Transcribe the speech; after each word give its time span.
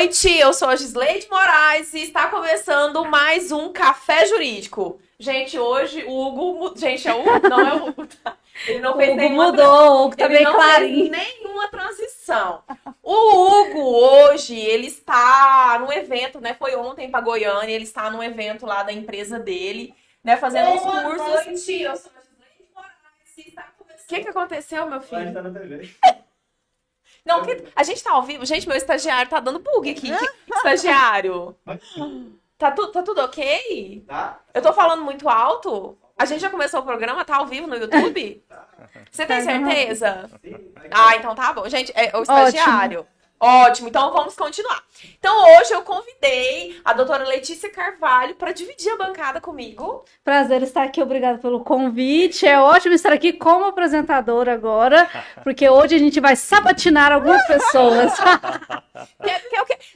noite, 0.00 0.34
eu 0.38 0.54
sou 0.54 0.68
a 0.68 0.76
Gisleide 0.76 1.28
Moraes 1.30 1.92
e 1.92 2.00
está 2.04 2.28
começando 2.28 3.04
mais 3.04 3.52
um 3.52 3.70
Café 3.70 4.24
Jurídico. 4.24 4.98
Gente, 5.18 5.58
hoje 5.58 6.02
o 6.04 6.10
Hugo. 6.26 6.74
Gente, 6.74 7.06
é 7.06 7.12
o 7.12 7.20
Hugo? 7.20 7.48
Não 7.50 7.60
é 7.60 7.74
o 7.74 7.88
Hugo. 7.88 8.06
tá? 8.06 8.34
Ele 8.66 8.78
não 8.80 8.94
O 8.94 8.96
fez 8.96 9.10
Hugo 9.10 9.18
nenhuma 9.20 9.46
mudou, 9.50 9.66
o 9.66 10.04
Hugo 10.06 10.16
tá 10.16 10.24
ele 10.24 10.34
bem 10.36 10.44
não 10.44 10.54
clarinho. 10.54 11.14
fez 11.14 11.26
nenhuma 11.42 11.68
transição. 11.68 12.62
O 13.02 13.12
Hugo, 13.12 13.82
hoje, 13.82 14.58
ele 14.58 14.86
está 14.86 15.78
num 15.80 15.92
evento, 15.92 16.40
né? 16.40 16.54
Foi 16.54 16.74
ontem 16.76 17.10
para 17.10 17.20
Goiânia, 17.20 17.74
ele 17.74 17.84
está 17.84 18.10
num 18.10 18.22
evento 18.22 18.64
lá 18.64 18.82
da 18.82 18.94
empresa 18.94 19.38
dele, 19.38 19.94
né? 20.24 20.38
Fazendo 20.38 20.70
uns 20.70 20.82
Boa 20.82 21.02
cursos. 21.02 21.28
noite, 21.28 21.82
eu 21.82 21.94
sou 21.96 22.10
a 22.16 22.20
Gisleide 22.22 22.64
Moraes 22.74 23.36
e 23.36 23.40
está 23.48 23.68
O 23.78 23.84
começando. 23.84 24.06
que, 24.08 24.20
que 24.20 24.28
aconteceu, 24.30 24.86
meu 24.86 24.96
A 24.96 25.00
gente 25.00 25.08
filho? 25.10 25.34
tá 25.34 25.42
na 25.42 25.50
TV. 25.50 25.90
Não, 27.24 27.42
que- 27.42 27.64
a 27.76 27.82
gente 27.82 28.02
tá 28.02 28.12
ao 28.12 28.22
vivo. 28.22 28.44
Gente, 28.46 28.66
meu 28.68 28.76
estagiário 28.76 29.30
tá 29.30 29.40
dando 29.40 29.58
bug 29.58 29.90
aqui. 29.90 30.10
Estagiário. 30.56 31.54
Tá, 32.58 32.70
tu, 32.70 32.88
tá 32.88 33.02
tudo 33.02 33.20
ok? 33.22 34.04
Tá? 34.06 34.38
Eu 34.52 34.62
tô 34.62 34.72
falando 34.72 35.02
muito 35.04 35.28
alto? 35.28 35.96
A 36.18 36.24
gente 36.26 36.40
já 36.40 36.50
começou 36.50 36.80
o 36.80 36.84
programa? 36.84 37.24
Tá 37.24 37.36
ao 37.36 37.46
vivo 37.46 37.66
no 37.66 37.76
YouTube? 37.76 38.44
Você 39.10 39.24
tem 39.24 39.38
Tá, 39.38 39.42
certeza? 39.44 40.30
Sim. 40.44 40.72
Ah, 40.90 41.16
então 41.16 41.34
tá 41.34 41.52
bom. 41.52 41.66
Gente, 41.68 41.90
é 41.94 42.14
o 42.16 42.22
estagiário. 42.22 43.00
Ótimo, 43.00 43.19
então 43.88 44.12
vamos 44.12 44.34
continuar. 44.34 44.82
Então 45.18 45.58
hoje 45.58 45.72
eu 45.72 45.82
convidei 45.82 46.78
a 46.84 46.92
doutora 46.92 47.24
Letícia 47.24 47.70
Carvalho 47.70 48.34
para 48.34 48.52
dividir 48.52 48.92
a 48.92 48.98
bancada 48.98 49.40
comigo. 49.40 50.04
Prazer 50.22 50.62
estar 50.62 50.82
aqui, 50.82 51.02
obrigada 51.02 51.38
pelo 51.38 51.64
convite. 51.64 52.46
É 52.46 52.60
ótimo 52.60 52.94
estar 52.94 53.12
aqui 53.12 53.32
como 53.32 53.64
apresentadora 53.64 54.52
agora, 54.52 55.08
porque 55.42 55.68
hoje 55.68 55.94
a 55.94 55.98
gente 55.98 56.20
vai 56.20 56.36
sabatinar 56.36 57.12
algumas 57.12 57.46
pessoas. 57.46 58.12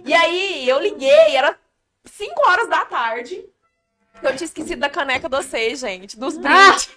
E 0.03 0.13
aí, 0.13 0.67
eu 0.67 0.79
liguei, 0.79 1.35
era 1.35 1.55
5 2.05 2.49
horas 2.49 2.67
da 2.67 2.83
tarde. 2.85 3.45
Eu 4.23 4.35
tinha 4.35 4.45
esquecido 4.45 4.79
da 4.79 4.89
caneca 4.89 5.29
de 5.29 5.37
vocês, 5.37 5.79
gente. 5.79 6.17
Dos 6.17 6.37
brindes. 6.37 6.89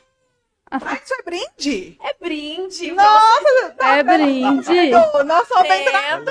Ai, 0.71 1.01
isso 1.05 1.15
é 1.15 1.23
brinde? 1.23 1.99
É 2.01 2.15
brinde. 2.21 2.93
Nossa, 2.93 3.75
É 3.81 4.03
brinde. 4.05 4.91
nós 5.25 5.49
bem 5.69 5.85
Vendo? 5.85 6.31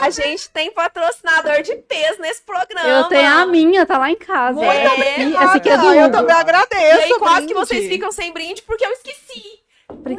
A 0.00 0.08
gente 0.10 0.48
tem 0.50 0.70
patrocinador 0.70 1.60
de 1.62 1.74
peso 1.76 2.20
nesse 2.20 2.42
programa. 2.42 2.88
Eu 2.88 3.04
tenho 3.04 3.28
a 3.28 3.46
minha, 3.46 3.84
tá 3.84 3.98
lá 3.98 4.10
em 4.10 4.16
casa. 4.16 4.52
Muito 4.60 4.70
É, 4.70 4.88
obrigada. 4.92 5.44
Essa 5.44 5.56
aqui 5.56 5.68
é 5.68 5.76
do 5.78 5.88
Ah, 5.88 5.96
eu 5.96 6.06
Hugo. 6.06 6.12
também 6.16 6.36
E 6.36 6.38
agradeço. 6.38 7.02
aí, 7.02 7.18
quase 7.18 7.34
brinde. 7.38 7.52
que 7.52 7.58
vocês 7.58 7.88
ficam 7.88 8.12
sem 8.12 8.32
brinde 8.32 8.62
porque 8.62 8.84
eu 8.86 8.92
esqueci. 8.92 9.60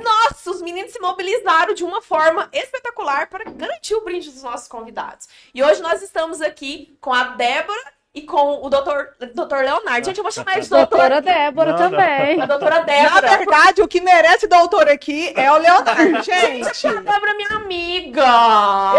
Nossa, 0.03 0.51
os 0.51 0.61
meninos 0.61 0.91
se 0.91 0.99
mobilizaram 0.99 1.73
de 1.73 1.85
uma 1.85 2.01
forma 2.01 2.49
espetacular 2.51 3.27
para 3.29 3.45
garantir 3.45 3.95
o 3.95 4.01
brinde 4.01 4.29
dos 4.29 4.43
nossos 4.43 4.67
convidados. 4.67 5.29
E 5.55 5.63
hoje 5.63 5.81
nós 5.81 6.01
estamos 6.01 6.41
aqui 6.41 6.97
com 6.99 7.13
a 7.13 7.23
Débora 7.23 7.79
e 8.13 8.23
com 8.23 8.59
o 8.61 8.69
doutor, 8.69 9.09
doutor 9.33 9.63
Leonardo. 9.63 10.05
Gente, 10.05 10.17
eu 10.17 10.23
vou 10.23 10.31
chamar 10.33 10.53
ele 10.53 10.61
de 10.63 10.69
doutor. 10.69 10.89
Doutora 10.97 11.21
Débora 11.21 11.71
Não, 11.71 11.79
não. 11.79 11.89
também. 11.91 12.41
A 12.41 12.45
doutora 12.45 12.75
Na 12.79 12.81
Débora. 12.81 13.27
verdade, 13.37 13.81
o 13.81 13.87
que 13.87 14.01
merece 14.01 14.47
doutor 14.47 14.89
aqui 14.89 15.31
é 15.33 15.49
o 15.49 15.57
Leonardo, 15.57 16.19
gente. 16.21 16.87
A 16.87 16.93
Débora 16.93 17.31
é 17.31 17.33
minha 17.35 17.49
amiga. 17.51 18.25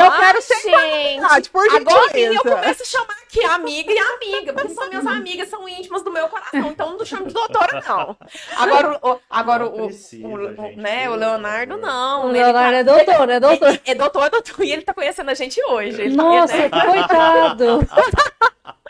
Eu 0.01 0.13
quero 0.13 0.41
ser 0.41 0.55
gente. 0.63 1.21
Verdade, 1.21 1.51
por 1.51 1.67
Agora 1.75 2.09
sim 2.11 2.21
eu 2.21 2.33
gentileza. 2.33 2.57
começo 2.61 2.83
a 2.83 2.87
chamar 2.87 3.15
aqui 3.27 3.45
amiga 3.45 3.93
e 3.93 3.99
amiga, 3.99 4.53
porque 4.55 4.69
são 4.75 4.89
minhas 4.89 5.07
amigas, 5.07 5.49
são 5.51 5.69
íntimas 5.69 6.03
do 6.03 6.11
meu 6.11 6.29
coração, 6.29 6.61
então 6.71 6.97
não 6.97 7.05
chamo 7.05 7.27
de 7.27 7.35
doutora, 7.35 7.83
não. 7.87 8.17
Agora, 8.57 8.99
o, 9.03 9.19
agora 9.29 9.67
o, 9.67 9.77
Não 9.77 9.85
o, 9.85 9.87
precisa, 9.89 10.27
o- 10.27 10.55
gente, 10.57 10.77
né, 10.77 11.11
o 11.11 11.15
Leonardo 11.15 11.77
não. 11.77 12.27
O 12.27 12.29
ele 12.31 12.39
Leonardo 12.39 12.73
tá- 12.73 12.79
é 12.79 12.85
doutor, 12.85 13.31
é 13.31 13.41
doutor. 13.41 13.69
É, 13.69 13.81
é 13.91 13.95
doutor, 13.95 14.27
é 14.27 14.31
doutor, 14.31 14.65
e 14.65 14.73
ele 14.73 14.83
tá 14.83 14.95
conhecendo 14.95 15.31
a 15.31 15.35
gente 15.35 15.63
hoje. 15.67 16.01
Ele 16.01 16.17
tá- 16.17 16.23
Nossa, 16.23 16.57
né? 16.57 16.71
coitado. 16.71 17.89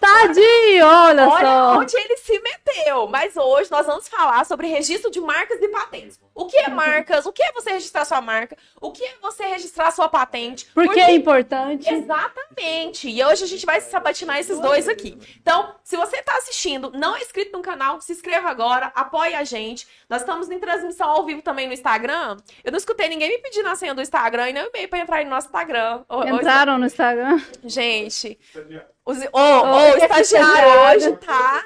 Tadinho, 0.00 0.86
olha, 0.86 1.28
Olha 1.28 1.46
só. 1.46 1.78
onde 1.78 1.96
ele 1.96 2.16
se 2.16 2.38
meteu. 2.40 3.06
Mas 3.08 3.36
hoje 3.36 3.70
nós 3.70 3.86
vamos 3.86 4.08
falar 4.08 4.44
sobre 4.46 4.66
registro 4.68 5.10
de 5.10 5.20
marcas 5.20 5.60
e 5.60 5.68
patentes. 5.68 6.18
O 6.34 6.46
que 6.46 6.56
é 6.56 6.68
marcas? 6.68 7.26
O 7.26 7.32
que 7.32 7.42
é 7.42 7.52
você 7.52 7.70
registrar 7.70 8.04
sua 8.04 8.20
marca? 8.20 8.56
O 8.80 8.90
que 8.90 9.04
é 9.04 9.14
você 9.22 9.44
registrar 9.46 9.90
sua 9.92 10.08
patente? 10.08 10.66
Porque 10.74 10.98
é 10.98 11.12
importante. 11.12 11.88
Exatamente. 11.88 13.08
E 13.08 13.24
hoje 13.24 13.44
a 13.44 13.46
gente 13.46 13.64
vai 13.64 13.80
sabatinar 13.80 14.38
esses 14.38 14.58
dois 14.58 14.88
aqui. 14.88 15.16
Então, 15.40 15.74
se 15.84 15.96
você 15.96 16.16
está 16.16 16.36
assistindo, 16.36 16.90
não 16.92 17.14
é 17.14 17.20
inscrito 17.20 17.56
no 17.56 17.62
canal, 17.62 18.00
se 18.00 18.10
inscreva 18.12 18.48
agora, 18.50 18.90
apoie 18.96 19.34
a 19.34 19.44
gente. 19.44 19.86
Nós 20.10 20.22
estamos 20.22 20.50
em 20.50 20.58
transmissão 20.58 21.08
ao 21.08 21.24
vivo 21.24 21.40
também 21.40 21.68
no 21.68 21.72
Instagram. 21.72 22.36
Eu 22.64 22.72
não 22.72 22.78
escutei 22.78 23.08
ninguém 23.08 23.28
me 23.30 23.38
pedindo 23.38 23.68
a 23.68 23.76
senha 23.76 23.94
do 23.94 24.02
Instagram 24.02 24.50
e 24.50 24.52
nem 24.52 24.64
o 24.64 24.66
e-mail 24.66 24.88
para 24.88 24.98
entrar 24.98 25.24
no 25.24 25.30
nosso 25.30 25.46
Instagram. 25.46 26.04
Entraram 26.34 26.78
no 26.78 26.86
Instagram. 26.86 27.40
Gente, 27.64 28.38
os- 29.06 29.18
ô, 29.32 29.38
ô, 29.38 29.76
Oi, 29.76 29.90
o 29.92 29.96
estagiário 29.98 30.20
estagiário. 30.22 30.96
hoje 30.96 31.16
tá 31.18 31.64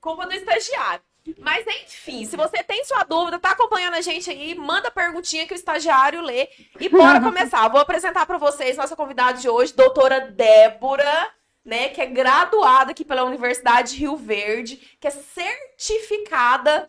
culpa 0.00 0.26
do 0.26 0.34
estagiário. 0.34 1.00
Mas 1.38 1.66
enfim, 1.66 2.24
se 2.24 2.36
você 2.36 2.62
tem 2.62 2.84
sua 2.84 3.04
dúvida, 3.04 3.38
tá 3.38 3.50
acompanhando 3.50 3.94
a 3.94 4.00
gente 4.00 4.30
aí, 4.30 4.54
manda 4.54 4.90
perguntinha 4.90 5.46
que 5.46 5.52
o 5.52 5.56
estagiário 5.56 6.20
lê 6.20 6.48
e 6.80 6.88
bora 6.88 7.20
começar. 7.20 7.68
Vou 7.68 7.80
apresentar 7.80 8.24
para 8.26 8.38
vocês 8.38 8.76
nossa 8.76 8.96
convidada 8.96 9.38
de 9.38 9.48
hoje, 9.48 9.74
doutora 9.74 10.20
Débora, 10.20 11.30
né, 11.64 11.88
que 11.88 12.00
é 12.00 12.06
graduada 12.06 12.92
aqui 12.92 13.04
pela 13.04 13.24
Universidade 13.24 13.90
de 13.90 13.98
Rio 13.98 14.16
Verde, 14.16 14.76
que 14.98 15.06
é 15.06 15.10
certificada 15.10 16.88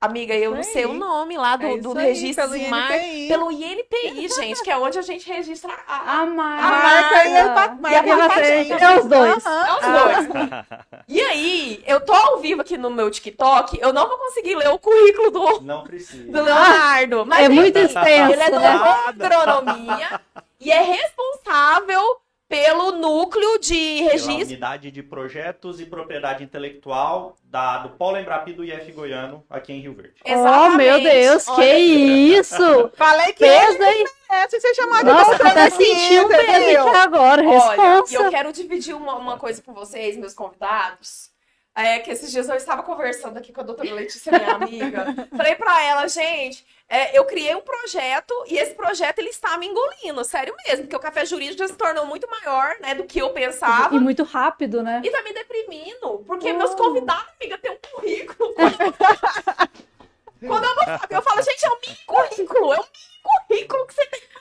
Amiga, 0.00 0.32
eu 0.32 0.54
não 0.54 0.62
sei 0.62 0.86
o 0.86 0.92
nome 0.92 1.36
lá 1.36 1.56
do, 1.56 1.66
É 1.66 1.76
do 1.76 1.88
isso 1.90 1.98
aí, 1.98 2.06
registro 2.06 2.44
pelo 2.48 2.58
de 2.58 2.68
marca. 2.68 2.96
INPI. 2.98 3.28
Pelo 3.28 3.50
INPI, 3.50 4.28
gente, 4.28 4.62
que 4.62 4.70
é 4.70 4.76
onde 4.76 4.96
a 4.96 5.02
gente 5.02 5.28
registra 5.28 5.72
a, 5.88 6.20
A 6.20 6.26
marca. 6.26 6.66
A 6.66 6.70
marca 6.70 7.24
e 7.26 7.36
a 7.36 7.44
marca 7.74 8.40
E 8.62 8.72
a. 8.72 8.78
É 8.78 8.98
os 8.98 9.06
dois. 9.06 9.44
É 9.44 9.72
os 9.72 10.26
dois. 10.26 10.48
E 11.08 11.20
aí, 11.22 11.82
eu 11.86 12.00
tô 12.00 12.12
ao 12.12 12.38
vivo 12.38 12.60
aqui 12.60 12.76
no 12.76 12.90
meu 12.90 13.10
TikTok, 13.10 13.78
eu 13.80 13.92
não 13.94 14.06
vou 14.06 14.18
conseguir 14.18 14.54
ler 14.54 14.68
o 14.68 14.78
currículo 14.78 15.30
do, 15.30 15.60
Não 15.62 15.82
precisa. 15.82 16.30
do 16.30 16.42
Leonardo. 16.42 17.24
Mas 17.26 17.46
É 17.46 17.48
muito 17.48 17.78
extenso, 17.78 18.32
Ele 18.34 18.42
é 18.42 18.50
né? 18.50 18.50
doutor 18.50 19.32
em 19.32 19.34
agronomia 19.34 20.20
e 20.60 20.70
é 20.70 20.80
responsável 20.82 22.20
pelo 22.48 22.92
núcleo 22.92 23.58
de 23.58 23.98
Pela 23.98 24.10
registro. 24.12 24.34
unidade 24.46 24.90
de 24.90 25.02
projetos 25.02 25.80
e 25.80 25.86
propriedade 25.86 26.42
intelectual 26.42 27.36
da, 27.44 27.78
do 27.78 27.90
Polo 27.90 28.16
Embrapi 28.16 28.52
do 28.54 28.64
IF 28.64 28.90
Goiano, 28.92 29.44
aqui 29.50 29.72
em 29.72 29.80
Rio 29.80 29.94
Verde. 29.94 30.14
Oh, 30.24 30.70
meu 30.70 31.00
Deus, 31.00 31.44
que 31.44 31.50
Olha, 31.50 31.78
isso! 31.78 32.90
Falei 32.94 33.32
que 33.32 33.40
Peso, 33.40 33.82
hein? 33.82 34.04
merece 34.30 34.60
ser 34.60 34.74
chamado 34.74 34.98
de 35.04 35.12
Nossa, 35.12 35.30
doutor 35.30 35.46
até 35.46 35.62
aqui, 35.64 35.84
senti 35.84 36.18
um 36.20 36.28
peso 36.28 36.42
aqui 36.42 36.76
agora. 36.96 37.42
Olha, 37.42 37.50
e 37.50 37.54
eu 37.54 37.60
Responsa. 38.00 38.30
quero 38.30 38.52
dividir 38.52 38.94
uma, 38.94 39.14
uma 39.16 39.36
coisa 39.38 39.62
com 39.62 39.72
vocês, 39.74 40.16
meus 40.16 40.34
convidados. 40.34 41.30
É, 41.78 42.00
que 42.00 42.10
esses 42.10 42.32
dias 42.32 42.48
eu 42.48 42.56
estava 42.56 42.82
conversando 42.82 43.36
aqui 43.36 43.52
com 43.52 43.60
a 43.60 43.62
doutora 43.62 43.94
Letícia, 43.94 44.32
minha 44.32 44.52
amiga. 44.56 45.28
Falei 45.36 45.54
para 45.54 45.80
ela, 45.84 46.08
gente, 46.08 46.66
é, 46.88 47.16
eu 47.16 47.24
criei 47.24 47.54
um 47.54 47.60
projeto 47.60 48.34
e 48.48 48.58
esse 48.58 48.74
projeto 48.74 49.20
ele 49.20 49.28
está 49.28 49.56
me 49.56 49.68
engolindo, 49.68 50.24
sério 50.24 50.52
mesmo, 50.66 50.82
porque 50.82 50.96
o 50.96 50.98
café 50.98 51.24
jurídico 51.24 51.58
já 51.58 51.68
se 51.68 51.76
tornou 51.76 52.04
muito 52.04 52.28
maior, 52.28 52.74
né, 52.80 52.96
do 52.96 53.04
que 53.04 53.20
eu 53.20 53.30
pensava. 53.30 53.94
E 53.94 54.00
muito 54.00 54.24
rápido, 54.24 54.82
né? 54.82 55.00
E 55.04 55.08
tá 55.08 55.22
me 55.22 55.32
deprimindo, 55.32 56.24
porque 56.26 56.50
oh. 56.50 56.58
meus 56.58 56.74
convidados, 56.74 57.28
amiga, 57.40 57.56
têm 57.58 57.70
um 57.70 57.78
currículo. 57.92 58.54
Quando 60.44 60.64
eu 60.64 60.74
não 60.74 60.84
sabe, 60.84 61.14
eu 61.14 61.22
falo, 61.22 61.42
gente, 61.42 61.64
é 61.64 61.68
o 61.68 61.74
um 61.74 61.78
mini 61.80 61.98
currículo, 62.04 62.74
é 62.74 62.76
o 62.76 62.80
um 62.80 62.86
mini 62.86 63.22
currículo 63.22 63.86
que 63.86 63.94
você 63.94 64.06
tem 64.06 64.37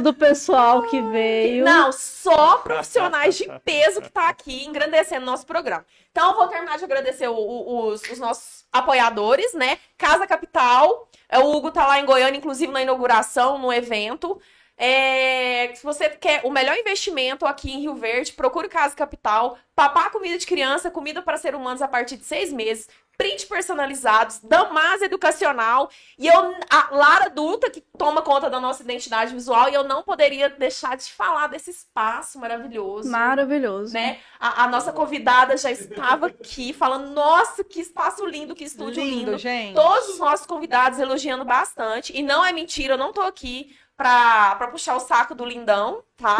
do 0.00 0.12
pessoal 0.14 0.82
que 0.82 1.00
veio. 1.02 1.64
Não, 1.64 1.92
só 1.92 2.58
profissionais 2.58 3.36
de 3.36 3.48
peso 3.64 4.00
que 4.00 4.10
tá 4.10 4.28
aqui 4.28 4.64
engrandecendo 4.66 5.24
nosso 5.24 5.46
programa. 5.46 5.84
Então, 6.10 6.30
eu 6.30 6.36
vou 6.36 6.48
terminar 6.48 6.76
de 6.78 6.84
agradecer 6.84 7.28
o- 7.28 7.34
o- 7.36 7.86
os, 7.88 8.02
os 8.02 8.18
nossos 8.18 8.64
apoiadores, 8.72 9.54
né? 9.54 9.78
Casa 9.96 10.26
Capital, 10.26 11.08
é, 11.28 11.38
o 11.38 11.50
Hugo 11.54 11.70
tá 11.70 11.86
lá 11.86 12.00
em 12.00 12.04
Goiânia, 12.04 12.38
inclusive 12.38 12.72
na 12.72 12.82
inauguração, 12.82 13.56
no 13.58 13.72
evento. 13.72 14.40
É, 14.82 15.74
se 15.74 15.84
você 15.84 16.08
quer 16.08 16.40
o 16.42 16.50
melhor 16.50 16.74
investimento 16.74 17.44
aqui 17.44 17.70
em 17.70 17.80
Rio 17.80 17.94
Verde, 17.94 18.32
procure 18.32 18.66
Casa 18.66 18.96
Capital. 18.96 19.58
Papá 19.76 20.08
comida 20.08 20.38
de 20.38 20.46
criança, 20.46 20.90
comida 20.90 21.20
para 21.20 21.36
ser 21.36 21.54
humanos 21.54 21.82
a 21.82 21.88
partir 21.88 22.16
de 22.16 22.24
seis 22.24 22.50
meses. 22.50 22.88
Print 23.18 23.46
personalizados, 23.46 24.40
Damas 24.42 25.02
Educacional. 25.02 25.90
E 26.18 26.26
eu, 26.26 26.54
a 26.70 26.88
Lara 26.92 27.28
Duta, 27.28 27.68
que 27.68 27.82
toma 27.98 28.22
conta 28.22 28.48
da 28.48 28.58
nossa 28.58 28.82
identidade 28.82 29.34
visual, 29.34 29.68
e 29.68 29.74
eu 29.74 29.84
não 29.84 30.02
poderia 30.02 30.48
deixar 30.48 30.96
de 30.96 31.12
falar 31.12 31.48
desse 31.48 31.70
espaço 31.70 32.38
maravilhoso. 32.38 33.10
Maravilhoso. 33.10 33.92
Né? 33.92 34.20
A, 34.38 34.64
a 34.64 34.68
nossa 34.68 34.94
convidada 34.94 35.54
já 35.58 35.70
estava 35.70 36.28
aqui 36.28 36.72
falando: 36.72 37.10
nossa, 37.10 37.62
que 37.62 37.80
espaço 37.80 38.24
lindo, 38.24 38.54
que 38.54 38.64
estúdio 38.64 39.04
lindo. 39.04 39.32
Lindo, 39.32 39.38
gente. 39.38 39.74
Todos 39.74 40.08
os 40.08 40.18
nossos 40.18 40.46
convidados 40.46 40.98
elogiando 40.98 41.44
bastante. 41.44 42.16
E 42.16 42.22
não 42.22 42.42
é 42.42 42.50
mentira, 42.50 42.94
eu 42.94 42.98
não 42.98 43.12
tô 43.12 43.20
aqui 43.20 43.76
pra, 44.00 44.54
pra 44.54 44.68
puxar 44.68 44.96
o 44.96 45.00
saco 45.00 45.34
do 45.34 45.44
lindão, 45.44 46.02
tá? 46.16 46.38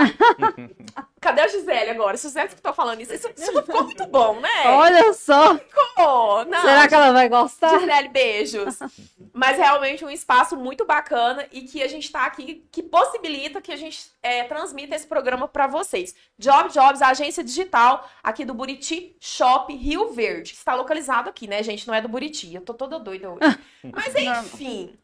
Cadê 1.21 1.43
a 1.43 1.49
Gisele 1.49 1.91
agora? 1.91 2.17
Gisele 2.17 2.49
que 2.49 2.63
tá 2.63 2.73
falando 2.73 3.03
isso. 3.03 3.13
Isso, 3.13 3.29
isso 3.37 3.53
não 3.53 3.63
ficou 3.63 3.85
muito 3.85 4.07
bom, 4.07 4.41
né? 4.41 4.49
Olha 4.65 5.13
só. 5.13 5.59
Ficou. 5.59 6.47
Não, 6.47 6.63
Será 6.63 6.89
que 6.89 6.95
ela 6.95 7.13
vai 7.13 7.29
gostar? 7.29 7.79
Gisele, 7.79 8.09
beijos. 8.09 8.79
Mas 9.35 9.59
realmente 9.59 10.03
um 10.03 10.09
espaço 10.09 10.57
muito 10.57 10.87
bacana 10.87 11.47
e 11.53 11.61
que 11.61 11.83
a 11.83 11.89
gente 11.89 12.11
tá 12.11 12.25
aqui, 12.25 12.67
que 12.73 12.83
possibilita 12.83 13.61
que 13.61 13.71
a 13.71 13.77
gente 13.77 14.11
é, 14.23 14.45
transmita 14.45 14.97
esse 14.97 15.07
programa 15.07 15.47
para 15.47 15.67
vocês. 15.67 16.15
Job 16.39 16.73
Jobs, 16.73 17.03
a 17.03 17.09
agência 17.09 17.45
digital 17.45 18.09
aqui 18.23 18.43
do 18.43 18.55
Buriti 18.55 19.15
Shop 19.21 19.71
Rio 19.77 20.15
Verde. 20.15 20.53
que 20.53 20.57
Está 20.57 20.75
localizado 20.75 21.29
aqui, 21.29 21.47
né, 21.47 21.63
gente? 21.63 21.87
Não 21.87 21.95
é 21.95 22.01
do 22.01 22.09
Buriti. 22.09 22.55
Eu 22.55 22.63
tô 22.63 22.73
toda 22.73 22.99
doida 22.99 23.31
hoje. 23.31 23.59
Mas 23.93 24.15
enfim. 24.15 24.99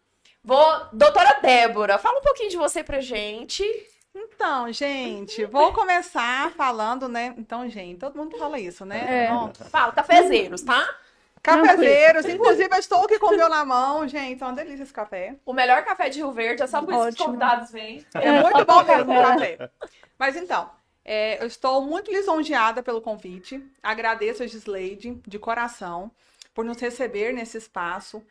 Vou. 0.46 0.86
Doutora 0.92 1.40
Débora, 1.42 1.98
fala 1.98 2.20
um 2.20 2.22
pouquinho 2.22 2.48
de 2.48 2.56
você 2.56 2.84
pra 2.84 3.00
gente. 3.00 3.64
Então, 4.14 4.72
gente, 4.72 5.44
vou 5.44 5.72
começar 5.72 6.52
falando, 6.52 7.08
né? 7.08 7.34
Então, 7.36 7.68
gente, 7.68 7.98
todo 7.98 8.16
mundo 8.16 8.38
fala 8.38 8.58
isso, 8.58 8.86
né? 8.86 9.24
É. 9.24 9.28
Bom, 9.28 9.52
Fala, 9.68 9.92
cafezeiros, 9.92 10.62
tá? 10.62 10.88
cafezeiros, 11.42 12.26
inclusive 12.26 12.68
eu 12.72 12.78
estou 12.78 13.04
aqui 13.04 13.18
com 13.18 13.34
o 13.34 13.36
meu 13.36 13.48
na 13.50 13.64
mão, 13.64 14.06
gente, 14.08 14.42
é 14.42 14.46
uma 14.46 14.52
delícia 14.52 14.84
esse 14.84 14.92
café. 14.92 15.36
O 15.44 15.52
melhor 15.52 15.84
café 15.84 16.08
de 16.08 16.18
Rio 16.18 16.32
Verde, 16.32 16.62
é 16.62 16.66
só 16.66 16.80
por 16.80 16.94
isso 16.94 17.02
que 17.02 17.08
os 17.08 17.26
convidados 17.26 17.70
vêm. 17.70 18.06
É 18.14 18.42
muito 18.42 18.64
bom 18.64 18.84
mesmo 18.84 19.12
o 19.12 19.22
café. 19.22 19.70
Mas 20.16 20.36
então, 20.36 20.70
é, 21.04 21.42
eu 21.42 21.46
estou 21.46 21.82
muito 21.82 22.10
lisonjeada 22.10 22.82
pelo 22.84 23.00
convite. 23.00 23.62
Agradeço 23.82 24.44
a 24.44 24.46
Gisleide 24.46 25.20
de 25.26 25.38
coração 25.38 26.10
por 26.54 26.64
nos 26.64 26.80
receber 26.80 27.32
nesse 27.32 27.58
espaço 27.58 28.24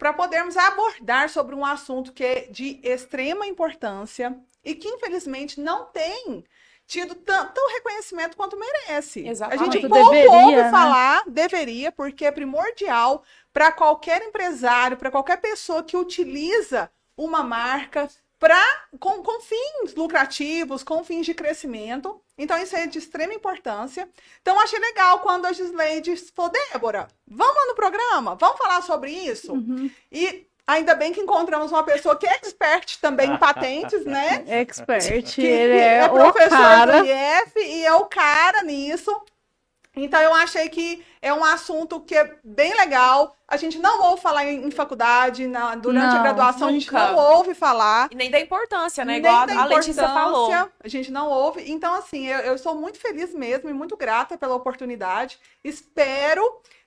para 0.00 0.14
podermos 0.14 0.56
abordar 0.56 1.28
sobre 1.28 1.54
um 1.54 1.62
assunto 1.62 2.10
que 2.14 2.24
é 2.24 2.40
de 2.50 2.80
extrema 2.82 3.46
importância 3.46 4.34
e 4.64 4.74
que 4.74 4.88
infelizmente 4.88 5.60
não 5.60 5.84
tem 5.84 6.42
tido 6.86 7.14
tanto 7.14 7.60
reconhecimento 7.74 8.34
quanto 8.34 8.58
merece. 8.58 9.28
Exatamente. 9.28 9.60
A 9.60 9.72
gente 9.72 9.88
pouco 9.88 10.10
deveria, 10.10 10.32
ouve 10.32 10.56
né? 10.56 10.70
falar, 10.70 11.22
deveria, 11.26 11.92
porque 11.92 12.24
é 12.24 12.32
primordial 12.32 13.22
para 13.52 13.70
qualquer 13.70 14.22
empresário, 14.22 14.96
para 14.96 15.10
qualquer 15.10 15.36
pessoa 15.36 15.82
que 15.82 15.98
utiliza 15.98 16.90
uma 17.14 17.42
marca 17.42 18.08
pra, 18.40 18.64
com, 18.98 19.22
com 19.22 19.40
fins 19.42 19.94
lucrativos, 19.94 20.82
com 20.82 21.04
fins 21.04 21.26
de 21.26 21.34
crescimento. 21.34 22.20
Então, 22.38 22.56
isso 22.56 22.74
é 22.74 22.86
de 22.86 22.98
extrema 22.98 23.34
importância. 23.34 24.08
Então, 24.40 24.58
achei 24.58 24.78
legal 24.78 25.20
quando 25.20 25.44
a 25.44 25.52
Gisleide 25.52 26.16
falou, 26.34 26.50
Débora, 26.50 27.06
vamos 27.28 27.54
lá 27.54 27.66
no 27.66 27.74
programa? 27.74 28.34
Vamos 28.36 28.56
falar 28.56 28.80
sobre 28.80 29.12
isso? 29.12 29.52
Uhum. 29.52 29.90
E 30.10 30.46
ainda 30.66 30.94
bem 30.94 31.12
que 31.12 31.20
encontramos 31.20 31.70
uma 31.70 31.84
pessoa 31.84 32.16
que 32.16 32.26
é 32.26 32.34
expert 32.34 32.98
também 32.98 33.30
em 33.30 33.36
patentes, 33.36 34.06
né? 34.06 34.42
Expert. 34.48 35.34
Que 35.34 35.46
Ele 35.46 35.78
é, 35.78 36.06
o 36.06 36.14
professor 36.14 36.48
cara. 36.48 37.02
do 37.02 37.06
IF 37.06 37.58
e 37.58 37.84
é 37.84 37.92
o 37.92 38.06
cara 38.06 38.62
nisso. 38.62 39.14
Então, 40.04 40.20
eu 40.20 40.34
achei 40.34 40.68
que 40.68 41.04
é 41.22 41.32
um 41.32 41.44
assunto 41.44 42.00
que 42.00 42.14
é 42.14 42.36
bem 42.42 42.74
legal. 42.76 43.36
A 43.46 43.56
gente 43.56 43.78
não 43.78 44.02
ouve 44.10 44.22
falar 44.22 44.44
em, 44.46 44.66
em 44.66 44.70
faculdade, 44.70 45.46
na- 45.46 45.74
durante 45.74 46.12
a 46.12 46.16
Não, 46.16 46.22
graduação, 46.22 46.68
a 46.68 46.72
gente 46.72 46.86
nunca. 46.92 47.12
não 47.12 47.16
ouve 47.16 47.54
falar. 47.54 48.08
E 48.10 48.14
nem 48.14 48.30
da 48.30 48.40
importância, 48.40 49.04
né? 49.04 49.12
Nem 49.14 49.20
Igual 49.20 49.46
da 49.46 49.60
a 49.60 49.64
Letícia 49.66 50.08
falou. 50.08 50.52
A 50.82 50.88
gente 50.88 51.10
não 51.10 51.28
ouve. 51.28 51.70
Então, 51.70 51.94
assim, 51.94 52.26
eu, 52.26 52.38
eu 52.40 52.58
sou 52.58 52.74
muito 52.74 52.98
feliz 52.98 53.34
mesmo 53.34 53.68
e 53.68 53.72
muito 53.72 53.96
grata 53.96 54.38
pela 54.38 54.54
oportunidade. 54.54 55.38
Espero 55.62 56.42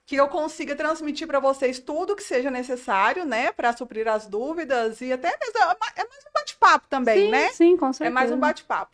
que 0.06 0.16
eu 0.18 0.27
consiga 0.27 0.75
transmitir 0.75 1.25
para 1.27 1.39
vocês 1.39 1.80
tudo 1.80 2.16
que 2.16 2.24
seja 2.24 2.51
necessário, 2.51 3.25
né? 3.25 3.51
Para 3.51 3.75
suprir 3.75 4.07
as 4.07 4.27
dúvidas 4.27 5.00
e 5.01 5.13
até 5.13 5.30
mesmo. 5.39 5.59
É 5.59 6.01
é 6.01 6.06
mais 6.07 6.24
um 6.25 6.33
bate-papo 6.33 6.88
também, 6.89 7.25
sim, 7.25 7.31
né? 7.31 7.50
sim, 7.50 7.77
com 7.77 7.94
certeza. 7.94 8.09
É 8.09 8.13
mais 8.13 8.31
um 8.31 8.38
bate-papo. 8.38 8.92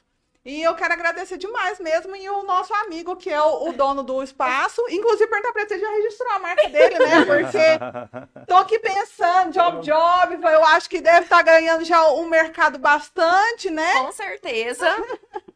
E 0.49 0.63
eu 0.63 0.73
quero 0.73 0.93
agradecer 0.93 1.37
demais 1.37 1.79
mesmo 1.79 2.15
e 2.15 2.27
o 2.27 2.41
nosso 2.41 2.73
amigo, 2.73 3.15
que 3.15 3.29
é 3.29 3.39
o, 3.39 3.69
o 3.69 3.73
dono 3.73 4.01
do 4.01 4.23
espaço. 4.23 4.81
Inclusive, 4.89 5.29
perguntar 5.29 5.53
pra 5.53 5.67
se 5.67 5.75
ele 5.75 5.81
já 5.81 5.91
registrou 5.91 6.31
a 6.31 6.39
marca 6.39 6.69
dele, 6.69 6.97
né? 6.97 7.21
Porque 7.23 8.45
tô 8.47 8.55
aqui 8.55 8.79
pensando, 8.79 9.51
Job 9.51 9.81
Job, 9.81 10.39
eu 10.41 10.65
acho 10.65 10.89
que 10.89 11.01
deve 11.01 11.25
estar 11.25 11.43
ganhando 11.43 11.85
já 11.85 12.03
um 12.13 12.27
mercado 12.27 12.79
bastante, 12.79 13.69
né? 13.69 13.93
Com 14.01 14.11
certeza. 14.11 14.87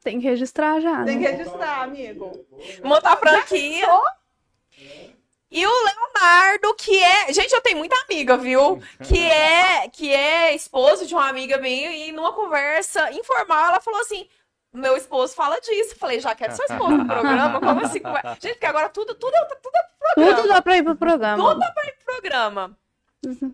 Tem 0.04 0.22
que 0.22 0.28
registrar 0.28 0.80
já. 0.80 1.04
Tem 1.04 1.18
né? 1.18 1.26
que 1.26 1.38
registrar, 1.38 1.82
amigo. 1.82 2.46
Montar 2.84 3.18
franquia. 3.18 3.88
E 5.50 5.66
o 5.66 5.72
Leonardo, 5.72 6.76
que 6.76 7.04
é. 7.04 7.34
Gente, 7.34 7.52
eu 7.52 7.62
tenho 7.62 7.80
muita 7.80 7.96
amiga, 8.04 8.38
viu? 8.38 8.80
Que 9.04 9.20
é, 9.20 9.90
que 9.90 10.14
é 10.14 10.54
esposo 10.54 11.08
de 11.08 11.16
uma 11.16 11.28
amiga 11.28 11.58
minha, 11.58 11.90
e 11.92 12.12
numa 12.12 12.34
conversa 12.34 13.12
informal, 13.12 13.70
ela 13.70 13.82
falou 13.82 14.00
assim. 14.00 14.28
Meu 14.74 14.98
esposo 14.98 15.36
fala 15.36 15.60
disso. 15.60 15.96
Falei, 15.98 16.20
já 16.20 16.34
quero 16.34 16.56
seu 16.56 16.66
esposo 16.66 16.98
no 16.98 17.06
programa? 17.06 17.60
Como 17.60 17.86
assim? 17.86 18.00
Como 18.00 18.18
é? 18.18 18.22
Gente, 18.42 18.54
porque 18.54 18.66
agora 18.66 18.90
tudo, 18.90 19.14
tudo 19.16 19.36
é, 19.36 19.46
tudo 19.46 19.76
é 19.76 20.14
programa. 20.16 20.36
Tudo 20.36 20.48
dá 20.50 20.62
pra 20.62 20.78
ir 20.78 20.84
pro 20.84 20.96
programa. 20.96 21.44
Tudo 21.44 21.64
é 21.64 21.74
programa. 22.06 22.78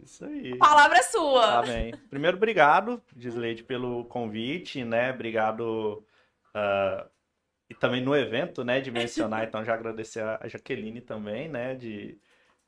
Isso 0.03 0.25
aí. 0.25 0.53
A 0.53 0.57
palavra 0.57 0.97
é 0.97 1.03
sua. 1.03 1.59
Amém. 1.59 1.93
Primeiro, 2.09 2.37
obrigado, 2.37 3.01
Gisleide, 3.15 3.63
pelo 3.63 4.05
convite, 4.05 4.83
né? 4.83 5.11
Obrigado. 5.11 6.03
ah, 6.53 7.05
e 7.69 7.75
também 7.75 8.01
no 8.01 8.15
evento, 8.15 8.63
né, 8.63 8.81
de 8.81 8.89
mencionar, 8.89 9.43
então 9.47 9.63
já 9.63 9.75
agradecer 9.75 10.23
a 10.23 10.47
Jaqueline 10.47 11.01
também, 11.01 11.47
né, 11.47 11.75
de 11.75 12.17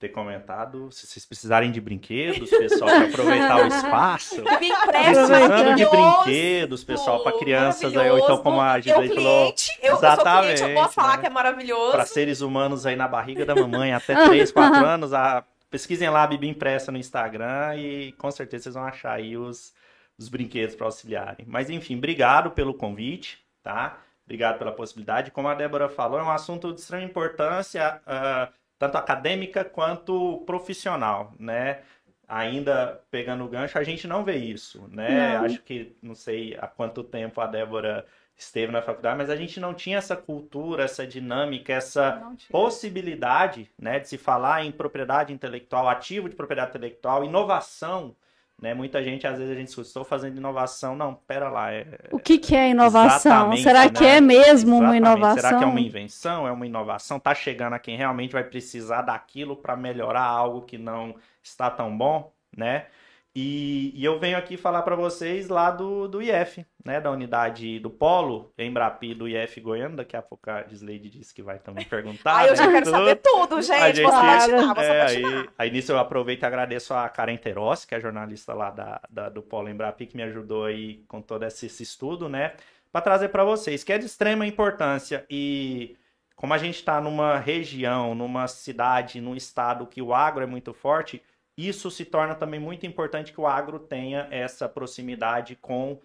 ter 0.02 0.10
comentado. 0.10 0.92
Se 0.92 1.06
vocês 1.06 1.24
precisarem 1.24 1.72
de 1.72 1.80
brinquedos, 1.80 2.50
pessoal, 2.50 2.90
para 2.90 3.06
aproveitar 3.06 3.64
o 3.64 3.68
espaço. 3.68 4.42
Me 4.60 4.72
Precisando 4.88 5.76
de 5.76 5.86
brinquedos, 5.86 6.84
pessoal, 6.84 7.22
para 7.22 7.38
crianças 7.38 7.96
aí, 7.96 8.10
ou 8.10 8.18
então 8.18 8.40
como 8.40 8.60
a 8.60 8.80
Eu, 8.80 8.82
Gisleide 8.82 9.14
falou, 9.14 9.44
cliente, 9.44 9.72
eu, 9.84 9.92
eu 9.92 9.98
sou 9.98 10.02
cliente, 10.02 10.22
eu 10.64 10.64
Exatamente, 10.66 10.74
posso 10.74 10.94
falar 10.96 11.16
né? 11.18 11.18
que 11.20 11.28
é 11.28 11.30
maravilhoso. 11.30 11.92
para 11.92 12.06
seres 12.08 12.42
humanos 12.42 12.88
aí 12.88 12.96
na 12.96 13.08
barriga 13.08 13.46
da 13.46 13.54
mamãe 13.54 13.94
até 13.94 14.16
3, 14.26 14.52
4 14.52 14.84
anos, 14.84 15.14
a... 15.14 15.44
pesquisem 15.70 16.10
lá 16.10 16.24
a 16.24 16.28
Bibi 16.28 16.48
Impressa 16.48 16.92
no 16.92 16.98
Instagram 16.98 17.76
e 17.76 18.12
com 18.14 18.32
certeza 18.32 18.64
vocês 18.64 18.76
vão 18.76 18.84
achar 18.84 19.14
aí 19.14 19.38
os, 19.38 19.72
os 20.18 20.30
brinquedos 20.30 20.76
para 20.76 20.88
auxiliarem. 20.88 21.46
Mas 21.48 21.70
enfim, 21.70 21.96
obrigado 21.96 22.50
pelo 22.50 22.74
convite, 22.74 23.38
tá? 23.62 24.00
Obrigado 24.26 24.58
pela 24.58 24.72
possibilidade. 24.72 25.30
Como 25.30 25.48
a 25.48 25.54
Débora 25.54 25.88
falou, 25.90 26.20
é 26.20 26.24
um 26.24 26.32
assunto 26.32 26.74
de 26.74 26.80
extrema 26.80 27.04
importância, 27.04 28.02
ah, 28.08 28.50
tanto 28.82 28.98
acadêmica 28.98 29.64
quanto 29.64 30.40
profissional, 30.44 31.36
né? 31.40 31.82
Ainda 32.28 33.00
pegando 33.12 33.46
o 33.46 33.48
gancho, 33.48 33.78
a 33.78 33.84
gente 33.84 34.08
não 34.08 34.24
vê 34.24 34.38
isso, 34.38 34.88
né? 34.92 35.38
Não. 35.38 35.46
Acho 35.46 35.62
que 35.62 35.96
não 36.02 36.16
sei 36.16 36.58
há 36.60 36.66
quanto 36.66 37.04
tempo 37.04 37.40
a 37.40 37.46
Débora 37.46 38.08
esteve 38.36 38.72
na 38.72 38.82
faculdade, 38.82 39.20
mas 39.20 39.30
a 39.30 39.36
gente 39.36 39.60
não 39.60 39.76
tinha 39.76 40.00
essa 40.00 40.16
cultura, 40.16 40.86
essa 40.86 41.06
dinâmica, 41.06 41.72
essa 41.72 42.24
possibilidade, 42.50 43.70
né, 43.78 44.00
de 44.00 44.08
se 44.10 44.18
falar 44.18 44.66
em 44.66 44.72
propriedade 44.72 45.32
intelectual, 45.32 45.88
ativo 45.88 46.28
de 46.28 46.36
propriedade 46.36 46.72
intelectual, 46.72 47.24
inovação, 47.24 48.16
né? 48.62 48.76
Muita 48.76 49.04
gente 49.04 49.26
às 49.26 49.40
vezes 49.40 49.52
a 49.52 49.56
gente 49.58 49.70
escuta, 49.70 49.88
estou 49.88 50.04
fazendo 50.06 50.38
inovação, 50.38 50.96
não, 50.96 51.16
pera 51.16 51.50
lá, 51.50 51.74
é, 51.74 51.88
O 52.12 52.20
que, 52.20 52.38
que 52.38 52.56
é 52.56 52.70
inovação? 52.70 53.58
Será 53.58 53.86
né? 53.86 53.90
que 53.90 54.06
é 54.06 54.22
mesmo 54.22 54.78
uma 54.78 54.96
Exatamente. 54.96 55.08
inovação? 55.08 55.42
Será 55.42 55.58
que 55.58 55.64
é 55.64 55.68
uma 55.68 55.82
invenção? 55.82 56.48
É 56.48 56.52
uma 56.52 56.66
inovação? 56.68 57.20
Tá 57.20 57.34
chegando 57.34 57.74
a 57.74 57.80
quem 57.80 57.98
realmente 57.98 58.34
vai 58.34 58.44
precisar 58.44 59.02
daquilo 59.02 59.56
para 59.56 59.76
melhorar 59.76 60.24
algo 60.24 60.62
que 60.62 60.78
não 60.78 61.16
está 61.42 61.72
tão 61.72 61.98
bom, 61.98 62.32
né? 62.56 62.86
E, 63.34 63.94
e 63.96 64.04
eu 64.04 64.20
venho 64.20 64.38
aqui 64.38 64.58
falar 64.58 64.82
para 64.82 64.94
vocês 64.96 65.48
lá 65.48 65.72
do, 65.72 66.06
do 66.06 66.22
IF, 66.22 66.66
né, 66.84 67.00
da 67.00 67.10
unidade 67.10 67.80
do 67.80 67.90
Polo, 67.90 68.52
Embrapi 68.58 69.14
do 69.14 69.26
IF 69.26 69.62
Goiânia. 69.62 69.96
Daqui 69.98 70.18
a 70.18 70.22
pouco 70.22 70.50
a 70.50 70.64
Gisleide 70.68 71.10
disse 71.10 71.34
que 71.34 71.42
vai 71.42 71.58
também 71.58 71.86
perguntar. 71.86 72.36
Ai, 72.36 72.50
eu 72.50 72.56
já 72.58 72.68
né, 72.68 72.74
quero 72.74 72.90
saber 72.90 73.16
tudo, 73.16 73.62
gente. 73.62 73.96
gente- 73.96 74.02
Vou 74.02 74.12
sabatinar, 74.12 74.76
vou 74.76 74.84
É, 74.84 75.02
aí, 75.02 75.50
aí 75.58 75.72
nisso 75.72 75.94
eu 75.94 75.98
aproveito 76.00 76.42
e 76.44 76.46
agradeço 76.46 76.94
a 76.94 77.08
Karen 77.08 77.38
Terossi, 77.38 77.88
que 77.88 77.96
é 77.96 78.02
jornalista 78.02 78.54
lá 78.54 78.70
da, 78.70 79.02
da- 79.10 79.30
do 79.30 79.42
Polo 79.42 79.70
Embrapi, 79.70 80.08
que 80.08 80.18
me 80.18 80.24
ajudou 80.24 80.66
aí 80.66 81.04
com 81.08 81.22
todo 81.22 81.44
esse, 81.46 81.68
esse 81.68 81.84
estudo, 81.84 82.28
né? 82.28 82.54
Para 82.92 83.00
trazer 83.02 83.30
para 83.30 83.46
vocês, 83.46 83.82
que 83.82 83.94
é 83.94 83.98
de 83.98 84.08
extrema 84.08 84.46
importância. 84.46 85.26
E 85.30 85.96
como 86.36 86.54
a 86.54 86.58
gente 86.58 86.76
está 86.76 87.00
numa 87.00 87.38
região, 87.38 88.14
numa 88.14 88.46
cidade, 88.50 89.22
num 89.22 89.36
estado 89.38 89.88
que 89.88 90.02
o 90.02 90.14
agro 90.14 90.44
é 90.44 90.48
muito 90.48 90.74
forte, 90.74 91.22
isso 91.58 91.92
se 91.92 92.06
torna 92.06 92.36
também 92.36 92.60
muito 92.60 92.86
importante 92.86 93.32
que 93.32 93.42
o 93.42 93.48
agro 93.48 93.80
tenha 93.80 94.28
essa 94.32 94.68
proximidade 94.70 95.56
com 95.56 96.00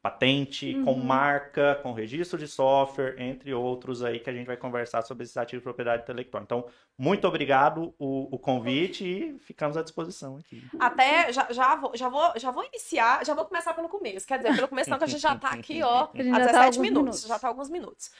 patente, 0.00 0.74
com 0.84 0.92
Uhum. 0.92 1.04
marca, 1.04 1.74
com 1.82 1.92
registro 1.92 2.38
de 2.38 2.46
software, 2.46 3.16
entre 3.18 3.52
outros 3.52 4.02
aí 4.02 4.20
que 4.20 4.30
a 4.30 4.32
gente 4.32 4.46
vai 4.46 4.56
conversar 4.56 5.02
sobre 5.02 5.24
esses 5.24 5.36
ativos 5.36 5.60
de 5.60 5.64
propriedade 5.64 6.02
intelectual. 6.02 6.42
Então, 6.42 6.66
muito 6.96 7.26
obrigado 7.26 7.94
o, 7.98 8.28
o 8.34 8.38
convite 8.38 9.04
e 9.04 9.38
ficamos 9.40 9.76
à 9.76 9.82
disposição 9.82 10.36
aqui. 10.36 10.62
Até 10.78 11.32
já, 11.32 11.48
já, 11.50 11.74
vou, 11.74 11.92
já, 11.96 12.08
vou, 12.08 12.32
já 12.36 12.50
vou 12.50 12.64
iniciar, 12.64 13.24
já 13.26 13.34
vou 13.34 13.44
começar 13.44 13.74
pelo 13.74 13.88
começo. 13.88 14.26
Quer 14.26 14.38
dizer, 14.38 14.54
pelo 14.54 14.68
começo 14.68 14.88
não, 14.88 14.98
que 14.98 15.04
a 15.04 15.08
gente 15.08 15.20
já 15.20 15.36
tá 15.36 15.50
aqui, 15.50 15.82
ó, 15.82 16.08
há 16.14 16.22
já 16.22 16.32
tá 16.32 16.38
17 16.38 16.56
alguns 16.56 16.78
minutos, 16.78 17.02
minutos. 17.02 17.22
Já 17.22 17.38
tá 17.38 17.48
alguns 17.48 17.68
minutos. 17.68 18.10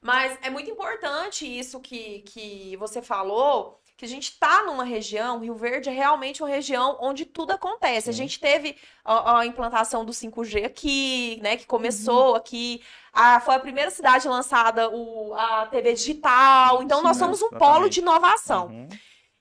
Mas 0.00 0.38
é 0.42 0.50
muito 0.50 0.70
importante 0.70 1.44
isso 1.44 1.80
que, 1.80 2.20
que 2.20 2.76
você 2.76 3.02
falou, 3.02 3.80
que 3.96 4.04
a 4.04 4.08
gente 4.08 4.38
tá 4.38 4.62
numa 4.62 4.84
região, 4.84 5.40
Rio 5.40 5.54
Verde 5.54 5.88
é 5.88 5.92
realmente 5.92 6.42
uma 6.42 6.48
região 6.48 6.98
onde 7.00 7.24
tudo 7.24 7.52
acontece. 7.52 8.10
A 8.10 8.12
Sim. 8.12 8.18
gente 8.18 8.38
teve 8.38 8.76
a, 9.02 9.38
a 9.40 9.46
implantação 9.46 10.04
do 10.04 10.12
5G 10.12 10.66
aqui, 10.66 11.40
né, 11.42 11.56
que 11.56 11.66
começou 11.66 12.34
aqui. 12.34 12.82
A, 13.10 13.40
foi 13.40 13.54
a 13.54 13.58
primeira 13.58 13.90
cidade 13.90 14.28
lançada 14.28 14.90
o, 14.90 15.32
a 15.34 15.66
TV 15.66 15.94
digital. 15.94 16.82
Então, 16.82 17.02
nós 17.02 17.16
Sim, 17.16 17.22
somos 17.24 17.40
um 17.40 17.48
polo 17.48 17.60
exatamente. 17.60 17.92
de 17.94 18.00
inovação. 18.00 18.66
Uhum. 18.66 18.88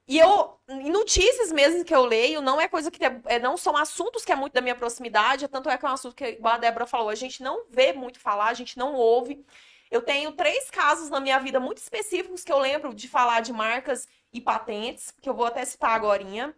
E 0.08 0.20
eu, 0.20 0.58
em 0.70 0.92
notícias 0.92 1.52
mesmo 1.52 1.84
que 1.84 1.94
eu 1.94 2.06
leio, 2.06 2.40
não 2.40 2.62
é 2.62 2.68
coisa 2.68 2.92
que 2.92 3.04
é, 3.04 3.22
é, 3.26 3.40
não 3.40 3.58
são 3.58 3.76
assuntos 3.76 4.24
que 4.24 4.32
é 4.32 4.36
muito 4.36 4.54
da 4.54 4.62
minha 4.62 4.76
proximidade, 4.76 5.48
tanto 5.48 5.68
é 5.68 5.78
que 5.78 5.86
é 5.86 5.90
um 5.90 5.94
assunto 5.94 6.16
que, 6.16 6.40
a 6.42 6.58
Débora 6.58 6.86
falou, 6.86 7.10
a 7.10 7.16
gente 7.16 7.42
não 7.42 7.66
vê 7.70 7.92
muito 7.92 8.20
falar, 8.20 8.48
a 8.48 8.54
gente 8.54 8.78
não 8.78 8.94
ouve. 8.94 9.44
Eu 9.92 10.02
tenho 10.02 10.32
três 10.34 10.70
casos 10.70 11.10
na 11.10 11.20
minha 11.20 11.40
vida 11.40 11.60
muito 11.60 11.78
específicos 11.78 12.44
que 12.44 12.52
eu 12.52 12.60
lembro 12.60 12.94
de 12.94 13.08
falar 13.08 13.42
de 13.42 13.54
marcas 13.54 14.08
e 14.34 14.42
patentes, 14.42 15.12
que 15.22 15.30
eu 15.30 15.34
vou 15.34 15.46
até 15.46 15.64
citar 15.66 15.92
agorinha. 15.92 16.56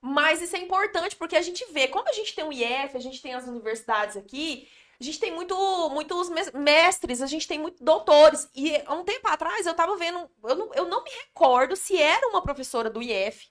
Mas 0.00 0.40
isso 0.40 0.56
é 0.56 0.60
importante 0.60 1.16
porque 1.16 1.36
a 1.36 1.42
gente 1.42 1.64
vê, 1.72 1.88
como 1.88 2.08
a 2.08 2.12
gente 2.12 2.34
tem 2.34 2.44
o 2.44 2.52
IF, 2.52 2.96
a 2.96 3.00
gente 3.00 3.20
tem 3.20 3.34
as 3.34 3.46
universidades 3.46 4.16
aqui, 4.16 4.68
a 5.00 5.04
gente 5.04 5.18
tem 5.18 5.32
muito, 5.32 5.54
muitos 5.90 6.28
mes- 6.28 6.52
mestres, 6.52 7.20
a 7.20 7.26
gente 7.26 7.46
tem 7.46 7.58
muitos 7.58 7.80
doutores. 7.80 8.48
E 8.54 8.76
há 8.86 8.94
um 8.94 9.04
tempo 9.04 9.26
atrás 9.28 9.66
eu 9.66 9.74
tava 9.74 9.96
vendo, 9.96 10.30
eu 10.44 10.56
não, 10.56 10.74
eu 10.74 10.88
não 10.88 11.02
me 11.02 11.10
recordo 11.10 11.74
se 11.76 11.96
era 12.00 12.28
uma 12.28 12.42
professora 12.42 12.88
do 12.90 13.02
IF, 13.02 13.48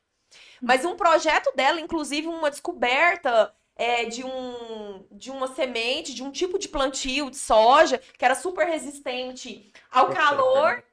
mas 0.62 0.86
um 0.86 0.96
projeto 0.96 1.52
dela, 1.56 1.80
inclusive 1.82 2.28
uma 2.28 2.50
descoberta 2.50 3.54
é, 3.78 4.06
de, 4.06 4.24
um, 4.24 5.06
de 5.12 5.30
uma 5.32 5.48
semente, 5.54 6.14
de 6.14 6.24
um 6.24 6.32
tipo 6.32 6.58
de 6.58 6.68
plantio 6.68 7.30
de 7.30 7.38
soja, 7.38 8.00
que 8.18 8.26
era 8.26 8.36
super 8.36 8.66
resistente 8.68 9.72
ao 9.92 10.08
calor. 10.10 10.84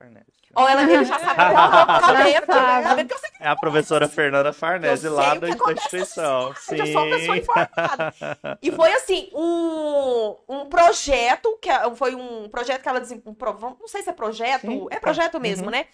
Ó, 0.57 0.69
ela 0.69 0.83
ele 0.85 1.05
já 1.05 1.19
sabe. 1.19 1.35
Tá 1.35 2.13
vendo? 2.23 2.47
Tá 2.47 2.95
vendo 2.95 3.09
que 3.09 3.15
eu 3.15 3.19
sei 3.19 3.31
É 3.41 3.49
a 3.49 3.57
professora 3.57 4.07
Fernanda 4.09 4.53
Farnese 4.53 5.07
Eu 5.07 5.15
lá 5.15 5.35
da 5.35 5.49
que 5.49 5.53
acontece 5.55 5.97
instituição. 5.97 6.55
Eu 6.71 6.77
já 6.77 6.87
sou 6.87 7.03
uma 7.03 7.17
pessoa 7.17 7.35
Sim. 7.37 7.41
informada. 7.43 8.15
E 8.63 8.71
foi 8.71 8.93
assim, 8.93 9.31
um, 9.35 10.37
um 10.49 10.67
projeto, 10.67 11.59
que 11.61 11.69
a- 11.69 11.93
foi 11.97 12.15
um 12.15 12.49
projeto 12.49 12.83
que 12.83 12.89
ela 12.89 13.01
desenvolveu, 13.01 13.77
não 13.81 13.89
sei 13.89 14.03
se 14.03 14.11
é 14.11 14.13
projeto, 14.13 14.61
Sim. 14.69 14.87
é 14.91 15.01
projeto 15.01 15.41
mesmo, 15.41 15.65
Uhum. 15.65 15.73
né? 15.73 15.87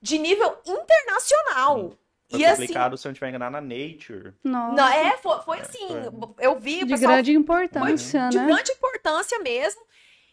De 0.00 0.16
nível 0.18 0.58
internacional. 0.64 1.92
Foi 2.34 2.40
E 2.42 2.44
assim, 2.46 2.62
publicado, 2.62 2.96
se 2.96 3.06
eu 3.06 3.10
não 3.10 3.12
estiver 3.12 3.28
enganado, 3.28 3.52
na 3.52 3.60
Nature. 3.60 4.34
Nossa, 4.44 4.74
não, 4.74 4.88
é, 4.88 5.16
foi, 5.18 5.42
foi 5.42 5.58
É, 5.58 5.60
assim, 5.62 5.88
foi. 5.88 6.34
eu 6.38 6.58
vi 6.58 6.82
o 6.82 6.86
de 6.86 6.92
pessoal 6.94 7.12
grande 7.12 7.32
importância, 7.32 8.28
de 8.28 8.38
né? 8.38 8.46
grande 8.46 8.72
importância 8.72 9.38
mesmo. 9.40 9.82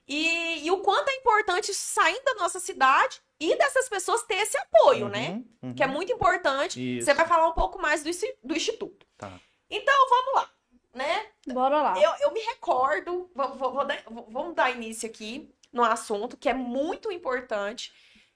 E, 0.07 0.65
e 0.65 0.71
o 0.71 0.79
quanto 0.79 1.09
é 1.09 1.15
importante 1.15 1.73
saindo 1.73 2.23
da 2.25 2.33
nossa 2.35 2.59
cidade 2.59 3.21
e 3.39 3.55
dessas 3.57 3.87
pessoas 3.87 4.23
ter 4.23 4.35
esse 4.35 4.57
apoio, 4.57 5.07
né? 5.07 5.29
Uhum, 5.29 5.45
uhum. 5.69 5.73
Que 5.73 5.83
é 5.83 5.87
muito 5.87 6.11
importante. 6.11 6.97
Isso. 6.97 7.05
Você 7.05 7.13
vai 7.13 7.25
falar 7.25 7.47
um 7.47 7.53
pouco 7.53 7.79
mais 7.81 8.03
do, 8.03 8.09
do 8.43 8.55
Instituto. 8.55 9.05
Tá. 9.17 9.31
Então, 9.69 9.95
vamos 10.09 10.33
lá, 10.35 10.49
né? 10.93 11.25
Bora 11.47 11.81
lá. 11.81 11.93
Eu, 12.01 12.11
eu 12.21 12.33
me 12.33 12.41
recordo, 12.41 13.29
vou- 13.33 13.55
vou- 13.55 13.73
vou 13.73 13.85
dar- 13.85 14.03
vou- 14.09 14.27
vamos 14.29 14.53
dar 14.55 14.69
início 14.71 15.07
aqui 15.07 15.49
no 15.71 15.83
assunto 15.83 16.35
que 16.35 16.49
é 16.49 16.53
muito 16.53 17.09
importante, 17.11 17.93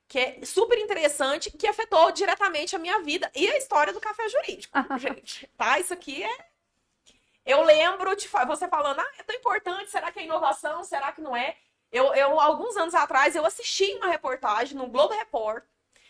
que 0.07 0.19
é 0.19 0.45
super 0.45 0.77
interessante, 0.77 1.51
que 1.51 1.67
afetou 1.67 2.11
diretamente 2.11 2.75
a 2.75 2.79
minha 2.79 2.99
vida 3.01 3.31
e 3.35 3.47
a 3.47 3.57
história 3.57 3.91
do 3.91 3.99
café 3.99 4.27
jurídico, 4.29 4.77
gente. 4.99 5.49
Tá? 5.57 5.79
Isso 5.79 5.93
aqui 5.93 6.23
é. 6.23 6.47
Eu 7.45 7.63
lembro 7.63 8.15
de 8.15 8.27
você 8.47 8.67
falando, 8.67 8.99
ah, 8.99 9.11
é 9.19 9.23
tão 9.23 9.35
importante, 9.35 9.91
será 9.91 10.11
que 10.11 10.19
é 10.19 10.23
inovação? 10.23 10.83
Será 10.83 11.11
que 11.11 11.21
não 11.21 11.35
é? 11.35 11.55
Eu, 11.91 12.13
eu, 12.15 12.39
alguns 12.39 12.75
anos 12.75 12.95
atrás, 12.95 13.35
eu 13.35 13.45
assisti 13.45 13.93
uma 13.95 14.07
reportagem 14.07 14.75
no 14.75 14.87
Globo 14.87 15.13
Report 15.13 15.63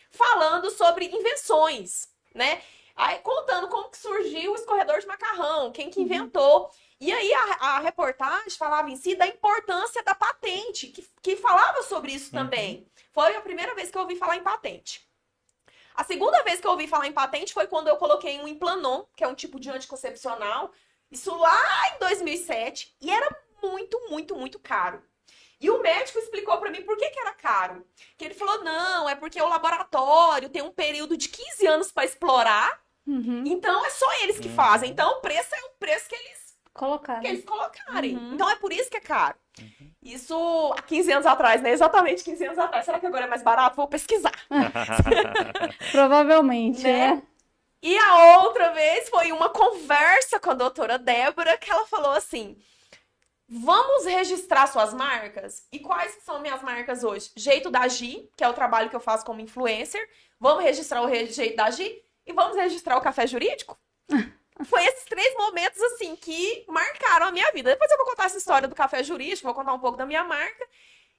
falando 0.10 0.72
sobre 0.72 1.06
invenções, 1.06 2.08
né? 2.34 2.62
Aí, 2.96 3.20
contando 3.20 3.68
como 3.68 3.90
que 3.90 3.98
surgiu 3.98 4.54
o 4.54 4.56
escorredor 4.56 5.00
de 5.00 5.06
macarrão, 5.06 5.72
quem 5.72 5.90
que 5.90 6.02
inventou. 6.02 6.72
E 7.00 7.12
aí 7.12 7.34
a, 7.34 7.75
a 7.75 7.80
reportagem 7.80 8.50
falava 8.58 8.90
em 8.90 8.96
si 8.96 9.16
da 9.16 9.28
importância 9.28 10.02
da 10.04 10.16
patente, 10.16 10.88
que, 10.88 11.06
que 11.22 11.36
falava 11.36 11.84
sobre 11.84 12.12
isso 12.14 12.28
Uhum. 12.36 12.44
também. 12.44 12.88
Foi 13.12 13.36
a 13.36 13.42
primeira 13.42 13.75
vez 13.75 13.92
que 13.92 13.98
eu 13.98 14.02
ouvi 14.02 14.16
falar 14.16 14.38
em 14.38 14.44
patente. 14.44 15.06
A 15.94 16.04
segunda 16.04 16.44
vez 16.44 16.60
que 16.60 16.68
eu 16.68 16.72
ouvi 16.72 16.88
falar 16.88 17.08
em 17.08 17.14
patente 17.14 17.54
foi 17.54 17.68
quando 17.68 17.88
eu 17.88 17.98
coloquei 17.98 18.40
um 18.40 18.48
implanon, 18.48 19.04
que 19.16 19.24
é 19.24 19.28
um 19.28 19.36
tipo 19.36 19.60
de 19.60 19.70
anticoncepcional, 19.70 20.72
isso 21.10 21.34
lá 21.38 21.96
em 21.96 22.00
2007, 22.00 22.96
e 23.02 23.10
era 23.12 23.30
muito, 23.62 23.98
muito, 24.10 24.36
muito 24.36 24.60
caro. 24.60 25.02
E 25.60 25.70
o 25.70 25.82
médico 25.82 26.20
explicou 26.20 26.58
pra 26.58 26.70
mim 26.70 26.82
por 26.82 26.98
que, 26.98 27.10
que 27.10 27.20
era 27.20 27.34
caro. 27.34 27.86
Que 28.18 28.25
ele 28.25 28.34
falou: 28.34 28.62
não, 28.64 29.08
é 29.08 29.16
porque 29.16 29.42
o 29.42 29.48
laboratório 29.48 30.50
tem 30.50 30.62
um 30.62 30.72
período 30.72 31.16
de 31.16 31.30
15 31.30 31.66
anos 31.68 31.92
pra 31.92 32.04
explorar, 32.06 32.84
Uhum. 33.08 33.44
então 33.46 33.86
é 33.86 33.90
só 33.92 34.12
eles 34.24 34.38
que 34.40 34.50
Uhum. 34.50 34.56
fazem. 34.56 34.90
Então 34.92 35.10
o 35.18 35.22
preço 35.22 35.56
é 35.56 35.62
o 35.64 35.70
preço 35.80 36.10
que 36.10 36.16
eles, 36.16 36.45
Colocar. 36.75 37.22
que 37.22 37.27
né? 37.27 37.29
eles 37.29 37.46
colocarem. 37.46 38.17
Uhum. 38.17 38.34
Então 38.34 38.50
é 38.50 38.55
por 38.58 38.72
isso 38.72 38.91
que 38.91 38.98
é 38.98 39.01
caro. 39.01 39.36
Isso 40.03 40.74
há 40.77 40.82
15 40.82 41.12
anos 41.13 41.25
atrás, 41.25 41.62
né? 41.62 41.72
Exatamente 41.72 42.22
15 42.24 42.46
anos 42.46 42.60
atrás. 42.60 42.84
Será 42.86 43.00
que 43.00 43.05
agora 43.05 43.24
é 43.25 43.29
mais 43.29 43.41
barato? 43.41 43.77
Vou 43.77 43.88
pesquisar. 43.88 44.34
Provavelmente, 45.91 46.84
Né? 46.84 47.15
né? 47.15 47.24
E 47.82 47.98
a 47.98 48.39
outra 48.41 48.72
vez 48.74 49.08
foi 49.10 49.32
uma 49.32 49.48
conversa 49.50 50.39
com 50.39 50.50
a 50.50 50.53
doutora 50.55 50.98
Débora 50.98 51.58
que 51.58 51.72
ela 51.72 51.86
falou 51.86 52.12
assim: 52.12 52.58
vamos 53.48 54.05
registrar 54.05 54.67
suas 54.67 54.94
marcas? 54.94 55.65
E 55.72 55.79
quais 55.79 56.17
são 56.24 56.41
minhas 56.41 56.62
marcas 56.62 57.03
hoje? 57.03 57.32
Jeito 57.36 57.70
da 57.70 57.88
Gi, 57.88 58.29
que 58.36 58.44
é 58.44 58.50
o 58.50 58.53
trabalho 58.53 58.89
que 58.89 58.96
eu 58.96 59.00
faço 59.00 59.24
como 59.25 59.39
influencer. 59.39 60.01
Vamos 60.39 60.63
registrar 60.63 61.01
o 61.03 61.10
jeito 61.10 61.55
da 61.55 61.70
Gi 61.72 62.03
e 62.25 62.34
vamos 62.34 62.58
registrar 62.58 62.98
o 62.98 63.01
café 63.01 63.25
jurídico? 63.27 63.77
Foi 64.64 64.84
esses 64.86 65.04
três 65.06 65.36
momentos 65.36 65.82
assim 65.82 66.16
que 66.16 66.64
marcaram 66.68 67.28
a 67.28 67.32
minha 67.32 67.52
vida. 67.52 67.72
Depois 67.72 67.92
eu 67.92 67.98
vou 67.98 68.06
contar 68.06 68.26
essa 68.26 68.38
história 68.38 68.68
do 68.68 68.76
café 68.76 69.04
jurídico, 69.04 69.48
vou 69.48 69.54
contar 69.54 69.74
um 69.74 69.80
pouco 69.80 69.98
da 69.98 70.06
minha 70.06 70.24
marca. 70.24 70.66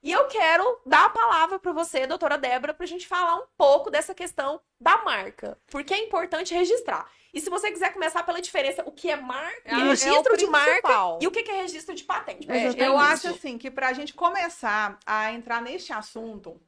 E 0.03 0.13
eu 0.13 0.27
quero 0.29 0.81
dar 0.87 1.07
a 1.07 1.11
palavra 1.11 1.59
para 1.59 1.73
você, 1.73 2.07
doutora 2.07 2.39
Débora, 2.39 2.73
para 2.73 2.85
a 2.85 2.87
gente 2.89 3.07
falar 3.07 3.37
um 3.37 3.47
pouco 3.57 3.91
dessa 3.91 4.15
questão 4.15 4.61
da 4.81 4.99
marca. 4.99 5.59
Porque 5.67 5.93
é 5.93 5.99
importante 6.05 6.55
registrar. 6.55 7.11
E 7.35 7.41
se 7.41 7.51
você 7.51 7.71
quiser 7.71 7.93
começar 7.93 8.23
pela 8.23 8.41
diferença, 8.41 8.83
o 8.87 8.93
que 8.93 9.11
é 9.11 9.17
marca, 9.17 9.61
É, 9.65 9.73
é 9.73 9.83
registro 9.85 10.37
de 10.37 10.47
marca 10.47 10.89
e 11.21 11.27
o 11.27 11.31
que 11.31 11.51
é 11.51 11.61
registro 11.61 11.95
de 11.95 12.05
patente. 12.05 12.51
É, 12.51 12.87
eu 12.87 12.97
acho 12.97 13.29
assim 13.29 13.59
que 13.59 13.71
para 13.71 13.89
a 13.89 13.93
gente 13.93 14.15
começar 14.15 14.99
a 15.05 15.33
entrar 15.33 15.61
neste 15.61 15.93
assunto, 15.93 16.59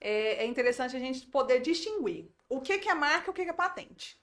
é, 0.00 0.44
é 0.44 0.46
interessante 0.46 0.96
a 0.96 1.00
gente 1.00 1.26
poder 1.26 1.60
distinguir 1.60 2.30
o 2.48 2.60
que, 2.60 2.78
que 2.78 2.88
é 2.88 2.94
marca 2.94 3.26
e 3.26 3.30
o 3.30 3.34
que, 3.34 3.44
que 3.44 3.50
é 3.50 3.52
patente. 3.52 4.16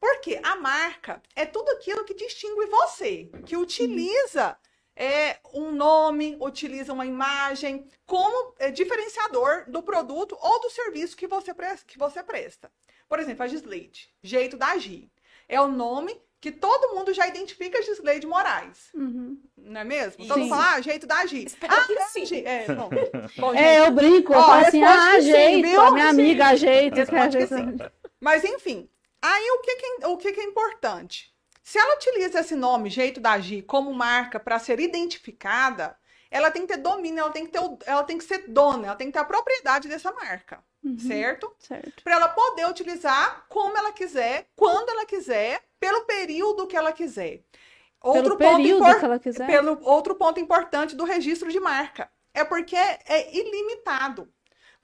Porque 0.00 0.38
a 0.42 0.56
marca 0.56 1.22
é 1.34 1.44
tudo 1.44 1.70
aquilo 1.72 2.04
que 2.04 2.14
distingue 2.14 2.66
você, 2.66 3.30
que 3.44 3.56
utiliza 3.56 4.56
é, 4.94 5.38
um 5.54 5.72
nome, 5.72 6.36
utiliza 6.40 6.92
uma 6.92 7.06
imagem 7.06 7.86
como 8.06 8.54
é, 8.58 8.70
diferenciador 8.70 9.64
do 9.68 9.82
produto 9.82 10.36
ou 10.40 10.60
do 10.60 10.70
serviço 10.70 11.16
que 11.16 11.26
você, 11.26 11.52
que 11.86 11.98
você 11.98 12.22
presta. 12.22 12.70
Por 13.08 13.18
exemplo, 13.18 13.42
a 13.44 13.48
Gisleide, 13.48 14.08
jeito 14.22 14.56
da 14.56 14.68
agir. 14.72 15.10
É 15.48 15.60
o 15.60 15.68
nome 15.68 16.20
que 16.40 16.52
todo 16.52 16.94
mundo 16.94 17.12
já 17.12 17.26
identifica 17.26 17.82
Gisleide 17.82 18.26
Moraes. 18.26 18.90
Uhum. 18.94 19.40
Não 19.56 19.80
é 19.80 19.84
mesmo? 19.84 20.22
Sim. 20.22 20.28
Todo 20.28 20.38
mundo 20.40 20.48
fala, 20.50 20.74
ah, 20.74 20.80
jeito 20.80 21.06
da. 21.06 21.24
Espero 21.24 21.74
Ah, 21.74 21.84
que 21.84 21.92
é, 21.94 22.06
sim. 22.06 22.26
Gi- 22.26 22.44
É, 22.44 22.66
bom. 22.74 22.90
Bom, 23.38 23.54
É, 23.54 23.80
eu 23.80 23.90
brinco, 23.92 24.32
eu 24.32 24.38
Ó, 24.38 24.42
falo 24.44 24.66
assim, 24.66 24.82
ah, 24.82 25.16
que 25.16 25.22
sim, 25.22 25.62
minha 25.62 26.08
amiga 26.08 26.56
Sim. 26.56 26.90
Responde 26.90 27.38
que 27.38 27.46
sim. 27.46 27.76
Mas 28.20 28.44
enfim, 28.44 28.88
aí 29.22 29.50
o 29.50 29.60
que 29.60 29.76
que 29.76 29.86
é, 29.86 30.06
o 30.06 30.16
que 30.16 30.32
que 30.32 30.40
é 30.40 30.44
importante? 30.44 31.32
Se 31.62 31.78
ela 31.78 31.96
utiliza 31.96 32.40
esse 32.40 32.54
nome, 32.54 32.88
jeito 32.88 33.20
da 33.20 33.32
agir, 33.32 33.62
como 33.62 33.92
marca 33.92 34.40
para 34.40 34.58
ser 34.58 34.80
identificada, 34.80 35.98
ela 36.30 36.50
tem 36.50 36.62
que 36.62 36.74
ter 36.74 36.80
domínio, 36.80 37.20
ela 37.20 37.30
tem 37.30 37.46
que 37.46 37.52
ter, 37.52 37.60
ela 37.86 38.04
tem 38.04 38.18
que 38.18 38.24
ser 38.24 38.48
dona, 38.48 38.86
ela 38.86 38.96
tem 38.96 39.08
que 39.08 39.12
ter 39.12 39.18
a 39.18 39.24
propriedade 39.24 39.88
dessa 39.88 40.12
marca, 40.12 40.62
Uhum, 40.82 40.98
certo? 40.98 41.52
Certo. 41.58 42.04
Para 42.04 42.14
ela 42.14 42.28
poder 42.28 42.66
utilizar 42.66 43.44
como 43.48 43.76
ela 43.76 43.92
quiser, 43.92 44.48
quando 44.54 44.88
ela 44.90 45.04
quiser, 45.04 45.62
pelo 45.80 46.04
período 46.04 46.66
que 46.66 46.76
ela 46.76 46.92
quiser. 46.92 47.42
Pelo 48.00 48.36
ponto 48.36 48.36
período 48.36 48.98
que 48.98 49.04
ela 49.04 49.18
quiser. 49.18 49.46
pelo 49.46 49.78
outro 49.82 50.14
ponto 50.14 50.38
importante 50.38 50.94
do 50.94 51.04
registro 51.04 51.50
de 51.50 51.58
marca 51.58 52.08
é 52.32 52.44
porque 52.44 52.76
é 52.76 53.36
ilimitado. 53.36 54.32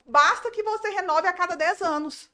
Basta 0.05 0.51
que 0.51 0.63
você 0.63 0.91
renove 0.91 1.29
a 1.29 1.33
cada 1.33 1.57
10 1.57 1.81
anos. 1.83 2.31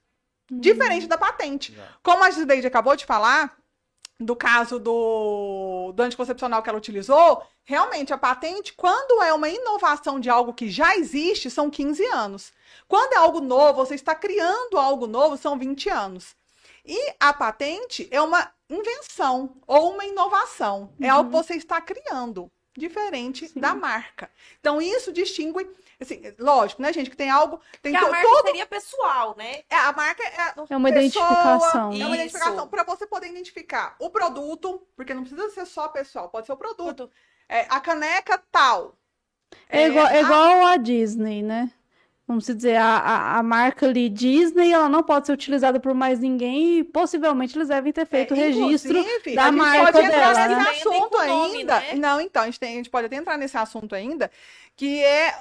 Uhum. 0.51 0.61
Diferente 0.61 1.07
da 1.07 1.17
patente. 1.17 1.79
Como 2.03 2.25
a 2.25 2.31
Gisleide 2.31 2.67
acabou 2.67 2.97
de 2.97 3.07
falar, 3.07 3.57
do 4.21 4.37
caso 4.37 4.79
do, 4.79 5.93
do 5.95 6.03
anticoncepcional 6.03 6.63
que 6.63 6.69
ela 6.69 6.79
utilizou, 6.79 7.43
realmente 7.65 8.13
a 8.13 8.19
patente, 8.19 8.75
quando 8.75 9.23
é 9.23 9.33
uma 9.33 9.49
inovação 9.49 10.21
de 10.21 10.29
algo 10.29 10.53
que 10.53 10.69
já 10.69 10.95
existe, 10.97 11.51
são 11.51 11.71
15 11.71 12.05
anos. 12.07 12.53
Quando 12.87 13.15
é 13.15 13.17
algo 13.17 13.41
novo, 13.41 13.85
você 13.85 13.95
está 13.95 14.15
criando 14.15 14.77
algo 14.77 15.07
novo, 15.07 15.39
são 15.39 15.59
20 15.59 15.89
anos. 15.89 16.37
E 16.85 17.15
a 17.19 17.33
patente 17.33 18.09
é 18.11 18.21
uma 18.21 18.53
invenção 18.69 19.57
ou 19.67 19.93
uma 19.93 20.05
inovação. 20.05 20.93
É 21.01 21.09
algo 21.09 21.31
que 21.31 21.37
você 21.37 21.55
está 21.55 21.81
criando, 21.81 22.51
diferente 22.77 23.49
Sim. 23.49 23.61
da 23.61 23.75
marca. 23.75 24.31
Então, 24.61 24.83
isso 24.83 25.13
distingue, 25.13 25.71
assim, 26.05 26.23
lógico, 26.39 26.81
né, 26.83 26.93
gente, 26.93 27.11
que 27.11 27.17
tem 27.17 27.31
algo. 27.31 27.61
Tem 27.83 27.93
Porque 27.93 28.07
a 28.07 28.11
marca 28.11 28.29
todo- 28.29 28.47
seria 28.47 28.67
pessoal, 28.67 29.35
né? 29.37 29.63
é, 29.69 29.77
a 29.77 29.93
marca 29.93 30.23
é 30.23 30.37
É 30.71 30.77
uma 30.77 30.89
pessoa, 30.89 30.89
identificação. 30.89 31.81
É 31.81 31.95
uma 31.95 31.95
Isso. 31.97 32.15
identificação 32.15 32.69
para 32.69 32.85
você 32.85 33.07
poder 33.07 33.29
identificar 33.29 33.97
o 33.99 34.11
produto, 34.11 34.87
porque 34.97 35.13
não 35.15 35.23
precisa 35.23 35.51
ser 35.51 35.67
só 35.67 35.89
pessoal, 35.89 36.29
pode 36.29 36.47
ser 36.47 36.53
o 36.53 36.57
produto. 36.57 37.11
É, 37.49 37.67
a 37.69 37.81
caneca 37.81 38.43
tal. 38.51 38.97
É, 39.69 39.89
igual, 39.89 40.07
é 40.07 40.19
a- 40.19 40.21
igual 40.23 40.67
a 40.67 40.77
Disney, 40.77 41.43
né? 41.43 41.71
Vamos 42.31 42.47
dizer, 42.47 42.77
a, 42.77 42.85
a, 42.99 43.39
a 43.39 43.43
marca 43.43 43.87
ali 43.87 44.09
Disney, 44.09 44.73
ela 44.73 44.89
não 44.89 45.03
pode 45.03 45.27
ser 45.27 45.33
utilizada 45.33 45.81
por 45.81 45.93
mais 45.95 46.21
ninguém 46.21 46.79
e 46.79 46.85
possivelmente 46.85 47.59
eles 47.59 47.67
devem 47.67 47.93
ter 47.93 48.07
feito 48.07 48.33
o 48.35 48.37
É, 48.37 48.41
registro 48.45 49.03
da 49.35 49.43
a 49.43 49.47
gente 49.47 49.57
marca 49.57 49.85
pode 49.85 49.99
entrar 49.99 50.33
dela, 50.33 50.49
nesse 50.49 50.65
né? 50.65 50.71
assunto 50.71 51.19
nome, 51.27 51.57
ainda. 51.57 51.81
né? 51.81 51.95
Não, 51.95 52.21
então, 52.21 52.43
a 52.43 52.47
gente, 52.47 52.61
tem- 52.61 52.73
a 52.75 52.77
gente 52.77 52.89
pode 52.91 53.07
até 53.07 53.17
entrar 53.17 53.37
nesse 53.37 53.57
assunto 53.57 53.97
ainda, 53.97 54.31
que 54.77 55.03
é 55.03 55.33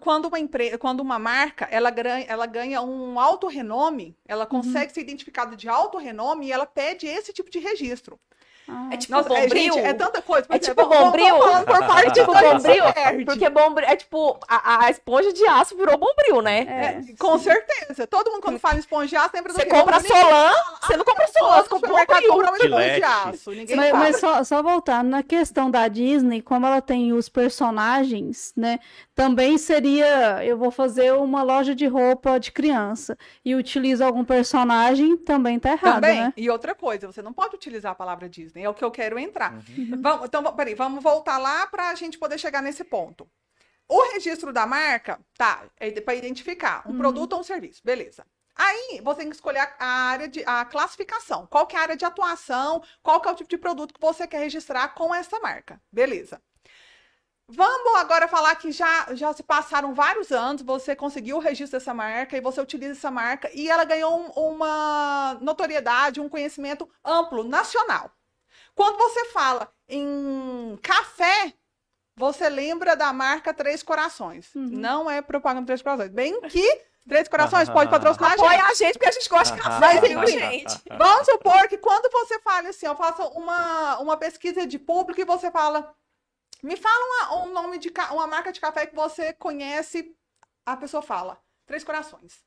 quando 0.00 0.26
uma 0.26 0.38
empresa, 0.38 0.76
quando 0.78 1.00
uma 1.00 1.18
marca, 1.18 1.66
ela 1.70 1.88
ganha, 1.90 2.24
ela 2.28 2.44
ganha 2.46 2.82
um 2.82 3.18
alto 3.18 3.46
renome, 3.48 4.14
ela 4.26 4.46
Uhum. 4.52 4.60
consegue 4.60 4.92
ser 4.92 5.00
identificada 5.00 5.56
de 5.56 5.68
alto 5.70 5.96
renome 5.98 6.46
e 6.48 6.52
ela 6.52 6.66
pede 6.66 7.06
esse 7.06 7.32
tipo 7.32 7.50
de 7.50 7.58
registro. 7.58 8.20
Ah, 8.68 8.88
É 8.92 8.96
tipo 8.96 9.12
Nossa, 9.12 9.32
é, 9.32 9.42
Bombril. 9.42 9.74
gente, 9.74 9.78
é 9.86 9.92
tanta 9.94 10.20
coisa. 10.22 10.46
Por 10.46 10.56
É 10.56 10.58
tipo 10.58 10.74
vamos- 10.74 10.90
vamos 10.96 11.06
Bombril. 11.12 11.38
falando 11.38 11.64
por 11.66 11.78
parte 11.86 12.12
Tipo 12.12 12.32
do 12.34 12.40
Bombril, 12.40 12.84
porque 13.26 13.48
bombril 13.50 13.88
é 13.88 13.96
tipo 13.96 14.38
a, 14.48 14.86
a 14.86 14.90
esponja 14.90 15.32
de 15.32 15.46
aço 15.46 15.76
virou 15.76 15.96
bombril, 15.96 16.42
né? 16.42 16.60
é. 17.08 17.14
Com 17.18 17.38
certeza. 17.38 18.06
Todo 18.06 18.30
mundo, 18.30 18.42
quando 18.42 18.58
fala 18.58 18.74
em 18.76 18.80
esponja 18.80 19.06
de 19.08 19.16
aço, 19.16 19.30
lembra 19.34 19.52
do 19.52 19.56
Você 19.56 19.66
compra 19.66 19.98
Bombril. 20.00 20.16
Solan, 20.16 20.52
você 20.82 20.96
não 20.96 21.04
compra 21.04 21.26
Solan, 21.28 21.62
você 21.62 21.68
compra 21.68 21.88
bombril. 21.90 22.44
esponja 22.56 22.94
de 22.96 23.02
aço. 23.04 23.50
Ninguém 23.52 23.76
Mas, 23.76 23.90
fala. 23.90 24.02
mas 24.04 24.20
só, 24.20 24.44
só 24.44 24.62
voltando, 24.62 25.08
na 25.08 25.22
questão 25.22 25.70
da 25.70 25.86
Disney, 25.88 26.40
como 26.42 26.66
ela 26.66 26.80
tem 26.80 27.12
os 27.12 27.28
personagens, 27.28 28.52
né? 28.56 28.78
Também 29.14 29.58
seria, 29.58 30.44
eu 30.44 30.56
vou 30.56 30.70
fazer 30.70 31.12
uma 31.14 31.42
loja 31.42 31.74
de 31.74 31.86
roupa 31.86 32.38
de 32.38 32.50
criança 32.52 33.16
e 33.44 33.54
utilizo 33.54 34.04
algum 34.04 34.24
personagem, 34.24 35.16
também 35.16 35.58
tá 35.58 35.72
errado, 35.72 35.94
Também. 35.94 36.20
né? 36.20 36.32
E 36.36 36.50
outra 36.50 36.74
coisa, 36.74 37.06
você 37.10 37.22
não 37.22 37.32
pode 37.32 37.54
utilizar 37.54 37.92
a 37.92 37.94
palavra 37.94 38.28
Disney. 38.28 38.55
É 38.64 38.68
o 38.68 38.74
que 38.74 38.84
eu 38.84 38.90
quero 38.90 39.18
entrar. 39.18 39.52
Uhum. 39.54 40.00
Vamos, 40.00 40.26
então, 40.26 40.42
peraí, 40.54 40.74
vamos 40.74 41.02
voltar 41.02 41.38
lá 41.38 41.66
para 41.66 41.90
a 41.90 41.94
gente 41.94 42.18
poder 42.18 42.38
chegar 42.38 42.62
nesse 42.62 42.84
ponto. 42.84 43.28
O 43.88 44.12
registro 44.12 44.52
da 44.52 44.66
marca, 44.66 45.20
tá, 45.36 45.64
é 45.78 45.90
para 46.00 46.14
identificar 46.14 46.82
um 46.86 46.90
Uhum. 46.92 46.98
produto 46.98 47.34
ou 47.34 47.40
um 47.40 47.44
serviço, 47.44 47.80
beleza. 47.84 48.26
Aí 48.58 49.00
você 49.04 49.20
tem 49.20 49.28
que 49.28 49.36
escolher 49.36 49.58
a- 49.60 49.74
a 49.78 49.86
área 50.10 50.28
de 50.28 50.42
a 50.46 50.64
classificação. 50.64 51.46
Qual 51.46 51.66
que 51.66 51.76
é 51.76 51.78
a 51.78 51.82
área 51.82 51.96
de 51.96 52.04
atuação, 52.06 52.82
qual 53.02 53.20
que 53.20 53.28
é 53.28 53.30
o 53.30 53.34
tipo 53.34 53.50
de 53.50 53.58
produto 53.58 53.92
que 53.94 54.00
você 54.00 54.26
quer 54.26 54.38
registrar 54.38 54.88
com 54.88 55.14
essa 55.14 55.38
marca. 55.40 55.80
Beleza. 55.92 56.40
Vamos 57.48 57.94
agora 58.00 58.26
falar 58.26 58.56
que 58.56 58.72
já, 58.72 59.14
já 59.14 59.32
se 59.32 59.42
passaram 59.44 59.94
vários 59.94 60.32
anos, 60.32 60.62
você 60.62 60.96
conseguiu 60.96 61.36
o 61.36 61.40
registro 61.40 61.78
dessa 61.78 61.94
marca 61.94 62.36
e 62.36 62.40
você 62.40 62.60
utiliza 62.60 62.92
essa 62.92 63.10
marca 63.10 63.48
e 63.54 63.70
ela 63.70 63.84
ganhou 63.84 64.18
um- 64.18 64.30
uma 64.54 65.38
notoriedade, 65.40 66.20
um 66.20 66.28
conhecimento 66.28 66.88
amplo, 67.04 67.44
nacional. 67.44 68.10
Quando 68.76 68.96
você 68.98 69.24
fala 69.26 69.68
em 69.88 70.78
café, 70.82 71.54
você 72.16 72.48
lembra 72.48 72.94
da 72.94 73.12
marca 73.12 73.52
Três 73.52 73.82
Corações. 73.82 74.54
Uhum. 74.54 74.68
Não 74.70 75.10
é 75.10 75.20
propaganda 75.22 75.66
Três 75.66 75.82
Corações. 75.82 76.10
Bem 76.10 76.40
que 76.42 76.82
Três 77.08 77.26
Corações 77.28 77.68
pode 77.70 77.88
patrocinar 77.90 78.32
a 78.32 78.36
gente. 78.36 78.44
Apoia 78.46 78.64
a 78.64 78.74
gente, 78.74 78.92
porque 78.94 79.08
a 79.08 79.12
gente 79.12 79.28
gosta 79.28 79.54
de 79.56 79.62
café, 79.62 80.00
viu, 80.00 80.26
gente? 80.26 80.82
Vamos 80.98 81.26
supor 81.26 81.68
que 81.68 81.78
quando 81.78 82.10
você 82.12 82.38
fala 82.40 82.68
assim, 82.68 82.86
eu 82.86 82.94
faço 82.96 83.22
uma, 83.28 83.98
uma 83.98 84.16
pesquisa 84.16 84.66
de 84.66 84.78
público 84.78 85.20
e 85.20 85.24
você 85.24 85.50
fala, 85.50 85.94
me 86.62 86.76
fala 86.76 87.04
uma- 87.30 87.44
um 87.44 87.52
nome 87.52 87.78
de 87.78 87.92
uma 88.10 88.26
marca 88.26 88.52
de 88.52 88.60
café 88.60 88.86
que 88.86 88.94
você 88.94 89.32
conhece, 89.32 90.14
a 90.66 90.76
pessoa 90.76 91.02
fala, 91.02 91.40
Três 91.64 91.82
Corações. 91.82 92.44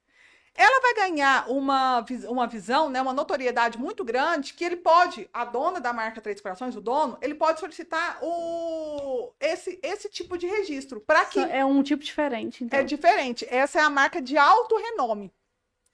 Ela 0.56 0.82
vai 0.82 0.94
ganhar 1.10 1.50
uma, 1.50 2.06
uma 2.28 2.48
visão, 2.48 2.90
né, 2.90 3.02
uma 3.02 3.14
notoriedade 3.14 3.78
muito 3.78 4.04
grande 4.04 4.54
que 4.54 4.64
ele 4.66 4.76
pode, 4.76 5.30
a 5.32 5.46
dona 5.46 5.80
da 5.80 5.94
marca 5.94 6.20
Três 6.22 6.42
Corações, 6.42 6.76
o 6.76 6.82
dono, 6.82 7.18
ele 7.22 7.36
pode 7.36 7.60
solicitar 7.60 8.20
o, 8.22 9.32
esse, 9.40 9.80
esse 9.82 10.10
tipo 10.10 10.38
de 10.38 10.48
registro. 10.48 11.00
Para 11.00 11.26
que 11.26 11.40
É 11.40 11.64
um 11.64 11.82
tipo 11.82 12.04
diferente, 12.04 12.64
então. 12.64 12.78
é 12.80 12.84
diferente. 12.84 13.46
Essa 13.50 13.80
é 13.80 13.82
a 13.84 13.90
marca 13.90 14.22
de 14.22 14.38
alto 14.38 14.76
renome. 14.78 15.32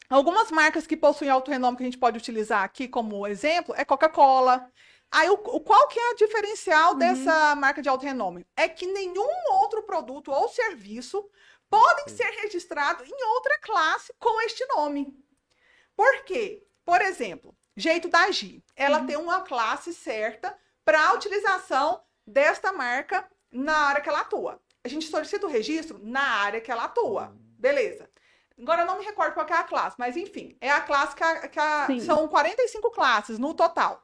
Algumas 0.10 0.52
marcas 0.52 0.86
que 0.86 0.96
possuem 0.98 1.30
alto 1.30 1.50
renome 1.52 1.78
que 1.78 1.84
a 1.84 1.86
gente 1.86 1.98
pode 1.98 2.18
utilizar 2.18 2.64
aqui 2.64 2.88
como 2.88 3.26
exemplo 3.28 3.74
é 3.76 3.84
Coca-Cola. 3.84 4.70
Aí, 5.12 5.30
o, 5.30 5.34
o- 5.34 5.62
qual 5.62 5.88
que 5.88 6.00
é 6.00 6.12
o 6.12 6.16
diferencial 6.16 6.96
dessa 6.96 7.56
marca 7.56 7.82
de 7.82 7.90
alto 7.90 8.06
renome? 8.06 8.46
É 8.56 8.68
que 8.68 8.86
nenhum 8.86 9.28
outro 9.54 9.84
produto 9.84 10.32
ou 10.32 10.48
serviço 10.50 11.28
podem 11.80 12.08
ser 12.16 12.30
registrados 12.42 13.08
em 13.08 13.24
outra 13.34 13.58
classe 13.60 14.14
com 14.20 14.42
este 14.42 14.66
nome. 14.68 15.14
Por 15.96 16.24
quê? 16.24 16.66
Por 16.84 17.02
exemplo, 17.02 17.56
jeito 17.76 18.08
da 18.08 18.24
agir. 18.24 18.64
Ela 18.76 19.04
tem 19.06 19.18
uma 19.18 19.42
classe 19.42 19.94
certa 19.94 20.58
para 20.84 21.08
a 21.08 21.14
utilização 21.14 22.02
desta 22.26 22.72
marca 22.72 23.28
na 23.52 23.76
área 23.88 24.02
que 24.02 24.10
ela 24.10 24.22
atua. 24.22 24.62
A 24.84 24.88
gente 24.88 25.08
solicita 25.08 25.46
o 25.48 25.50
registro 25.50 26.00
na 26.02 26.22
área 26.22 26.62
que 26.62 26.72
ela 26.72 26.84
atua. 26.86 27.34
Beleza. 27.58 28.10
Agora 28.58 28.84
eu 28.84 28.86
não 28.86 29.00
me 29.00 29.06
recordo 29.06 29.34
qual 29.34 29.48
é 29.48 29.54
a 29.54 29.64
classe, 29.64 29.96
mas 30.00 30.16
enfim, 30.16 30.58
é 30.62 30.72
a 30.72 30.80
classe 30.82 31.16
que, 31.16 31.24
a- 31.24 31.48
que 31.48 31.60
a- 31.60 31.88
são 32.06 32.28
45 32.28 32.90
classes 32.92 33.38
no 33.40 33.54
total. 33.54 34.02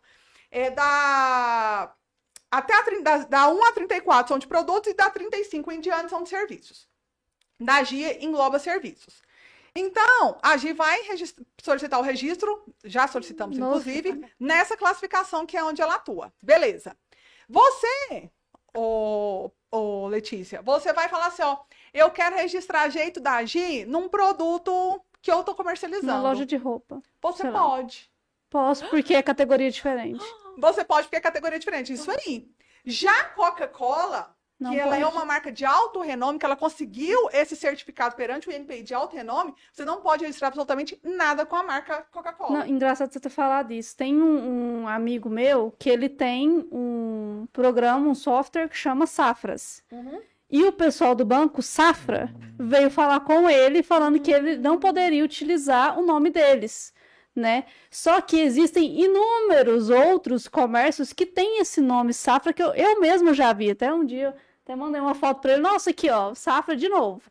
É 0.49 0.69
da 0.71 1.93
até 2.49 2.73
a, 2.73 2.81
da, 3.01 3.17
da 3.19 3.47
1 3.47 3.63
a 3.65 3.71
34 3.71 4.27
são 4.27 4.37
de 4.39 4.45
produtos 4.47 4.91
e 4.91 4.93
da 4.93 5.09
35 5.09 5.71
em 5.71 5.79
diante 5.79 6.09
são 6.09 6.21
de 6.23 6.27
serviços. 6.29 6.89
Da 7.61 7.75
AGI 7.75 8.25
engloba 8.25 8.59
serviços. 8.59 9.21
Então, 9.75 10.37
a 10.41 10.51
AGI 10.51 10.73
vai 10.73 10.99
solicitar 11.61 11.99
o 11.99 12.03
registro, 12.03 12.63
já 12.83 13.07
solicitamos, 13.07 13.57
Nossa. 13.57 13.89
inclusive, 13.89 14.25
nessa 14.39 14.75
classificação 14.75 15.45
que 15.45 15.55
é 15.55 15.63
onde 15.63 15.81
ela 15.81 15.95
atua. 15.95 16.33
Beleza. 16.41 16.97
Você, 17.47 18.29
ô, 18.75 19.49
ô, 19.69 20.07
Letícia, 20.07 20.61
você 20.61 20.91
vai 20.91 21.07
falar 21.07 21.27
assim, 21.27 21.43
ó, 21.43 21.57
eu 21.93 22.09
quero 22.11 22.35
registrar 22.35 22.89
jeito 22.89 23.19
da 23.19 23.37
AGI 23.37 23.85
num 23.85 24.09
produto 24.09 25.01
que 25.21 25.31
eu 25.31 25.43
tô 25.43 25.55
comercializando. 25.55 26.07
Na 26.07 26.21
loja 26.21 26.45
de 26.45 26.57
roupa. 26.57 27.01
Você 27.21 27.49
lá. 27.49 27.59
pode. 27.59 28.11
Posso, 28.49 28.85
porque 28.89 29.13
é 29.13 29.21
categoria 29.21 29.71
diferente. 29.71 30.23
Você 30.57 30.83
pode 30.83 31.07
porque 31.07 31.15
é 31.15 31.21
categoria 31.21 31.57
diferente. 31.57 31.93
Isso 31.93 32.11
aí. 32.11 32.51
Já 32.83 33.21
a 33.21 33.23
Coca-Cola, 33.29 34.35
Não 34.61 34.71
que 34.71 34.79
ela 34.79 34.95
é 34.95 35.05
uma 35.05 35.25
marca 35.25 35.51
de 35.51 35.65
alto 35.65 36.01
renome, 36.01 36.37
que 36.37 36.45
ela 36.45 36.55
conseguiu 36.55 37.27
esse 37.33 37.55
certificado 37.55 38.15
perante 38.15 38.47
o 38.47 38.51
INPI 38.51 38.83
de 38.83 38.93
alto 38.93 39.15
renome, 39.15 39.55
você 39.73 39.83
não 39.83 40.01
pode 40.01 40.23
registrar 40.23 40.49
absolutamente 40.49 40.99
nada 41.03 41.47
com 41.47 41.55
a 41.55 41.63
marca 41.63 42.05
Coca-Cola. 42.11 42.67
Engraçado 42.67 43.11
você 43.11 43.19
ter 43.19 43.29
falado 43.29 43.71
isso. 43.73 43.97
Tem 43.97 44.15
um, 44.15 44.83
um 44.83 44.87
amigo 44.87 45.29
meu 45.29 45.73
que 45.79 45.89
ele 45.89 46.07
tem 46.07 46.67
um 46.71 47.47
programa, 47.51 48.07
um 48.07 48.13
software 48.13 48.69
que 48.69 48.77
chama 48.77 49.07
Safras. 49.07 49.83
Uhum. 49.91 50.21
E 50.47 50.63
o 50.63 50.71
pessoal 50.71 51.15
do 51.15 51.25
banco 51.25 51.63
Safra 51.63 52.31
veio 52.59 52.91
falar 52.91 53.21
com 53.21 53.49
ele 53.49 53.81
falando 53.81 54.19
que 54.19 54.31
ele 54.31 54.57
não 54.57 54.77
poderia 54.77 55.23
utilizar 55.23 55.97
o 55.97 56.05
nome 56.05 56.29
deles, 56.29 56.93
né? 57.33 57.63
Só 57.89 58.21
que 58.21 58.37
existem 58.37 59.01
inúmeros 59.01 59.89
outros 59.89 60.47
comércios 60.47 61.13
que 61.13 61.25
têm 61.25 61.61
esse 61.61 61.81
nome 61.81 62.13
Safra 62.13 62.53
que 62.53 62.61
eu, 62.61 62.75
eu 62.75 62.99
mesmo 62.99 63.33
já 63.33 63.53
vi. 63.53 63.71
Até 63.71 63.93
um 63.93 64.05
dia, 64.05 64.35
até 64.71 64.75
mandei 64.75 65.01
uma 65.01 65.13
foto 65.15 65.41
para 65.41 65.53
ele. 65.53 65.61
Nossa, 65.61 65.89
aqui 65.89 66.09
ó, 66.09 66.33
Safra 66.33 66.75
de 66.75 66.87
novo. 66.89 67.21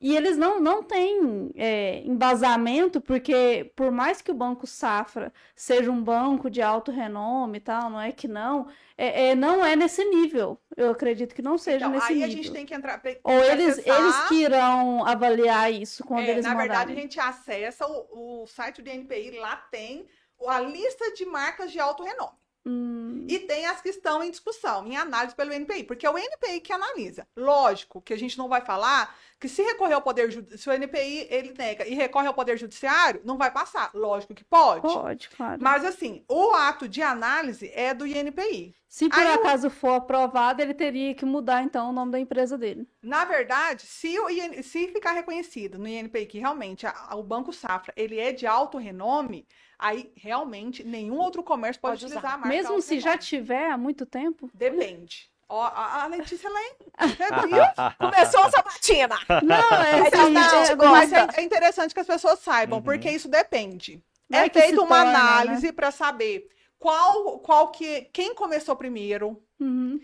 E 0.00 0.14
eles 0.16 0.36
não, 0.36 0.60
não 0.60 0.80
têm 0.80 1.50
é, 1.56 2.02
embasamento, 2.06 3.00
porque 3.00 3.72
por 3.74 3.90
mais 3.90 4.22
que 4.22 4.30
o 4.30 4.34
Banco 4.34 4.64
Safra 4.64 5.32
seja 5.56 5.90
um 5.90 6.00
banco 6.00 6.48
de 6.48 6.62
alto 6.62 6.92
renome 6.92 7.58
e 7.58 7.60
tal, 7.60 7.90
não 7.90 8.00
é 8.00 8.12
que 8.12 8.28
não, 8.28 8.68
é, 8.96 9.30
é 9.30 9.34
não 9.34 9.64
é 9.64 9.74
nesse 9.74 10.04
nível. 10.04 10.56
Eu 10.76 10.90
acredito 10.90 11.34
que 11.34 11.42
não 11.42 11.58
seja 11.58 11.86
Então, 11.86 11.90
nesse 11.90 12.12
aí 12.12 12.18
nível. 12.20 12.28
a 12.28 12.30
gente 12.30 12.52
tem 12.52 12.64
que 12.64 12.74
entrar. 12.74 12.98
tem 12.98 13.18
Ou 13.24 13.40
que 13.40 13.46
eles, 13.46 13.78
acessar- 13.80 13.98
eles 14.00 14.20
que 14.28 14.34
irão 14.36 15.04
avaliar 15.04 15.72
isso 15.72 16.04
quando 16.04 16.28
É, 16.28 16.30
eles 16.30 16.44
na 16.44 16.54
verdade, 16.54 16.92
a 16.92 16.94
mandarem. 16.94 17.02
gente 17.02 17.18
acessa 17.18 17.84
o, 17.86 18.42
o 18.42 18.46
site 18.46 18.80
do 18.80 18.88
INPI, 18.90 19.32
lá 19.40 19.56
tem 19.56 20.06
a 20.46 20.60
lista 20.60 21.12
de 21.12 21.26
marcas 21.26 21.72
de 21.72 21.80
alto 21.80 22.04
renome. 22.04 22.36
Hum, 22.68 23.24
E 23.28 23.38
tem 23.40 23.66
as 23.66 23.80
que 23.80 23.88
estão 23.88 24.22
em 24.22 24.30
discussão, 24.30 24.86
em 24.86 24.96
análise 24.96 25.34
pelo 25.34 25.52
INPI, 25.52 25.84
porque 25.84 26.06
é 26.06 26.10
o 26.10 26.18
INPI 26.18 26.60
que 26.60 26.72
analisa. 26.72 27.26
Lógico 27.36 28.00
que 28.02 28.12
a 28.12 28.18
gente 28.18 28.36
não 28.36 28.48
vai 28.48 28.60
falar 28.60 29.14
que 29.40 29.48
se 29.48 29.62
recorrer 29.62 29.94
ao 29.94 30.02
Poder 30.02 30.30
se 30.58 30.68
o 30.68 30.72
INPI 30.72 31.26
ele 31.30 31.54
nega 31.56 31.86
e 31.86 31.94
recorre 31.94 32.26
ao 32.26 32.34
Poder 32.34 32.56
Judiciário, 32.58 33.20
não 33.24 33.38
vai 33.38 33.50
passar. 33.50 33.90
Lógico 33.94 34.34
que 34.34 34.44
pode. 34.44 34.82
pode, 34.82 35.28
claro. 35.30 35.62
Mas 35.62 35.84
assim, 35.84 36.24
o 36.28 36.50
ato 36.52 36.88
de 36.88 37.00
análise 37.02 37.70
é 37.74 37.94
do 37.94 38.06
INPI. 38.06 38.74
Se 38.88 39.08
por 39.08 39.18
Aí 39.18 39.34
acaso 39.34 39.68
for 39.70 39.92
aprovado, 39.94 40.62
ele 40.62 40.72
teria 40.74 41.14
que 41.14 41.24
mudar 41.24 41.62
então 41.62 41.90
o 41.90 41.92
nome 41.92 42.10
da 42.10 42.18
empresa 42.18 42.56
dele. 42.56 42.88
Na 43.02 43.24
verdade, 43.24 43.82
se, 43.86 44.18
o 44.18 44.28
IN 44.30 44.62
se 44.62 44.88
ficar 44.88 45.12
reconhecido 45.12 45.78
no 45.78 45.86
INPI 45.86 46.26
que 46.26 46.38
realmente 46.38 46.86
a- 46.86 46.94
a- 47.10 47.14
o 47.16 47.22
Banco 47.22 47.52
Safra 47.52 47.92
ele 47.96 48.18
é 48.18 48.32
de 48.32 48.46
alto 48.46 48.78
renome, 48.78 49.46
aí 49.78 50.10
realmente 50.16 50.82
nenhum 50.84 51.18
outro 51.18 51.42
comércio 51.42 51.80
pode, 51.80 52.00
Pode 52.00 52.06
usar. 52.06 52.16
utilizar 52.18 52.34
a 52.34 52.38
marca 52.38 52.54
Mesmo 52.56 52.80
se 52.82 52.98
já 53.00 53.16
tiver 53.16 53.70
há 53.70 53.78
muito 53.78 54.04
tempo. 54.04 54.50
Depende. 54.52 55.30
Ó, 55.50 55.62
a, 55.64 56.06
Letícia, 56.08 56.46
ela 56.46 56.60
é... 56.68 57.94
Começou 57.98 58.40
a 58.42 58.50
sabatina. 58.50 59.18
Não, 59.42 59.56
é, 59.56 60.00
assim, 60.08 60.30
não, 60.32 60.86
é- 60.86 60.90
Mas 60.90 61.10
é, 61.12 61.26
é 61.36 61.42
interessante 61.42 61.94
que 61.94 62.00
as 62.00 62.06
pessoas 62.06 62.38
saibam, 62.40 62.78
Uhum. 62.78 62.84
porque 62.84 63.10
isso 63.10 63.28
depende. 63.28 64.02
É 64.30 64.44
se 64.44 64.50
feita 64.50 64.82
uma 64.82 64.88
torna, 65.04 65.04
né? 65.12 65.18
análise 65.18 65.72
para 65.72 65.90
saber 65.90 66.50
qual, 66.78 67.38
qual 67.38 67.70
que, 67.70 68.02
quem 68.12 68.34
começou 68.34 68.76
primeiro. 68.76 69.42
Uhum. 69.58 69.98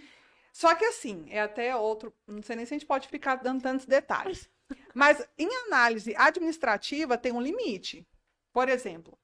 Só 0.50 0.74
que 0.74 0.84
assim, 0.87 1.26
é 1.28 1.42
até 1.42 1.76
outro, 1.76 2.14
não 2.26 2.42
sei 2.42 2.56
nem 2.56 2.64
se 2.64 2.72
a 2.72 2.78
gente 2.78 2.87
pode 2.87 3.06
ficar 3.08 3.34
dando 3.37 3.60
tantos 3.60 3.84
detalhes. 3.84 4.48
Mas 4.94 5.22
em 5.37 5.48
análise 5.66 6.14
administrativa 6.16 7.18
tem 7.18 7.32
um 7.32 7.40
limite. 7.40 8.06
Por 8.50 8.68
exemplo, 8.70 9.18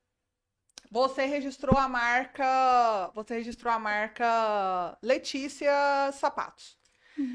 você 0.90 1.24
registrou 1.24 1.76
a 1.79 1.88
marca, 1.88 3.11
você 3.14 3.35
registrou 3.35 3.72
a 3.72 3.79
marca 3.79 4.98
Letícia 5.03 5.72
Sapatos. 6.12 6.79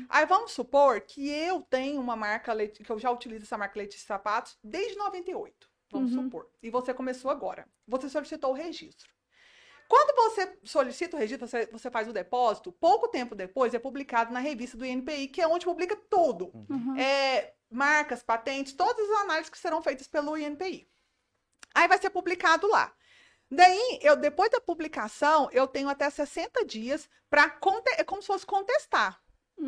Aí 0.09 0.25
vamos 0.25 0.51
supor 0.51 0.99
que 1.01 1.29
eu 1.29 1.61
tenho 1.61 2.01
uma 2.01 2.15
marca, 2.15 2.53
que 2.67 2.89
eu 2.89 2.97
já 2.97 3.11
utilizo 3.11 3.43
essa 3.45 3.57
marca 3.57 3.77
Letícia 3.79 4.07
Sapatos 4.07 4.57
desde 4.63 4.97
98. 4.97 5.69
Vamos 5.91 6.11
Uhum. 6.13 6.23
supor. 6.23 6.49
E 6.61 6.69
você 6.71 6.93
começou 6.93 7.29
agora. 7.29 7.67
Você 7.87 8.09
solicitou 8.09 8.51
o 8.51 8.55
registro. 8.55 9.13
Quando 9.87 10.15
você 10.15 10.57
solicita 10.63 11.15
o 11.15 11.19
registro, 11.19 11.47
você, 11.47 11.67
você 11.67 11.91
faz 11.91 12.07
o 12.07 12.13
depósito, 12.13 12.71
pouco 12.71 13.07
tempo 13.07 13.35
depois 13.35 13.73
é 13.75 13.79
publicado 13.79 14.33
na 14.33 14.39
revista 14.39 14.75
do 14.75 14.85
INPI, 14.85 15.27
que 15.27 15.39
é 15.41 15.47
onde 15.47 15.63
publica 15.65 15.95
tudo. 16.09 16.49
Uhum. 16.67 16.97
É, 16.97 17.53
marcas, 17.69 18.23
patentes, 18.23 18.73
todas 18.73 19.07
as 19.07 19.17
análises 19.21 19.49
que 19.51 19.57
serão 19.59 19.83
feitas 19.83 20.07
pelo 20.07 20.35
INPI. 20.35 20.89
Aí 21.75 21.87
vai 21.87 21.99
ser 21.99 22.09
publicado 22.09 22.67
lá. 22.67 22.91
Daí, 23.49 23.99
eu, 24.01 24.15
depois 24.15 24.49
da 24.51 24.59
publicação, 24.59 25.49
eu 25.51 25.67
tenho 25.67 25.89
até 25.89 26.09
60 26.09 26.65
dias 26.65 27.07
para 27.29 27.49
é 27.97 28.03
como 28.03 28.21
se 28.21 28.27
fosse 28.27 28.45
contestar. 28.45 29.21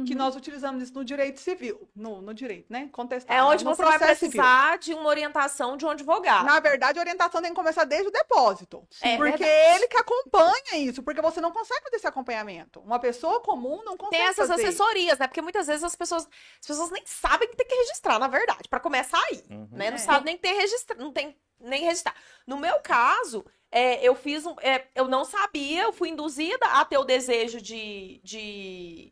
Que 0.06 0.12
Uhum. 0.14 0.18
nós 0.18 0.36
utilizamos 0.36 0.84
isso 0.84 0.94
no 0.94 1.04
direito 1.04 1.40
civil. 1.40 1.90
No, 1.96 2.22
no 2.22 2.34
direito, 2.34 2.72
né? 2.72 2.90
Contestar. 2.92 3.36
É 3.36 3.42
onde 3.42 3.64
você 3.64 3.82
vai 3.82 3.98
processo 3.98 4.20
civil. 4.20 4.42
precisar 4.42 4.78
de 4.78 4.94
uma 4.94 5.08
orientação 5.10 5.78
de 5.78 5.86
um 5.86 5.90
advogado. 5.90 6.46
Na 6.46 6.60
verdade, 6.60 7.00
a 7.00 7.02
orientação 7.02 7.42
tem 7.42 7.52
que 7.52 7.56
começar 7.56 7.86
desde 7.86 8.10
o 8.10 8.12
depósito. 8.12 8.86
É 9.02 9.16
porque 9.16 9.38
verdade. 9.38 9.76
ele 9.78 9.88
que 9.88 9.98
acompanha 9.98 10.76
isso, 10.78 11.02
porque 11.02 11.22
você 11.22 11.40
não 11.40 11.52
consegue 11.52 11.82
fazer 11.84 11.96
esse 11.96 12.08
acompanhamento. 12.08 12.82
Uma 12.82 13.00
pessoa 13.00 13.40
comum 13.40 13.82
não 13.86 13.96
consegue 13.98 14.18
Tem 14.22 14.28
essas 14.30 14.48
fazer. 14.50 14.66
assessorias, 14.68 15.18
né? 15.20 15.26
Porque 15.28 15.42
muitas 15.42 15.66
vezes 15.68 15.84
as 15.84 15.96
pessoas, 15.96 16.28
as 16.62 16.68
pessoas 16.68 16.92
nem 16.92 17.04
sabem 17.06 17.48
que 17.48 17.56
tem 17.56 17.66
que 17.66 17.76
registrar, 17.76 18.20
na 18.20 18.28
verdade, 18.28 18.68
para 18.70 18.82
começar 18.82 19.24
aí, 19.32 19.42
Uhum. 19.50 19.70
né? 19.72 19.90
Não 19.90 19.96
É. 19.96 20.00
sabe 20.00 20.26
nem 20.26 20.36
que 20.36 20.42
tem 20.44 20.56
registra, 20.58 20.98
não 20.98 21.12
tem 21.14 21.36
nem 21.60 21.84
registrar. 21.86 22.14
No 22.46 22.58
meu 22.58 22.80
caso, 22.82 23.44
é, 23.72 24.06
eu 24.08 24.14
fiz 24.16 24.46
um, 24.46 24.56
é, 24.62 24.86
eu 24.94 25.08
não 25.08 25.24
sabia, 25.26 25.84
eu 25.84 25.94
fui 25.94 26.10
induzida 26.10 26.66
a 26.68 26.86
ter 26.86 26.98
o 26.98 27.04
desejo 27.04 27.60
de, 27.60 28.22
de, 28.24 29.12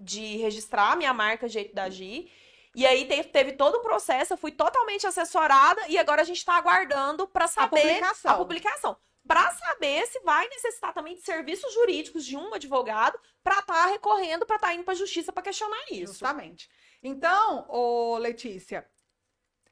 de 0.00 0.36
registrar 0.38 0.92
a 0.92 0.96
minha 0.96 1.12
marca 1.14 1.48
Jeito 1.48 1.74
da 1.74 1.88
Gi. 1.88 2.30
E 2.74 2.84
aí 2.86 3.06
te- 3.06 3.24
teve 3.24 3.52
todo 3.52 3.76
o 3.76 3.82
processo, 3.82 4.32
eu 4.32 4.36
fui 4.36 4.50
totalmente 4.50 5.06
assessorada 5.06 5.80
e 5.88 5.96
agora 5.96 6.22
a 6.22 6.24
gente 6.24 6.38
está 6.38 6.54
aguardando 6.56 7.26
para 7.28 7.44
A 7.44 7.48
saber 7.48 7.80
publicação. 7.80 8.32
a 8.32 8.36
publicação. 8.36 8.96
Para 9.26 9.50
saber 9.52 10.06
se 10.06 10.20
vai 10.20 10.46
necessitar 10.48 10.92
também 10.92 11.14
de 11.14 11.22
serviços 11.22 11.72
jurídicos 11.72 12.26
de 12.26 12.36
um 12.36 12.52
advogado 12.52 13.18
para 13.42 13.60
estar 13.60 13.86
recorrendo, 13.86 14.44
para 14.44 14.56
estar 14.56 14.74
indo 14.74 14.84
para 14.84 14.92
a 14.92 14.96
justiça 14.96 15.32
para 15.32 15.42
questionar 15.44 15.82
isso. 15.90 16.12
Justamente. 16.12 16.68
Então, 17.02 17.64
ô 17.68 18.18
Letícia, 18.18 18.86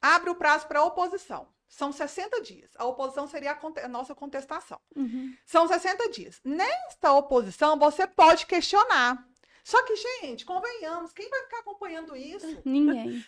abre 0.00 0.30
o 0.30 0.34
prazo 0.34 0.66
para 0.66 0.82
oposição. 0.84 1.48
São 1.68 1.90
60 1.90 2.40
dias. 2.42 2.70
A 2.76 2.84
oposição 2.84 3.26
seria 3.26 3.52
a, 3.52 3.54
conte- 3.54 3.80
a 3.80 3.88
nossa 3.88 4.14
contestação. 4.14 4.78
Uhum. 4.94 5.34
São 5.44 5.66
60 5.66 6.08
dias. 6.10 6.40
Nesta 6.44 7.12
oposição, 7.12 7.78
você 7.78 8.06
pode 8.06 8.46
questionar. 8.46 9.26
Só 9.64 9.80
que, 9.84 9.94
gente, 9.96 10.44
convenhamos, 10.44 11.12
quem 11.12 11.28
vai 11.30 11.42
ficar 11.42 11.58
acompanhando 11.60 12.16
isso? 12.16 12.46
Ninguém. 12.64 13.24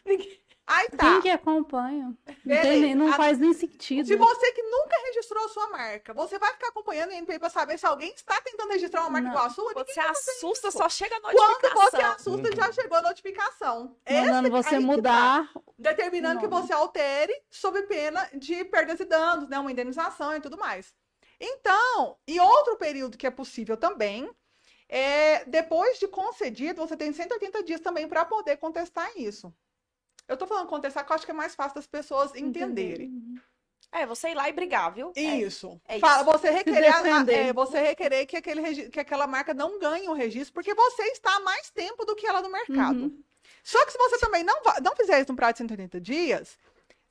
Aí 0.66 0.88
tá. 0.88 0.96
Quem 1.12 1.20
que 1.22 1.28
acompanha? 1.30 2.16
Não, 2.44 2.62
tem 2.62 2.94
não 2.94 3.08
A- 3.12 3.16
faz 3.16 3.38
nem 3.38 3.52
sentido. 3.52 4.06
Se 4.06 4.16
você 4.16 4.52
que 4.52 4.62
nunca 4.62 4.96
registrou 5.08 5.44
a 5.44 5.48
sua 5.50 5.68
marca, 5.68 6.14
você 6.14 6.38
vai 6.38 6.52
ficar 6.54 6.68
acompanhando 6.68 7.10
o 7.10 7.12
INPI 7.12 7.38
para 7.38 7.50
saber 7.50 7.78
se 7.78 7.84
alguém 7.86 8.12
está 8.14 8.40
tentando 8.40 8.70
registrar 8.70 9.02
uma 9.02 9.10
marca 9.10 9.26
Não. 9.28 9.34
igual 9.34 9.46
a 9.46 9.50
sua? 9.50 9.72
Quando 9.74 9.86
Ninguém 9.86 9.94
você 9.94 10.00
fazer 10.14 10.30
assusta, 10.30 10.68
isso. 10.68 10.78
só 10.78 10.88
chega 10.88 11.16
a 11.16 11.20
Quando 11.20 11.36
notificação. 11.36 11.90
você 11.90 11.96
assusta, 12.02 12.56
já 12.56 12.72
chegou 12.72 12.96
a 12.96 13.02
notificação. 13.02 13.96
Essa- 14.06 14.26
Mandando 14.32 14.50
você 14.50 14.74
aí 14.76 14.80
que 14.80 14.86
tá. 14.88 14.92
mudar. 14.96 15.52
determinando 15.78 16.40
que 16.40 16.46
você 16.48 16.72
altere 16.72 17.34
sob 17.50 17.82
pena 17.82 18.26
de 18.32 18.64
perdas 18.64 18.98
e 19.00 19.04
danos, 19.04 19.46
né? 19.48 19.58
Uma 19.58 19.70
indenização 19.70 20.34
e 20.34 20.40
tudo 20.40 20.56
mais. 20.56 20.94
Então, 21.38 22.16
e 22.26 22.40
outro 22.40 22.76
período 22.76 23.18
que 23.18 23.26
é 23.26 23.30
possível 23.30 23.76
também 23.76 24.30
é 24.88 25.44
depois 25.44 25.98
de 25.98 26.06
concedido, 26.08 26.80
você 26.86 26.96
tem 26.96 27.12
180 27.12 27.62
dias 27.62 27.80
também 27.80 28.08
para 28.08 28.24
poder 28.24 28.56
contestar 28.56 29.10
isso. 29.16 29.52
Eu 30.26 30.36
tô 30.36 30.46
falando 30.46 30.68
contestar, 30.68 31.02
porque 31.04 31.12
eu 31.12 31.16
acho 31.16 31.24
que 31.26 31.30
é 31.32 31.34
mais 31.34 31.54
fácil 31.54 31.74
das 31.74 31.86
pessoas 31.86 32.34
entenderem. 32.34 33.12
É, 33.92 34.06
você 34.06 34.30
ir 34.30 34.34
lá 34.34 34.48
e 34.48 34.52
brigar, 34.52 34.92
viu? 34.92 35.12
É. 35.14 35.20
Isso. 35.20 35.80
é 35.86 35.98
Fala, 36.00 36.22
isso. 36.22 36.24
você 36.32 36.50
requerer, 36.50 36.92
a- 36.92 37.02
é, 37.30 37.52
você 37.52 37.80
requerer 37.80 38.26
que, 38.26 38.36
aquele, 38.36 38.88
que 38.90 38.98
aquela 38.98 39.26
marca 39.26 39.54
não 39.54 39.78
ganhe 39.78 40.08
o 40.08 40.12
registro, 40.12 40.52
porque 40.54 40.74
você 40.74 41.02
está 41.12 41.36
há 41.36 41.40
mais 41.40 41.70
tempo 41.70 42.04
do 42.04 42.16
que 42.16 42.26
ela 42.26 42.42
no 42.42 42.50
mercado. 42.50 43.02
Uhum. 43.02 43.22
Só 43.62 43.84
que 43.86 43.92
se 43.92 43.98
você 43.98 44.18
também 44.18 44.42
não, 44.42 44.60
não 44.82 44.96
fizer 44.96 45.20
isso 45.20 45.30
no 45.30 45.36
prazo 45.36 45.52
de 45.54 45.58
180 45.58 46.00
dias, 46.00 46.58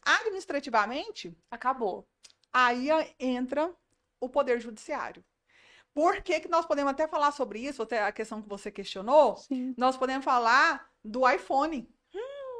administrativamente, 0.02 1.36
Acabou. 1.50 2.06
aí 2.52 2.90
entra 3.20 3.72
o 4.20 4.28
Poder 4.28 4.60
Judiciário. 4.60 5.24
Por 5.94 6.22
que, 6.22 6.40
que 6.40 6.48
nós 6.48 6.66
podemos 6.66 6.92
até 6.92 7.08
falar 7.08 7.32
sobre 7.32 7.60
isso, 7.60 7.82
até 7.84 8.04
a 8.04 8.12
questão 8.12 8.42
que 8.42 8.50
você 8.50 8.72
questionou? 8.72 9.38
Sim. 9.38 9.74
Nós 9.78 9.96
podemos 9.96 10.26
falar 10.26 10.88
do 11.04 11.30
iPhone, 11.30 11.88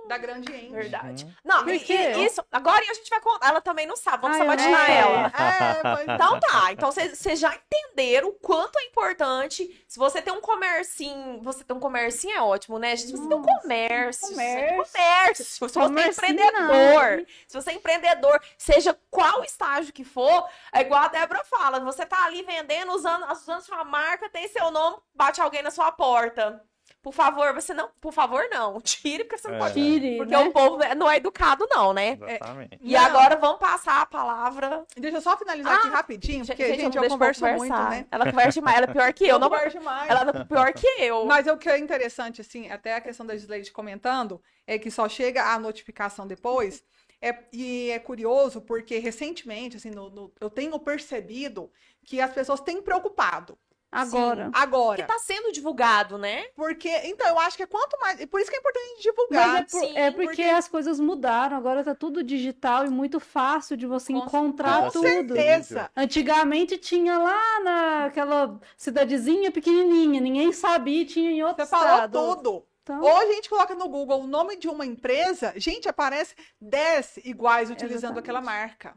da 0.08 0.18
grande 0.18 0.52
End. 0.54 0.74
Verdade. 0.74 1.26
Uhum. 1.26 1.34
Não, 1.44 1.64
Por 1.64 1.74
e- 1.74 1.80
quê? 1.80 2.14
e 2.16 2.26
isso. 2.26 2.44
Agora 2.52 2.82
a 2.82 2.94
gente 2.94 3.10
vai 3.10 3.22
contar. 3.22 3.48
Ela 3.48 3.62
também 3.62 3.86
não 3.86 3.96
sabe. 3.96 4.22
Vamos 4.22 4.38
eu 4.38 4.44
sabatinar 4.44 4.88
não. 4.88 4.96
ela. 4.96 5.28
É, 5.28 6.10
é. 6.12 6.16
Então 6.16 6.40
tá, 6.40 6.72
então 6.72 6.92
vocês 6.92 7.40
já 7.40 7.54
entenderam 7.56 8.30
o 8.30 8.34
quanto 8.34 8.78
é 8.80 8.84
importante. 8.86 9.86
Se 9.88 9.98
você 10.00 10.22
tem 10.22 10.34
um 10.34 10.42
comércio, 10.42 11.08
você 11.42 11.64
tem 11.64 11.76
um 11.76 11.80
comércio 11.80 12.30
é 12.30 12.42
ótimo, 12.42 12.80
né? 12.80 12.96
gente? 12.96 13.12
Se 13.12 13.18
você 13.18 13.28
tem 13.28 13.38
um 13.38 13.42
Nossa, 13.42 13.62
comércio, 13.62 14.28
se 14.28 14.34
você 14.34 14.36
tem 14.36 14.68
comércio. 14.68 14.94
comércio, 14.94 15.46
se 15.46 15.60
você 15.60 15.80
é 15.80 15.84
Comércio 15.84 16.12
empreendedor, 16.24 17.18
não. 17.18 17.26
se 17.48 17.62
você 17.62 17.70
é 17.70 17.74
empreendedor, 17.74 18.42
seja 18.58 19.00
qual 19.10 19.44
estágio 19.44 19.94
que 19.94 20.04
for, 20.04 20.48
é 20.72 20.82
igual 20.82 21.04
a 21.04 21.08
Débora 21.08 21.44
fala, 21.46 21.80
você 21.80 22.06
tá 22.06 22.26
ali 22.26 22.42
vendendo, 22.44 22.92
usando, 22.94 23.32
usando 23.32 23.62
sua 23.62 23.84
marca, 23.84 24.30
tem 24.30 24.48
seu 24.48 24.72
nome, 24.72 24.98
bate 25.14 25.42
alguém 25.42 25.62
na 25.62 25.72
sua 25.72 25.92
porta. 25.92 26.64
Por 27.04 27.14
favor, 27.14 27.54
você 27.54 27.74
não, 27.74 27.90
por 28.00 28.14
favor, 28.14 28.48
não. 28.50 28.80
Tire, 28.82 29.26
porque 29.26 29.38
você 29.38 29.50
não 29.50 29.56
É. 29.58 29.60
pode. 29.60 29.74
Tire, 29.74 30.16
Porque 30.18 30.32
né? 30.32 30.40
o 30.40 30.52
povo 30.54 30.78
não 30.96 31.12
é 31.12 31.18
educado, 31.18 31.68
não, 31.70 31.92
né? 31.92 32.18
Exatamente. 32.20 32.80
E 32.82 32.94
Não. 32.94 33.02
agora 33.06 33.36
vamos 33.36 33.60
passar 33.60 34.02
a 34.02 34.06
palavra. 34.06 34.86
Deixa 34.96 35.18
eu 35.18 35.22
só 35.22 35.38
finalizar 35.38 35.74
Ah, 35.74 35.76
aqui 35.80 35.90
rapidinho, 35.90 36.46
porque, 36.46 36.66
gente, 36.76 36.80
não 36.84 36.86
eu 36.88 36.92
deixa 37.02 37.10
converso 37.10 37.46
muito, 37.46 37.76
né? 37.76 38.06
Ela 38.10 38.26
conversa 38.32 38.54
demais, 38.54 38.78
ela 38.78 38.86
é 38.86 38.94
pior 38.94 39.14
que 39.14 39.28
eu. 39.28 39.38
Não, 39.38 39.50
converso 39.50 39.78
demais. 39.78 40.10
ela 40.10 40.32
é 40.32 40.44
pior 40.46 40.74
que 40.74 40.88
eu. 40.98 41.26
Mas 41.26 41.46
o 41.46 41.58
que 41.58 41.70
é 41.70 41.78
interessante, 41.78 42.40
assim, 42.40 42.72
até 42.72 42.96
a 42.96 43.02
questão 43.02 43.26
da 43.26 43.36
Gislaide 43.36 43.70
comentando, 43.72 44.42
é 44.66 44.80
que 44.80 44.90
só 44.90 45.10
chega 45.10 45.44
a 45.54 45.60
notificação 45.60 46.26
depois. 46.26 46.82
É, 47.22 47.38
e 47.54 47.90
é 47.92 48.00
curioso 48.00 48.60
porque 48.62 48.98
recentemente, 48.98 49.78
assim, 49.78 49.92
no- 49.92 50.10
no- 50.10 50.34
eu 50.42 50.50
tenho 50.50 50.78
percebido 50.80 51.70
que 52.06 52.20
as 52.20 52.32
pessoas 52.34 52.60
têm 52.60 52.82
preocupado. 52.82 53.58
Agora. 53.94 54.50
Que 54.52 54.58
Agora. 54.60 55.04
tá 55.06 55.20
sendo 55.20 55.52
divulgado, 55.52 56.18
né? 56.18 56.46
Porque, 56.56 56.90
então, 57.06 57.28
eu 57.28 57.40
acho 57.40 57.56
que 57.58 57.64
é 57.64 57.68
quanto 57.68 57.98
mais. 58.00 58.24
Por 58.26 58.40
isso 58.42 58.50
que 58.50 58.56
é 58.56 58.60
importante 58.60 58.84
Mas 58.96 59.04
divulgar. 59.04 59.56
é, 59.60 59.64
por- 59.64 59.80
sim, 59.80 59.98
é 59.98 60.12
porque, 60.12 60.26
porque- 60.28 60.44
as 60.44 60.68
coisas 60.68 61.00
mudaram, 61.00 61.56
agora 61.58 61.84
tá 61.84 61.94
tudo 61.96 62.24
digital 62.24 62.86
e 62.86 62.90
muito 62.90 63.20
fácil 63.20 63.78
de 63.78 63.86
você 63.86 64.12
Com- 64.14 64.20
encontrar 64.20 64.84
Com 64.86 64.90
tudo. 64.92 65.08
certeza. 65.08 65.92
Antigamente 65.96 66.78
tinha 66.78 67.18
lá 67.18 67.60
naquela 67.62 68.60
cidadezinha 68.78 69.52
pequenininha, 69.52 70.20
ninguém 70.22 70.52
sabia, 70.52 71.06
tinha 71.06 71.32
em 71.32 71.44
outro 71.44 71.64
Você 71.66 71.70
falou 71.70 71.88
estado. 71.88 72.12
tudo. 72.36 72.66
Então, 72.84 73.00
Hoje 73.02 73.32
a 73.32 73.34
gente 73.36 73.50
coloca 73.50 73.74
no 73.76 73.88
Google 73.88 74.22
o 74.24 74.28
nome 74.28 74.58
de 74.58 74.68
uma 74.68 74.86
empresa, 74.86 75.54
gente, 75.56 75.88
aparece 75.88 76.36
10 76.60 77.16
iguais 77.24 77.70
utilizando 77.72 78.18
Exatamente. 78.18 78.20
aquela 78.24 78.42
marca. 78.42 78.94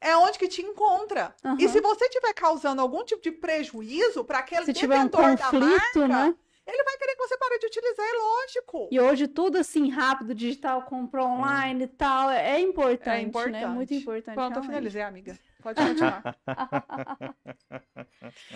É 0.00 0.16
onde 0.16 0.38
que 0.38 0.48
te 0.48 0.62
encontra. 0.62 1.34
E 1.42 1.46
Aham. 1.48 1.58
se 1.68 1.80
você 1.80 2.04
estiver 2.04 2.32
causando 2.34 2.82
algum 2.82 3.04
tipo 3.04 3.22
de 3.22 3.32
prejuízo 3.32 4.24
para 4.24 4.38
aquele 4.40 4.64
se 4.66 4.72
tiver 4.72 4.98
um 4.98 5.04
detentor 5.04 5.30
conflito, 5.38 6.00
da 6.00 6.08
marca, 6.08 6.10
né? 6.28 6.34
ele 6.66 6.84
vai 6.84 6.96
querer 6.98 7.16
que 7.16 7.26
você 7.26 7.36
pare 7.38 7.58
de 7.58 7.66
utilizar, 7.66 8.06
é 8.06 8.12
lógico. 8.18 8.88
E 8.90 9.00
hoje 9.00 9.26
tudo 9.28 9.56
assim, 9.58 9.88
rápido, 9.88 10.34
digital, 10.34 10.82
comprou 10.82 11.26
online 11.26 11.84
e 11.84 11.88
tal, 11.88 12.30
é 12.30 12.60
importante, 12.60 13.16
É 13.16 13.20
importante. 13.22 13.52
né? 13.52 13.66
Muito 13.66 13.94
importante. 13.94 14.34
Pronto, 14.34 14.58
eu 14.58 14.62
finalizei, 14.64 15.02
amiga. 15.02 15.38
Pode 15.62 15.80
continuar. 15.82 16.36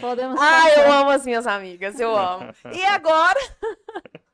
Podemos 0.00 0.40
Ah, 0.40 0.70
eu 0.70 0.92
amo 0.92 1.10
as 1.10 1.24
minhas 1.24 1.46
amigas, 1.46 1.98
eu 1.98 2.14
amo. 2.16 2.52
E 2.72 2.84
agora? 2.84 3.38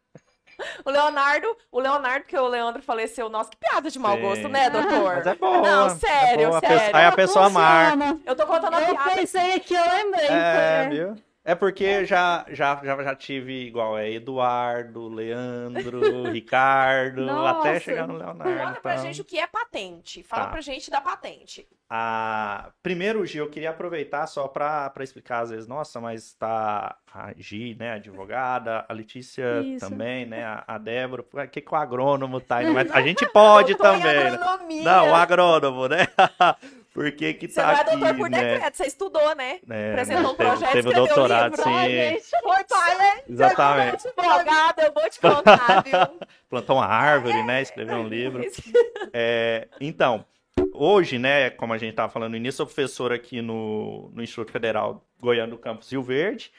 O 0.84 0.90
Leonardo, 0.90 1.56
o 1.70 1.80
Leonardo, 1.80 2.20
porque 2.24 2.38
o 2.38 2.46
Leandro 2.48 2.82
faleceu. 2.82 3.28
Nossa, 3.28 3.50
que 3.50 3.56
piada 3.58 3.90
de 3.90 3.98
mau 3.98 4.16
Sim. 4.16 4.22
gosto, 4.22 4.48
né, 4.48 4.70
doutor? 4.70 5.16
Mas 5.16 5.26
é 5.26 5.34
boa. 5.34 5.60
Não, 5.60 5.86
é 5.86 5.90
sério, 5.90 6.46
boa. 6.48 6.58
A 6.58 6.60
pessoa- 6.60 6.78
sério. 6.80 6.96
Aí 6.96 7.04
a 7.04 7.12
pessoa 7.12 7.50
marca. 7.50 8.18
Eu 8.24 8.34
tô 8.36 8.46
contando 8.46 8.74
a 8.74 8.80
Eu 8.82 8.88
piada. 8.94 9.10
pensei 9.10 9.52
aqui, 9.54 9.74
eu 9.74 9.84
lembrei. 9.84 10.26
É, 10.28 10.88
viu? 10.90 11.16
É 11.48 11.54
porque 11.54 12.04
já, 12.04 12.44
já, 12.48 12.80
já, 12.82 13.00
já 13.04 13.14
tive 13.14 13.52
igual, 13.68 13.96
é 13.96 14.10
Eduardo, 14.10 15.06
Leandro, 15.06 16.24
Ricardo, 16.28 17.24
Nossa. 17.24 17.60
até 17.60 17.78
chegar 17.78 18.08
no 18.08 18.16
Leonardo. 18.16 18.58
Conta 18.66 18.80
pra 18.80 18.94
então. 18.94 19.04
gente 19.04 19.20
o 19.20 19.24
que 19.24 19.38
é 19.38 19.46
patente. 19.46 20.24
Fala 20.24 20.46
Tá. 20.46 20.50
pra 20.50 20.60
gente 20.60 20.90
da 20.90 21.00
patente. 21.00 21.64
A... 21.88 22.70
Primeiro, 22.82 23.24
Gi, 23.24 23.38
eu 23.38 23.48
queria 23.48 23.70
aproveitar 23.70 24.26
só 24.26 24.48
para 24.48 24.92
explicar, 25.02 25.42
às 25.42 25.50
vezes, 25.50 25.68
nossa, 25.68 26.00
mas 26.00 26.34
tá 26.34 26.96
a 27.14 27.32
Gi, 27.36 27.76
né, 27.78 27.92
advogada, 27.92 28.84
a 28.88 28.92
Letícia 28.92 29.60
Isso. 29.60 29.88
também, 29.88 30.26
né, 30.26 30.44
a, 30.44 30.64
a 30.66 30.78
Débora, 30.78 31.22
por 31.22 31.46
que, 31.46 31.60
que 31.60 31.72
o 31.72 31.76
agrônomo 31.76 32.40
tá 32.40 32.56
aí? 32.56 32.72
Mas 32.72 32.90
a 32.90 33.00
gente 33.00 33.24
pode 33.28 33.76
também, 33.76 34.32
né? 34.32 34.38
Não, 34.82 35.10
o 35.10 35.14
agrônomo, 35.14 35.86
né? 35.86 36.08
Por 36.96 37.12
que 37.12 37.34
que 37.34 37.46
Você 37.46 37.60
tá 37.60 37.66
não 37.66 37.72
é 37.72 37.80
aqui, 37.82 37.90
doutor 37.90 38.16
por 38.16 38.30
né? 38.30 38.42
decreto, 38.54 38.74
você 38.78 38.86
estudou, 38.86 39.36
né? 39.36 39.60
É, 39.68 39.90
Apresentou 39.90 40.32
um 40.32 40.34
teve- 40.34 40.48
projeto, 40.50 40.72
Teve 40.72 40.88
o 40.88 40.92
doutorado, 40.94 41.50
livro. 41.50 41.62
sim. 41.62 41.74
Ai, 41.76 41.90
gente. 41.90 42.24
Foi 42.42 42.64
pai, 42.64 43.22
Exatamente. 43.28 44.08
Advogada, 44.08 44.82
eu 44.82 44.92
vou 44.94 45.10
te 45.10 45.20
contar, 45.20 45.82
viu? 45.84 46.20
Plantou 46.48 46.76
uma 46.76 46.86
árvore, 46.86 47.42
né? 47.42 47.60
Escreveu 47.60 47.96
um 47.98 48.08
livro. 48.08 48.42
É, 49.12 49.68
então, 49.78 50.24
hoje, 50.72 51.18
né, 51.18 51.50
como 51.50 51.74
a 51.74 51.78
gente 51.78 51.90
estava 51.90 52.10
falando 52.10 52.30
no 52.30 52.36
início, 52.38 52.56
sou 52.56 52.66
professor 52.66 53.12
aqui 53.12 53.42
no, 53.42 54.10
no 54.14 54.22
Instituto 54.22 54.50
Federal 54.50 55.04
Goiano 55.20 55.50
do 55.52 55.58
Campus 55.58 55.92
Rio 55.92 56.02
Verde. 56.02 56.50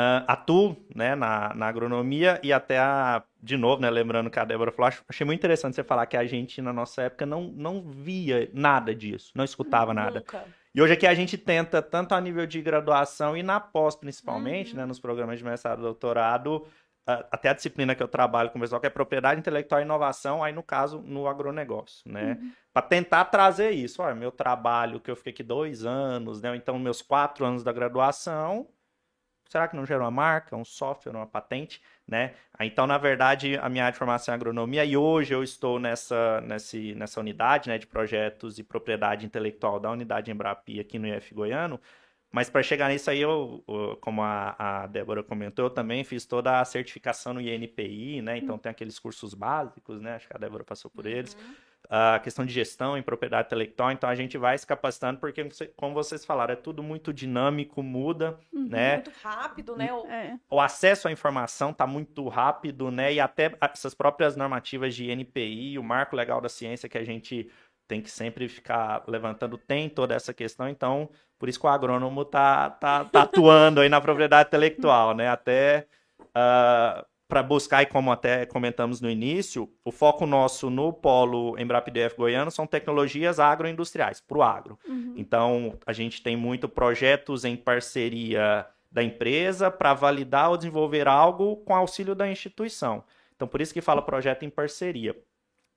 Ah, 0.00 0.24
atuo 0.28 0.76
né, 0.94 1.16
na, 1.16 1.52
na 1.54 1.66
agronomia 1.66 2.38
e 2.40 2.52
até 2.52 2.78
a, 2.78 3.20
de 3.42 3.56
novo, 3.56 3.82
né, 3.82 3.90
lembrando 3.90 4.30
que 4.30 4.38
a 4.38 4.44
Débora 4.44 4.70
falou, 4.70 4.86
acho- 4.86 5.02
achei 5.08 5.26
muito 5.26 5.40
interessante 5.40 5.74
você 5.74 5.82
falar 5.82 6.06
que 6.06 6.16
a 6.16 6.24
gente, 6.24 6.62
na 6.62 6.72
nossa 6.72 7.02
época, 7.02 7.26
não, 7.26 7.42
não 7.48 7.82
via 7.82 8.48
nada 8.54 8.94
disso, 8.94 9.32
não 9.34 9.44
escutava 9.44 9.92
nada. 9.92 10.20
Nunca. 10.20 10.44
E 10.72 10.80
hoje 10.80 10.92
aqui 10.92 11.04
a 11.04 11.14
gente 11.14 11.36
tenta, 11.36 11.82
tanto 11.82 12.14
a 12.14 12.20
nível 12.20 12.46
de 12.46 12.62
graduação 12.62 13.36
e 13.36 13.42
na 13.42 13.58
pós, 13.58 13.96
principalmente, 13.96 14.70
Uhum. 14.70 14.76
né, 14.78 14.86
nos 14.86 15.00
programas 15.00 15.36
de 15.36 15.44
mestrado 15.44 15.80
e 15.80 15.82
doutorado, 15.82 16.64
até 17.04 17.48
a 17.48 17.54
disciplina 17.54 17.92
que 17.96 18.02
eu 18.02 18.06
trabalho 18.06 18.50
com 18.50 18.58
o 18.58 18.60
pessoal, 18.60 18.80
que 18.80 18.86
é 18.86 18.90
propriedade 18.90 19.40
intelectual 19.40 19.80
e 19.80 19.84
inovação, 19.84 20.44
aí 20.44 20.52
no 20.52 20.62
caso, 20.62 21.00
no 21.00 21.26
agronegócio, 21.26 22.02
né? 22.08 22.38
Para 22.72 22.82
tentar 22.82 23.24
trazer 23.24 23.70
isso. 23.72 24.00
Olha, 24.00 24.14
meu 24.14 24.30
trabalho, 24.30 25.00
que 25.00 25.10
eu 25.10 25.16
fiquei 25.16 25.32
aqui 25.32 25.42
dois 25.42 25.84
anos, 25.84 26.40
né? 26.40 26.54
Então, 26.54 26.78
meus 26.78 27.02
quatro 27.02 27.44
anos 27.44 27.64
da 27.64 27.72
graduação, 27.72 28.68
será 29.48 29.66
que 29.66 29.76
não 29.76 29.86
gera 29.86 30.02
uma 30.02 30.10
marca, 30.10 30.56
um 30.56 30.64
software, 30.64 31.12
uma 31.12 31.26
patente, 31.26 31.80
né? 32.06 32.34
Aí, 32.58 32.68
Então, 32.68 32.86
na 32.86 32.98
verdade, 32.98 33.56
a 33.58 33.68
minha 33.68 33.84
área 33.84 33.92
de 33.92 33.98
formação 33.98 34.32
é 34.32 34.36
agronomia 34.36 34.84
e 34.84 34.96
hoje 34.96 35.34
eu 35.34 35.42
estou 35.42 35.78
nessa, 35.78 36.40
nesse, 36.42 36.94
nessa 36.94 37.20
unidade, 37.20 37.68
né, 37.68 37.78
de 37.78 37.86
projetos 37.86 38.58
e 38.58 38.62
propriedade 38.64 39.26
intelectual 39.26 39.80
da 39.80 39.90
unidade 39.90 40.30
Embrapi 40.30 40.80
aqui 40.80 40.98
no 40.98 41.08
IF 41.08 41.34
Goiano, 41.34 41.80
mas 42.30 42.50
para 42.50 42.62
chegar 42.62 42.90
nisso 42.90 43.10
aí, 43.10 43.20
eu, 43.20 43.64
como 44.00 44.22
a, 44.22 44.54
a 44.58 44.86
Débora 44.86 45.22
comentou, 45.22 45.64
eu 45.64 45.70
também 45.70 46.04
fiz 46.04 46.26
toda 46.26 46.60
a 46.60 46.64
certificação 46.64 47.32
no 47.32 47.40
INPI, 47.40 48.20
né? 48.20 48.36
Então 48.36 48.58
tem 48.58 48.70
aqueles 48.70 48.98
cursos 48.98 49.32
básicos, 49.32 50.00
né? 50.00 50.16
Acho 50.16 50.28
que 50.28 50.36
a 50.36 50.38
Débora 50.38 50.62
passou 50.62 50.90
por 50.90 51.06
eles. 51.06 51.36
A 51.90 52.18
questão 52.18 52.44
de 52.44 52.52
gestão 52.52 52.98
em 52.98 53.02
propriedade 53.02 53.46
intelectual, 53.46 53.90
então 53.90 54.10
a 54.10 54.14
gente 54.14 54.36
vai 54.36 54.58
se 54.58 54.66
capacitando, 54.66 55.18
porque, 55.18 55.42
como 55.74 55.94
vocês 55.94 56.22
falaram, 56.22 56.52
é 56.52 56.56
tudo 56.56 56.82
muito 56.82 57.14
dinâmico, 57.14 57.82
muda, 57.82 58.38
né? 58.52 58.96
Muito 58.96 59.12
rápido, 59.22 59.74
né? 59.74 59.90
O- 59.92 60.06
É. 60.06 60.38
o 60.50 60.60
acesso 60.60 61.08
à 61.08 61.12
informação 61.12 61.70
está 61.70 61.86
muito 61.86 62.28
rápido, 62.28 62.90
né? 62.90 63.14
E 63.14 63.20
até 63.20 63.56
essas 63.72 63.94
próprias 63.94 64.36
normativas 64.36 64.94
de 64.94 65.08
NPI, 65.10 65.78
o 65.78 65.82
marco 65.82 66.14
legal 66.14 66.42
da 66.42 66.48
ciência 66.50 66.90
que 66.90 66.98
a 66.98 67.04
gente 67.04 67.50
tem 67.86 68.02
que 68.02 68.10
sempre 68.10 68.48
ficar 68.50 69.02
levantando, 69.08 69.56
tem 69.56 69.88
toda 69.88 70.14
essa 70.14 70.34
questão, 70.34 70.68
então, 70.68 71.08
por 71.38 71.48
isso 71.48 71.58
que 71.58 71.64
o 71.66 71.70
agrônomo 71.70 72.22
tá, 72.22 72.68
tá, 72.68 73.06
tá 73.06 73.22
atuando 73.22 73.80
aí 73.80 73.88
na 73.88 73.98
propriedade 73.98 74.48
intelectual, 74.48 75.14
né? 75.14 75.28
Até 75.28 75.86
para 77.28 77.42
buscar, 77.42 77.82
e 77.82 77.86
como 77.86 78.10
até 78.10 78.46
comentamos 78.46 79.02
no 79.02 79.10
início, 79.10 79.70
o 79.84 79.92
foco 79.92 80.24
nosso 80.24 80.70
no 80.70 80.94
polo 80.94 81.58
Embrapa 81.58 81.90
DF 81.90 82.16
Goiano 82.16 82.50
são 82.50 82.66
tecnologias 82.66 83.38
agroindustriais, 83.38 84.18
para 84.18 84.38
o 84.38 84.42
agro. 84.42 84.78
Uhum. 84.88 85.12
Então, 85.14 85.78
a 85.86 85.92
gente 85.92 86.22
tem 86.22 86.34
muito 86.34 86.66
projetos 86.66 87.44
em 87.44 87.54
parceria 87.54 88.66
da 88.90 89.02
empresa 89.02 89.70
para 89.70 89.92
validar 89.92 90.48
ou 90.48 90.56
desenvolver 90.56 91.06
algo 91.06 91.56
com 91.58 91.74
auxílio 91.74 92.14
da 92.14 92.26
instituição. 92.26 93.04
Então, 93.36 93.46
por 93.46 93.60
isso 93.60 93.74
que 93.74 93.82
fala 93.82 94.00
projeto 94.00 94.44
em 94.44 94.50
parceria. 94.50 95.14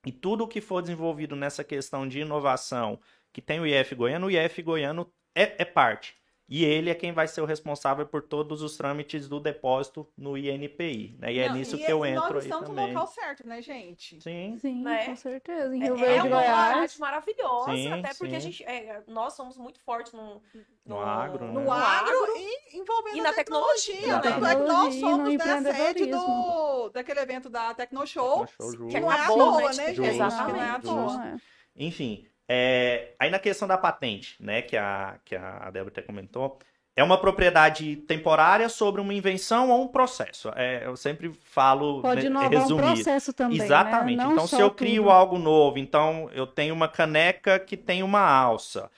E 0.05 0.11
tudo 0.11 0.47
que 0.47 0.61
for 0.61 0.81
desenvolvido 0.81 1.35
nessa 1.35 1.65
questão 1.65 2.07
de 2.07 2.21
inovação, 2.21 2.97
que 3.33 3.41
tem 3.41 3.59
o 3.59 3.67
IF 3.67 3.93
Goiano, 3.93 4.27
o 4.27 4.31
IF 4.31 4.61
Goiano 4.63 5.11
é, 5.35 5.61
é 5.61 5.65
parte. 5.65 6.15
E 6.53 6.65
ele 6.65 6.89
é 6.89 6.93
quem 6.95 7.13
vai 7.13 7.29
ser 7.29 7.39
o 7.39 7.45
responsável 7.45 8.05
por 8.05 8.21
todos 8.21 8.61
os 8.61 8.75
trâmites 8.75 9.25
do 9.29 9.39
depósito 9.39 10.05
no 10.17 10.37
INPI. 10.37 11.15
Né? 11.17 11.31
E 11.33 11.39
é 11.39 11.47
Não, 11.47 11.55
nisso 11.55 11.77
e 11.77 11.79
que 11.79 11.89
eu 11.89 12.05
e 12.05 12.09
entro 12.09 12.33
nós 12.33 12.43
aí 12.43 12.49
estamos 12.49 12.67
no 12.67 12.75
também. 12.75 12.93
local 12.93 13.07
certo, 13.07 13.47
né, 13.47 13.61
gente? 13.61 14.21
Sim. 14.21 14.57
Sim, 14.59 14.83
Né? 14.83 15.05
com 15.05 15.15
certeza. 15.15 15.73
Em 15.73 15.81
É, 15.81 15.85
Rio 15.85 15.95
é 15.95 15.97
Verde, 15.97 16.27
uma 16.27 16.37
Goiás. 16.41 16.97
maravilhosa, 16.99 17.71
Sim, 17.73 17.93
até 17.93 18.09
porque 18.15 18.31
sim. 18.31 18.35
a 18.35 18.39
gente, 18.39 18.63
é, 18.65 19.01
nós 19.07 19.31
somos 19.33 19.57
muito 19.57 19.79
fortes 19.79 20.11
no, 20.11 20.41
No 20.85 20.99
agro, 20.99 21.45
né? 21.45 21.53
No 21.53 21.61
no 21.61 21.71
agro 21.71 22.17
e 22.35 22.77
envolvendo 22.77 23.17
E 23.17 23.21
na 23.21 23.31
tecnologia. 23.31 23.95
tecnologia, 23.95 24.19
né? 24.21 24.27
é 24.27 24.33
que 24.33 24.39
nós 24.41 24.49
Tecnologia, 24.57 24.99
somos 24.99 25.31
no 25.31 25.37
da 25.37 25.73
sede 25.73 26.05
do, 26.07 26.89
daquele 26.89 27.19
evento 27.21 27.49
da 27.49 27.73
Tecnoshow. 27.73 28.45
Show, 28.47 28.71
Ju. 28.75 28.87
Que 28.89 28.99
Não 28.99 29.09
é 29.09 29.19
à 29.21 29.27
toa, 29.27 29.57
né, 29.61 29.67
né, 29.67 29.73
gente? 29.73 30.01
Que 30.01 30.17
não 30.51 30.61
é 30.61 30.69
à 30.69 30.79
toa. 30.79 31.27
É. 31.27 31.35
Enfim, 31.77 32.27
é, 32.53 33.13
aí 33.19 33.29
na 33.29 33.39
questão 33.39 33.67
da 33.67 33.77
patente, 33.77 34.35
né, 34.39 34.61
que 34.61 34.75
a, 34.77 35.17
que 35.23 35.35
a 35.35 35.69
Débora 35.71 35.89
até 35.91 36.01
comentou, 36.01 36.59
é 36.95 37.01
uma 37.03 37.17
propriedade 37.17 37.95
temporária 37.95 38.67
sobre 38.67 38.99
uma 38.99 39.13
invenção 39.13 39.69
ou 39.69 39.83
um 39.83 39.87
processo. 39.87 40.49
É, 40.55 40.85
eu 40.85 40.97
sempre 40.97 41.31
falo 41.45 42.01
Pode 42.01 42.21
né, 42.21 42.27
inovar 42.27 42.49
um 42.51 42.57
resumir. 42.59 42.81
processo 42.81 43.31
também, 43.33 43.57
né? 43.57 43.65
Exatamente. 43.65 44.17
Não 44.17 44.33
então, 44.33 44.45
se 44.47 44.59
eu 44.59 44.69
crio 44.71 45.03
tudo. 45.03 45.11
algo 45.11 45.39
novo, 45.39 45.79
então 45.79 46.29
eu 46.33 46.45
tenho 46.45 46.73
uma 46.75 46.89
caneca 46.89 47.57
que 47.59 47.77
tem 47.77 48.03
uma 48.03 48.19
alça. 48.21 48.91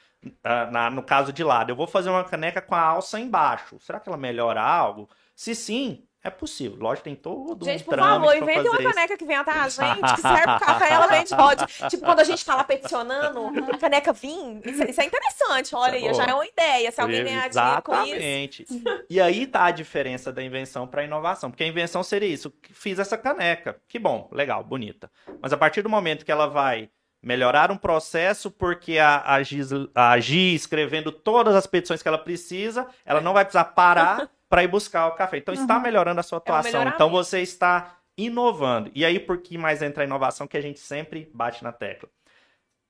ah, 0.44 0.66
na- 0.72 0.90
no 0.90 1.04
caso 1.04 1.32
de 1.34 1.44
lado, 1.44 1.70
eu 1.72 1.76
vou 1.76 1.86
fazer 1.86 2.10
uma 2.10 2.24
caneca 2.24 2.62
com 2.62 2.74
a 2.76 2.82
alça 2.82 3.20
embaixo. 3.20 3.78
Será 3.80 4.00
que 4.00 4.10
ela 4.10 4.18
melhora 4.18 4.62
algo? 4.62 5.08
Se 5.36 5.54
sim, 5.54 6.04
é 6.24 6.30
possível. 6.30 6.78
Lógico, 6.80 7.04
tem 7.04 7.16
todo 7.16 7.66
Gente, 7.66 7.82
um 7.82 7.86
por 7.86 8.00
favor, 8.00 8.38
pra 8.38 8.54
fazer 8.54 8.70
uma 8.70 8.82
isso. 8.82 8.94
caneca 8.94 9.18
que 9.18 9.26
vem 9.26 9.36
até 9.36 9.52
a 9.52 9.68
gente, 9.70 10.16
que 10.16 10.22
serve 10.22 10.44
pro 10.44 10.60
café, 10.60 10.94
ela 10.94 11.08
vende 11.08 11.36
pode. 11.36 11.66
Tipo, 11.90 12.06
quando 12.06 12.20
a 12.22 12.24
gente 12.24 12.46
tá 12.46 12.56
lá 12.56 12.64
peticionando, 12.64 13.52
a 13.72 13.78
caneca 13.78 14.14
vir, 14.14 14.62
isso, 14.66 14.84
isso 14.84 15.02
é 15.02 15.06
interessante, 15.06 15.76
olha 15.76 15.98
Isso 15.98 16.06
é 16.06 16.10
aí, 16.10 16.16
já 16.16 16.26
é 16.26 16.34
uma 16.34 16.46
ideia, 16.46 16.92
se 16.92 17.02
alguém 17.02 17.24
ganhar 17.24 17.50
dinheiro 17.50 17.82
com 17.82 18.04
isso. 18.04 18.16
Exatamente. 18.16 18.66
E 19.10 19.20
aí 19.20 19.46
tá 19.46 19.66
a 19.66 19.72
diferença 19.72 20.32
da 20.32 20.42
invenção 20.42 20.88
para 20.88 21.02
a 21.02 21.06
inovação. 21.06 21.52
Porque 21.52 21.64
a 21.64 21.68
invenção 21.68 22.02
seria 22.04 22.30
isso. 22.30 22.54
Fiz 22.72 23.00
essa 23.00 23.18
caneca. 23.18 23.80
Que 23.88 24.00
bom, 24.00 24.30
legal, 24.32 24.64
bonita. 24.64 25.12
Mas 25.42 25.52
a 25.52 25.58
partir 25.58 25.82
do 25.82 25.90
momento 25.90 26.24
que 26.24 26.32
ela 26.32 26.48
vai 26.48 26.90
melhorar 27.22 27.72
um 27.72 27.78
processo, 27.78 28.52
porque 28.52 28.98
a, 28.98 29.18
a, 29.18 30.12
a 30.12 30.20
Gi 30.20 30.56
escrevendo 30.56 31.12
todas 31.12 31.56
as 31.56 31.66
petições 31.66 32.02
que 32.02 32.08
ela 32.08 32.18
precisa, 32.18 32.86
ela 33.06 33.22
não 33.22 33.34
vai 33.34 33.46
precisar 33.46 33.64
parar 33.66 34.30
para 34.54 34.64
ir 34.64 34.68
buscar 34.68 35.08
o 35.08 35.14
café. 35.16 35.38
Então 35.38 35.52
está 35.52 35.78
Uhum. 35.78 35.82
melhorando 35.82 36.20
a 36.20 36.24
sua 36.24 36.36
É 36.36 36.38
um 36.38 36.44
atuação. 36.44 36.72
melhoramento. 36.72 36.96
então 36.96 37.10
você 37.10 37.42
está 37.42 37.98
inovando. 38.16 38.92
E 38.94 39.04
aí, 39.04 39.20
por 39.20 39.40
que 39.40 39.58
mais 39.58 39.82
entra 39.82 40.04
a 40.04 40.06
inovação 40.06 40.46
que 40.46 40.56
a 40.56 40.62
gente 40.62 40.80
sempre 40.80 41.28
bate 41.34 41.64
na 41.64 41.72
tecla? 41.72 42.08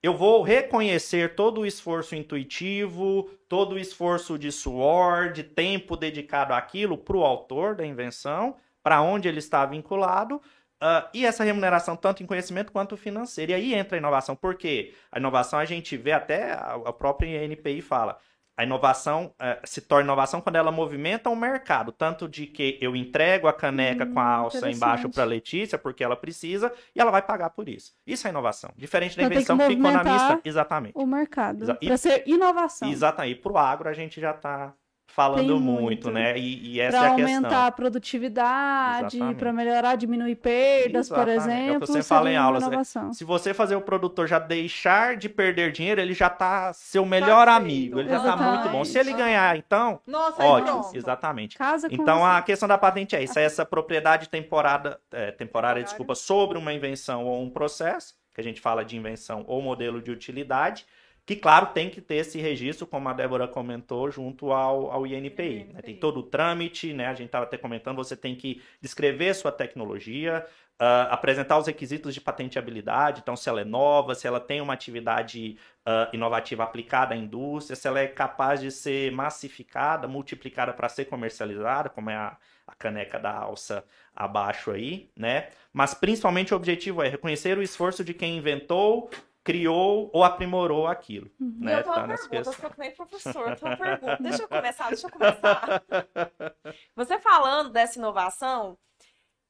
eu 0.06 0.14
vou 0.14 0.42
reconhecer 0.42 1.34
todo 1.34 1.62
o 1.62 1.66
esforço 1.66 2.14
intuitivo, 2.14 3.30
todo 3.48 3.76
o 3.76 3.80
esforço 3.80 4.38
de 4.38 4.52
suor, 4.52 5.32
de 5.32 5.44
tempo 5.46 5.96
dedicado 5.96 6.54
àquilo 6.54 6.98
para 6.98 7.16
o 7.16 7.24
autor 7.24 7.74
da 7.74 7.86
invenção, 7.86 8.58
para 8.84 9.02
onde 9.02 9.30
ele 9.30 9.40
está 9.40 9.66
vinculado, 9.66 10.36
uh, 10.82 11.08
e 11.14 11.26
essa 11.26 11.46
remuneração 11.46 11.96
tanto 11.96 12.22
em 12.22 12.26
conhecimento 12.26 12.74
quanto 12.74 12.98
financeira. 12.98 13.54
E 13.54 13.56
aí 13.56 13.74
entra 13.74 13.96
a 13.96 14.00
inovação, 14.00 14.36
porque 14.36 14.94
a 15.10 15.20
inovação 15.20 15.58
a 15.58 15.64
gente 15.64 15.96
vê 15.96 16.12
até 16.12 16.52
a, 16.52 16.74
a 16.86 16.92
própria 16.92 17.42
NPI 17.46 17.82
fala, 17.82 18.18
a 18.56 18.64
inovação 18.64 19.34
uh, 19.42 19.60
se 19.64 19.82
torna 19.82 20.04
inovação 20.04 20.40
quando 20.40 20.56
ela 20.56 20.72
movimenta 20.72 21.30
o 21.30 21.36
mercado, 21.36 21.92
tanto 21.92 22.28
de 22.28 22.46
que 22.46 22.78
eu 22.80 22.96
entrego 22.96 23.48
a 23.48 23.54
caneca 23.54 24.06
hum, 24.06 24.14
com 24.14 24.20
a 24.20 24.24
hum, 24.24 24.44
alça 24.44 24.70
embaixo 24.70 25.10
para 25.10 25.24
Letícia 25.24 25.78
porque 25.78 26.04
ela 26.04 26.16
precisa 26.16 26.72
e 26.96 27.02
ela 27.02 27.12
vai 27.12 27.22
pagar 27.22 27.50
por 27.50 27.68
isso. 27.68 27.94
Isso 28.06 28.28
é 28.28 28.30
inovação. 28.30 28.72
Diferente 28.76 29.18
da 29.18 29.24
então, 29.24 29.36
invenção 29.36 29.58
que, 29.58 29.68
que 29.68 29.76
fica 29.76 29.90
economista, 29.90 30.42
exatamente. 30.46 30.94
O 30.96 31.06
mercado. 31.06 31.66
Para 31.66 31.98
ser 31.98 32.24
inovação. 32.28 32.90
Exatamente. 32.90 33.38
E 33.38 33.42
para 33.42 33.52
o 33.52 33.58
agro 33.58 33.90
a 33.90 33.94
gente 33.94 34.22
já 34.22 34.32
está 34.32 34.74
falando 35.14 35.60
muito, 35.60 35.82
muito, 35.82 36.12
né? 36.12 36.38
E, 36.38 36.74
e 36.74 36.80
essa 36.80 36.98
pra 36.98 37.08
é 37.08 37.12
a 37.12 37.16
questão. 37.16 37.26
Para 37.26 37.36
aumentar 37.36 37.68
a 37.68 37.72
produtividade, 37.72 39.20
para 39.38 39.54
melhorar, 39.54 39.96
diminuir 39.96 40.36
perdas, 40.36 41.08
Exatamente. 41.08 41.38
por 41.38 41.42
exemplo. 41.42 41.74
É 41.74 41.78
o 41.78 41.80
que 41.82 41.88
você 41.88 42.04
fala 42.04 42.32
em 42.32 42.36
aulas. 42.36 42.68
Né? 42.68 42.82
Se 43.12 43.24
você 43.24 43.54
fazer 43.54 43.76
o 43.76 43.82
produtor 43.82 44.28
já 44.28 44.40
deixar 44.40 45.16
de 45.16 45.30
perder 45.30 45.72
dinheiro, 45.72 46.02
ele 46.02 46.16
já 46.16 46.30
tá 46.30 46.74
seu 46.74 47.06
melhor 47.06 47.46
tá 47.46 47.56
amigo, 47.56 48.00
ele 48.00 48.10
Exatamente. 48.10 48.40
já 48.40 48.46
tá 48.46 48.54
muito 48.56 48.72
bom. 48.72 48.84
Se 48.84 48.98
ele 48.98 49.14
ganhar, 49.14 49.56
então, 49.56 50.00
Nossa, 50.08 50.44
ótimo. 50.44 50.90
Exatamente. 50.94 51.58
Casa 51.58 51.88
então 51.92 52.20
você. 52.20 52.38
a 52.38 52.42
questão 52.42 52.68
da 52.68 52.78
patente 52.78 53.16
é 53.16 53.24
isso, 53.24 53.38
é 53.38 53.44
essa 53.44 53.64
propriedade 53.64 54.30
temporada, 54.30 55.00
é, 55.12 55.32
temporária, 55.32 55.84
desculpa, 55.84 56.16
sobre 56.16 56.58
uma 56.58 56.74
invenção 56.74 57.26
ou 57.26 57.44
um 57.44 57.52
processo, 57.52 58.16
que 58.34 58.42
a 58.42 58.44
gente 58.44 58.60
fala 58.60 58.84
de 58.84 58.98
invenção 58.98 59.44
ou 59.48 59.62
modelo 59.62 60.02
de 60.02 60.10
utilidade 60.10 60.88
que, 61.26 61.36
claro, 61.36 61.68
tem 61.68 61.90
que 61.90 62.02
ter 62.02 62.16
esse 62.16 62.40
registro, 62.40 62.86
como 62.86 63.08
a 63.08 63.14
Débora 63.14 63.48
comentou, 63.48 64.12
junto 64.12 64.52
ao, 64.52 64.92
ao 64.92 65.08
INPI. 65.08 65.70
Né? 65.74 65.82
Tem 65.82 65.96
todo 65.96 66.20
o 66.20 66.24
trâmite, 66.24 66.94
né? 66.94 67.08
A 67.08 67.14
gente 67.14 67.28
estava 67.28 67.46
até 67.46 67.58
comentando, 67.58 67.96
você 67.96 68.16
tem 68.16 68.36
que 68.36 68.62
descrever 68.82 69.34
sua 69.34 69.52
tecnologia, 69.52 70.46
uh, 70.82 71.12
apresentar 71.12 71.58
os 71.58 71.68
requisitos 71.68 72.14
de 72.14 72.22
patenteabilidade, 72.22 73.22
então 73.22 73.36
se 73.36 73.48
ela 73.48 73.62
é 73.62 73.66
nova, 73.66 74.16
se 74.16 74.28
ela 74.28 74.40
tem 74.40 74.60
uma 74.60 74.74
atividade 74.74 75.58
uh, 75.88 76.14
inovativa 76.14 76.64
aplicada 76.64 77.14
à 77.14 77.18
indústria, 77.18 77.76
se 77.76 77.88
ela 77.88 78.00
é 78.00 78.08
capaz 78.08 78.60
de 78.60 78.72
ser 78.72 79.12
massificada, 79.12 80.08
multiplicada 80.08 80.74
para 80.74 80.90
ser 80.90 81.06
comercializada, 81.06 81.90
como 81.90 82.10
é 82.10 82.16
a, 82.16 82.38
a 82.68 82.76
caneca 82.76 83.20
da 83.20 83.32
alça 83.32 83.86
abaixo 84.16 84.72
aí, 84.72 85.10
né? 85.16 85.50
Mas 85.72 85.94
principalmente 85.94 86.54
o 86.54 86.58
objetivo 86.58 87.02
é 87.02 87.08
reconhecer 87.08 87.58
o 87.58 87.64
esforço 87.64 88.04
de 88.04 88.14
quem 88.14 88.38
inventou, 88.38 89.10
criou 89.44 90.10
ou 90.14 90.24
aprimorou 90.24 90.88
aquilo. 90.88 91.30
Uhum. 91.40 91.58
Né? 91.60 91.80
Eu 91.80 91.84
tô 91.84 91.94
tá 91.94 92.08
nessa 92.08 92.30
pergunta, 92.30 92.50
questão. 92.52 92.70
eu 92.70 92.76
nem 92.78 92.92
professor, 92.92 93.56
tô 93.58 93.66
uma 93.66 93.78
pergunta. 93.78 94.18
Deixa 94.24 94.44
eu 94.44 94.48
começar, 94.48 94.88
deixa 94.90 95.08
eu 95.08 95.12
começar. 95.12 95.84
Você 96.96 97.20
falando 97.20 97.70
dessa 97.70 98.00
inovação, 98.00 98.78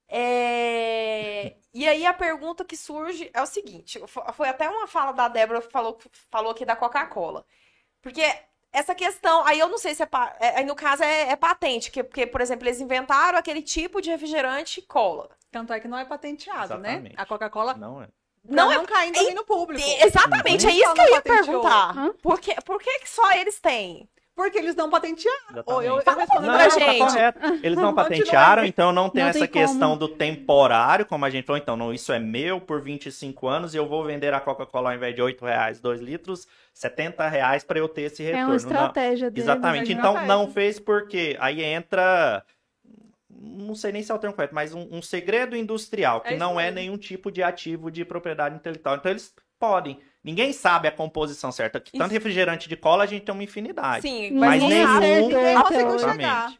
é... 0.07 1.55
e 1.73 1.87
aí 1.87 2.05
a 2.05 2.13
pergunta 2.13 2.65
que 2.65 2.75
surge 2.75 3.29
é 3.33 3.41
o 3.41 3.45
seguinte, 3.45 4.01
foi 4.33 4.49
até 4.49 4.67
uma 4.69 4.87
fala 4.87 5.11
da 5.11 5.27
Débora 5.27 5.61
que 5.61 5.71
falou, 5.71 5.97
falou 6.31 6.51
aqui 6.51 6.65
da 6.65 6.75
Coca-Cola. 6.75 7.45
Porque 8.01 8.23
essa 8.71 8.95
questão, 8.95 9.45
aí 9.45 9.59
eu 9.59 9.69
não 9.69 9.77
sei 9.77 9.93
se 9.93 10.01
é, 10.01 10.07
é 10.39 10.57
aí 10.57 10.65
no 10.65 10.75
caso 10.75 11.03
é, 11.03 11.29
é 11.29 11.35
patente, 11.35 11.91
que, 11.91 12.03
porque, 12.03 12.25
por 12.25 12.41
exemplo, 12.41 12.67
eles 12.67 12.81
inventaram 12.81 13.37
aquele 13.37 13.61
tipo 13.61 14.01
de 14.01 14.09
refrigerante 14.09 14.81
cola. 14.81 15.29
Tanto 15.51 15.71
é 15.71 15.79
que 15.79 15.87
não 15.87 15.99
é 15.99 16.05
patenteado, 16.05 16.79
né? 16.79 16.89
Exatamente. 16.93 17.15
né? 17.15 17.21
A 17.21 17.25
Coca-Cola 17.27 17.75
não 17.75 18.01
é 18.01 18.07
não, 18.47 18.71
não 18.71 18.83
é 18.83 18.85
caindo 18.85 19.17
é, 19.17 19.33
no 19.33 19.45
público. 19.45 19.83
Exatamente, 20.03 20.67
é 20.67 20.71
isso 20.71 20.93
que 20.93 21.01
eu 21.01 21.09
ia 21.11 21.21
perguntar. 21.21 21.93
Por 22.21 22.39
que, 22.39 22.53
por 22.61 22.79
que 22.79 23.01
só 23.05 23.31
eles 23.33 23.59
têm? 23.59 24.07
Porque 24.35 24.57
eles 24.57 24.75
não 24.75 24.89
patentearam. 24.89 25.63
Ou 25.67 25.83
eu, 25.83 25.97
eu 25.97 26.03
pra 26.03 26.15
não, 26.41 26.69
gente. 26.69 26.97
Tá 26.97 27.33
eles 27.61 27.77
não 27.77 27.93
patentearam, 27.93 28.65
então 28.65 28.91
não 28.91 29.07
tem 29.07 29.21
não 29.21 29.29
essa 29.29 29.39
tem 29.39 29.47
questão 29.47 29.89
como. 29.89 29.99
do 29.99 30.07
temporário, 30.07 31.05
como 31.05 31.23
a 31.23 31.29
gente 31.29 31.45
falou. 31.45 31.61
Então, 31.61 31.77
não, 31.77 31.93
isso 31.93 32.11
é 32.11 32.19
meu 32.19 32.59
por 32.59 32.81
25 32.81 33.47
anos 33.47 33.75
e 33.75 33.77
eu 33.77 33.87
vou 33.87 34.03
vender 34.03 34.33
a 34.33 34.39
Coca-Cola 34.39 34.89
ao 34.89 34.95
invés 34.95 35.13
de 35.13 35.21
8 35.21 35.45
reais, 35.45 35.79
2 35.79 36.01
litros, 36.01 36.47
70 36.73 37.27
reais 37.27 37.63
para 37.63 37.77
eu 37.77 37.87
ter 37.87 38.03
esse 38.03 38.23
retorno. 38.23 38.45
É 38.45 38.47
uma 38.47 38.55
estratégia 38.55 39.29
não, 39.29 39.37
Exatamente. 39.37 39.91
É 39.91 39.95
então, 39.95 40.25
não 40.25 40.51
fez 40.51 40.79
porque 40.79 41.37
aí 41.39 41.63
entra 41.63 42.43
não 43.43 43.75
sei 43.75 43.91
nem 43.91 44.01
se 44.01 44.11
é 44.11 44.15
o 44.15 44.19
termo 44.19 44.35
correto, 44.35 44.55
mas 44.55 44.73
um, 44.73 44.87
um 44.89 45.01
segredo 45.01 45.55
industrial, 45.55 46.21
que 46.21 46.33
é 46.33 46.37
não 46.37 46.59
é 46.59 46.71
nenhum 46.71 46.97
tipo 46.97 47.29
de 47.29 47.43
ativo 47.43 47.91
de 47.91 48.05
propriedade 48.05 48.55
intelectual. 48.55 48.95
Então 48.95 49.11
eles 49.11 49.33
podem. 49.59 49.99
Ninguém 50.23 50.53
sabe 50.53 50.87
a 50.87 50.91
composição 50.91 51.51
certa. 51.51 51.79
Tanto 51.79 51.95
isso. 51.95 52.13
refrigerante 52.13 52.69
de 52.69 52.77
cola 52.77 53.03
a 53.03 53.07
gente 53.07 53.25
tem 53.25 53.33
uma 53.33 53.43
infinidade. 53.43 54.01
Sim, 54.01 54.31
mas, 54.31 54.61
mas 54.61 54.69
nenhum. 54.69 55.27
Ninguém 55.27 55.61
conseguiu 55.61 55.99
chegar. 55.99 56.53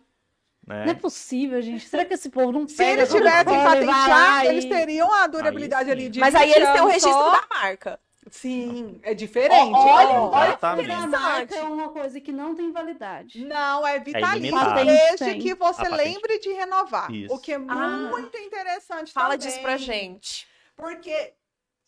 Né? 0.67 0.85
Não 0.85 0.91
é 0.91 0.95
possível, 0.95 1.61
gente. 1.61 1.87
Será 1.87 2.05
que 2.05 2.13
esse 2.13 2.29
povo 2.29 2.51
não 2.51 2.67
Se 2.67 2.83
eles 2.83 3.09
tivessem 3.09 3.63
patenteado, 3.63 4.47
eles 4.47 4.65
teriam 4.65 5.13
a 5.13 5.27
durabilidade 5.27 5.89
aí, 5.89 5.91
ali 5.91 6.09
de 6.09 6.19
Mas 6.19 6.33
aí 6.35 6.51
eles 6.51 6.69
têm 6.69 6.81
o 6.81 6.87
registro 6.87 7.11
só... 7.11 7.31
da 7.31 7.47
marca. 7.49 7.99
Sim, 8.29 8.99
é 9.03 9.13
diferente. 9.13 9.73
olha, 9.73 10.21
olha, 10.21 10.59
olha 10.61 10.97
a 10.97 11.07
marca 11.07 11.55
é 11.55 11.63
uma 11.63 11.89
coisa 11.89 12.19
que 12.19 12.31
não 12.31 12.55
tem 12.55 12.71
validade. 12.71 13.45
Não, 13.45 13.85
é 13.85 13.99
vitalício, 13.99 14.57
é 14.57 14.85
desde 14.85 15.35
que 15.39 15.53
você 15.53 15.87
lembre 15.89 16.39
de 16.39 16.49
renovar. 16.53 17.11
Isso. 17.11 17.33
O 17.33 17.39
que 17.39 17.53
é 17.53 17.55
ah. 17.55 17.87
muito 18.09 18.37
interessante 18.37 19.11
Fala 19.11 19.37
também, 19.37 19.47
disso 19.47 19.61
pra 19.61 19.77
gente. 19.77 20.47
Porque 20.75 21.33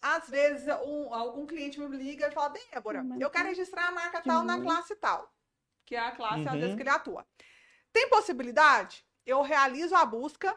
às 0.02 0.30
vezes 0.30 0.68
um, 0.86 1.14
algum 1.14 1.46
cliente 1.46 1.80
me 1.80 1.98
liga 1.98 2.28
e 2.28 2.32
fala, 2.32 2.54
Débora, 2.72 3.06
eu 3.20 3.30
quero 3.30 3.48
registrar 3.48 3.88
a 3.88 3.92
marca 3.92 4.22
tal 4.22 4.44
na 4.44 4.62
classe 4.62 4.96
tal. 4.96 5.34
Que 5.86 5.96
é 5.96 6.00
a 6.00 6.12
classe, 6.12 6.42
uhum. 6.42 6.48
às 6.48 6.54
vezes, 6.54 6.70
uhum. 6.70 6.76
que 6.76 6.84
ele 6.84 6.90
atua. 6.90 7.26
Tem 7.94 8.10
possibilidade? 8.10 9.06
Eu 9.26 9.42
realizo 9.42 9.96
a 9.96 10.06
busca 10.06 10.56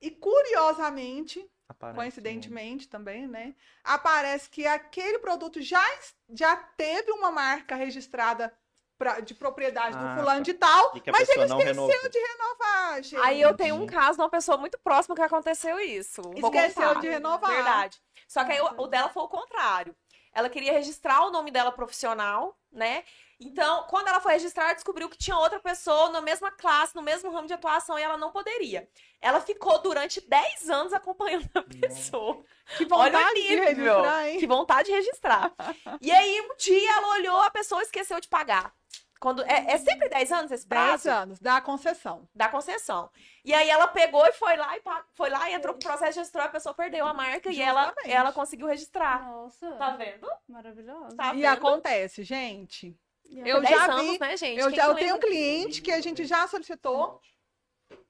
e, 0.00 0.10
curiosamente, 0.10 1.48
coincidentemente 1.94 2.86
né? 2.86 2.90
também, 2.90 3.26
né? 3.26 3.54
Aparece 3.84 4.48
que 4.48 4.66
aquele 4.66 5.18
produto 5.18 5.60
já, 5.60 5.84
já 6.30 6.56
teve 6.56 7.12
uma 7.12 7.30
marca 7.30 7.74
registrada 7.74 8.52
pra, 8.98 9.20
de 9.20 9.34
propriedade 9.34 9.96
ah, 9.96 10.00
do 10.00 10.20
fulano 10.20 10.38
tá. 10.38 10.42
de 10.42 10.54
tal, 10.54 10.92
mas 11.12 11.28
ele 11.28 11.44
esqueceu 11.44 11.56
renovou. 11.58 12.10
de 12.10 12.18
renovar, 12.18 13.02
gente. 13.02 13.22
Aí 13.22 13.40
eu 13.40 13.56
tenho 13.56 13.76
um 13.76 13.86
caso 13.86 14.16
de 14.18 14.22
uma 14.22 14.28
pessoa 14.28 14.58
muito 14.58 14.78
próxima 14.78 15.14
que 15.14 15.22
aconteceu 15.22 15.78
isso. 15.78 16.20
Esqueceu 16.34 16.98
de 17.00 17.08
renovar. 17.08 17.52
Verdade. 17.52 18.02
Só 18.26 18.44
que 18.44 18.52
aí 18.52 18.60
o, 18.60 18.82
o 18.82 18.86
dela 18.88 19.08
foi 19.08 19.22
o 19.22 19.28
contrário. 19.28 19.94
Ela 20.38 20.48
queria 20.48 20.72
registrar 20.72 21.26
o 21.26 21.30
nome 21.30 21.50
dela 21.50 21.72
profissional, 21.72 22.56
né? 22.70 23.02
Então, 23.40 23.84
quando 23.88 24.08
ela 24.08 24.20
foi 24.20 24.32
registrar, 24.32 24.72
descobriu 24.72 25.08
que 25.08 25.18
tinha 25.18 25.36
outra 25.36 25.60
pessoa 25.60 26.10
na 26.10 26.20
mesma 26.20 26.50
classe, 26.50 26.94
no 26.94 27.02
mesmo 27.02 27.30
ramo 27.30 27.46
de 27.46 27.52
atuação, 27.52 27.98
e 27.98 28.02
ela 28.02 28.16
não 28.16 28.30
poderia. 28.30 28.88
Ela 29.20 29.40
ficou 29.40 29.80
durante 29.80 30.20
10 30.20 30.70
anos 30.70 30.92
acompanhando 30.92 31.48
a 31.54 31.62
pessoa. 31.62 32.42
Que 32.76 32.84
vontade 32.84 33.16
Olha 33.16 33.30
o 33.30 33.34
nível. 33.34 33.56
de 33.56 33.74
registrar, 33.74 34.28
hein? 34.28 34.38
Que 34.38 34.46
vontade 34.46 34.88
de 34.88 34.94
registrar. 34.94 35.52
e 36.00 36.10
aí, 36.10 36.40
um 36.40 36.56
dia, 36.56 36.92
ela 36.96 37.08
olhou, 37.14 37.40
a 37.40 37.50
pessoa 37.50 37.82
esqueceu 37.82 38.20
de 38.20 38.28
pagar. 38.28 38.72
Quando, 39.20 39.42
é, 39.42 39.72
é 39.72 39.78
sempre 39.78 40.08
10 40.08 40.32
anos 40.32 40.52
esse 40.52 40.66
prazo? 40.66 41.04
10 41.04 41.06
anos, 41.06 41.40
da 41.40 41.60
concessão. 41.60 42.28
Da 42.34 42.48
concessão. 42.48 43.10
E 43.44 43.52
aí 43.52 43.68
ela 43.68 43.88
pegou 43.88 44.24
e 44.26 44.32
foi 44.32 44.56
lá 44.56 44.76
e 44.76 44.82
foi 45.14 45.30
lá 45.30 45.50
e 45.50 45.54
entrou 45.54 45.74
com 45.74 45.80
o 45.80 45.84
processo 45.84 46.18
registrou, 46.18 46.44
a 46.44 46.48
pessoa 46.48 46.74
perdeu 46.74 47.06
a 47.06 47.12
marca 47.12 47.50
Justamente. 47.50 47.58
e 47.58 47.62
ela, 47.62 47.94
ela 48.04 48.32
conseguiu 48.32 48.66
registrar. 48.66 49.24
Nossa. 49.24 49.72
Tá 49.72 49.96
vendo? 49.96 50.28
Maravilhoso. 50.48 51.16
Tá 51.16 51.34
e 51.34 51.44
acontece, 51.44 52.22
gente. 52.22 52.96
Eu 53.30 53.62
já 53.62 53.86
vi, 53.86 53.92
anos, 53.92 54.18
né, 54.18 54.36
gente? 54.36 54.58
Eu, 54.58 54.70
já, 54.70 54.86
eu 54.86 54.94
tenho 54.94 55.16
um 55.16 55.20
cliente 55.20 55.82
que 55.82 55.92
a 55.92 56.00
gente 56.00 56.24
já 56.24 56.46
solicitou. 56.46 57.20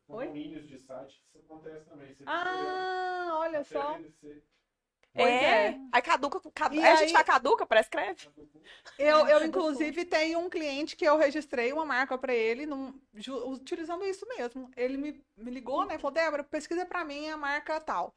Oi? 0.08 0.26
Domínios 0.26 0.66
de 0.66 0.78
site, 0.78 1.20
isso 1.24 1.38
acontece 1.38 1.84
também. 1.86 2.14
Você 2.14 2.24
ah, 2.26 3.30
olha 3.32 3.64
só. 3.64 3.98
Pois 5.18 5.28
é. 5.28 5.66
é. 5.66 5.80
Aí 5.92 6.02
caduca, 6.02 6.40
caduca 6.54 6.82
a 6.82 6.90
aí, 6.90 6.96
gente 6.98 7.12
vai 7.12 7.24
caduca, 7.24 7.66
prescreve. 7.66 8.28
Eu, 8.98 9.26
eu, 9.26 9.44
inclusive, 9.44 10.04
tenho 10.04 10.38
um 10.38 10.48
cliente 10.48 10.96
que 10.96 11.04
eu 11.04 11.16
registrei 11.16 11.72
uma 11.72 11.84
marca 11.84 12.16
para 12.16 12.34
ele, 12.34 12.66
num, 12.66 12.94
utilizando 13.46 14.04
isso 14.04 14.26
mesmo. 14.28 14.70
Ele 14.76 14.96
me, 14.96 15.24
me 15.36 15.50
ligou, 15.50 15.84
né? 15.84 15.98
Falou, 15.98 16.14
Débora, 16.14 16.44
pesquisa 16.44 16.86
para 16.86 17.04
mim 17.04 17.28
a 17.28 17.36
marca 17.36 17.80
tal. 17.80 18.14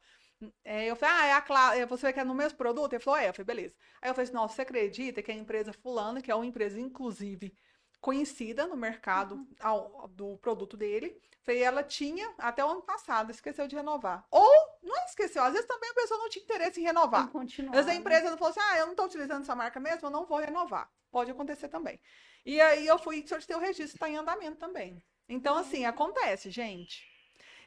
É, 0.64 0.86
eu 0.86 0.96
falei, 0.96 1.14
ah, 1.16 1.26
é 1.26 1.32
a 1.32 1.40
Clá... 1.40 1.76
É, 1.76 1.86
você 1.86 2.12
querer 2.12 2.24
no 2.24 2.34
mesmo 2.34 2.58
produto? 2.58 2.92
Ele 2.92 3.02
falou, 3.02 3.18
é. 3.18 3.28
Eu 3.28 3.34
falei, 3.34 3.46
beleza. 3.46 3.76
Aí 4.00 4.10
eu 4.10 4.14
falei 4.14 4.24
assim, 4.24 4.34
nossa, 4.34 4.54
você 4.54 4.62
acredita 4.62 5.22
que 5.22 5.30
a 5.30 5.34
empresa 5.34 5.72
fulana, 5.72 6.22
que 6.22 6.30
é 6.30 6.34
uma 6.34 6.46
empresa, 6.46 6.80
inclusive, 6.80 7.54
conhecida 8.00 8.66
no 8.66 8.76
mercado 8.76 9.36
uhum. 9.36 9.46
ao, 9.60 10.08
do 10.08 10.36
produto 10.38 10.76
dele, 10.76 11.16
falei, 11.42 11.62
ela 11.62 11.82
tinha 11.82 12.32
até 12.38 12.64
o 12.64 12.68
ano 12.68 12.82
passado, 12.82 13.30
esqueceu 13.30 13.68
de 13.68 13.76
renovar. 13.76 14.26
Ou 14.30 14.61
não 14.82 15.04
esqueceu, 15.04 15.42
às 15.42 15.52
vezes 15.52 15.66
também 15.66 15.90
a 15.90 15.94
pessoa 15.94 16.18
não 16.18 16.28
tinha 16.28 16.42
interesse 16.42 16.80
em 16.80 16.84
renovar. 16.84 17.30
Às 17.70 17.76
vezes 17.76 17.90
a 17.90 17.94
empresa 17.94 18.30
não 18.30 18.36
falou 18.36 18.50
assim, 18.50 18.60
ah, 18.60 18.78
eu 18.78 18.86
não 18.86 18.92
estou 18.92 19.06
utilizando 19.06 19.42
essa 19.42 19.54
marca 19.54 19.78
mesmo, 19.78 20.06
eu 20.06 20.10
não 20.10 20.26
vou 20.26 20.38
renovar. 20.38 20.90
Pode 21.10 21.30
acontecer 21.30 21.68
também. 21.68 22.00
E 22.44 22.60
aí 22.60 22.86
eu 22.86 22.98
fui 22.98 23.24
solicitei 23.26 23.56
o 23.56 23.60
registro, 23.60 23.96
está 23.96 24.08
em 24.08 24.16
andamento 24.16 24.56
também. 24.58 25.02
Então, 25.28 25.56
assim, 25.56 25.84
acontece, 25.84 26.50
gente. 26.50 27.06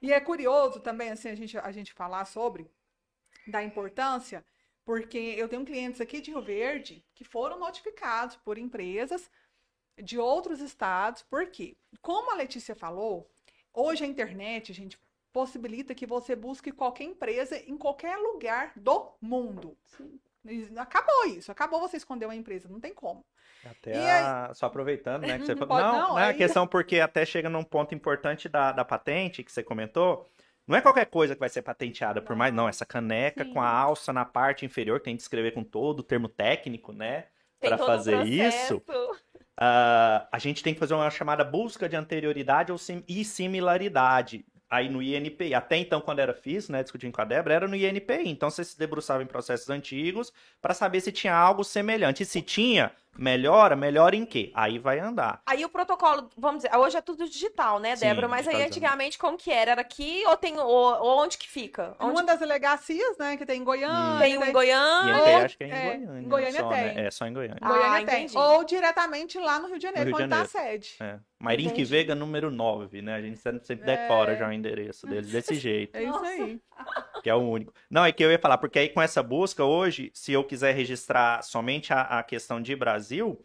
E 0.01 0.11
é 0.11 0.20
curioso 0.20 0.80
também, 0.82 1.09
assim, 1.11 1.30
a 1.30 1.36
gente, 1.36 1.57
a 1.57 1.72
gente 1.72 1.93
falar 1.93 2.26
sobre 2.26 2.70
da 3.47 3.63
importância, 3.63 4.45
Porque 4.86 5.18
eu 5.18 5.49
tenho 5.49 5.66
clientes 5.66 5.99
aqui 5.99 6.22
de 6.22 6.30
Rio 6.30 6.43
Verde 6.43 7.03
que 7.16 7.24
foram 7.24 7.57
notificados 7.57 8.36
por 8.36 8.57
empresas 8.57 9.32
de 10.01 10.20
outros 10.20 10.61
estados. 10.61 11.24
Por 11.24 11.47
quê? 11.47 11.76
Como 12.01 12.32
a 12.32 12.36
Letícia 12.36 12.76
falou, 12.76 13.28
hoje 13.74 14.03
a 14.03 14.07
internet, 14.07 14.72
gente, 14.74 14.99
possibilita 15.40 15.94
que 15.94 16.06
você 16.06 16.34
busque 16.34 16.72
qualquer 16.72 17.04
empresa 17.04 17.58
em 17.68 17.78
qualquer 17.78 18.16
lugar 18.18 18.72
do 18.74 19.12
mundo. 19.22 19.78
Sim. 19.84 20.18
Acabou 20.78 21.26
isso, 21.26 21.52
acabou 21.52 21.80
você 21.82 21.98
esconder 21.98 22.26
uma 22.26 22.36
empresa, 22.36 22.70
não 22.70 22.80
tem 22.80 22.94
como. 22.94 23.26
Até 23.70 24.12
a- 24.22 24.54
Só 24.54 24.68
aproveitando, 24.68 25.24
né? 25.24 25.38
Que 25.40 25.46
você 25.46 25.56
falou. 25.58 25.68
Pode 25.76 25.84
Não, 25.84 25.92
não, 26.02 26.08
não, 26.12 26.20
é 26.20 26.24
a 26.24 26.28
aí- 26.28 26.38
questão 26.38 26.66
porque 26.66 27.02
até 27.02 27.26
chega 27.26 27.50
num 27.50 27.64
ponto 27.66 27.94
importante 27.94 28.48
da, 28.48 28.72
da 28.72 28.86
patente 28.86 29.44
que 29.44 29.52
você 29.52 29.62
comentou. 29.62 30.26
Não 30.66 30.78
é 30.78 30.82
qualquer 30.82 31.06
coisa 31.08 31.34
que 31.36 31.40
vai 31.42 31.50
ser 31.50 31.64
patenteada, 31.64 32.22
por 32.22 32.34
mais. 32.36 32.54
Não, 32.54 32.70
essa 32.70 32.86
caneca 32.86 33.44
Sim. 33.44 33.52
com 33.54 33.62
a 33.62 33.68
alça 33.70 34.14
na 34.14 34.24
parte 34.24 34.66
inferior, 34.66 35.00
que 35.00 35.06
tem 35.06 35.18
que 35.18 35.22
escrever 35.22 35.52
com 35.52 35.64
todo 35.66 36.00
o 36.00 36.04
termo 36.04 36.30
técnico, 36.30 36.94
né? 36.94 37.26
Um 37.62 37.78
fazer 37.80 38.24
isso, 38.26 38.82
ah, 39.58 40.28
a 40.32 40.38
gente 40.40 40.62
tem 40.64 40.74
que 40.74 40.80
fazer 40.80 40.94
uma 40.94 41.10
chamada 41.10 41.44
busca 41.44 41.90
de 41.90 41.96
anterioridade 41.96 42.72
ou 42.72 42.78
sim- 42.78 43.04
e 43.08 43.26
similaridade. 43.26 44.46
Aí 44.70 44.89
no 44.89 45.01
INPI, 45.01 45.53
até 45.53 45.78
então, 45.78 46.01
quando 46.01 46.20
era 46.20 46.34
FIS, 46.34 46.70
né, 46.70 46.82
discutindo 46.82 47.13
com 47.13 47.22
a 47.22 47.26
Débora, 47.26 47.53
era 47.53 47.68
no 47.68 47.76
INPI. 47.76 48.28
Então 48.30 48.49
você 48.49 48.63
se 48.63 48.78
debruçava 48.78 49.22
em 49.22 49.28
processos 49.28 49.70
antigos 49.70 50.34
para 50.61 50.74
saber 50.74 51.01
se 51.01 51.11
tinha 51.11 51.36
algo 51.36 51.63
semelhante. 51.63 52.24
E 52.24 52.26
se 52.26 52.41
tinha, 52.41 52.91
melhora, 53.18 53.76
melhora 53.76 54.16
em 54.16 54.26
quê? 54.26 54.51
Aí 54.53 54.78
vai 54.80 54.99
andar. 54.99 55.41
Aí 55.45 55.63
o 55.63 55.70
protocolo, 55.70 56.30
vamos 56.38 56.63
dizer, 56.63 56.76
hoje 56.76 56.97
é 56.97 57.01
tudo 57.01 57.30
digital, 57.30 57.80
né, 57.80 57.95
Sim, 57.95 58.07
Débora? 58.07 58.28
Mas 58.28 58.47
aí 58.47 58.63
antigamente 58.63 59.18
como 59.18 59.38
que 59.38 59.51
era? 59.51 59.72
Era 59.72 59.82
aqui 59.82 60.24
ou 60.28 60.36
tem 60.38 60.57
ou, 60.59 60.68
ou 60.68 61.24
onde 61.24 61.38
que 61.38 61.47
fica? 61.47 61.95
Onde 61.99 62.11
Uma 62.11 62.24
das 62.24 62.39
delegacias, 62.39 63.18
né, 63.18 63.38
que 63.38 63.45
tem 63.45 63.61
em 63.61 63.63
Goiânia. 63.63 64.20
tem 64.20 64.38
um 64.38 64.43
em 64.43 64.51
Goiânia? 64.51 65.18
Ou- 65.18 65.45
acho 65.45 65.57
que 65.57 65.63
é 65.63 65.68
em 65.68 65.72
é, 65.72 65.86
Goiânia. 65.97 66.22
em 66.22 66.28
Goiânia 66.28 66.59
só, 66.61 66.70
tem. 66.70 66.84
Né? 66.95 67.05
É 67.07 67.11
só 67.11 67.26
em 67.28 67.34
Goiânia. 67.34 67.57
Ah, 67.61 67.68
Goiânia 67.68 68.05
tem. 68.05 68.24
entendi. 68.26 68.38
Ou 68.38 68.63
diretamente 68.63 69.39
lá 69.39 69.59
no 69.59 69.68
Rio 69.68 69.78
de 69.78 69.84
Janeiro, 69.84 70.09
No 70.09 70.18
Rio 70.18 70.28
de 70.28 70.34
onde 70.34 70.41
está 70.43 70.59
a 70.59 70.63
sede. 70.63 70.95
É. 70.99 71.20
Marinque 71.40 71.72
Entendi. 71.74 71.86
Veiga, 71.86 72.16
número 72.16 72.50
9, 72.50 73.02
né? 73.02 73.16
A 73.16 73.22
gente 73.22 73.38
sempre, 73.40 73.62
É. 73.72 73.76
decora 73.98 74.36
já 74.38 74.48
o 74.48 74.52
endereço 74.54 75.06
deles 75.06 75.30
desse 75.32 75.56
jeito, 75.56 75.94
É 75.96 76.04
isso 76.04 76.24
aí. 76.26 76.60
que 77.22 77.30
é 77.30 77.36
o 77.36 77.40
único. 77.40 77.74
Não, 77.90 78.06
é 78.06 78.12
que 78.12 78.24
eu 78.24 78.32
ia 78.32 78.40
falar, 78.40 78.58
porque 78.58 78.80
aí 78.80 78.90
com 78.90 79.02
essa 79.02 79.22
busca 79.22 79.64
hoje, 79.64 80.12
se 80.14 80.32
eu 80.32 80.44
quiser 80.44 80.74
registrar 80.74 81.42
somente 81.44 81.92
a, 81.94 82.02
a 82.20 82.24
questão 82.24 82.62
de 82.62 82.76
Brasil, 82.76 83.40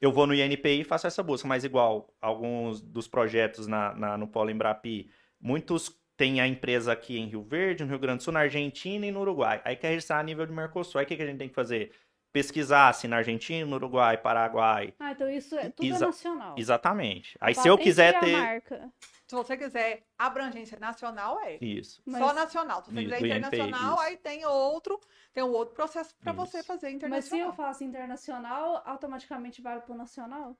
eu 0.00 0.10
vou 0.12 0.26
no 0.26 0.34
INPI 0.34 0.80
e 0.80 0.84
faço 0.84 1.06
essa 1.06 1.22
busca. 1.22 1.46
Mas 1.46 1.64
igual 1.64 2.12
alguns 2.20 2.80
dos 2.80 3.06
projetos 3.08 3.66
na, 3.66 3.94
na- 3.94 4.18
no 4.18 4.26
Polo 4.28 4.50
Embrapi, 4.50 5.10
muitos 5.40 5.96
têm 6.16 6.40
a 6.40 6.48
empresa 6.48 6.92
aqui 6.92 7.16
em 7.18 7.26
Rio 7.28 7.42
Verde, 7.44 7.84
no 7.84 7.90
Rio 7.90 7.98
Grande 8.00 8.18
do 8.18 8.22
Sul, 8.24 8.32
na 8.32 8.40
Argentina 8.40 9.06
e 9.06 9.10
no 9.12 9.20
Uruguai. 9.20 9.60
Aí 9.64 9.76
quer 9.76 9.90
registrar 9.90 10.18
a 10.18 10.22
nível 10.24 10.44
de 10.44 10.52
Mercosul. 10.52 10.98
Aí 10.98 11.04
o 11.04 11.08
que, 11.08 11.16
que 11.16 11.22
a 11.22 11.26
gente 11.26 11.38
tem 11.38 11.48
que 11.48 11.54
fazer? 11.54 11.92
Pesquisar 12.32 12.92
se 12.92 13.08
na 13.08 13.16
Argentina, 13.16 13.66
no 13.66 13.76
Uruguai, 13.76 14.18
Paraguai. 14.18 14.94
Ah, 14.98 15.12
então 15.12 15.28
isso 15.30 15.56
é 15.56 15.70
tudo 15.70 15.86
Exa- 15.86 16.04
é 16.04 16.08
nacional. 16.08 16.54
Exatamente. 16.58 17.36
Aí 17.40 17.54
se 17.54 17.66
eu 17.66 17.78
quiser 17.78 18.20
ter. 18.20 18.32
marca. 18.32 18.92
Se 19.26 19.34
você 19.34 19.56
quiser 19.56 20.04
abrangência 20.18 20.78
nacional, 20.78 21.38
é. 21.40 21.58
Isso. 21.60 22.02
Mas- 22.06 22.22
Só 22.22 22.32
nacional. 22.32 22.82
Se 22.84 22.90
você 22.92 23.00
Isso, 23.00 23.10
quiser 23.14 23.26
INPI, 23.26 23.38
internacional, 23.38 23.94
isso. 23.94 24.02
aí 24.02 24.16
tem 24.16 24.44
outro, 24.46 25.00
tem 25.32 25.42
um 25.42 25.52
outro 25.52 25.74
processo 25.74 26.14
para 26.22 26.32
você 26.32 26.62
fazer 26.62 26.86
Mas 26.86 26.90
se 26.92 26.96
internacional. 26.96 27.46
eu 27.48 27.52
faço 27.54 27.84
internacional, 27.84 28.82
automaticamente 28.86 29.60
vale 29.62 29.80
pro 29.82 29.94
nacional? 29.94 30.56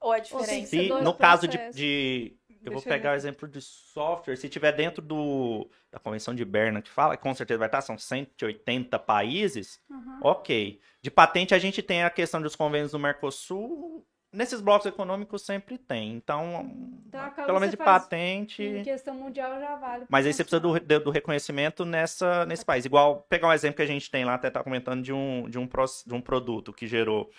Ou 0.00 0.14
é 0.14 0.18
Ou 0.18 0.22
diferente? 0.22 0.66
ser 0.68 0.82
Se, 0.84 1.02
no 1.02 1.14
caso 1.14 1.46
de, 1.46 1.70
de- 1.72 2.36
Eu 2.64 2.72
vou 2.72 2.80
eu 2.80 2.86
pegar 2.86 3.12
o 3.12 3.14
exemplo 3.14 3.48
de 3.48 3.60
software. 3.60 4.36
Se 4.36 4.48
tiver 4.48 4.72
dentro 4.72 5.02
do, 5.02 5.68
da 5.90 5.98
Convenção 5.98 6.34
de 6.34 6.44
Berna, 6.44 6.82
que 6.82 6.90
fala, 6.90 7.16
com 7.16 7.34
certeza 7.34 7.58
vai 7.58 7.68
estar, 7.68 7.80
são 7.80 7.96
180 7.96 8.98
países, 8.98 9.80
Uhum. 9.88 10.20
ok. 10.22 10.80
De 11.02 11.10
patente, 11.10 11.54
a 11.54 11.58
gente 11.58 11.82
tem 11.82 12.02
a 12.02 12.10
questão 12.10 12.40
dos 12.40 12.54
convênios 12.54 12.92
do 12.92 12.98
Mercosul. 12.98 14.06
Nesses 14.32 14.60
blocos 14.60 14.86
econômicos 14.86 15.42
sempre 15.42 15.76
tem. 15.76 16.12
Então, 16.12 16.70
Então, 17.08 17.30
pelo 17.46 17.58
menos 17.58 17.70
de 17.70 17.76
patente. 17.76 18.62
Em 18.62 18.82
questão 18.84 19.14
mundial 19.14 19.58
já 19.58 19.74
vale. 19.76 20.04
Mas 20.08 20.26
aí 20.26 20.32
você 20.32 20.44
precisa 20.44 20.60
do, 20.60 21.00
do, 21.00 21.10
reconhecimento 21.10 21.84
nessa, 21.84 22.46
nesse 22.46 22.64
país. 22.64 22.84
Igual, 22.84 23.26
pegar 23.28 23.48
um 23.48 23.52
exemplo 23.52 23.76
que 23.76 23.82
a 23.82 23.86
gente 23.86 24.10
tem 24.10 24.24
lá, 24.24 24.34
até 24.34 24.48
tá 24.48 24.62
comentando 24.62 25.02
de 25.02 25.12
um, 25.12 25.48
de 25.48 25.58
um, 25.58 25.66
de 25.66 26.14
um 26.14 26.20
produto 26.20 26.72
que 26.72 26.86
gerou. 26.86 27.30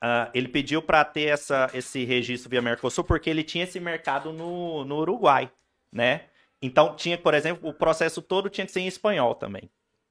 Ah, 0.00 0.30
ele 0.34 0.48
pediu 0.48 0.82
para 0.82 1.04
ter 1.04 1.24
essa, 1.28 1.70
esse 1.72 2.04
registro 2.04 2.50
via 2.50 2.60
Mercosul 2.62 3.04
porque 3.04 3.30
ele 3.30 3.42
tinha 3.42 3.64
esse 3.64 3.80
mercado 3.80 4.32
no, 4.32 4.84
no 4.84 4.96
Uruguai, 4.98 5.50
né? 5.92 6.26
Então, 6.60 6.94
tinha, 6.96 7.16
por 7.18 7.34
exemplo, 7.34 7.68
o 7.68 7.74
processo 7.74 8.20
todo 8.22 8.50
tinha 8.50 8.66
que 8.66 8.72
ser 8.72 8.80
em 8.80 8.86
espanhol 8.86 9.34
também. 9.34 9.70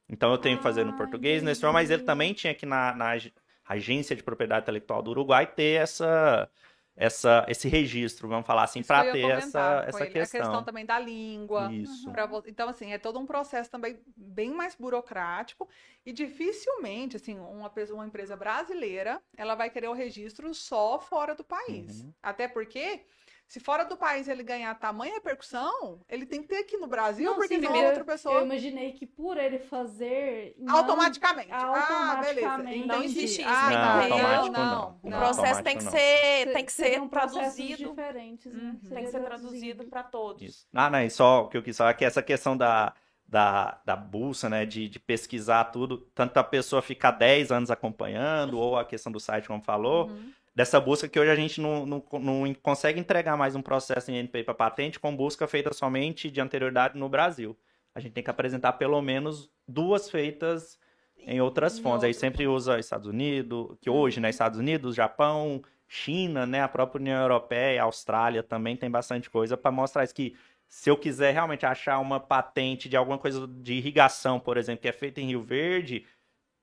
Então, 0.10 0.32
eu 0.32 0.38
tenho 0.38 0.58
que 0.58 0.64
fazer 0.64 0.84
no 0.86 0.94
Ah, 0.94 0.94
português, 0.94 1.42
no 1.44 1.50
espanhol, 1.50 1.74
mas 1.74 1.90
ele 1.90 2.04
também 2.04 2.34
tinha 2.34 2.54
que 2.54 2.66
na, 2.66 2.94
na 2.96 3.12
ag- 3.12 3.34
agência 3.68 4.16
de 4.16 4.24
propriedade 4.24 4.64
intelectual 4.64 5.02
do 5.02 5.12
Uruguai 5.12 5.46
ter 5.48 5.82
essa, 5.82 6.50
essa, 6.96 7.46
esse 7.50 7.68
registro, 7.68 8.28
vamos 8.28 8.46
falar 8.46 8.64
assim, 8.64 8.82
para 8.82 9.12
ter 9.12 9.30
essa, 9.30 9.84
essa 9.88 10.06
ele. 10.06 10.10
A 10.10 10.22
questão 10.22 10.42
questão. 10.42 10.64
também 10.64 10.86
da 10.86 10.98
língua. 10.98 11.72
Isso. 11.72 12.10
pra 12.12 12.30
Então, 12.48 12.70
assim, 12.70 12.94
é 12.94 12.98
todo 12.98 13.20
um 13.20 13.26
processo 13.26 13.70
também 13.70 14.00
bem 14.16 14.52
mais 14.52 14.76
burocrático 14.76 15.68
e 16.06 16.14
dificilmente, 16.14 17.18
assim, 17.18 17.38
uma, 17.38 17.72
uma 17.94 18.06
empresa 18.06 18.36
brasileira, 18.38 19.22
ela 19.36 19.56
vai 19.56 19.70
querer 19.70 19.90
o 19.90 19.94
registro 19.94 20.54
só 20.54 21.00
fora 21.00 21.36
do 21.36 21.44
país. 21.44 22.02
Uhum. 22.02 22.14
Até 22.24 22.48
porque, 22.48 23.02
se 23.48 23.60
fora 23.60 23.84
do 23.86 23.96
país 23.96 24.28
ele 24.28 24.42
ganhar 24.44 24.74
tamanha 24.76 25.14
repercussão, 25.14 26.00
ele 26.10 26.26
tem 26.26 26.42
que 26.42 26.48
ter 26.48 26.58
aqui 26.58 26.78
no 26.78 26.88
Brasil, 26.88 27.26
Não, 27.30 27.36
porque 27.36 27.56
sim, 27.56 27.62
senão 27.62 27.76
eu- 27.76 27.86
outra 27.88 28.04
pessoa... 28.04 28.36
Eu 28.40 28.46
imaginei 28.46 28.92
que 28.94 29.06
por 29.06 29.38
ele 29.38 29.60
fazer. 29.60 30.56
não- 30.58 30.78
Automaticamente. 30.78 31.50
Ah, 31.52 32.20
beleza. 32.24 32.58
Não 32.88 33.04
existe 33.04 33.42
isso, 33.42 33.50
Ah, 33.50 33.68
tem 33.70 33.78
não, 33.78 34.00
que 34.02 34.08
ter- 34.08 34.22
não, 34.24 34.52
não. 34.52 34.52
não, 34.52 35.00
O 35.04 35.10
Não, 35.10 35.20
processo 35.20 35.64
tem 35.64 35.78
que 35.78 35.84
não. 35.84 35.92
ser, 35.92 36.54
tem 36.54 36.66
que 36.66 36.72
ser 36.72 37.00
processos 37.08 37.56
traduzido. 37.56 37.90
diferentes, 37.90 38.52
né? 38.52 38.60
Uhum. 38.84 38.90
Tem 38.90 39.04
que 39.06 39.12
ser 39.12 39.20
traduzido 39.24 39.84
para 39.86 40.04
todos. 40.04 40.42
Isso. 40.42 40.68
Ah, 40.74 40.90
não, 40.90 41.02
e 41.02 41.10
só 41.12 41.44
o 41.44 41.48
que 41.48 41.58
eu 41.58 41.64
quis 41.64 41.78
falar 41.78 41.92
é 41.92 41.94
que 41.94 42.04
essa 42.06 42.24
questão 42.24 42.58
da, 42.58 42.94
da, 43.28 43.80
da 43.86 43.96
bolsa, 43.96 44.50
né, 44.50 44.66
de, 44.66 44.90
de 44.90 45.00
pesquisar 45.00 45.66
tudo, 45.66 46.00
tanto 46.16 46.36
a 46.38 46.44
pessoa 46.44 46.82
ficar 46.82 47.12
10 47.12 47.52
anos 47.52 47.70
acompanhando, 47.70 48.58
ou 48.60 48.78
a 48.78 48.84
questão 48.86 49.12
do 49.12 49.20
site, 49.20 49.48
como 49.48 49.62
falou, 49.62 50.08
Uhum. 50.08 50.32
Dessa 50.56 50.80
busca 50.80 51.08
que 51.08 51.20
hoje 51.20 51.32
a 51.32 51.36
gente 51.36 51.60
não, 51.60 51.86
não, 51.86 52.04
não 52.20 52.54
consegue 52.56 53.00
entregar 53.00 53.38
mais 53.38 53.56
um 53.56 53.62
processo 53.62 54.10
em 54.12 54.16
NPI 54.18 54.44
para 54.44 54.54
patente 54.54 55.00
com 55.00 55.16
busca 55.16 55.48
feita 55.48 55.74
somente 55.74 56.32
de 56.32 56.40
anterioridade 56.42 56.98
no 56.98 57.10
Brasil. 57.10 57.58
A 57.94 58.00
gente 58.00 58.14
tem 58.14 58.24
que 58.24 58.30
apresentar 58.30 58.74
pelo 58.74 59.02
menos 59.02 59.50
duas 59.68 60.10
feitas 60.10 60.80
em 61.18 61.42
outras 61.42 61.80
fontes. 61.80 62.04
Aí 62.04 62.14
sempre 62.14 62.48
usa 62.48 62.80
Estados 62.80 63.08
Unidos, 63.08 63.78
que 63.82 63.90
hoje, 63.90 64.20
né, 64.20 64.30
Estados 64.30 64.60
Unidos, 64.60 64.96
Japão, 64.96 65.62
China, 65.88 66.46
né, 66.46 66.62
a 66.62 66.68
própria 66.68 67.00
União 67.02 67.22
Europeia, 67.22 67.84
Austrália 67.84 68.44
também 68.44 68.76
tem 68.76 68.90
bastante 68.90 69.30
coisa 69.30 69.56
para 69.58 69.72
mostrar 69.72 70.04
isso 70.04 70.14
que 70.16 70.36
se 70.68 70.90
eu 70.90 70.98
quiser 70.98 71.32
realmente 71.34 71.66
achar 71.66 72.00
uma 72.00 72.20
patente 72.20 72.90
de 72.90 72.98
alguma 72.98 73.18
coisa 73.18 73.48
de 73.48 73.74
irrigação, 73.76 74.40
por 74.40 74.58
exemplo, 74.58 74.82
que 74.82 74.88
é 74.88 74.92
feita 74.92 75.22
em 75.22 75.28
Rio 75.28 75.42
Verde, 75.44 76.06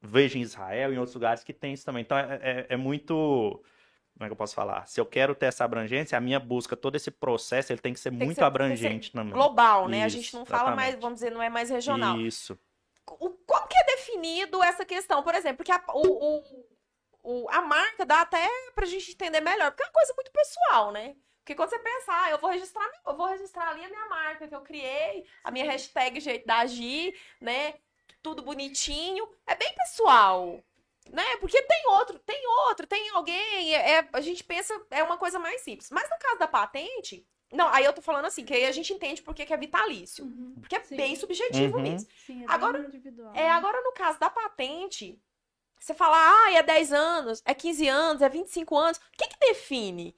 vejo 0.00 0.38
em 0.38 0.42
Israel 0.42 0.92
e 0.92 0.96
em 0.96 0.98
outros 0.98 1.14
lugares 1.14 1.44
que 1.44 1.52
tem 1.52 1.72
isso 1.74 1.84
também. 1.84 2.02
Então 2.02 2.18
é, 2.18 2.38
é- 2.42 2.66
é 2.70 2.76
muito. 2.76 3.62
Como 4.14 4.24
é 4.24 4.28
que 4.28 4.32
eu 4.32 4.36
posso 4.36 4.54
falar? 4.54 4.86
Se 4.86 5.00
eu 5.00 5.06
quero 5.06 5.34
ter 5.34 5.46
essa 5.46 5.64
abrangência, 5.64 6.16
a 6.16 6.20
minha 6.20 6.38
busca, 6.38 6.76
todo 6.76 6.94
esse 6.96 7.10
processo, 7.10 7.72
ele 7.72 7.80
tem 7.80 7.92
que 7.94 8.00
ser 8.00 8.10
Tem 8.10 8.18
que 8.20 8.24
muito 8.24 8.36
ser- 8.36 8.42
que 8.42 8.46
abrangente 8.46 9.06
ser 9.06 9.12
também. 9.12 9.32
Global, 9.32 9.88
né? 9.88 10.02
a 10.04 10.06
Isso, 10.06 10.16
gente 10.16 10.34
não 10.36 10.44
fala 10.44 10.70
mais, 10.76 10.90
exatamente. 10.90 11.00
vamos 11.02 11.14
dizer, 11.16 11.30
não 11.30 11.42
é 11.42 11.48
mais 11.48 11.70
regional. 11.70 12.20
Isso. 12.20 12.58
O, 13.08 13.30
como 13.30 13.66
que 13.66 13.76
é 13.76 13.84
definido 13.96 14.62
essa 14.62 14.84
questão? 14.84 15.22
Por 15.22 15.34
exemplo, 15.34 15.56
porque 15.58 15.72
a, 15.72 15.82
o, 15.94 16.36
o- 16.38 16.66
o- 17.22 17.48
a 17.50 17.62
marca 17.62 18.04
dá 18.06 18.20
até 18.20 18.48
pra 18.74 18.86
gente 18.86 19.10
entender 19.12 19.40
melhor, 19.40 19.70
porque 19.70 19.82
é 19.82 19.86
uma 19.86 19.92
coisa 19.92 20.12
muito 20.14 20.30
pessoal, 20.30 20.92
né? 20.92 21.16
Porque 21.40 21.56
quando 21.56 21.70
você 21.70 21.78
pensa, 21.80 22.12
ah, 22.12 22.30
eu 22.30 22.38
vou 22.38 22.50
registrar, 22.50 22.88
eu 23.04 23.16
vou 23.16 23.26
registrar 23.26 23.70
ali 23.70 23.84
a 23.84 23.88
minha 23.88 24.08
marca 24.08 24.46
que 24.46 24.54
eu 24.54 24.60
criei, 24.60 25.24
a 25.42 25.50
minha 25.50 25.64
hashtag 25.64 26.20
jeito 26.20 26.46
da 26.46 26.58
agir, 26.58 27.18
né? 27.40 27.74
Tudo 28.22 28.42
bonitinho, 28.42 29.28
é 29.46 29.56
bem 29.56 29.74
pessoal. 29.74 30.60
Né? 31.10 31.36
Porque 31.40 31.60
tem 31.62 31.86
outro, 31.88 32.18
tem 32.20 32.46
outro, 32.68 32.86
tem 32.86 33.10
alguém, 33.10 33.74
é, 33.74 33.98
é- 33.98 34.08
a 34.12 34.20
gente 34.20 34.42
pensa, 34.44 34.72
é 34.90 35.02
uma 35.02 35.18
coisa 35.18 35.38
mais 35.38 35.60
simples. 35.62 35.90
Mas 35.90 36.08
no 36.08 36.16
caso 36.18 36.38
da 36.38 36.46
patente, 36.46 37.26
não, 37.52 37.68
aí 37.68 37.84
eu 37.84 37.92
tô 37.92 38.00
falando 38.00 38.24
assim, 38.26 38.44
que 38.44 38.54
aí 38.54 38.64
a 38.64 38.72
gente 38.72 38.92
entende 38.92 39.20
por 39.20 39.34
que 39.34 39.44
que 39.44 39.52
é 39.52 39.56
vitalício. 39.56 40.24
Uhum. 40.24 40.54
Porque 40.60 40.76
é 40.76 40.82
Sim. 40.84 40.96
bem 40.96 41.16
subjetivo 41.16 41.76
Uhum. 41.76 41.82
nisso. 41.82 42.06
Sim, 42.24 42.44
é 42.44 42.46
Agora- 42.48 42.78
bem 42.78 42.86
individual. 42.88 43.32
É, 43.34 43.50
agora 43.50 43.80
no 43.82 43.92
caso 43.92 44.18
da 44.18 44.30
patente, 44.30 45.20
você 45.78 45.92
fala, 45.92 46.16
ah, 46.16 46.52
é 46.52 46.62
10 46.62 46.92
anos, 46.92 47.42
é 47.44 47.52
15 47.52 47.88
anos, 47.88 48.22
é 48.22 48.28
25 48.28 48.78
anos. 48.78 48.96
O 48.98 49.00
que 49.18 49.26
que 49.28 49.38
define? 49.38 50.14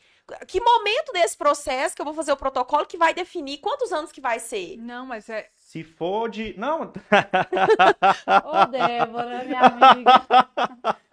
Que 0.46 0.60
momento 0.60 1.12
desse 1.12 1.36
processo 1.36 1.94
que 1.96 2.00
eu 2.00 2.04
vou 2.06 2.14
fazer 2.14 2.32
o 2.32 2.36
protocolo 2.36 2.86
que 2.86 2.96
vai 2.96 3.12
definir 3.12 3.58
quantos 3.58 3.92
anos 3.92 4.12
que 4.12 4.20
vai 4.20 4.38
ser? 4.38 4.76
Não, 4.78 5.04
mas 5.04 5.28
é. 5.28 5.50
Se 5.74 5.82
for 5.82 6.28
de. 6.30 6.54
Não, 6.56 6.82
Ô, 8.44 8.66
Débora, 8.66 9.42
minha 9.44 9.60
amiga. 9.60 10.22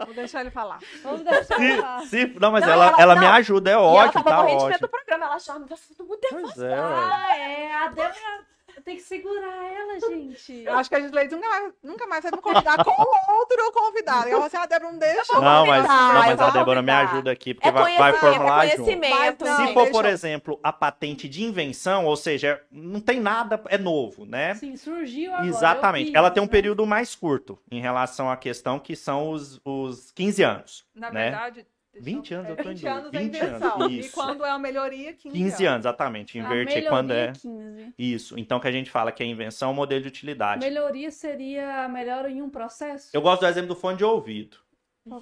Vou 0.06 0.14
deixar 0.14 0.42
ele 0.42 0.52
falar. 0.52 0.78
Vamos 1.02 1.22
deixar 1.24 1.58
falar. 1.58 2.02
se, 2.02 2.08
se- 2.10 2.40
não 2.40 2.52
mas 2.52 2.64
Não, 2.64 2.72
ela, 2.72 2.86
ela- 2.90 3.02
ela 3.02 3.16
me 3.16 3.26
ajuda, 3.26 3.72
é 3.72 3.74
e 3.74 3.76
ela 3.76 3.84
ótimo, 3.88 4.24
tava 4.24 4.30
tá 4.30 4.36
morrendo 4.38 4.60
de 4.60 4.66
medo 4.66 4.74
ótimo. 4.76 4.88
do 4.88 4.92
programa, 4.92 5.26
ela 5.26 5.36
achava, 5.36 5.60
nossa, 5.60 5.82
eu 5.92 5.96
tô 5.98 6.04
muito 6.04 6.28
Pois 6.30 6.56
nervosa. 6.58 6.68
é. 6.68 6.76
Ah, 6.76 7.38
é. 7.38 7.74
A 7.76 7.88
Débora 7.88 8.46
Tem 8.84 8.96
que 8.96 9.02
segurar 9.04 9.74
ela, 9.74 10.00
gente. 10.00 10.64
Eu 10.64 10.74
acho 10.78 10.90
que 10.90 10.96
a 10.96 11.00
Gisleide 11.02 11.36
nunca, 11.36 11.48
mais- 11.50 11.74
nunca 11.84 12.08
mais 12.08 12.24
vai 12.24 12.32
me 12.32 12.42
convidar 12.42 12.84
com 12.84 12.92
outro 12.92 13.72
convidado. 13.74 14.28
E 14.28 14.32
ela 14.32 14.46
assim, 14.46 14.58
a 14.58 14.66
Débora 14.66 14.92
não 14.92 15.00
deixa. 15.00 15.34
Não, 15.34 15.66
mas, 15.66 15.88
não, 15.88 16.08
eu 16.10 16.14
mas 16.20 16.42
a 16.42 16.50
Débora 16.50 16.82
me 16.82 16.92
ajuda 16.92 17.32
aqui, 17.32 17.54
porque 17.54 17.68
É 17.68 17.72
vai, 17.72 17.98
vai 17.98 18.12
conhecimento, 18.14 18.26
é 18.26 18.34
formular 18.34 18.68
junto. 18.68 19.46
Se 19.68 19.74
for, 19.74 19.90
por 19.92 20.06
eu- 20.06 20.12
exemplo, 20.12 20.60
a 20.64 20.72
patente 20.74 21.28
de 21.30 21.44
invenção, 21.44 22.06
ou 22.06 22.16
seja, 22.16 22.62
não 22.72 23.00
tem 23.00 23.20
nada, 23.20 23.62
é 23.68 23.78
novo, 23.78 24.26
né? 24.26 24.56
Sim, 24.56 24.76
surgiu 24.76 25.32
agora. 25.34 25.48
Exatamente. 25.48 26.12
eu 26.12 26.18
Ela 26.18 26.32
tem 26.32 26.42
um 26.42 26.46
né? 26.46 26.52
período 26.52 26.86
mais 26.86 27.16
curto 27.16 27.60
em 27.72 27.80
relação 27.82 28.30
à 28.30 28.38
questão 28.38 28.80
que 28.80 28.96
são 28.96 29.30
os, 29.32 29.60
os 29.64 30.12
15 30.12 30.44
anos. 30.44 30.86
Na 30.96 31.12
né? 31.12 31.24
verdade. 31.32 31.66
Deixa 31.94 32.06
20 32.06 32.34
anos, 32.34 32.50
eu 32.50 32.56
tô 32.56 32.64
em 32.64 32.74
20 32.74 32.82
dúvida. 32.82 32.92
anos 32.94 33.14
é 33.14 33.20
20 33.20 33.28
invenção. 33.36 33.76
anos, 33.82 33.92
E 33.92 34.00
isso. 34.00 34.12
quando 34.14 34.46
é 34.46 34.50
uma 34.50 34.60
melhoria, 34.60 35.14
15, 35.14 35.36
15 35.38 35.66
anos, 35.66 35.80
exatamente. 35.86 36.38
A 36.40 36.42
Inverte 36.44 36.66
melhoria, 36.76 36.90
quando 36.90 37.12
é. 37.12 37.32
15. 37.34 37.94
Isso. 37.98 38.40
Então 38.40 38.60
que 38.60 38.68
a 38.68 38.72
gente 38.72 38.90
fala 38.90 39.12
que 39.12 39.22
é 39.22 39.26
invenção, 39.26 39.74
modelo 39.74 40.02
de 40.02 40.08
utilidade. 40.08 40.66
Melhoria 40.66 41.12
seria 41.12 41.88
melhor 41.90 42.30
em 42.30 42.42
um 42.42 42.50
processo? 42.50 43.10
Eu 43.14 43.22
gosto 43.22 43.42
do 43.42 43.48
exemplo 43.48 43.70
do 43.70 43.76
fone 43.76 43.98
de 43.98 44.04
ouvido. 44.04 44.58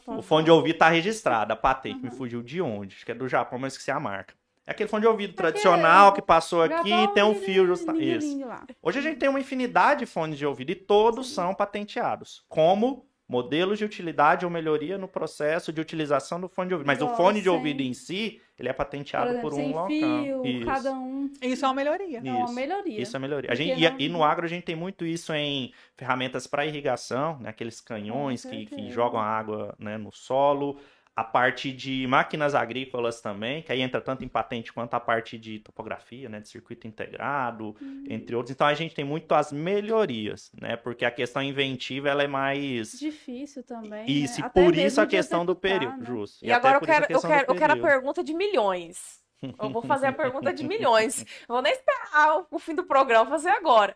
O 0.08 0.22
fone 0.22 0.44
de 0.46 0.52
ouvido 0.52 0.78
tá 0.78 0.90
registrado, 0.90 1.54
a 1.54 1.56
patente. 1.56 2.04
Me 2.04 2.12
fugiu 2.12 2.44
de 2.44 2.62
onde? 2.62 2.96
Acho 2.96 3.06
que 3.06 3.12
é 3.12 3.16
do 3.16 3.28
Japão, 3.30 3.58
mas 3.58 3.74
esqueci 3.74 3.92
a 3.92 4.00
marca. 4.00 4.34
É 4.68 4.72
aquele 4.72 4.88
fone 4.90 5.02
de 5.02 5.08
ouvido 5.08 5.34
tradicional 5.34 6.14
que 6.14 6.22
passou 6.22 6.62
aqui 6.62 6.94
e 6.94 7.08
tem 7.14 7.24
um 7.24 7.34
fio 7.34 7.66
justa... 7.66 7.92
Isso. 7.98 8.46
Lá. 8.46 8.64
Hoje 8.84 9.00
a 9.00 9.02
gente 9.02 9.18
tem 9.18 9.28
uma 9.28 9.40
infinidade 9.40 10.02
de 10.02 10.06
fones 10.06 10.38
de 10.38 10.46
ouvido 10.46 10.70
e 10.72 10.76
todos 10.76 11.34
são 11.34 11.56
patenteados. 11.56 12.44
Como 12.48 13.09
modelos 13.30 13.78
de 13.78 13.86
utilidade 13.86 14.44
ou 14.44 14.50
melhoria 14.52 14.98
no 14.98 15.08
processo 15.08 15.72
de 15.72 15.80
utilização 15.80 16.42
do 16.42 16.50
fone 16.50 16.70
de 16.70 16.74
ouvido. 16.74 16.88
Mas 16.88 17.00
o 17.00 17.04
Igual 17.06 17.16
fone 17.16 17.42
de 17.44 17.48
ouvido 17.50 17.82
em 17.82 17.94
si, 17.94 18.42
ele 18.58 18.68
é 18.68 18.74
Por 18.74 18.80
patenteado 18.80 19.30
exemplo, 19.30 19.50
por, 19.50 19.54
um 19.54 19.58
sem 19.58 19.72
local. 19.72 19.88
fio, 19.88 20.46
Isso. 20.48 20.66
cada 20.66 20.92
um. 20.94 21.32
Isso 21.40 21.64
é 21.64 21.68
uma 21.68 21.76
melhoria. 21.76 22.18
É 22.18 22.22
uma 22.34 22.46
Isso. 22.46 22.54
melhoria. 22.56 23.02
Isso 23.02 23.16
é 23.16 23.20
melhoria. 23.20 23.52
A 23.52 23.56
gente, 23.56 23.80
e, 23.80 23.88
não- 23.90 24.00
e 24.00 24.10
no 24.10 24.24
agro 24.24 24.46
a 24.46 24.50
gente 24.50 24.64
tem 24.64 24.76
muito 24.76 25.06
isso 25.06 25.32
em 25.32 25.72
ferramentas 25.96 26.48
para 26.48 26.66
irrigação, 26.66 27.38
né? 27.40 27.50
aqueles 27.50 27.80
canhões 27.80 28.44
que, 28.44 28.66
que 28.66 28.90
jogam 28.90 29.20
água 29.20 29.76
né, 29.78 29.96
no 29.96 30.12
solo. 30.12 30.78
A 31.20 31.24
parte 31.24 31.72
de 31.74 32.08
máquinas 32.08 32.56
agrícolas 32.56 33.20
também, 33.20 33.62
que 33.62 33.72
aí 33.74 33.82
entra 33.82 34.00
tanto 34.00 34.24
em 34.24 34.28
patente 34.30 34.72
quanto 34.72 34.94
a 34.94 35.00
parte 35.02 35.38
de 35.38 35.60
topografia, 35.60 36.30
né? 36.30 36.40
De 36.40 36.48
circuito 36.48 36.88
integrado, 36.88 37.76
Uhum. 37.82 38.06
entre 38.10 38.36
outros. 38.36 38.52
Então 38.56 38.66
a 38.66 38.74
gente 38.74 38.96
tem 38.96 39.04
muito 39.04 39.34
as 39.36 39.52
melhorias, 39.52 40.50
né? 40.62 40.78
Porque 40.78 41.04
a 41.04 41.12
questão 41.12 41.42
inventiva 41.44 42.08
ela 42.08 42.24
é 42.24 42.28
mais. 42.28 42.92
Difícil 42.98 43.64
também. 43.64 44.06
Isso, 44.08 44.40
né? 44.40 44.40
e 44.40 44.46
Até 44.46 44.64
por 44.64 44.76
isso 44.78 45.02
a 45.02 45.06
questão 45.08 45.46
do 45.46 45.56
período, 45.56 45.98
né? 46.00 46.06
justo. 46.06 46.46
E, 46.46 46.52
até 46.52 46.68
agora 46.70 46.78
eu 46.78 46.80
isso 46.80 46.86
quero, 46.86 47.06
eu, 47.10 47.22
quero, 47.22 47.52
eu 47.52 47.56
quero 47.56 47.74
a 47.74 47.78
pergunta 47.78 48.24
de 48.24 48.34
milhões. 48.34 49.20
Eu 49.42 49.70
vou 49.70 49.82
fazer 49.82 50.08
a 50.08 50.14
pergunta 50.14 50.54
de 50.54 50.66
milhões. 50.68 51.22
Eu 51.48 51.56
vou 51.56 51.62
nem 51.62 51.74
esperar 51.74 52.40
o- 52.40 52.48
o 52.52 52.60
fim 52.60 52.76
do 52.76 52.84
programa 52.86 53.26
vou 53.26 53.34
fazer 53.34 53.50
agora. 53.50 53.94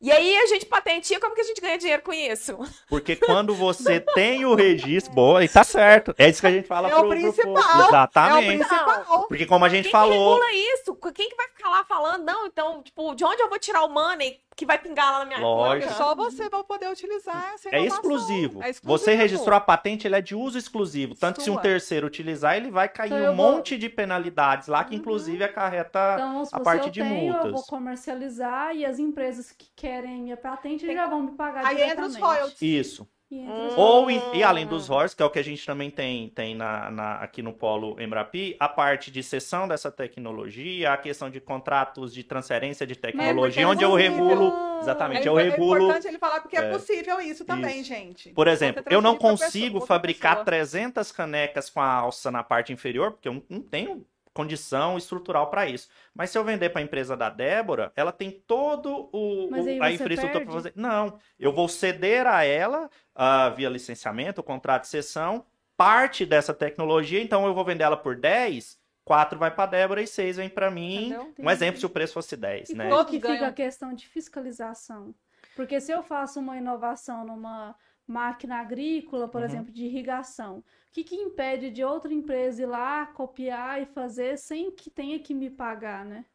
E 0.00 0.10
aí 0.10 0.34
a 0.36 0.46
gente 0.46 0.64
patentia, 0.64 1.20
como 1.20 1.34
que 1.34 1.42
a 1.42 1.44
gente 1.44 1.60
ganha 1.60 1.76
dinheiro 1.76 2.00
com 2.02 2.12
isso? 2.12 2.56
Porque 2.88 3.16
quando 3.16 3.54
você 3.54 4.00
tem 4.00 4.46
o 4.46 4.54
registro, 4.54 5.12
boa, 5.12 5.44
e 5.44 5.48
tá 5.48 5.62
certo. 5.62 6.14
É 6.16 6.28
isso 6.28 6.40
que 6.40 6.46
a 6.46 6.50
gente 6.52 6.66
fala 6.66 6.88
É 6.88 6.90
pro, 6.92 7.00
o 7.00 7.08
pro 7.08 7.10
principal, 7.10 7.52
povo. 7.54 7.58
É 7.68 7.82
o 7.84 7.88
Exatamente. 7.88 8.64
principal. 8.66 9.28
Porque 9.28 9.44
como 9.46 9.64
a 9.64 9.68
gente 9.68 9.84
Quem 9.84 9.92
falou, 9.92 10.38
que 10.40 10.46
regula 10.46 10.74
isso? 10.74 10.94
Quem 11.14 11.28
que 11.28 11.36
vai 11.36 11.48
ficar 11.48 11.68
lá 11.68 11.84
falando? 11.84 12.24
Não, 12.24 12.46
então, 12.46 12.82
tipo, 12.82 13.14
de 13.14 13.24
onde 13.24 13.42
eu 13.42 13.48
vou 13.50 13.58
tirar 13.58 13.84
o 13.84 13.88
money 13.90 14.40
que 14.56 14.66
vai 14.66 14.78
pingar 14.78 15.10
lá 15.12 15.18
na 15.20 15.24
minha 15.24 15.38
Lógico. 15.38 15.86
conta? 15.92 15.98
Só 16.02 16.14
você 16.14 16.48
vai 16.50 16.62
poder 16.64 16.88
utilizar 16.90 17.52
essa 17.54 17.68
é 17.70 17.78
inovação. 17.80 17.96
exclusivo. 17.96 18.62
É 18.62 18.70
exclusivo. 18.70 18.98
Você 18.98 19.14
registrou 19.14 19.54
a 19.56 19.60
patente, 19.60 20.06
ele 20.06 20.16
é 20.16 20.20
de 20.20 20.34
uso 20.34 20.58
exclusivo. 20.58 21.14
Tanto 21.14 21.38
que 21.38 21.44
se 21.44 21.50
um 21.50 21.56
terceiro 21.56 22.06
utilizar, 22.06 22.56
ele 22.56 22.70
vai 22.70 22.88
cair 22.88 23.08
Então 23.08 23.18
um 23.18 23.24
eu 23.24 23.34
vou- 23.36 23.52
monte 23.52 23.78
de 23.78 23.88
penalidades 23.88 24.68
lá, 24.68 24.82
que 24.84 24.94
inclusive 24.94 25.42
acarreta 25.44 26.14
Então, 26.14 26.42
a 26.52 26.60
parte 26.60 26.90
de 26.90 27.00
tenho, 27.02 27.28
eu 27.34 27.40
vou 27.42 27.50
multas. 27.52 27.66
comercializar 27.68 28.74
e 28.76 28.84
as 28.84 28.98
empresas 28.98 29.50
que 29.52 29.66
querem 29.74 29.89
minha 30.02 30.36
patente 30.36 30.86
Tem- 30.86 30.94
já 30.94 31.06
vão 31.06 31.22
me 31.22 31.32
pagar 31.32 31.66
Aí 31.66 31.82
entra 31.82 32.04
os 32.06 32.12
diretamente. 32.14 32.20
royalties. 32.20 32.62
Isso. 32.62 33.08
E 33.32 33.46
os 33.46 33.74
Ou, 33.78 34.10
e, 34.10 34.20
e 34.34 34.42
além 34.42 34.66
dos 34.66 34.88
royalties, 34.88 35.14
que 35.14 35.22
é 35.22 35.24
o 35.26 35.30
que 35.30 35.38
a 35.38 35.44
gente 35.44 35.64
também 35.64 35.88
tem, 35.88 36.28
tem 36.30 36.52
na, 36.54 36.90
na- 36.90 37.14
aqui 37.18 37.42
no 37.42 37.52
Polo 37.52 37.94
Embrapi, 38.00 38.56
a 38.58 38.68
parte 38.68 39.08
de 39.08 39.22
cessão 39.22 39.68
dessa 39.68 39.88
tecnologia, 39.88 40.92
a 40.92 40.96
questão 40.96 41.30
de 41.30 41.40
contratos 41.40 42.12
de 42.12 42.24
transferência 42.24 42.84
de 42.84 42.96
tecnologia, 42.96 43.62
é 43.62 43.66
onde 43.66 43.84
eu 43.84 43.94
regulo. 43.94 44.52
Exatamente, 44.80 45.26
É, 45.26 45.28
eu 45.28 45.38
é 45.38 45.44
regulo. 45.44 45.82
importante 45.84 46.08
ele 46.08 46.18
falar 46.18 46.40
porque 46.40 46.56
é, 46.56 46.60
É. 46.60 46.70
possível 46.72 47.20
isso 47.20 47.44
também, 47.44 47.80
Isso. 47.80 47.88
gente. 47.88 48.30
Por 48.30 48.48
exemplo, 48.48 48.82
eu 48.90 49.00
não 49.00 49.16
consigo 49.16 49.74
pessoa- 49.74 49.86
fabricar 49.86 50.32
pessoa. 50.32 50.44
300 50.46 51.12
canecas 51.12 51.70
com 51.70 51.80
a 51.80 51.86
alça 51.92 52.30
na 52.32 52.42
parte 52.42 52.72
inferior, 52.72 53.12
porque 53.12 53.28
eu 53.28 53.42
não 53.48 53.60
tenho 53.60 54.04
condição 54.40 54.96
estrutural 54.96 55.50
para 55.50 55.66
isso. 55.66 55.88
Mas 56.14 56.30
se 56.30 56.38
eu 56.38 56.44
vender 56.44 56.70
para 56.70 56.80
a 56.80 56.84
empresa 56.84 57.16
da 57.16 57.28
Débora, 57.28 57.92
ela 57.94 58.12
tem 58.12 58.30
todo 58.30 59.08
o, 59.12 59.48
Mas 59.50 59.64
o- 59.66 59.68
aí 59.68 59.78
a 59.80 59.88
você 59.88 59.94
infraestrutura 59.94 60.44
para 60.44 60.52
fazer. 60.52 60.72
Não, 60.76 61.18
eu 61.38 61.52
vou 61.52 61.68
ceder 61.68 62.26
a 62.26 62.44
ela 62.44 62.88
ah, 63.14 63.50
via 63.50 63.68
licenciamento, 63.68 64.42
contrato 64.42 64.82
de 64.82 64.88
cessão, 64.88 65.44
parte 65.76 66.24
dessa 66.26 66.52
tecnologia, 66.54 67.22
então 67.22 67.46
eu 67.46 67.54
vou 67.54 67.64
vender 67.64 67.84
ela 67.84 67.96
por 67.96 68.16
10, 68.16 68.78
4 69.04 69.38
vai 69.38 69.50
para 69.50 69.66
Débora 69.66 70.02
e 70.02 70.06
6 70.06 70.36
vem 70.36 70.48
para 70.48 70.70
mim. 70.70 71.06
Entendeu? 71.08 71.34
Um 71.38 71.50
exemplo 71.50 71.80
se 71.80 71.86
o 71.86 71.90
preço 71.90 72.14
fosse 72.14 72.36
10, 72.36 72.70
E 72.70 72.74
né? 72.74 72.88
Todos 72.88 73.10
que 73.10 73.20
fica 73.20 73.46
a 73.46 73.52
questão 73.52 73.92
de 73.94 74.06
fiscalização? 74.06 75.14
Porque 75.56 75.80
se 75.80 75.90
eu 75.92 76.02
faço 76.02 76.38
uma 76.38 76.56
inovação 76.56 77.24
numa 77.26 77.74
máquina 78.10 78.56
agrícola, 78.60 79.28
por 79.28 79.42
Uhum. 79.42 79.42
exemplo, 79.42 79.72
de 79.72 79.84
irrigação, 79.86 80.58
o 80.60 80.64
que, 80.92 81.04
que 81.04 81.14
impede 81.16 81.70
de 81.70 81.84
outra 81.84 82.12
empresa 82.12 82.62
ir 82.62 82.66
lá, 82.66 83.06
copiar 83.06 83.80
e 83.82 83.86
fazer 83.86 84.36
sem 84.38 84.74
que 84.74 84.90
tenha 84.90 85.20
que 85.22 85.34
me 85.34 85.50
pagar, 85.50 86.04
né? 86.04 86.26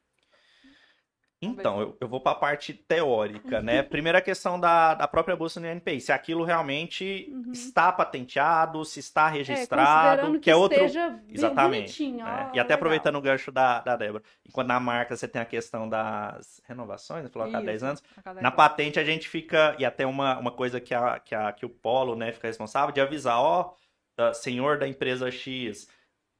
Então, 1.45 1.79
eu, 1.81 1.97
eu 2.01 2.07
vou 2.07 2.19
para 2.19 2.31
a 2.33 2.35
parte 2.35 2.73
teórica, 2.73 3.61
né? 3.61 3.81
Primeira 3.83 4.21
questão 4.21 4.59
da, 4.59 4.93
da 4.93 5.07
própria 5.07 5.35
bolsa 5.35 5.59
do 5.59 5.67
INPI, 5.67 5.99
se 6.01 6.11
aquilo 6.11 6.43
realmente 6.43 7.29
Uhum. 7.31 7.51
está 7.51 7.91
patenteado, 7.91 8.83
se 8.85 8.99
está 8.99 9.27
É, 9.29 9.31
registrado, 9.33 10.21
considerando 10.21 10.39
que, 10.39 10.49
é 10.49 10.55
outro. 10.55 10.85
Exatamente. 11.29 12.11
né? 12.11 12.23
ó, 12.23 12.27
E 12.47 12.59
até 12.59 12.59
legal. 12.59 12.75
aproveitando 12.75 13.15
o 13.17 13.21
gancho 13.21 13.51
da, 13.51 13.81
da 13.81 13.95
Débora, 13.95 14.23
enquanto 14.47 14.67
na 14.67 14.79
marca 14.79 15.15
você 15.15 15.27
tem 15.27 15.41
a 15.41 15.45
questão 15.45 15.87
das 15.87 16.61
renovações, 16.67 17.29
falou 17.29 17.47
a 17.47 17.51
cada 17.51 17.59
Isso, 17.63 17.65
10 17.71 17.83
anos, 17.83 18.03
cada 18.23 18.41
na 18.41 18.51
patente 18.51 18.99
a 18.99 19.03
gente 19.03 19.27
fica, 19.27 19.75
e 19.79 19.85
até 19.85 20.05
uma, 20.05 20.37
uma 20.37 20.51
coisa 20.51 20.79
que, 20.79 20.93
a, 20.93 21.19
que, 21.19 21.35
a, 21.35 21.51
que 21.51 21.65
o 21.65 21.69
Polo 21.69 22.15
né, 22.15 22.31
fica 22.31 22.47
responsável, 22.47 22.93
de 22.93 23.01
avisar, 23.01 23.39
ó, 23.39 23.73
ah, 24.17 24.33
senhor 24.33 24.77
da 24.77 24.87
empresa 24.87 25.29
X, 25.29 25.87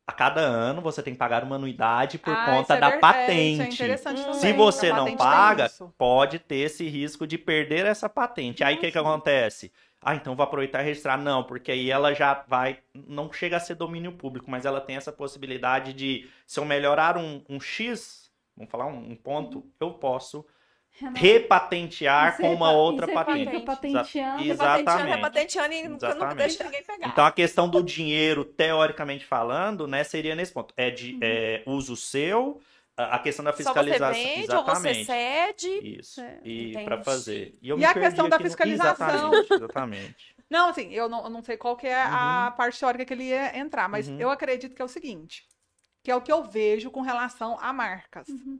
a 0.07 0.11
cada 0.11 0.41
ano 0.41 0.81
você 0.81 1.01
tem 1.01 1.13
que 1.13 1.19
pagar 1.19 1.43
uma 1.43 1.55
anuidade 1.55 2.19
por 2.19 2.33
Ah, 2.33 2.45
conta 2.45 2.61
isso 2.61 2.73
é 2.73 2.79
da 2.79 2.89
ver- 2.89 2.95
é, 2.95 2.99
patente. 2.99 3.53
isso 3.53 3.61
é 3.61 3.65
interessante 3.73 4.35
Se 4.35 4.53
você 4.53 4.93
não 4.93 5.15
paga, 5.17 5.69
pode 5.97 6.39
ter 6.39 6.57
esse 6.57 6.87
risco 6.87 7.25
de 7.25 7.37
perder 7.37 7.85
essa 7.85 8.07
patente. 8.07 8.63
Aí 8.63 8.75
o 8.75 8.79
que, 8.79 8.91
que 8.91 8.97
acontece? 8.97 9.71
Ah, 10.01 10.13
então 10.13 10.35
vou 10.35 10.43
aproveitar 10.43 10.81
e 10.83 10.85
registrar. 10.85 11.17
Não, 11.17 11.43
porque 11.43 11.71
aí 11.71 11.89
ela 11.89 12.13
já 12.13 12.43
vai. 12.47 12.79
Não 12.93 13.33
chega 13.33 13.57
a 13.57 13.59
ser 13.59 13.73
domínio 13.73 14.11
público, 14.11 14.49
mas 14.51 14.63
ela 14.65 14.79
tem 14.79 14.95
essa 14.95 15.11
possibilidade 15.11 15.93
de, 15.93 16.29
se 16.45 16.59
eu 16.59 16.65
melhorar 16.65 17.17
um, 17.17 17.43
um 17.49 17.59
X, 17.59 18.31
vamos 18.55 18.69
falar 18.71 18.85
um, 18.85 19.11
um 19.11 19.15
ponto, 19.15 19.65
eu 19.79 19.91
posso 19.93 20.45
Repatentear 20.99 22.35
E 22.35 22.41
com 22.41 22.53
uma 22.53 22.71
e 22.71 22.75
outra 22.75 23.07
patente. 23.07 23.45
fica 23.51 23.59
patenteando. 23.61 24.43
Exatamente. 24.43 25.07
repatenteando 25.15 25.73
e 25.73 25.83
nunca, 25.83 25.91
nunca 25.91 26.07
Exatamente. 26.07 26.37
deixa 26.37 26.63
ninguém 26.63 26.83
pegar. 26.83 27.07
Então 27.09 27.25
a 27.25 27.31
questão 27.31 27.69
do 27.69 27.83
dinheiro, 27.83 28.45
teoricamente 28.45 29.25
falando, 29.25 29.87
né, 29.87 30.03
seria 30.03 30.35
nesse 30.35 30.53
ponto. 30.53 30.73
É 30.77 30.87
Uhum. 30.89 30.95
de 30.95 31.17
é, 31.21 31.63
uso 31.65 31.95
seu, 31.95 32.61
a 32.97 33.19
questão 33.19 33.43
da 33.43 33.51
Só 33.51 33.57
você 33.57 33.63
fiscalização. 33.63 34.13
vende 34.13 34.51
ou 34.55 34.63
você 34.63 34.89
Exatamente. 34.89 35.05
cede. 35.05 35.97
Isso. 35.99 36.21
É, 36.21 36.39
E 36.45 36.73
para 36.85 37.03
fazer. 37.03 37.53
eu 37.61 37.75
E 37.75 37.79
me 37.79 37.85
a 37.85 37.93
perdi 37.93 38.07
questão 38.09 38.29
da 38.29 38.35
aqui 38.37 38.43
no- 38.45 38.49
fiscalização? 38.49 39.07
Exatamente, 39.33 39.53
exatamente. 39.53 40.35
Não, 40.49 40.69
assim, 40.69 40.93
eu 40.93 41.09
não, 41.09 41.23
eu 41.23 41.29
não 41.31 41.41
sei 41.41 41.57
qual 41.57 41.75
que 41.75 41.87
é 41.87 41.99
a 42.03 42.53
parte 42.55 42.79
teórica 42.79 43.03
que 43.03 43.11
ele 43.13 43.23
ia 43.23 43.57
entrar, 43.57 43.89
mas 43.89 44.07
Uhum. 44.07 44.19
eu 44.19 44.29
acredito 44.29 44.75
que 44.75 44.81
é 44.81 44.85
o 44.85 44.87
seguinte, 44.87 45.43
que 46.03 46.11
é 46.11 46.15
o 46.15 46.21
que 46.21 46.31
eu 46.31 46.43
vejo 46.43 46.91
com 46.91 47.01
relação 47.01 47.57
a 47.59 47.73
marcas. 47.73 48.27
Uhum. 48.29 48.59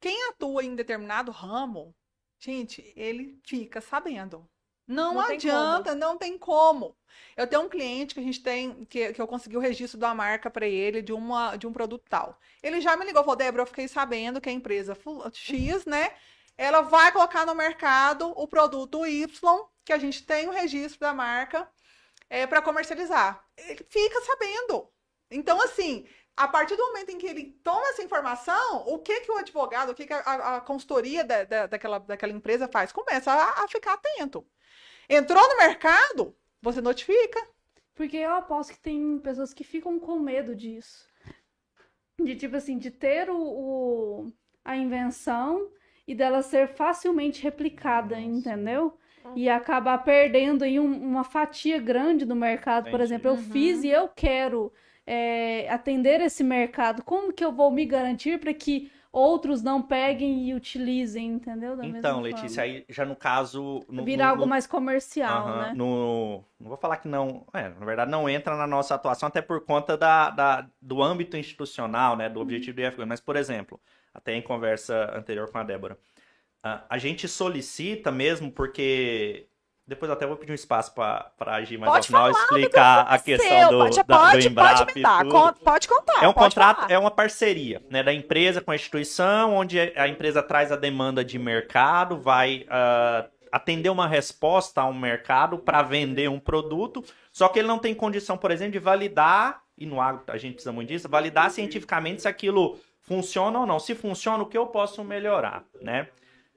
Quem 0.00 0.28
atua 0.28 0.64
em 0.64 0.74
determinado 0.74 1.30
ramo, 1.30 1.94
gente, 2.38 2.92
ele 2.96 3.40
fica 3.44 3.80
sabendo. 3.80 4.48
Não, 4.86 5.14
Não 5.14 5.20
adianta, 5.20 5.94
não 5.94 6.16
tem 6.16 6.38
como. 6.38 6.96
Eu 7.36 7.46
tenho 7.46 7.62
um 7.62 7.68
cliente 7.68 8.14
que 8.14 8.20
a 8.20 8.22
gente 8.22 8.42
tem, 8.42 8.86
que, 8.86 9.12
que 9.12 9.20
eu 9.20 9.26
consegui 9.26 9.56
o 9.56 9.60
registro 9.60 9.98
da 10.00 10.14
marca 10.14 10.50
para 10.50 10.66
ele 10.66 11.02
de, 11.02 11.12
uma, 11.12 11.56
de 11.56 11.66
um 11.66 11.72
produto 11.72 12.04
tal. 12.08 12.38
Ele 12.62 12.80
já 12.80 12.96
me 12.96 13.04
ligou, 13.04 13.22
falou, 13.22 13.36
Débora, 13.36 13.62
eu 13.62 13.66
fiquei 13.66 13.86
sabendo 13.86 14.40
que 14.40 14.48
a 14.48 14.52
empresa 14.52 14.96
X, 15.34 15.84
né? 15.84 16.14
Ela 16.56 16.80
vai 16.80 17.12
colocar 17.12 17.44
no 17.44 17.54
mercado 17.54 18.32
o 18.34 18.48
produto 18.48 19.06
Y, 19.06 19.28
que 19.84 19.92
a 19.92 19.98
gente 19.98 20.24
tem 20.24 20.48
o 20.48 20.52
registro 20.52 21.00
da 21.00 21.12
marca, 21.12 21.68
é, 22.30 22.46
para 22.46 22.62
comercializar. 22.62 23.44
Ele 23.56 23.86
fica 23.90 24.20
sabendo. 24.22 24.88
Então, 25.30 25.60
assim, 25.60 26.06
a 26.38 26.48
partir 26.48 26.76
do 26.76 26.86
momento 26.86 27.10
em 27.10 27.18
que 27.18 27.26
ele 27.26 27.44
toma 27.64 27.88
essa 27.88 28.02
informação, 28.02 28.84
o 28.86 28.98
que 28.98 29.20
que 29.20 29.32
o 29.32 29.36
advogado, 29.38 29.90
o 29.90 29.94
que 29.94 30.06
que 30.06 30.12
a, 30.12 30.56
a- 30.56 30.60
consultoria 30.60 31.24
da, 31.24 31.44
da- 31.44 31.66
daquela, 31.66 31.98
daquela 31.98 32.32
empresa 32.32 32.68
faz? 32.68 32.92
Começa 32.92 33.32
a, 33.32 33.64
a 33.64 33.68
ficar 33.68 33.94
atento. 33.94 34.46
Entrou 35.08 35.42
no 35.48 35.56
mercado, 35.58 36.36
você 36.62 36.80
notifica. 36.80 37.40
Porque 37.94 38.16
eu 38.16 38.34
aposto 38.34 38.72
que 38.74 38.80
tem 38.80 39.18
pessoas 39.18 39.52
que 39.52 39.64
ficam 39.64 39.98
com 39.98 40.18
medo 40.20 40.54
disso. 40.54 41.06
De 42.20 42.34
tipo 42.36 42.56
assim, 42.56 42.78
de 42.78 42.90
ter 42.90 43.30
o, 43.30 43.36
o- 43.38 44.32
a 44.64 44.76
invenção 44.76 45.70
e 46.06 46.14
dela 46.14 46.42
ser 46.42 46.68
facilmente 46.68 47.42
replicada, 47.42 48.18
entendeu? 48.20 48.98
E 49.36 49.48
acabar 49.48 49.98
perdendo 49.98 50.64
aí 50.64 50.80
um- 50.80 51.00
uma 51.02 51.22
fatia 51.22 51.78
grande 51.78 52.24
do 52.24 52.34
mercado. 52.34 52.84
Por 52.84 53.00
Entendi. 53.00 53.04
exemplo, 53.04 53.30
eu 53.30 53.34
Uhum. 53.34 53.42
fiz 53.42 53.84
e 53.84 53.88
eu 53.88 54.08
quero 54.08 54.72
é, 55.10 55.68
atender 55.70 56.20
esse 56.20 56.44
mercado. 56.44 57.02
Como 57.02 57.32
que 57.32 57.44
eu 57.44 57.52
vou 57.52 57.70
me 57.70 57.84
garantir 57.86 58.38
para 58.40 58.52
que 58.54 58.90
outros 59.12 59.62
não 59.62 59.82
peguem 59.82 60.48
e 60.48 60.54
utilizem, 60.54 61.26
entendeu? 61.28 61.76
Da 61.76 61.82
Então, 61.86 62.20
forma. 62.20 62.22
Letícia, 62.22 62.62
aí 62.62 62.84
já 62.88 63.04
no 63.04 63.16
caso. 63.16 63.80
No, 63.88 64.04
Virar 64.04 64.26
no- 64.26 64.30
algo 64.32 64.42
no- 64.42 64.48
mais 64.50 64.66
comercial, 64.66 65.42
Aham, 65.42 65.58
né? 65.60 65.76
no- 65.76 66.44
não 66.60 66.68
vou 66.68 66.76
falar 66.76 66.96
que 66.98 67.08
não. 67.08 67.46
é, 67.54 67.68
na 67.68 67.86
verdade, 67.86 68.10
não 68.10 68.28
entra 68.28 68.56
na 68.56 68.66
nossa 68.66 68.94
atuação, 68.94 69.28
até 69.28 69.40
por 69.42 69.64
conta 69.64 69.96
da, 69.96 70.30
da- 70.30 70.70
do 70.80 71.02
âmbito 71.02 71.36
institucional, 71.36 72.16
né? 72.16 72.28
Do 72.28 72.40
objetivo 72.40 72.76
do 72.76 72.80
IFG. 72.82 73.04
Mas, 73.06 73.20
por 73.20 73.36
exemplo, 73.36 73.80
até 74.12 74.34
em 74.34 74.42
conversa 74.42 75.10
anterior 75.16 75.50
com 75.50 75.58
a 75.58 75.62
Débora, 75.64 75.98
a, 76.62 76.84
a 76.96 76.98
gente 76.98 77.28
solicita 77.28 78.10
mesmo 78.12 78.50
porque. 78.52 79.48
Depois 79.88 80.10
até 80.10 80.26
vou 80.26 80.36
pedir 80.36 80.52
um 80.52 80.54
espaço 80.54 80.92
para 80.94 81.32
agir 81.46 81.78
mais 81.78 81.88
ao 81.88 81.94
Pode 81.94 82.06
final 82.08 82.30
falar, 82.30 82.44
explicar 82.44 83.06
a 83.08 83.18
questão 83.18 83.48
Seu, 83.48 83.70
do, 83.70 83.78
pode, 83.78 83.96
da, 83.96 84.18
pode, 84.18 84.38
do 84.38 84.46
Embrapa 84.46 84.78
pode 84.84 84.94
me 84.94 85.02
dar, 85.02 85.24
con- 85.26 85.52
pode 85.64 85.88
contar. 85.88 86.22
É 86.22 86.28
um 86.28 86.32
contrato, 86.34 86.80
falar. 86.82 86.92
é 86.92 86.98
uma 86.98 87.10
parceria, 87.10 87.82
né, 87.88 88.02
da 88.02 88.12
empresa 88.12 88.60
com 88.60 88.70
a 88.70 88.74
instituição, 88.74 89.54
onde 89.54 89.80
a 89.80 90.06
empresa 90.06 90.42
traz 90.42 90.70
a 90.70 90.76
demanda 90.76 91.24
de 91.24 91.38
mercado, 91.38 92.20
vai 92.20 92.66
ah, 92.68 93.24
atender 93.50 93.88
uma 93.88 94.06
resposta 94.06 94.82
a 94.82 94.86
um 94.86 94.92
mercado 94.92 95.56
para 95.56 95.80
vender 95.80 96.28
um 96.28 96.38
produto, 96.38 97.02
só 97.32 97.48
que 97.48 97.58
ele 97.58 97.68
não 97.68 97.78
tem 97.78 97.94
condição, 97.94 98.36
por 98.36 98.50
exemplo, 98.50 98.72
de 98.72 98.78
validar, 98.78 99.62
e 99.78 99.86
no 99.86 100.02
agro 100.02 100.22
a 100.28 100.36
gente 100.36 100.52
precisa 100.54 100.70
muito 100.72 100.88
disso, 100.88 101.08
validar 101.08 101.50
cientificamente 101.50 102.20
se 102.20 102.28
aquilo 102.28 102.78
funciona 103.00 103.60
ou 103.60 103.66
não. 103.66 103.78
Se 103.78 103.94
funciona, 103.94 104.42
o 104.42 104.46
que 104.46 104.58
eu 104.58 104.66
posso 104.66 105.02
melhorar, 105.02 105.64
né? 105.80 106.08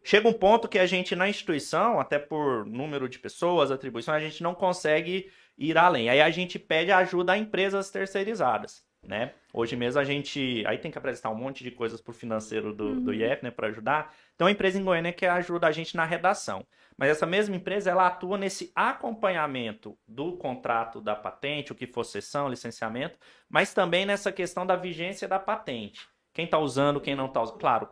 Chega 0.04 0.28
um 0.28 0.34
ponto 0.34 0.68
que 0.68 0.80
a 0.80 0.86
gente, 0.86 1.16
na 1.16 1.30
instituição, 1.30 2.00
até 2.00 2.18
por 2.18 2.66
número 2.66 3.08
de 3.08 3.20
pessoas, 3.20 3.70
atribuições, 3.70 4.18
a 4.18 4.26
gente 4.26 4.42
não 4.42 4.56
consegue 4.56 5.32
ir 5.58 5.78
além. 5.78 6.10
Aí 6.10 6.20
a 6.20 6.30
gente 6.32 6.58
pede 6.58 6.92
ajuda 6.92 7.34
a 7.34 7.38
empresas 7.38 7.92
terceirizadas, 7.92 8.84
né? 9.04 9.34
Hoje 9.54 9.76
mesmo 9.76 10.02
a 10.02 10.04
gente, 10.04 10.64
aí 10.66 10.80
tem 10.80 10.90
que 10.90 10.98
apresentar 10.98 11.30
um 11.30 11.36
monte 11.36 11.64
de 11.64 11.70
coisas 11.70 12.02
pro 12.02 12.14
financeiro 12.14 12.74
do, 12.74 13.00
do 13.00 13.14
IEF, 13.14 13.44
né, 13.44 13.52
para 13.52 13.68
ajudar. 13.68 14.16
Então 14.34 14.48
a 14.48 14.52
empresa 14.52 14.80
em 14.80 14.84
Goiânia 14.84 15.14
que 15.14 15.26
ajuda 15.26 15.68
a 15.68 15.72
gente 15.72 15.96
na 15.96 16.06
redação. 16.06 16.66
Mas 16.98 17.10
essa 17.10 17.26
mesma 17.26 17.56
empresa, 17.56 17.92
ela 17.92 18.08
atua 18.08 18.38
nesse 18.38 18.72
acompanhamento 18.76 19.98
do 20.08 20.38
contrato 20.38 21.00
da 21.00 21.16
patente, 21.16 21.72
o 21.72 21.76
que 21.76 21.86
for 21.86 22.04
sessão, 22.04 22.50
licenciamento, 22.50 23.20
mas 23.50 23.74
também 23.74 24.06
nessa 24.06 24.32
questão 24.32 24.66
da 24.66 24.76
vigência 24.76 25.28
da 25.28 25.40
patente. 25.40 26.08
Quem 26.34 26.46
está 26.46 26.58
usando, 26.58 27.02
quem 27.02 27.16
não 27.16 27.26
está 27.26 27.42
usando. 27.42 27.60
Claro, 27.60 27.90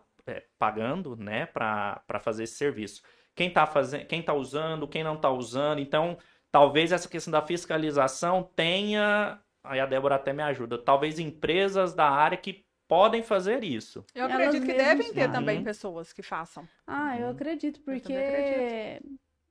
pagando, 0.57 1.15
né, 1.15 1.45
para 1.45 2.19
fazer 2.21 2.43
esse 2.43 2.55
serviço. 2.55 3.01
Quem 3.35 3.47
está 3.49 3.65
fazendo, 3.65 4.05
quem 4.07 4.21
tá 4.21 4.33
usando, 4.33 4.87
quem 4.87 5.03
não 5.03 5.15
está 5.15 5.29
usando. 5.29 5.79
Então, 5.79 6.17
talvez 6.51 6.91
essa 6.91 7.07
questão 7.07 7.31
da 7.31 7.41
fiscalização 7.41 8.43
tenha, 8.55 9.39
aí 9.63 9.79
a 9.79 9.85
Débora 9.85 10.15
até 10.15 10.33
me 10.33 10.43
ajuda, 10.43 10.77
talvez 10.77 11.19
empresas 11.19 11.93
da 11.93 12.09
área 12.09 12.37
que 12.37 12.65
podem 12.87 13.21
fazer 13.23 13.63
isso. 13.63 14.03
Eu 14.15 14.25
Elas 14.25 14.55
acredito 14.55 14.65
que 14.65 14.73
devem 14.73 15.13
ter 15.13 15.29
também 15.31 15.63
pessoas 15.63 16.11
que 16.11 16.23
façam. 16.23 16.67
Ah, 16.87 17.17
eu 17.17 17.27
Uhum. 17.27 17.31
acredito, 17.31 17.79
porque 17.81 18.01
também 18.01 18.43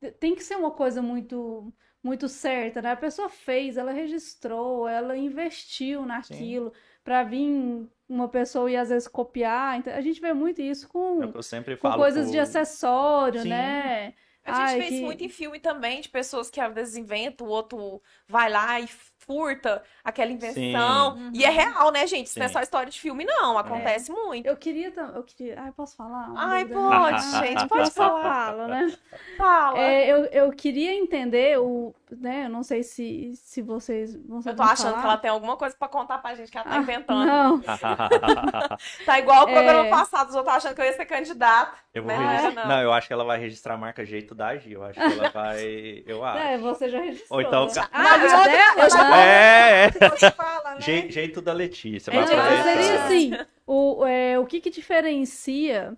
te- 0.01 0.12
tem 0.18 0.35
que 0.35 0.43
ser 0.43 0.57
uma 0.57 0.70
coisa 0.70 1.01
muito 1.03 1.72
muito 2.03 2.29
certa, 2.29 2.81
né? 2.81 2.93
A 2.93 2.97
pessoa 2.97 3.29
fez, 3.29 3.76
ela 3.76 3.91
registrou, 3.93 4.87
ela 4.89 5.16
investiu 5.16 6.07
naquilo 6.07 6.72
para 7.09 7.22
vir 7.22 7.88
uma 8.06 8.28
pessoa 8.28 8.70
e 8.70 8.76
às 8.76 8.90
vezes 8.90 9.09
copiar. 9.09 9.78
Então, 9.78 9.94
a 9.94 10.00
gente 10.02 10.20
vê 10.20 10.34
muito 10.34 10.61
isso 10.61 10.84
É 10.84 10.88
com, 10.90 11.20
o 11.20 11.32
que 11.32 11.38
eu 11.38 11.42
sempre 11.42 11.74
com 11.78 11.88
falo. 11.88 12.02
coisas 12.02 12.30
de 12.30 12.38
acessório, 12.38 13.40
Sim. 13.40 13.48
né? 13.48 14.12
A 14.44 14.52
gente 14.52 14.61
Ai, 14.61 14.78
vê 14.78 14.84
isso 14.84 14.94
que- 14.98 15.04
muito 15.04 15.24
em 15.24 15.28
filme 15.30 15.59
também, 15.59 16.02
de 16.02 16.09
pessoas 16.11 16.50
que 16.50 16.61
às 16.61 16.72
vezes 16.74 16.96
inventam, 16.96 17.46
o 17.46 17.50
outro 17.50 18.02
vai 18.26 18.50
lá 18.50 18.78
e 18.78 18.86
furta 19.29 19.83
aquela 20.03 20.33
invenção. 20.33 21.16
Sim. 21.16 21.31
E 21.35 21.45
é 21.45 21.51
real, 21.51 21.93
né, 21.93 22.07
gente? 22.07 22.26
Isso 22.29 22.39
não 22.39 22.47
é 22.47 22.49
Sim. 22.49 22.55
só 22.55 22.61
história 22.62 22.91
de 22.91 22.99
filme, 22.99 23.24
não. 23.26 23.59
Acontece 23.59 24.11
muito. 24.11 24.47
Eu 24.47 24.57
queria, 24.57 24.91
eu 25.14 25.22
queria, 25.22 25.61
ai, 25.61 25.70
posso 25.72 25.95
falar? 25.95 26.33
Ai, 26.35 26.64
pode, 26.64 27.22
gente, 27.47 27.68
pode 27.68 27.91
falar. 27.91 28.22
fala, 28.47 28.66
né? 28.68 28.93
Fala. 29.37 29.79
É, 29.79 30.11
eu, 30.11 30.24
eu 30.26 30.51
queria 30.53 30.93
entender 30.95 31.59
o, 31.61 31.95
né? 32.11 32.47
Eu 32.47 32.49
não 32.49 32.62
sei 32.62 32.83
se, 32.83 33.33
se 33.37 33.61
vocês 33.62 34.14
vão 34.26 34.39
Eu 34.39 34.43
saber 34.43 34.57
tô 34.57 34.62
achando 34.62 34.91
falar. 34.93 35.01
que 35.01 35.07
ela 35.07 35.16
tem 35.18 35.31
alguma 35.31 35.57
coisa 35.57 35.76
pra 35.79 35.89
contar 35.89 36.18
pra 36.18 36.35
gente 36.35 36.51
que 36.51 36.57
ela 36.57 36.66
tá 36.66 36.76
Ah, 36.76 36.79
inventando. 36.79 37.26
Não, 37.26 37.61
Tá 39.05 39.18
igual 39.18 39.43
o 39.45 39.47
programa 39.47 39.87
É. 39.87 39.91
passado, 39.91 40.29
os 40.31 40.35
outros 40.35 40.55
achando 40.57 40.74
que 40.74 40.81
eu 40.81 40.85
ia 40.87 40.93
ser 40.95 41.05
candidata. 41.07 41.72
Eu 41.95 42.03
vou 42.03 42.14
Mas 42.16 42.41
registrar. 42.43 42.66
não. 42.66 42.76
Não. 42.76 42.83
eu 42.83 42.93
acho 42.93 43.07
que 43.07 43.12
ela 43.12 43.24
vai 43.24 43.39
registrar 43.39 43.74
a 43.74 43.76
marca 43.76 44.05
jeito 44.05 44.35
da 44.35 44.57
Gi. 44.57 44.72
Eu 44.72 44.85
acho 44.85 44.95
que 44.99 45.01
ela 45.07 45.31
vai. 45.31 46.03
Eu 46.07 46.24
acho. 46.24 46.39
é, 46.39 46.59
você 46.59 46.89
já 46.89 47.01
registrou. 47.01 47.39
Ou 47.41 47.47
então. 47.47 47.66
né? 47.66 47.72
ca- 47.74 47.89
Ah, 47.93 48.03
Não, 48.03 48.41
a 48.41 48.45
Débora- 48.45 48.85
eu 48.85 48.91
já- 48.91 49.09
É, 49.21 49.85
é. 49.87 50.31
Fala, 50.31 50.75
né? 50.75 50.81
Je- 50.81 51.11
jeito 51.11 51.41
da 51.41 51.53
Letícia. 51.53 52.11
É, 52.11 52.14
então, 52.23 52.39
aproveitar. 52.39 52.62
seria 52.62 53.05
assim, 53.05 53.33
o, 53.66 54.05
é, 54.07 54.39
o 54.39 54.47
que 54.47 54.61
que 54.61 54.71
diferencia, 54.71 55.97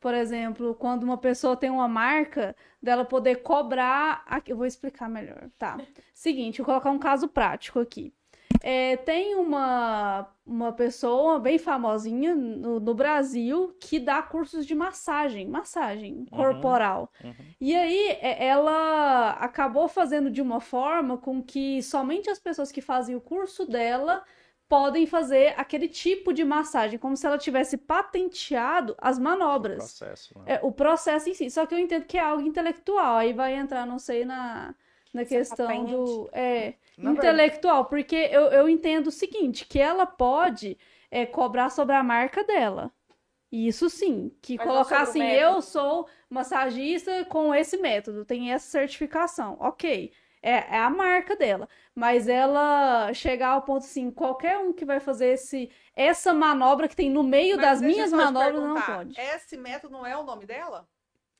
por 0.00 0.14
exemplo, 0.14 0.74
quando 0.74 1.02
uma 1.04 1.18
pessoa 1.18 1.56
tem 1.56 1.70
uma 1.70 1.88
marca, 1.88 2.56
dela 2.82 3.04
poder 3.04 3.36
cobrar... 3.36 4.22
Aqui, 4.26 4.52
eu 4.52 4.56
vou 4.56 4.66
explicar 4.66 5.08
melhor, 5.08 5.48
tá? 5.58 5.78
Seguinte, 6.12 6.58
vou 6.58 6.66
colocar 6.66 6.90
um 6.90 6.98
caso 6.98 7.28
prático 7.28 7.78
aqui. 7.78 8.12
É, 8.62 8.96
tem 8.96 9.34
uma, 9.34 10.28
uma 10.46 10.72
pessoa 10.72 11.38
bem 11.38 11.58
famosinha 11.58 12.34
no, 12.34 12.78
no 12.78 12.94
Brasil 12.94 13.76
que 13.80 13.98
dá 13.98 14.22
cursos 14.22 14.64
de 14.64 14.74
massagem, 14.74 15.48
massagem 15.48 16.24
corporal. 16.26 17.10
Uhum. 17.22 17.34
E 17.60 17.74
aí, 17.74 18.08
é- 18.20 18.46
ela 18.46 19.30
acabou 19.32 19.88
fazendo 19.88 20.30
de 20.30 20.40
uma 20.40 20.60
forma 20.60 21.18
com 21.18 21.42
que 21.42 21.82
somente 21.82 22.30
as 22.30 22.38
pessoas 22.38 22.70
que 22.70 22.80
fazem 22.80 23.16
o 23.16 23.20
curso 23.20 23.66
dela 23.66 24.22
podem 24.68 25.06
fazer 25.06 25.52
aquele 25.58 25.86
tipo 25.86 26.32
de 26.32 26.42
massagem, 26.44 26.98
como 26.98 27.14
se 27.14 27.26
ela 27.26 27.36
tivesse 27.36 27.76
patenteado 27.76 28.94
as 28.98 29.18
manobras. 29.18 29.76
Processo. 29.98 30.38
né? 30.38 30.54
É, 30.54 30.60
o 30.62 30.72
processo 30.72 31.28
em 31.28 31.34
si. 31.34 31.50
Só 31.50 31.66
que 31.66 31.74
eu 31.74 31.78
entendo 31.78 32.06
que 32.06 32.16
é 32.16 32.22
algo 32.22 32.42
intelectual. 32.42 33.16
Aí 33.16 33.34
vai 33.34 33.54
entrar, 33.54 33.86
não 33.86 33.98
sei, 33.98 34.24
na, 34.24 34.74
na 35.12 35.22
é 35.22 35.24
questão 35.24 35.84
do. 35.84 36.30
É, 36.32 36.74
Na 36.96 37.12
intelectual. 37.12 37.84
Porque 37.84 38.16
eu, 38.16 38.46
eu 38.46 38.68
entendo 38.68 39.08
o 39.08 39.12
seguinte: 39.12 39.66
que 39.66 39.78
ela 39.78 40.06
pode 40.06 40.78
é, 41.10 41.26
cobrar 41.26 41.70
sobre 41.70 41.94
a 41.94 42.02
marca 42.02 42.44
dela. 42.44 42.90
Isso 43.50 43.90
sim, 43.90 44.34
que 44.40 44.56
Mas 44.56 44.66
colocar 44.66 45.02
assim, 45.02 45.22
eu 45.22 45.60
sou 45.60 46.08
massagista 46.30 47.22
com 47.26 47.54
esse 47.54 47.76
método, 47.76 48.24
tem 48.24 48.50
essa 48.50 48.66
certificação. 48.70 49.58
Ok, 49.60 50.10
é, 50.42 50.52
é 50.52 50.78
a 50.78 50.88
marca 50.88 51.36
dela. 51.36 51.68
Mas 51.94 52.28
ela 52.28 53.12
chegar 53.12 53.48
ao 53.48 53.60
ponto 53.60 53.84
assim, 53.84 54.10
qualquer 54.10 54.56
um 54.56 54.72
que 54.72 54.86
vai 54.86 55.00
fazer 55.00 55.34
esse, 55.34 55.70
essa 55.94 56.32
manobra 56.32 56.88
que 56.88 56.96
tem 56.96 57.10
no 57.10 57.22
meio 57.22 57.56
Mas 57.56 57.66
das 57.66 57.80
minhas 57.82 58.10
manobras, 58.10 58.54
não 58.54 58.80
pode. 58.80 59.20
Esse 59.20 59.58
método 59.58 59.92
não 59.92 60.06
é 60.06 60.16
o 60.16 60.24
nome 60.24 60.46
dela? 60.46 60.88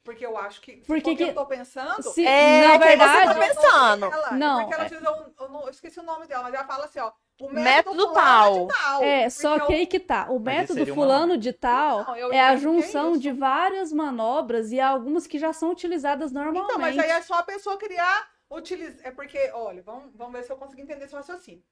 Porque 0.04 0.26
eu 0.26 0.36
acho 0.36 0.60
que. 0.60 0.78
Porque 0.84 1.14
que- 1.14 1.22
eu 1.22 1.34
tô 1.34 1.46
pensando. 1.46 2.02
Se, 2.02 2.26
É, 2.26 2.66
na 2.66 2.72
que 2.72 2.78
você 2.78 2.88
verdade, 2.88 3.34
tá 3.34 3.40
pensando. 3.40 4.04
Ela, 4.06 4.32
Não, 4.32 4.58
É 4.58 4.62
porque 4.62 4.74
ela 4.74 4.82
é. 4.82 4.86
utiliza 4.86 5.10
um, 5.12 5.32
eu, 5.40 5.48
não- 5.48 5.62
eu 5.62 5.70
esqueci 5.70 6.00
o 6.00 6.02
nome 6.02 6.26
dela, 6.26 6.42
mas 6.42 6.54
ela 6.54 6.64
fala 6.64 6.84
assim, 6.86 6.98
ó. 6.98 7.12
O 7.40 7.48
Método 7.48 7.96
método, 7.96 8.08
fulano 8.08 8.14
tal. 8.14 8.66
tal. 8.68 9.02
É, 9.02 9.30
só 9.30 9.58
que 9.58 9.72
eu- 9.72 9.76
aí 9.76 9.86
que 9.86 9.98
tá. 9.98 10.26
O 10.30 10.38
método 10.38 10.74
seria 10.78 10.92
uma 10.92 11.02
fulano 11.02 11.36
de 11.38 11.52
tal 11.52 12.04
Não, 12.04 12.32
é 12.32 12.40
a 12.40 12.52
é 12.52 12.56
junção 12.56 13.12
isso. 13.12 13.20
de 13.20 13.32
várias 13.32 13.92
manobras 13.92 14.70
e 14.70 14.78
algumas 14.80 15.26
que 15.26 15.38
já 15.38 15.52
são 15.52 15.70
utilizadas 15.70 16.30
normalmente. 16.30 16.64
Então, 16.64 16.78
mas 16.78 16.98
aí 16.98 17.10
é 17.10 17.22
só 17.22 17.34
a 17.34 17.42
pessoa 17.42 17.76
criar, 17.78 18.28
utilizar. 18.50 19.06
É 19.06 19.10
porque, 19.10 19.50
olha, 19.54 19.82
vamos, 19.82 20.14
vamos 20.14 20.32
ver 20.34 20.44
se 20.44 20.52
eu 20.52 20.56
consigo 20.56 20.82
entender 20.82 21.04
esse 21.06 21.14
raciocínio. 21.14 21.62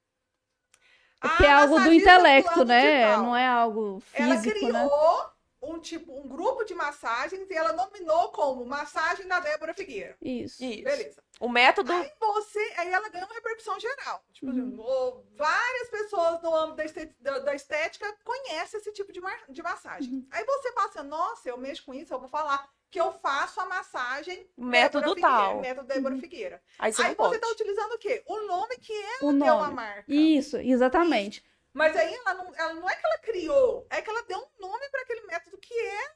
Porque 1.20 1.45
é 1.45 1.53
algo 1.53 1.78
do 1.81 1.93
intelecto, 1.93 2.51
fulano 2.51 2.68
né? 2.68 3.16
Não 3.18 3.37
é 3.37 3.47
algo 3.47 4.03
Ela 4.14 4.37
físico, 4.39 4.55
criou 4.59 4.72
né? 4.72 4.89
Um 5.63 5.79
tipo, 5.79 6.13
um 6.19 6.27
grupo 6.27 6.65
de 6.65 6.75
massagens 6.75 7.49
e 7.51 7.55
ela 7.55 7.73
nominou 7.73 8.31
como 8.31 8.65
Massagem 8.65 9.27
da 9.27 9.41
Débora 9.41 9.75
Figueira. 9.75 10.17
Isso. 10.21 10.63
Isso. 10.65 10.85
Beleza. 10.85 11.23
O 11.39 11.49
método. 11.49 11.93
Aí 11.93 12.11
você, 12.19 12.73
aí 12.77 12.91
ela 12.91 13.09
ganha 13.11 13.27
uma 13.27 13.35
repercussão 13.35 13.79
geral. 13.79 14.23
Tipo, 14.33 14.51
Uhum. 14.53 14.59
assim, 14.59 14.77
o- 14.79 15.25
várias 15.37 15.89
pessoas 15.91 16.43
no 16.43 16.55
âmbito 16.55 16.77
da 16.77 16.85
este- 16.85 17.15
da, 17.21 17.55
estética 17.55 18.15
conhecem 18.25 18.81
esse 18.81 18.93
tipo 18.93 19.13
de, 19.13 19.21
de 19.51 19.63
massagem. 19.63 20.11
Uhum. 20.13 20.27
Aí 20.31 20.45
você 20.45 20.73
passa, 20.73 21.03
nossa, 21.03 21.49
eu 21.49 21.57
mexo 21.59 21.85
com 21.85 21.95
isso, 21.95 22.13
eu 22.13 22.19
vou 22.21 22.29
falar 22.29 22.69
que 22.91 23.01
eu 23.01 23.13
faço 23.13 23.61
a 23.61 23.67
massagem 23.67 24.49
Método 24.57 25.15
Débora 25.15 25.15
Figueira, 25.15 25.45
tal. 25.53 25.61
método 25.61 25.87
Débora 25.87 26.15
Uhum. 26.15 26.21
Figueira. 26.21 26.63
Aí 26.79 26.93
você 26.93 27.03
aí 27.03 27.09
não 27.09 27.15
você 27.17 27.39
pode. 27.39 27.41
tá 27.41 27.49
utilizando 27.49 27.93
o 27.93 27.99
quê? 27.99 28.23
O 28.27 28.47
nome 28.47 28.77
que 28.79 28.93
é, 28.93 29.19
O 29.25 29.31
é 29.31 29.33
uma 29.33 29.57
nome. 29.57 29.75
marca. 29.75 30.05
Isso, 30.09 30.57
exatamente. 30.57 31.45
Mas 31.73 31.97
aí 31.97 32.12
ela 32.14 32.35
não, 32.35 32.55
ela 32.57 32.75
não 32.75 32.89
é 32.91 32.95
que 32.97 33.07
ela 33.07 33.18
criou, 33.18 33.87
é 33.91 34.03
que 34.03 34.11
ela 34.11 34.23
deu 34.25 34.39
um 34.39 34.61
nome 34.66 34.89
para 34.91 35.03
aquele 35.03 35.27
método 35.27 35.57
que 35.59 35.75
é 35.75 36.09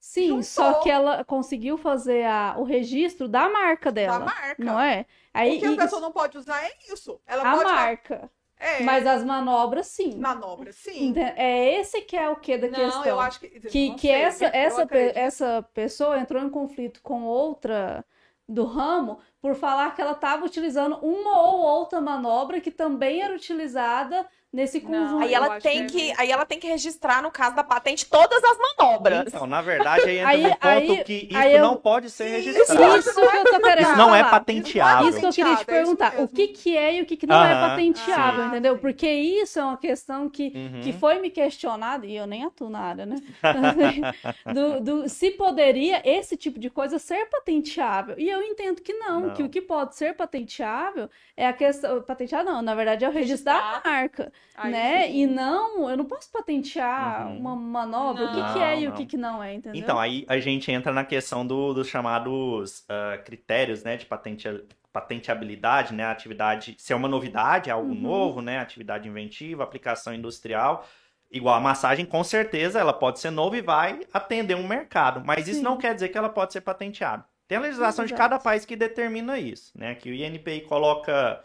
Sim, 0.00 0.28
Juntou. 0.28 0.42
só 0.42 0.74
que 0.80 0.90
ela 0.90 1.22
conseguiu 1.24 1.76
fazer 1.76 2.24
a- 2.24 2.54
o 2.56 2.62
registro 2.62 3.28
da 3.28 3.48
marca 3.50 3.90
da 3.90 4.00
dela, 4.00 4.18
marca. 4.20 4.64
não 4.64 4.80
é? 4.80 5.04
Aí 5.34 5.56
o 5.56 5.60
que 5.60 5.66
a 5.66 5.70
isso- 5.72 5.76
pessoa 5.82 6.00
não 6.00 6.12
pode 6.12 6.38
usar 6.38 6.64
é 6.64 6.72
isso. 6.90 7.20
Ela 7.26 7.42
a 7.42 7.56
pode 7.56 7.64
marca. 7.70 8.30
É, 8.56 8.80
Mas 8.82 9.06
as 9.06 9.22
manobras, 9.22 9.86
sim. 9.86 10.16
manobra, 10.18 10.72
sim. 10.72 11.14
É 11.36 11.74
esse 11.78 12.00
que 12.02 12.16
é 12.16 12.28
o 12.28 12.36
que 12.36 12.56
da 12.58 12.68
Não, 12.68 12.74
questão. 12.78 13.04
eu 13.06 13.20
acho 13.20 13.38
que. 13.38 13.48
que, 13.48 13.94
que 13.94 14.08
sei, 14.08 14.10
essa, 14.22 14.44
essa, 14.46 14.86
pe- 14.86 15.12
essa 15.14 15.62
pessoa 15.74 16.18
entrou 16.18 16.42
em 16.42 16.50
conflito 16.50 17.00
com 17.02 17.22
outra 17.24 18.04
do 18.48 18.64
ramo 18.64 19.20
por 19.40 19.54
falar 19.54 19.94
que 19.94 20.00
ela 20.00 20.12
estava 20.12 20.44
utilizando 20.44 20.96
uma 21.02 21.40
ou 21.42 21.58
outra 21.60 22.00
manobra 22.00 22.60
que 22.60 22.70
também 22.70 23.22
era 23.22 23.34
utilizada 23.34 24.26
nesse 24.58 24.80
Não, 24.80 24.90
conjunto. 24.90 25.22
Aí 25.22 25.32
ela 25.32 25.60
tem 25.60 25.86
que 25.86 26.10
é 26.10 26.14
que, 26.14 26.20
aí 26.20 26.30
ela 26.32 26.44
tem 26.44 26.58
que 26.58 26.66
registrar 26.66 27.22
no 27.22 27.30
caso 27.30 27.54
da 27.54 27.62
patente 27.62 28.04
todas 28.06 28.42
as 28.42 28.58
manobras. 28.58 29.24
Então, 29.28 29.46
na 29.46 29.62
verdade, 29.62 30.02
aí 30.02 30.18
entra 30.18 30.28
Aí- 30.30 30.42
no 30.42 30.50
ponto 30.50 30.66
aí- 30.98 31.04
que 31.04 31.12
isso 31.30 31.36
aí 31.38 31.54
eu- 31.54 31.62
não 31.62 31.76
pode 31.76 32.10
ser 32.10 32.28
registrado. 32.28 32.98
Isso 32.98 33.14
que 33.14 33.20
eu 33.20 33.44
tô 33.44 33.60
querendo 33.60 33.86
Isso 33.88 33.96
não 33.96 34.14
é 34.14 34.24
patenteável. 34.24 35.08
Isso 35.08 35.20
que 35.20 35.26
eu 35.26 35.32
queria 35.32 35.56
te 35.56 35.62
é 35.62 35.64
perguntar. 35.64 36.12
o 36.14 36.20
mesmo. 36.22 36.28
que, 36.28 36.48
que 36.48 36.76
é 36.76 36.94
e 36.96 37.02
o 37.02 37.06
que, 37.06 37.16
que 37.16 37.26
não 37.26 37.42
é 37.44 37.54
patenteável, 37.54 38.42
sim. 38.42 38.48
entendeu? 38.48 38.74
Sim. 38.74 38.80
Porque 38.80 39.08
isso 39.10 39.58
é 39.58 39.64
uma 39.64 39.76
questão 39.76 40.28
que, 40.28 40.52
Uhum. 40.54 40.80
que 40.82 40.92
foi 40.92 41.18
me 41.20 41.30
questionada, 41.30 42.04
e 42.06 42.16
eu 42.16 42.26
nem 42.26 42.44
atuo 42.44 42.68
na 42.68 42.80
área, 42.80 43.06
né? 43.06 43.16
do, 44.54 44.80
do- 44.80 45.08
se 45.08 45.30
poderia 45.32 46.02
esse 46.04 46.36
tipo 46.36 46.58
de 46.58 46.70
coisa 46.70 46.98
ser 46.98 47.26
patenteável. 47.26 48.14
E 48.18 48.28
eu 48.28 48.42
entendo 48.42 48.80
que 48.82 48.92
não, 48.92 49.20
Não. 49.20 49.30
que 49.34 49.42
o 49.42 49.48
que 49.48 49.60
pode 49.60 49.94
ser 49.96 50.14
patenteável 50.14 51.08
é 51.36 51.46
a 51.46 51.52
questão. 51.52 52.02
Patenteado 52.02 52.50
não, 52.50 52.62
na 52.62 52.74
verdade 52.74 53.04
é 53.04 53.08
o 53.08 53.12
registro 53.12 53.44
da 53.44 53.52
Registrar. 53.58 53.82
marca, 53.84 54.32
Aí 54.54 54.72
né? 54.72 55.06
sim. 55.06 55.20
E 55.22 55.26
não, 55.26 55.88
eu 55.88 55.96
não 55.96 56.04
posso 56.04 56.30
patentear 56.32 57.28
Uhum. 57.28 57.38
uma 57.38 57.56
manobra. 57.56 58.24
O 58.24 58.28
que, 58.28 58.34
que 58.52 58.58
Não, 58.58 58.62
é 58.62 58.80
e 58.80 58.86
o 58.86 58.90
não. 58.90 58.96
que, 58.96 59.06
que 59.06 59.16
não 59.16 59.42
é, 59.42 59.54
entendeu? 59.54 59.80
Então, 59.80 59.98
aí 59.98 60.24
a 60.28 60.38
gente 60.40 60.70
entra 60.72 60.92
na 60.92 61.04
questão 61.04 61.46
do- 61.46 61.74
dos 61.74 61.86
chamados 61.88 62.84
ah, 62.88 63.18
critérios, 63.18 63.82
né, 63.84 63.96
de 63.96 64.06
patente, 64.06 64.48
patenteabilidade, 64.92 65.94
né, 65.94 66.04
atividade, 66.06 66.74
se 66.78 66.92
é 66.92 66.96
uma 66.96 67.08
novidade, 67.08 67.70
é 67.70 67.72
algo 67.72 67.88
Uhum. 67.90 68.00
novo, 68.00 68.42
né, 68.42 68.58
atividade 68.58 69.08
inventiva, 69.08 69.62
aplicação 69.62 70.12
industrial, 70.14 70.86
igual 71.30 71.54
a 71.54 71.60
massagem, 71.60 72.06
com 72.06 72.24
certeza 72.24 72.80
ela 72.80 72.92
pode 72.92 73.20
ser 73.20 73.30
nova 73.30 73.56
e 73.56 73.60
vai 73.62 74.00
atender 74.12 74.54
um 74.56 74.66
mercado, 74.66 75.22
mas 75.24 75.46
isso 75.46 75.58
Sim. 75.58 75.64
não 75.64 75.76
quer 75.76 75.94
dizer 75.94 76.08
que 76.08 76.18
ela 76.18 76.28
pode 76.30 76.52
ser 76.52 76.62
patenteada. 76.62 77.24
Tem 77.46 77.58
a 77.58 77.60
legislação 77.60 78.04
de 78.04 78.14
cada 78.14 78.38
país 78.38 78.64
que 78.64 78.74
determina 78.76 79.38
isso, 79.38 79.72
né, 79.78 79.94
que 79.94 80.10
o 80.10 80.14
INPI 80.14 80.62
coloca, 80.62 81.44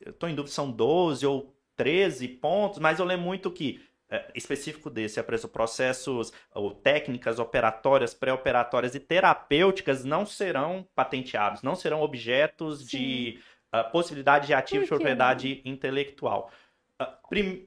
eu 0.00 0.12
tô 0.12 0.28
em 0.28 0.34
dúvida, 0.34 0.54
são 0.54 0.70
12 0.70 1.26
ou 1.26 1.54
13 1.76 2.28
pontos, 2.28 2.78
mas 2.78 2.98
eu 2.98 3.04
lembro 3.04 3.24
muito 3.26 3.50
que 3.50 3.80
é, 4.10 4.30
específico 4.34 4.90
desse, 4.90 5.18
apresentou 5.18 5.50
processos 5.50 6.32
ou 6.54 6.70
técnicas 6.72 7.38
operatórias, 7.38 8.12
pré-operatórias 8.14 8.94
e 8.94 9.00
terapêuticas 9.00 10.04
não 10.04 10.26
serão 10.26 10.86
patenteados, 10.94 11.62
não 11.62 11.74
serão 11.74 12.02
objetos 12.02 12.86
de 12.86 13.40
ah, 13.72 13.82
possibilidade 13.84 14.46
de 14.46 14.54
ativo 14.54 14.82
de 14.84 14.88
propriedade 14.88 15.62
intelectual. 15.64 16.50
Ah, 16.98 17.06
prim- 17.28 17.66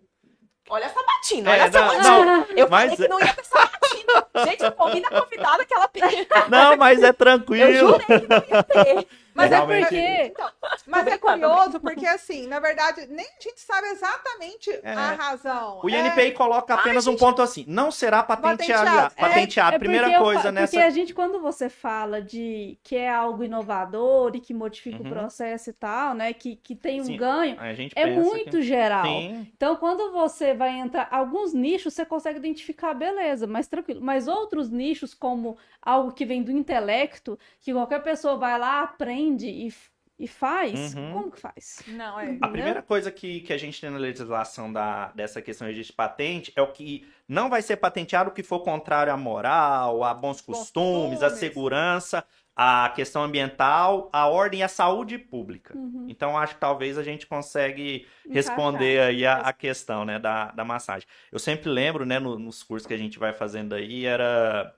Olha 0.70 0.84
essa 0.86 1.02
batina, 1.04 1.50
É, 1.50 1.54
olha 1.54 1.62
essa 1.64 1.80
não, 1.82 1.88
batina. 1.88 2.26
não, 2.26 2.46
Eu 2.58 2.70
mas- 2.70 2.92
falei 2.92 2.98
que 2.98 3.08
não 3.08 3.20
ia 3.20 3.34
ter 3.34 3.42
essa 3.42 3.60
batina. 3.66 4.46
Gente, 4.46 4.72
convida 4.76 5.08
a 5.08 5.22
convidada 5.22 5.66
que 5.66 5.74
ela 5.74 5.88
pediu. 5.88 6.26
Não, 6.50 6.78
mas 6.78 7.02
é 7.04 7.10
Eu 7.10 7.14
tranquilo. 7.14 7.74
jurei 7.90 8.20
que 8.20 8.28
não 8.28 8.38
ia 8.50 8.64
ter. 8.64 9.08
Mas 9.38 9.52
é 9.52 9.56
Realmente. 9.56 9.82
porque. 9.84 9.98
Então, 9.98 10.50
mas 10.88 11.08
é 11.08 11.18
curioso, 11.18 11.80
porque 11.80 12.06
assim, 12.08 12.48
na 12.48 12.60
verdade, 12.60 13.06
nem 13.08 13.26
a 13.26 13.42
gente 13.44 13.60
sabe 13.62 13.88
exatamente 13.90 14.72
a 14.84 15.12
razão. 15.14 15.80
O 15.84 15.90
É- 15.90 16.08
INPI 16.08 16.32
coloca 16.32 16.74
apenas 16.74 17.06
um 17.06 17.16
ponto 17.16 17.40
assim: 17.42 17.64
não 17.68 17.92
será 17.92 18.24
patenteado. 18.24 18.84
Patenteado. 18.86 19.14
É, 19.16 19.22
patenteado. 19.22 19.76
É 19.76 19.80
Primeira 19.80 20.12
eu 20.12 20.24
coisa 20.24 20.42
fa- 20.44 20.52
nessa. 20.52 20.72
Porque 20.74 20.86
a 20.86 20.90
gente, 20.90 21.14
quando 21.14 21.40
você 21.40 21.70
fala 21.70 22.20
de 22.20 22.80
que 22.84 22.96
é 22.96 23.10
algo 23.10 23.44
inovador 23.44 24.32
e 24.36 24.40
que 24.40 24.54
modifica 24.56 24.98
Uhum. 25.04 25.06
o 25.08 25.10
processo 25.14 25.70
e 25.70 25.74
tal, 25.74 26.16
né? 26.16 26.34
Que, 26.34 26.56
que 26.56 26.76
tem 26.76 27.00
um 27.02 27.06
Sim. 27.06 27.18
ganho, 27.18 27.60
A 27.60 27.74
gente 27.74 27.94
é 27.96 28.08
muito 28.08 28.52
que... 28.58 28.62
geral. 28.64 29.06
Sim, 29.06 29.52
Então, 29.56 29.76
quando 29.76 30.12
você 30.12 30.56
vai 30.56 30.72
entrar, 30.72 31.08
alguns 31.12 31.54
nichos 31.54 31.94
você 31.94 32.06
consegue 32.06 32.40
identificar, 32.40 32.96
beleza, 32.96 33.46
mas 33.46 33.68
tranquilo. 33.68 34.02
Mas 34.02 34.28
outros 34.28 34.70
nichos, 34.72 35.14
como 35.14 35.58
algo 35.80 36.12
que 36.12 36.26
vem 36.26 36.42
do 36.42 36.52
intelecto, 36.52 37.38
que 37.62 37.72
qualquer 37.72 38.02
pessoa 38.02 38.36
vai 38.36 38.58
lá, 38.58 38.82
aprende 38.82 39.27
e, 39.36 39.68
f- 39.68 39.90
e 40.20 40.28
faz, 40.28 40.96
Uhum. 40.96 41.12
como 41.14 41.32
que 41.32 41.40
faz? 41.40 41.84
Não, 41.88 42.20
é. 42.20 42.38
A 42.42 42.48
primeira 42.48 42.82
coisa 42.82 43.12
que, 43.12 43.42
que 43.42 43.54
a 43.54 43.58
gente 43.58 43.80
tem 43.80 43.90
na 43.90 43.98
legislação 43.98 44.72
da, 44.72 45.12
dessa 45.12 45.42
questão 45.42 45.72
de 45.72 45.94
patente 45.94 46.52
é 46.56 46.62
o 46.62 46.72
que 46.72 47.08
não 47.28 47.50
vai 47.50 47.62
ser 47.62 47.78
patenteado 47.78 48.30
o 48.30 48.34
que 48.34 48.42
for 48.44 48.62
contrário 48.62 49.12
à 49.14 49.18
moral, 49.18 50.04
a 50.04 50.14
bons 50.14 50.42
costumes, 50.42 51.22
à 51.22 51.30
segurança, 51.30 52.24
à 52.56 52.90
questão 52.96 53.22
ambiental, 53.24 54.10
à 54.12 54.28
ordem 54.28 54.62
e 54.62 54.64
à 54.64 54.68
saúde 54.68 55.20
pública. 55.20 55.78
Uhum. 55.78 56.08
Então, 56.10 56.36
acho 56.36 56.56
que 56.56 56.60
talvez 56.60 56.98
a 56.98 57.04
gente 57.04 57.28
consegue 57.28 58.08
Encaixar. 58.26 58.34
responder 58.34 59.00
aí 59.02 59.24
a, 59.24 59.36
a 59.42 59.54
questão, 59.54 60.04
né, 60.04 60.18
da, 60.18 60.50
da 60.52 60.66
massagem. 60.66 61.08
Eu 61.32 61.38
sempre 61.38 61.70
lembro, 61.70 62.04
né, 62.04 62.18
no- 62.18 62.40
nos 62.40 62.64
cursos 62.64 62.88
que 62.88 62.94
a 62.96 62.98
gente 62.98 63.20
vai 63.20 63.32
fazendo 63.34 63.76
aí, 63.76 64.06
era 64.08 64.74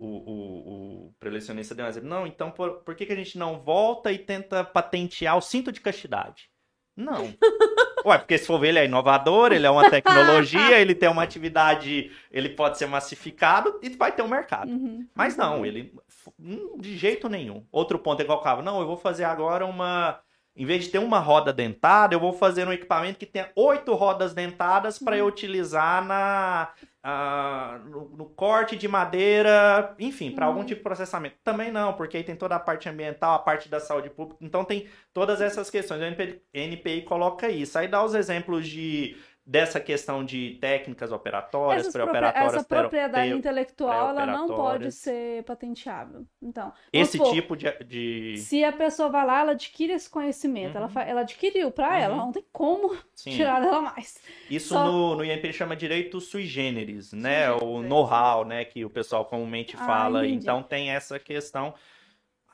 o, 0.00 0.06
o, 0.06 1.06
o 1.08 1.14
prelecionista 1.20 1.74
deu 1.74 1.84
um 1.84 1.88
exemplo. 1.88 2.08
Não, 2.08 2.26
então 2.26 2.50
por, 2.50 2.80
por 2.80 2.94
que, 2.94 3.04
que 3.04 3.12
a 3.12 3.16
gente 3.16 3.36
não 3.36 3.60
volta 3.60 4.10
e 4.10 4.18
tenta 4.18 4.64
patentear 4.64 5.36
o 5.36 5.42
cinto 5.42 5.70
de 5.70 5.80
castidade? 5.80 6.48
Não. 6.96 7.32
Ué, 8.04 8.16
porque 8.16 8.38
se 8.38 8.46
for 8.46 8.58
ver, 8.58 8.68
ele 8.68 8.78
é 8.78 8.84
inovador, 8.86 9.52
ele 9.52 9.66
é 9.66 9.70
uma 9.70 9.90
tecnologia, 9.90 10.80
ele 10.80 10.94
tem 10.94 11.08
uma 11.08 11.22
atividade, 11.22 12.10
ele 12.30 12.48
pode 12.48 12.78
ser 12.78 12.86
massificado 12.86 13.78
e 13.82 13.90
vai 13.90 14.10
ter 14.10 14.22
um 14.22 14.28
mercado. 14.28 14.70
Uhum. 14.70 15.06
Mas 15.14 15.36
não, 15.36 15.66
ele 15.66 15.92
hum, 16.38 16.78
de 16.78 16.96
jeito 16.96 17.28
nenhum. 17.28 17.66
Outro 17.70 17.98
ponto 17.98 18.20
é 18.20 18.24
igual 18.24 18.38
o 18.38 18.42
carro. 18.42 18.62
Não, 18.62 18.80
eu 18.80 18.86
vou 18.86 18.96
fazer 18.96 19.24
agora 19.24 19.66
uma. 19.66 20.18
Em 20.56 20.64
vez 20.64 20.84
de 20.84 20.90
ter 20.90 20.98
uma 20.98 21.20
roda 21.20 21.52
dentada, 21.52 22.14
eu 22.14 22.20
vou 22.20 22.32
fazer 22.32 22.66
um 22.66 22.72
equipamento 22.72 23.18
que 23.18 23.26
tenha 23.26 23.50
oito 23.54 23.94
rodas 23.94 24.34
dentadas 24.34 24.98
para 24.98 25.16
eu 25.16 25.26
utilizar 25.26 26.04
na, 26.04 26.72
ah, 27.02 27.80
no, 27.86 28.08
no 28.10 28.26
corte 28.26 28.76
de 28.76 28.86
madeira, 28.86 29.94
enfim, 29.98 30.30
para 30.30 30.46
algum 30.46 30.64
tipo 30.64 30.78
de 30.78 30.82
processamento. 30.82 31.36
Também 31.42 31.70
não, 31.70 31.94
porque 31.94 32.18
aí 32.18 32.24
tem 32.24 32.36
toda 32.36 32.56
a 32.56 32.60
parte 32.60 32.88
ambiental, 32.88 33.34
a 33.34 33.38
parte 33.38 33.68
da 33.68 33.80
saúde 33.80 34.10
pública. 34.10 34.38
Então 34.44 34.64
tem 34.64 34.86
todas 35.12 35.40
essas 35.40 35.70
questões. 35.70 36.00
O 36.02 36.04
NPI, 36.04 36.42
NPI 36.52 37.02
coloca 37.02 37.48
isso. 37.48 37.78
Aí 37.78 37.88
dá 37.88 38.04
os 38.04 38.14
exemplos 38.14 38.68
de 38.68 39.16
dessa 39.50 39.80
questão 39.80 40.24
de 40.24 40.56
técnicas 40.60 41.10
operatórias, 41.10 41.88
pré-operatórias, 41.92 42.54
essa 42.54 42.64
propriedade 42.64 43.32
intelectual, 43.32 44.10
ela 44.10 44.24
não 44.24 44.46
pode 44.46 44.92
ser 44.92 45.42
patenteável. 45.42 46.24
Então, 46.40 46.72
Esse 46.92 47.18
supor, 47.18 47.34
tipo 47.34 47.56
de, 47.56 47.72
de- 47.84 48.36
Se 48.38 48.62
a 48.62 48.70
pessoa 48.70 49.08
vai 49.08 49.26
lá, 49.26 49.40
ela 49.40 49.50
adquire 49.50 49.92
esse 49.92 50.08
conhecimento, 50.08 50.76
ela, 50.76 50.86
Uhum. 50.86 50.92
fa- 50.92 51.02
ela 51.02 51.22
adquiriu 51.22 51.72
para 51.72 51.98
ela, 51.98 52.14
Uhum. 52.14 52.20
não 52.26 52.32
tem 52.32 52.44
como 52.52 52.96
sim. 53.12 53.32
tirar 53.32 53.60
dela 53.60 53.80
mais. 53.82 54.20
Isso 54.48 54.68
Só- 54.68 54.84
no, 54.84 55.16
no 55.16 55.24
INPI 55.24 55.52
chama 55.52 55.74
direito 55.74 56.20
sui 56.20 56.44
generis, 56.46 57.12
né? 57.12 57.46
generis, 57.46 57.62
o 57.62 57.82
é. 57.82 57.86
know-how, 57.88 58.44
né? 58.44 58.64
Que 58.64 58.84
o 58.84 58.90
pessoal 58.90 59.24
comumente 59.24 59.74
Ah, 59.76 59.84
fala. 59.84 60.24
entendi. 60.28 60.44
Então 60.44 60.62
tem 60.62 60.90
essa 60.92 61.18
questão. 61.18 61.74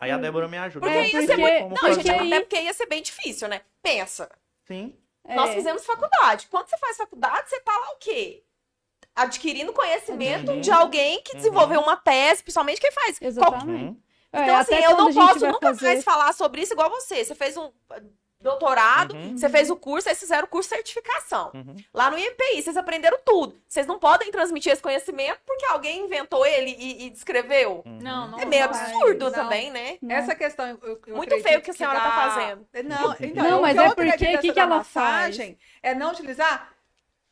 Aí 0.01 0.11
a 0.11 0.17
Hum. 0.17 0.21
Débora 0.23 0.49
me 0.49 0.57
ajuda. 0.57 0.87
Porque 0.87 0.99
É, 0.99 1.03
ia 1.13 1.27
ser 1.27 1.37
porque- 1.37 1.61
Não, 1.61 1.69
gente, 1.69 1.95
Porque 1.97 2.11
aí- 2.11 2.33
até 2.33 2.41
porque 2.41 2.61
ia 2.63 2.73
ser 2.73 2.87
bem 2.87 3.03
difícil, 3.03 3.49
né? 3.49 3.61
Pensa. 3.83 4.31
Sim. 4.65 4.95
Nós 5.35 5.51
É, 5.51 5.55
fizemos 5.55 5.85
faculdade. 5.85 6.47
Quando 6.51 6.69
você 6.69 6.77
faz 6.79 6.97
faculdade, 6.97 7.49
você 7.49 7.61
tá 7.61 7.73
lá 7.73 7.93
o 7.93 7.97
quê? 7.99 8.43
Adquirindo 9.15 9.73
conhecimento 9.73 10.53
Uhum. 10.53 10.61
de 10.61 10.71
alguém 10.71 11.23
que 11.23 11.33
Uhum. 11.33 11.37
desenvolveu 11.39 11.81
uma 11.81 11.97
tese, 11.97 12.43
principalmente 12.43 12.81
quem 12.81 12.93
faz. 12.93 13.19
Qual- 13.19 13.29
Exatamente. 13.29 13.85
Uhum. 13.85 14.01
É, 14.33 14.43
Então, 14.43 14.57
assim, 14.57 14.75
até 14.75 14.87
eu 14.87 14.97
não 14.97 15.15
posso 15.15 15.47
nunca 15.47 15.69
fazer- 15.69 15.87
mais 15.87 16.05
falar 16.05 16.33
sobre 16.35 16.61
isso 16.61 16.73
igual 16.75 16.91
você. 16.91 17.25
Você 17.25 17.35
fez 17.35 17.57
um 17.57 17.73
doutorado, 18.47 19.15
Uhum. 19.15 19.37
você 19.37 19.49
fez 19.49 19.69
o 19.71 19.77
curso, 19.77 20.09
aí 20.09 20.15
vocês 20.15 20.21
fizeram 20.21 20.45
o 20.45 20.49
curso 20.49 20.69
de 20.71 20.77
certificação. 20.77 21.51
Uhum. 21.55 21.77
Lá 21.93 22.11
no 22.11 22.19
IMPI, 22.19 22.63
vocês 22.63 22.77
aprenderam 22.77 23.19
tudo. 23.25 23.61
Vocês 23.69 23.87
não 23.87 23.99
podem 23.99 24.31
transmitir 24.31 24.73
esse 24.73 24.81
conhecimento 24.83 25.41
porque 25.47 25.65
alguém 25.67 26.05
inventou 26.05 26.47
ele 26.47 26.75
e, 26.79 27.07
e 27.07 27.11
descreveu. 27.11 27.83
Uhum. 27.85 27.99
Não, 28.01 28.29
não 28.29 28.39
É 28.41 28.45
meio 28.45 28.69
vai. 28.69 28.81
absurdo 28.81 29.25
Não. 29.27 29.33
também, 29.33 29.71
né? 29.71 29.99
Não. 30.01 30.15
Essa 30.17 30.35
questão. 30.35 30.67
eu- 30.83 31.01
eu 31.07 31.17
Muito 31.17 31.39
feio 31.43 31.59
o 31.59 31.63
que 31.63 31.71
a 31.71 31.75
senhora 31.75 32.01
tá 32.01 32.09
dá- 32.09 32.31
fazendo. 32.31 32.67
Não, 32.85 33.17
então, 33.21 33.45
Não, 33.51 33.61
mas 33.61 33.77
é 33.77 33.89
porque- 33.95 34.11
o 34.37 34.41
que 34.41 34.53
que 34.53 34.61
ela 34.61 34.77
massagem 34.79 35.59
É 35.83 35.95
não 35.95 36.11
utilizar. 36.13 36.73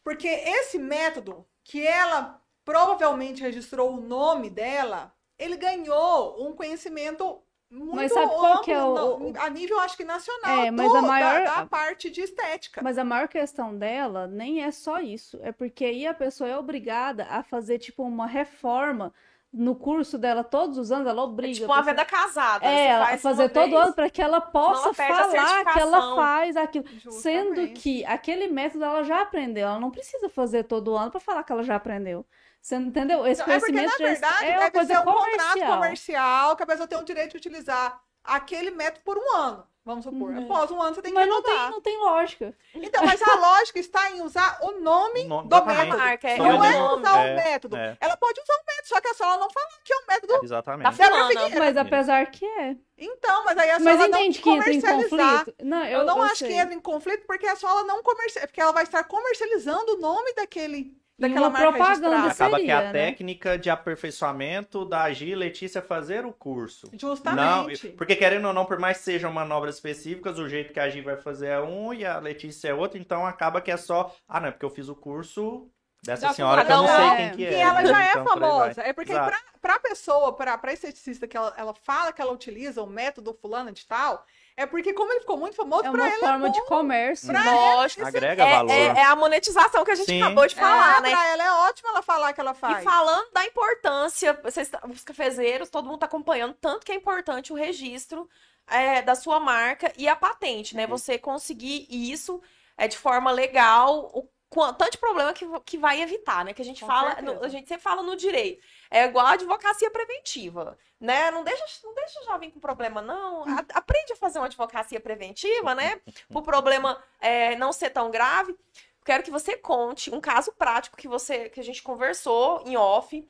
Porque 0.03 0.29
esse 0.29 0.79
método 0.79 1.47
que 1.63 1.87
ela 1.87 2.41
provavelmente 2.65 3.43
registrou 3.43 3.93
o 3.95 4.01
nome 4.01 4.51
dela, 4.51 5.13
ele 5.39 5.57
ganhou 5.57 6.47
um 6.47 6.53
conhecimento 6.55 7.41
muito 7.75 7.97
Mas 7.97 8.13
sabe 8.13 8.33
qual 8.35 8.61
que 8.63 8.71
é 8.73 8.83
o- 8.85 9.33
a 9.39 9.51
nível, 9.51 9.79
acho 9.81 9.97
que 9.97 10.05
nacional, 10.05 10.65
É, 10.65 10.71
mas 10.71 10.91
do- 10.91 10.97
a 10.97 11.03
maior- 11.03 11.45
da, 11.45 11.57
da 11.61 11.67
parte 11.67 12.11
de 12.11 12.21
estética. 12.21 12.81
Mas 12.83 12.97
a 12.99 13.05
maior 13.05 13.29
questão 13.29 13.77
dela 13.77 14.27
nem 14.27 14.63
é 14.63 14.71
só 14.71 15.01
isso. 15.01 15.39
É 15.43 15.53
porque 15.53 15.85
aí 15.85 16.07
a 16.07 16.15
pessoa 16.15 16.49
é 16.49 16.57
obrigada 16.57 17.27
a 17.29 17.43
fazer, 17.43 17.79
tipo, 17.79 18.03
uma 18.03 18.27
reforma 18.27 19.13
no 19.55 19.75
curso 19.77 20.19
dela 20.19 20.43
todos 20.43 20.77
os 20.77 20.91
anos. 20.91 21.07
Ela 21.07 21.21
É 21.21 21.25
obriga. 21.25 21.55
tipo 21.55 21.73
a 21.73 21.77
uma 21.77 21.83
venda 21.83 22.05
casada. 22.05 22.67
É, 22.67 22.87
ela 22.89 23.07
faz 23.07 23.23
fazer 23.23 23.49
todo 23.51 23.71
vez. 23.71 23.83
ano 23.83 23.93
para 23.95 24.11
que 24.11 24.21
ela 24.21 24.41
possa 24.41 24.93
falar 24.93 25.65
que 25.73 25.79
ela 25.79 26.17
faz 26.17 26.57
aquilo. 26.57 26.85
Sendo 27.11 27.49
Justamente. 27.55 27.81
que 27.81 28.05
aquele 28.05 28.49
método 28.49 28.85
ela 28.85 29.03
já 29.05 29.23
aprendeu. 29.23 29.69
Ela 29.69 29.81
não 29.81 29.91
precisa 29.91 30.29
fazer 30.29 30.65
todo 30.65 30.97
ano 30.97 31.11
para 31.11 31.21
falar 31.21 31.43
que 31.45 31.53
ela 31.53 31.63
já 31.63 31.77
aprendeu. 31.77 32.27
Você 32.61 32.77
entendeu? 32.77 33.27
Esse 33.27 33.47
Não, 33.47 33.53
é 33.55 33.59
porque, 33.59 33.73
na 33.73 33.79
conhecimento 33.83 33.99
já 33.99 34.07
verdade, 34.29 34.45
é 34.47 34.51
uma 34.53 34.59
deve 34.61 34.71
coisa 34.73 34.95
ser 34.95 34.99
um 35.01 35.05
comercial. 35.05 35.49
contrato 35.53 35.75
comercial 35.75 36.57
que 36.57 36.63
a 36.63 36.67
pessoa 36.67 36.89
tem 36.89 36.99
o 36.99 37.05
direito 37.05 37.31
de 37.33 37.37
utilizar 37.37 38.01
aquele 38.25 38.71
método 38.71 39.05
por 39.05 39.19
um 39.19 39.37
ano. 39.37 39.67
Vamos 39.85 40.05
supor. 40.05 40.31
Uhum. 40.31 40.45
Após 40.45 40.71
um 40.71 40.81
ano, 40.81 40.95
você 40.95 41.03
tem 41.03 41.13
que 41.13 41.19
Mas 41.19 41.29
não 41.29 41.43
renovar. 41.43 41.63
tem, 41.65 41.71
não 41.73 41.81
tem 41.83 41.99
lógica. 41.99 42.55
Então, 42.75 43.05
mas 43.05 43.21
a 43.21 43.35
lógica 43.35 43.79
está 43.79 44.11
em 44.13 44.23
usar 44.23 44.59
o 44.63 44.81
nome 44.81 45.25
O 45.25 45.29
nome- 45.29 45.49
do 45.49 45.65
método. 45.67 45.99
Marca, 45.99 46.29
é 46.31 46.39
Não 46.39 46.65
é 46.65 46.95
usar 46.95 47.27
É, 47.27 47.33
o 47.33 47.37
método. 47.37 47.77
é. 47.77 47.97
Ela 48.01 48.17
pode 48.17 48.41
usar 48.41 48.55
o 48.55 48.65
método, 48.67 48.89
só 48.89 49.01
que 49.03 49.09
é 49.09 49.15
só 49.15 49.25
ela 49.25 49.37
não 49.39 49.51
falar 49.51 49.67
que 49.85 49.93
é 49.93 49.97
o 49.97 50.07
método. 50.09 50.41
Exatamente. 50.43 50.85
Tá 50.85 50.93
fulana. 50.93 51.29
Figueira. 51.29 51.59
Mas 51.59 51.77
apesar 51.77 52.31
que 52.31 52.47
é. 52.47 52.77
Então, 52.97 53.45
mas 53.45 53.59
aí 53.59 53.69
é 53.69 53.79
Mas 53.79 54.01
ela 54.01 54.09
não 54.09 54.19
que 54.19 54.25
entra 54.25 54.39
em 54.41 54.43
comercializar. 54.43 55.39
conflito? 55.45 55.55
Não, 55.65 55.85
Eu, 55.85 55.99
eu, 56.01 56.05
não 56.07 56.17
eu 56.17 56.23
acho 56.23 56.37
sei. 56.37 56.49
que 56.49 56.55
entra 56.55 56.75
em 56.75 56.81
conflito 56.81 57.27
porque 57.27 57.45
é 57.47 57.55
só 57.55 57.69
ela 57.69 57.85
não 57.85 58.03
comercializar, 58.03 58.47
porque 58.49 58.61
ela 58.63 58.73
vai 58.73 58.85
estar 58.85 59.05
comercializando 59.05 59.97
o 59.97 60.01
nome 60.01 60.33
daquele, 60.35 60.97
daquela 61.19 61.51
marca 61.51 61.73
propaganda, 61.73 62.23
registrada. 62.23 62.33
Acaba 62.33 62.57
que 62.57 62.63
seria, 62.63 62.79
a 62.79 62.83
né? 62.83 62.93
técnica 62.93 63.59
de 63.59 63.71
aperfeiçoamento 63.71 64.85
da 64.85 65.13
Gi 65.13 65.31
e 65.31 65.35
Letícia 65.35 65.81
fazer 65.83 66.25
o 66.27 66.33
curso. 66.33 66.89
Não, 66.93 66.99
Justamente. 66.99 67.89
porque 67.91 68.17
querendo 68.17 68.47
ou 68.49 68.53
não, 68.53 68.65
por 68.65 68.79
mais 68.79 68.99
que 68.99 69.05
sejam 69.05 69.33
manobras 69.33 69.77
específicas, 69.77 70.39
o 70.39 70.49
jeito 70.49 70.73
que 70.73 70.81
a 70.81 70.89
Gi 70.89 71.01
vai 71.01 71.17
fazer 71.17 71.49
é 71.49 71.61
um 71.61 71.93
e 71.95 72.05
a 72.05 72.19
Letícia 72.19 72.69
é 72.69 72.75
outro, 72.75 72.99
então 72.99 73.27
acaba 73.27 73.61
que 73.61 73.71
é 73.71 73.77
só, 73.77 74.15
ah, 74.29 74.41
não, 74.41 74.49
é 74.49 74.51
porque 74.51 74.65
eu 74.67 74.71
fiz 74.71 74.89
o 74.89 74.95
curso 74.97 75.69
dessa 76.03 76.27
Da 76.29 76.35
senhora 76.35 76.65
que 76.65 76.71
eu 76.73 76.77
não 76.77 76.87
sei 76.87 76.95
É, 76.97 77.17
quem 77.17 77.31
que 77.37 77.45
é. 77.47 77.49
que 77.49 77.55
ela 77.55 77.85
já 77.87 78.05
é 78.05 78.11
Então, 78.11 78.25
por 78.25 78.39
vai. 78.41 78.51
famosa. 78.51 78.83
É 78.83 78.93
porque 78.93 79.13
pra, 79.13 79.41
pra 79.61 79.79
pessoa, 79.79 80.35
pra, 80.37 80.59
pra 80.59 80.73
esteticista 80.73 81.27
que 81.27 81.37
ela, 81.37 81.55
ela 81.57 81.73
fala 81.75 82.13
que 82.13 82.21
ela 82.21 82.33
utiliza 82.33 82.83
o 82.83 82.87
método 82.87 83.33
fulana 83.33 83.73
de 83.73 83.87
tal, 83.87 84.25
é 84.57 84.67
porque 84.67 84.93
como 84.93 85.11
ele 85.13 85.21
ficou 85.21 85.37
muito 85.37 85.57
famoso, 85.57 85.85
É 85.87 85.91
pra 85.91 86.01
uma 86.01 86.09
ela 86.09 86.19
forma 86.19 86.47
é 86.47 86.51
de 86.51 86.61
bom. 86.61 86.67
comércio. 86.67 87.27
Pra 87.29 87.51
Lógico. 87.51 88.07
Agrega 88.07 88.45
É, 88.45 88.51
valor. 88.57 88.71
é, 88.71 88.85
é 88.87 89.05
a 89.05 89.17
monetização 89.17 89.85
que 89.85 89.91
a 89.91 89.95
gente 89.95 90.07
Sim. 90.07 90.23
acabou 90.23 90.47
de 90.47 90.55
falar, 90.55 90.99
é, 90.99 91.01
né? 91.03 91.11
Pra 91.11 91.27
ela 91.27 91.45
é 91.45 91.51
ótimo 91.69 91.89
ela 91.89 92.03
falar 92.03 92.33
que 92.33 92.41
ela 92.41 92.55
faz. 92.55 92.81
E 92.81 92.85
falando 92.85 93.31
da 93.33 93.45
importância, 93.45 94.39
vocês, 94.43 94.71
os 94.89 95.03
cafezeiros, 95.03 95.69
todo 95.71 95.87
mundo 95.89 95.99
tá 95.99 96.07
acompanhando, 96.07 96.55
tanto 96.61 96.85
que 96.87 96.93
é 96.93 96.95
importante 96.95 97.53
o 97.53 97.57
registro 97.57 98.29
é, 98.69 99.03
da 99.03 99.15
sua 99.15 99.41
marca 99.41 99.93
e 99.97 100.07
a 100.09 100.15
patente, 100.17 100.77
né? 100.77 100.87
Você 100.87 101.19
conseguir 101.19 101.87
isso 101.91 102.41
é, 102.77 102.87
de 102.89 102.97
forma 102.97 103.31
legal, 103.31 104.11
o 104.15 104.23
tanto 104.51 104.91
de 104.93 104.99
problema 104.99 105.33
que, 105.33 105.45
que 105.65 105.77
vai 105.79 106.01
evitar, 106.01 106.45
né? 106.45 106.55
Que 106.55 106.63
a 106.63 106.65
gente 106.65 106.81
Com 106.83 106.87
fala, 106.87 107.21
no- 107.23 107.45
a 107.45 107.49
gente 107.49 107.69
sempre 107.69 107.83
fala 107.83 108.03
no 108.03 108.15
direito. 108.17 108.65
É 108.91 109.05
igual 109.05 109.27
a 109.27 109.33
advocacia 109.33 109.91
preventiva, 109.91 110.79
né? 111.01 111.31
Não 111.31 111.43
deixa, 111.43 111.65
não 111.83 111.95
deixa 111.95 112.21
o 112.21 112.25
jovem 112.25 112.51
com 112.51 112.61
problema, 112.61 113.03
não. 113.03 113.43
A- 113.45 113.65
aprende 113.75 114.13
a 114.13 114.17
fazer 114.17 114.39
uma 114.39 114.47
advocacia 114.47 115.01
preventiva, 115.01 115.75
né? 115.75 116.01
Para 116.29 116.39
o 116.39 116.43
problema 116.43 117.03
é, 117.21 117.57
não 117.57 117.73
ser 117.73 117.91
tão 117.91 118.11
grave. 118.11 118.57
Quero 119.05 119.23
que 119.23 119.31
você 119.31 119.57
conte 119.57 120.15
um 120.15 120.21
caso 120.21 120.53
prático 120.53 120.97
que 120.97 121.09
você 121.09 121.49
que 121.51 121.61
a 121.61 121.65
gente 121.65 121.83
conversou 121.83 122.63
em 122.67 122.77
off. 122.77 123.29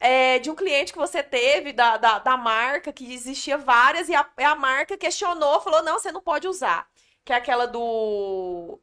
é, 0.00 0.38
de 0.40 0.50
um 0.50 0.54
cliente 0.54 0.92
que 0.92 0.98
você 0.98 1.22
teve 1.22 1.72
da, 1.72 1.96
da, 1.96 2.18
da 2.18 2.36
marca, 2.36 2.92
que 2.92 3.12
existia 3.14 3.56
várias, 3.56 4.08
e 4.10 4.14
a, 4.14 4.28
e 4.38 4.44
a 4.44 4.54
marca 4.54 4.96
questionou, 4.96 5.60
falou: 5.60 5.82
não, 5.82 5.98
você 5.98 6.12
não 6.12 6.20
pode 6.20 6.46
usar. 6.48 6.86
Que 7.24 7.32
é 7.32 7.36
aquela 7.36 7.66
do. 7.66 8.78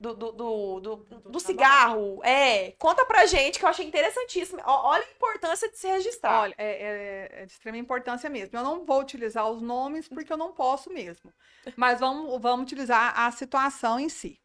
Do, 0.00 0.14
do, 0.14 0.32
do, 0.32 0.80
do, 0.80 0.96
do 1.30 1.40
cigarro. 1.40 2.20
É. 2.24 2.72
Conta 2.78 3.04
pra 3.04 3.26
gente, 3.26 3.58
que 3.58 3.64
eu 3.66 3.68
achei 3.68 3.86
interessantíssimo. 3.86 4.58
Olha 4.64 5.04
a 5.04 5.10
importância 5.10 5.70
de 5.70 5.76
se 5.76 5.86
registrar. 5.88 6.40
Olha, 6.40 6.54
é, 6.56 7.28
é- 7.36 7.42
é 7.42 7.46
de 7.46 7.52
extrema 7.52 7.76
importância 7.76 8.30
mesmo. 8.30 8.56
Eu 8.56 8.64
não 8.64 8.86
vou 8.86 8.98
utilizar 9.00 9.46
os 9.50 9.60
nomes 9.60 10.08
porque 10.08 10.32
eu 10.32 10.38
não 10.38 10.52
posso 10.54 10.90
mesmo. 10.90 11.30
Mas 11.76 12.00
vamos, 12.00 12.40
vamos 12.40 12.64
utilizar 12.64 13.18
a 13.20 13.30
situação 13.30 14.00
em 14.00 14.08
si. 14.08 14.40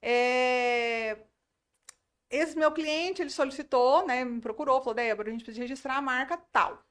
É, 0.00 1.16
Esse 2.30 2.56
meu 2.56 2.70
cliente, 2.72 3.22
ele 3.22 3.30
solicitou, 3.30 4.06
né, 4.06 4.24
me 4.24 4.40
procurou, 4.40 4.78
falou, 4.80 4.94
Débora, 4.94 5.28
a 5.28 5.32
gente 5.32 5.44
precisa 5.44 5.62
registrar 5.62 5.96
a 5.96 6.02
marca 6.02 6.36
tal. 6.52 6.82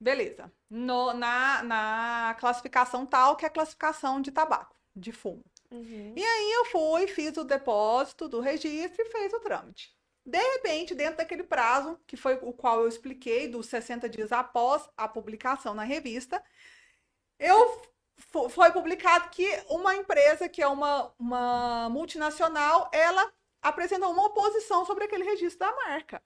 Beleza. 0.00 0.52
No- 0.68 1.14
na, 1.14 1.62
na 1.62 2.36
classificação 2.38 3.06
tal, 3.06 3.36
que 3.36 3.44
é 3.44 3.48
a 3.48 3.50
classificação 3.50 4.20
de 4.20 4.30
tabaco, 4.32 4.76
de 4.94 5.12
fumo. 5.12 5.44
Uhum. 5.76 6.14
E 6.16 6.56
eu 6.56 6.64
fui, 6.66 7.06
fiz 7.08 7.36
o 7.36 7.44
depósito 7.44 8.28
do 8.28 8.40
registro 8.40 9.02
e 9.02 9.10
fez 9.10 9.32
o 9.32 9.40
trâmite. 9.40 9.94
De 10.24 10.38
repente, 10.38 10.94
dentro 10.94 11.18
daquele 11.18 11.42
prazo, 11.44 11.98
que 12.06 12.16
foi 12.16 12.34
o 12.42 12.52
qual 12.52 12.80
eu 12.80 12.88
expliquei, 12.88 13.48
dos 13.48 13.66
60 13.66 14.08
dias 14.08 14.32
após 14.32 14.88
a 14.96 15.06
publicação 15.08 15.74
na 15.74 15.82
revista, 15.84 16.42
eu 17.38 17.82
fo- 18.18 18.48
foi 18.48 18.72
publicado 18.72 19.30
que 19.30 19.46
uma 19.68 19.94
empresa, 19.96 20.48
que 20.48 20.62
é 20.62 20.68
uma, 20.68 21.12
uma 21.18 21.88
multinacional, 21.90 22.90
ela 22.92 23.32
apresentou 23.62 24.12
uma 24.12 24.26
oposição 24.26 24.84
sobre 24.84 25.04
aquele 25.04 25.24
registro 25.24 25.60
da 25.60 25.74
marca. 25.76 26.22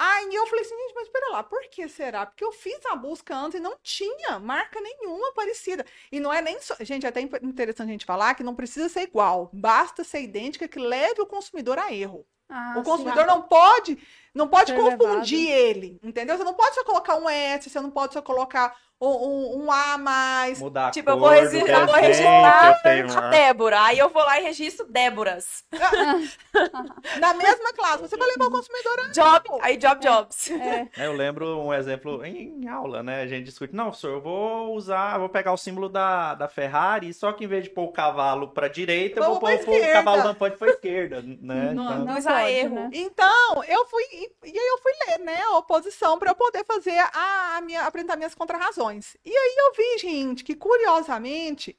Aí 0.00 0.32
eu 0.32 0.46
falei 0.46 0.64
assim, 0.64 0.76
gente, 0.76 0.94
mas 0.94 1.04
espera 1.06 1.32
lá, 1.32 1.42
por 1.42 1.60
que 1.68 1.88
será? 1.88 2.24
Porque 2.24 2.44
eu 2.44 2.52
fiz 2.52 2.78
a 2.86 2.94
busca 2.94 3.36
antes 3.36 3.58
e 3.58 3.62
não 3.62 3.76
tinha 3.82 4.38
marca 4.38 4.80
nenhuma 4.80 5.32
parecida. 5.32 5.84
E 6.12 6.20
não 6.20 6.32
é 6.32 6.40
nem 6.40 6.60
só. 6.60 6.76
Gente, 6.78 7.04
é 7.04 7.08
até 7.08 7.20
interessante 7.20 7.88
a 7.88 7.92
gente 7.92 8.04
falar 8.04 8.36
que 8.36 8.44
não 8.44 8.54
precisa 8.54 8.88
ser 8.88 9.02
igual, 9.02 9.50
basta 9.52 10.04
ser 10.04 10.22
idêntica 10.22 10.68
que 10.68 10.78
leve 10.78 11.20
o 11.20 11.26
consumidor 11.26 11.80
a 11.80 11.92
erro. 11.92 12.24
Ah, 12.48 12.74
o 12.76 12.78
sim. 12.78 12.84
consumidor 12.84 13.26
não 13.26 13.42
pode, 13.42 13.98
não 14.32 14.46
pode 14.46 14.72
confundir 14.72 15.50
ele, 15.50 15.98
entendeu? 16.00 16.36
Você 16.36 16.44
não 16.44 16.54
pode 16.54 16.76
só 16.76 16.84
colocar 16.84 17.16
um 17.16 17.28
S, 17.28 17.68
você 17.68 17.80
não 17.80 17.90
pode 17.90 18.14
só 18.14 18.22
colocar 18.22 18.74
um, 19.00 19.08
um, 19.08 19.64
um 19.64 19.72
A 19.72 19.96
mais. 19.98 20.60
Mudar 20.60 20.88
a 20.88 20.90
Tipo, 20.90 21.10
eu 21.10 21.18
vou 21.18 21.28
do 21.28 21.34
regi- 21.34 21.58
eu 21.60 21.86
vou 21.86 21.94
registrar 21.94 22.82
tenho 22.82 23.14
lá. 23.14 23.30
Débora. 23.30 23.80
Aí 23.82 23.98
eu 23.98 24.08
vou 24.08 24.22
lá 24.24 24.40
e 24.40 24.44
registro 24.44 24.86
Déboras. 24.86 25.64
Na 27.20 27.34
mesma 27.34 27.72
classe, 27.72 28.02
você 28.02 28.16
vai 28.16 28.28
levar 28.28 28.46
o 28.46 28.50
consumidor 28.50 28.98
a 29.00 29.08
Job, 29.12 29.48
aí 29.62 29.76
Job 29.76 30.00
Jobs. 30.00 30.50
É, 30.50 30.88
É, 30.96 31.06
Eu 31.06 31.12
lembro 31.12 31.58
um 31.60 31.72
exemplo 31.72 32.24
em 32.24 32.66
aula, 32.68 33.02
né? 33.02 33.22
A 33.22 33.26
gente 33.26 33.44
discute, 33.44 33.74
não, 33.74 33.86
professor, 33.86 34.10
eu 34.12 34.20
vou 34.20 34.74
usar, 34.74 35.18
vou 35.18 35.28
pegar 35.28 35.52
o 35.52 35.56
símbolo 35.56 35.88
da, 35.88 36.34
da 36.34 36.48
Ferrari, 36.48 37.12
só 37.14 37.32
que 37.32 37.44
em 37.44 37.48
vez 37.48 37.64
de 37.64 37.70
pôr 37.70 37.84
o 37.84 37.92
cavalo 37.92 38.48
pra 38.48 38.68
direita, 38.68 39.20
eu 39.20 39.24
vou 39.24 39.38
pôr 39.40 39.56
pra 39.58 39.72
o 39.72 39.92
cavalo 39.92 40.22
rampante 40.22 40.56
pra 40.56 40.68
esquerda, 40.70 41.22
né? 41.22 41.72
não, 41.72 41.84
Então, 41.84 42.04
não 42.04 42.18
Usa 42.18 42.30
pode, 42.30 42.50
erro. 42.52 42.74
né? 42.74 42.90
Então, 42.92 43.64
eu 43.64 43.86
fui, 43.86 44.02
e, 44.12 44.30
e 44.44 44.58
aí 44.58 44.66
eu 44.68 44.78
fui 44.78 44.92
ler, 45.06 45.18
né, 45.20 45.40
a 45.42 45.58
oposição 45.58 46.18
para 46.18 46.30
eu 46.30 46.34
poder 46.34 46.64
fazer 46.64 46.98
a, 47.12 47.56
a 47.56 47.60
minha, 47.60 47.82
apresentar 47.82 48.16
minhas 48.16 48.34
contrarrazões. 48.34 48.87
E 49.24 49.30
aí 49.36 49.54
eu 49.58 49.74
vi, 49.74 49.98
gente, 49.98 50.44
que 50.44 50.54
curiosamente 50.56 51.78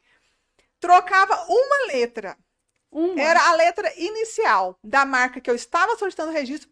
trocava 0.80 1.36
uma 1.48 1.88
letra. 1.94 2.38
Uma. 2.92 3.22
Era 3.22 3.50
a 3.50 3.54
letra 3.56 3.94
inicial 4.00 4.78
da 4.84 5.06
marca 5.06 5.42
que 5.42 5.50
eu 5.50 5.56
estava 5.56 5.98
solicitando 5.98 6.32
registro 6.32 6.70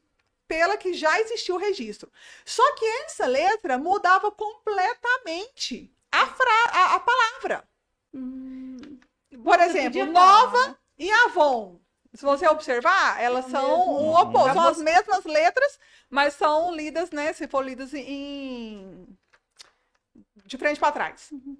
pela 0.48 0.78
que 0.78 0.94
já 0.94 1.20
existia 1.20 1.54
o 1.56 1.58
registro. 1.58 2.12
Só 2.46 2.64
que 2.76 2.86
essa 3.06 3.26
letra 3.26 3.78
mudava 3.78 4.32
completamente 4.32 5.92
a, 6.12 6.24
a, 6.24 6.96
a 6.96 7.00
palavra. 7.00 7.68
Hum, 8.14 9.00
Por 9.44 9.60
você 9.60 9.62
exemplo, 9.62 10.06
nova 10.06 10.58
falar, 10.58 10.70
né? 10.70 10.78
e 10.98 11.12
Avon. 11.12 11.80
Se 12.14 12.24
você 12.26 12.48
observar, 12.48 13.22
elas 13.22 13.46
É 13.46 13.50
são 13.50 13.80
o 13.90 14.14
oposto, 14.20 14.54
são 14.54 14.68
as 14.68 14.78
mesmas 14.80 15.26
letras, 15.26 15.80
mas 16.10 16.34
são 16.34 16.74
lidas, 16.74 17.12
né? 17.12 17.34
Se 17.34 17.48
for 17.48 17.64
lidas 17.64 17.94
em 17.94 19.08
de 20.48 20.58
frente 20.58 20.80
para 20.80 20.92
trás. 20.92 21.30
Uhum. 21.32 21.58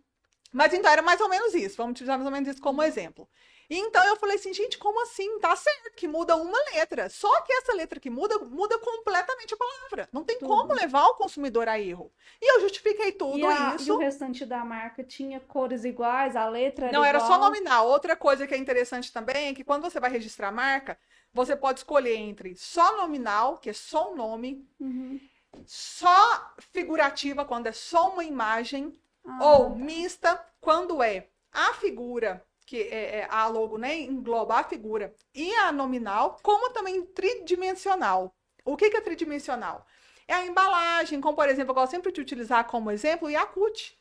Mas 0.52 0.74
então 0.74 0.90
era 0.90 1.02
mais 1.02 1.20
ou 1.22 1.30
menos 1.30 1.54
isso. 1.54 1.76
Vamos 1.78 1.92
utilizar 1.92 2.18
mais 2.18 2.26
ou 2.26 2.32
menos 2.32 2.48
isso 2.50 2.62
como 2.62 2.82
exemplo. 2.82 3.28
E 3.70 3.78
então 3.78 4.02
eu 4.08 4.16
falei 4.16 4.38
assim, 4.38 4.54
gente, 4.54 4.78
como 4.78 5.04
assim? 5.04 5.40
Tá 5.40 5.54
certo 5.58 5.92
que 5.94 6.08
muda 6.08 6.38
uma 6.38 6.58
letra. 6.74 7.10
Só 7.10 7.42
que 7.42 7.52
essa 7.52 7.74
letra 7.74 8.00
que 8.00 8.10
muda, 8.10 8.40
muda 8.40 8.80
completamente 8.80 9.54
a 9.54 9.58
palavra. 9.58 10.08
Não 10.14 10.24
tem 10.24 10.40
Tudo. 10.40 10.48
como 10.48 10.74
levar 10.74 11.06
o 11.08 11.16
consumidor 11.16 11.68
a 11.68 11.78
erro. 11.78 12.10
E 12.42 12.50
eu 12.56 12.62
justifiquei 12.62 13.12
tudo 13.12 13.38
E, 13.40 13.46
a- 13.46 13.74
e 13.74 13.76
isso. 13.76 13.94
o 13.94 13.98
restante 13.98 14.46
da 14.46 14.64
marca 14.64 15.04
tinha 15.04 15.42
cores 15.42 15.84
iguais, 15.84 16.38
a 16.38 16.48
letra 16.48 16.86
era 16.88 16.98
Não, 16.98 17.04
era 17.04 17.20
só 17.20 17.36
igual. 17.36 17.42
nominal. 17.42 17.90
Outra 17.90 18.16
coisa 18.16 18.48
que 18.48 18.54
é 18.54 18.58
interessante 18.58 19.12
também 19.12 19.50
é 19.50 19.54
que 19.54 19.66
quando 19.66 19.82
você 19.84 20.00
vai 20.00 20.10
registrar 20.10 20.48
a 20.48 20.52
marca, 20.52 20.98
você 21.34 21.54
pode 21.58 21.80
escolher 21.82 22.16
entre 22.16 22.56
só 22.56 22.96
nominal, 22.96 23.58
que 23.58 23.70
é 23.70 23.74
só 23.74 24.14
um 24.14 24.16
nome, 24.16 24.66
Uhum. 24.80 25.20
Só 25.66 26.54
figurativa, 26.72 27.46
quando 27.46 27.68
é 27.68 27.72
só 27.72 28.12
uma 28.12 28.24
imagem, 28.24 28.94
Ah, 29.26 29.46
ou 29.46 29.76
mista, 29.76 30.44
quando 30.62 31.02
é 31.04 31.28
a 31.52 31.74
figura, 31.74 32.46
que 32.66 32.78
é, 32.82 33.20
é 33.20 33.28
a 33.30 33.48
logo, 33.48 33.78
né, 33.78 33.98
engloba 33.98 34.56
a 34.56 34.64
figura, 34.64 35.14
e 35.34 35.54
a 35.56 35.72
nominal, 35.72 36.38
como 36.44 36.72
também 36.72 37.06
tridimensional. 37.06 38.36
O 38.66 38.76
que, 38.76 38.90
que 38.90 38.98
é 38.98 39.02
tridimensional? 39.02 39.86
É 40.28 40.34
a 40.34 40.46
embalagem, 40.46 41.22
como 41.22 41.36
por 41.36 41.48
exemplo, 41.48 41.72
eu 41.72 41.76
gosto 41.76 41.92
sempre 41.92 42.12
de 42.12 42.20
utilizar 42.22 42.66
como 42.68 42.92
exemplo 42.92 43.28
o 43.28 43.32
Yakult. 43.32 43.94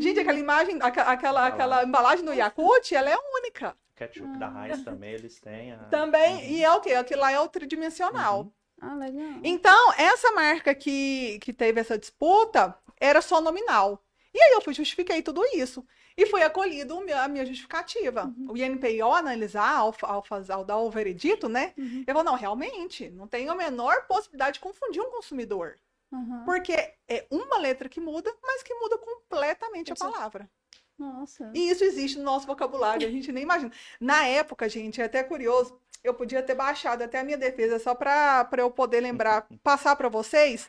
Gente, 0.00 0.20
aquela 0.20 0.38
imagem, 0.38 0.78
aquela, 0.80 1.46
aquela 1.46 1.84
embalagem 1.84 2.24
do 2.24 2.32
Yakult, 2.32 2.92
ela 2.94 3.10
é 3.10 3.16
única. 3.16 3.76
ketchup 3.96 4.38
da 4.38 4.48
Heinz 4.66 4.82
também, 4.84 5.12
eles 5.12 5.40
têm. 5.40 5.72
A... 5.72 5.78
Também, 5.90 6.52
e 6.52 6.64
é 6.64 6.72
o 6.72 6.80
quê? 6.80 6.94
Aquilo 6.94 7.20
lá 7.20 7.32
é 7.32 7.40
o 7.40 7.48
tridimensional. 7.48 8.52
Ah, 8.82 8.94
legal. 8.94 9.40
Então, 9.44 9.92
essa 9.94 10.32
marca 10.32 10.74
que, 10.74 11.38
que 11.40 11.52
teve 11.52 11.80
essa 11.80 11.96
disputa 11.96 12.76
era 13.00 13.22
só 13.22 13.40
nominal. 13.40 14.04
E 14.34 14.40
aí 14.42 14.52
eu 14.54 14.60
fui 14.60 14.74
justifiquei 14.74 15.22
tudo 15.22 15.42
isso. 15.54 15.86
E 16.16 16.26
foi 16.26 16.42
acolhido 16.42 16.96
o 16.96 17.14
a 17.14 17.28
minha 17.28 17.46
justificativa. 17.46 18.32
O 18.48 18.56
INPI, 18.56 19.00
ao 19.00 19.14
analisar, 19.14 19.76
ao, 19.76 19.94
ao, 20.02 20.22
faz- 20.22 20.50
ao 20.50 20.64
dar 20.64 20.78
o 20.78 20.90
veredito, 20.90 21.48
né? 21.48 21.72
Uhum. 21.78 22.04
Eu 22.06 22.14
falei, 22.14 22.30
não, 22.30 22.34
realmente, 22.36 23.08
não 23.10 23.26
tem 23.26 23.48
a 23.48 23.54
menor 23.54 24.06
possibilidade 24.06 24.54
de 24.54 24.60
confundir 24.60 25.00
um 25.00 25.10
consumidor. 25.10 25.76
Uhum. 26.10 26.44
Porque 26.44 26.72
é 27.08 27.26
uma 27.30 27.58
letra 27.58 27.88
que 27.88 28.00
muda, 28.00 28.34
mas 28.42 28.62
que 28.62 28.74
muda 28.74 28.98
completamente 28.98 29.92
a 29.92 29.96
palavra. 29.96 30.50
Nossa. 30.98 31.50
E 31.54 31.70
isso 31.70 31.82
existe 31.84 32.18
no 32.18 32.24
nosso 32.24 32.46
vocabulário, 32.46 33.06
a 33.08 33.10
gente 33.10 33.32
nem 33.32 33.42
imagina. 33.42 33.72
Na 33.98 34.26
época, 34.26 34.68
gente, 34.68 35.00
é 35.00 35.04
até 35.04 35.22
curioso, 35.24 35.80
eu 36.04 36.14
podia 36.14 36.42
ter 36.42 36.54
baixado 36.54 37.02
até 37.02 37.18
a 37.20 37.24
minha 37.24 37.36
defesa 37.38 37.78
só 37.78 37.94
para 37.94 38.48
eu 38.58 38.70
poder 38.70 39.00
lembrar, 39.00 39.46
passar 39.62 39.96
para 39.96 40.08
vocês 40.08 40.68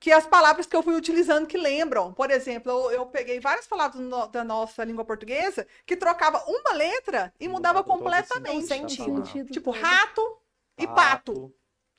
que 0.00 0.12
as 0.12 0.26
palavras 0.26 0.66
que 0.66 0.76
eu 0.76 0.82
fui 0.82 0.94
utilizando 0.94 1.46
que 1.46 1.56
lembram. 1.56 2.12
Por 2.12 2.30
exemplo, 2.30 2.70
eu, 2.70 2.90
eu 2.90 3.06
peguei 3.06 3.40
várias 3.40 3.66
palavras 3.66 4.02
no- 4.02 4.26
da 4.26 4.44
nossa 4.44 4.84
língua 4.84 5.04
portuguesa 5.04 5.66
que 5.86 5.96
trocava 5.96 6.44
uma 6.46 6.72
letra 6.74 7.32
e 7.40 7.48
mudava 7.48 7.82
todo 7.82 7.96
completamente. 7.98 8.64
o 8.64 8.66
sentido. 8.68 9.26
Sentido 9.26 9.52
Tipo, 9.52 9.72
todo. 9.72 9.82
rato 9.82 10.38
e 10.78 10.86
pato. 10.86 11.32
Rato 11.32 11.54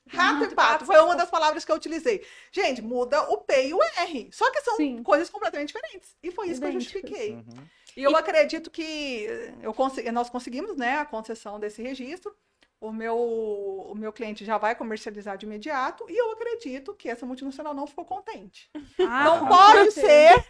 Rato 0.08 0.44
e 0.44 0.52
e 0.52 0.54
pato 0.54 0.84
foi 0.84 1.00
uma 1.00 1.16
das 1.16 1.28
palavras 1.28 1.64
que 1.64 1.72
eu 1.72 1.74
utilizei. 1.74 2.24
Gente, 2.52 2.80
muda 2.80 3.22
o 3.28 3.38
P 3.38 3.68
e 3.68 3.74
o 3.74 3.82
R. 3.82 4.28
Só 4.32 4.48
que 4.52 4.60
são 4.60 4.76
Sim. 4.76 5.02
coisas 5.02 5.28
completamente 5.28 5.68
diferentes. 5.74 6.14
E 6.22 6.30
foi 6.30 6.48
isso 6.48 6.60
que 6.60 6.66
eu 6.68 6.72
justifiquei. 6.72 7.32
Uhum. 7.32 7.66
E 7.96 8.04
eu 8.04 8.14
acredito 8.16 8.70
que 8.70 9.26
eu 9.60 9.74
consegui- 9.74 10.12
nós 10.12 10.30
conseguimos 10.30 10.76
né, 10.76 10.98
a 10.98 11.04
concessão 11.04 11.58
desse 11.58 11.82
registro. 11.82 12.32
O 12.80 12.92
meu, 12.92 13.16
o 13.16 13.94
meu 13.96 14.12
cliente 14.12 14.44
já 14.44 14.58
vai 14.58 14.74
comercializar 14.74 15.38
de 15.38 15.46
imediato. 15.46 16.04
E 16.08 16.16
eu 16.20 16.30
acredito 16.32 16.94
que 16.94 17.08
essa 17.08 17.24
multinacional 17.24 17.72
não 17.72 17.86
ficou 17.86 18.04
contente. 18.04 18.70
Ah, 19.00 19.24
não 19.24 19.46
pode 19.48 19.92
ser 19.92 20.44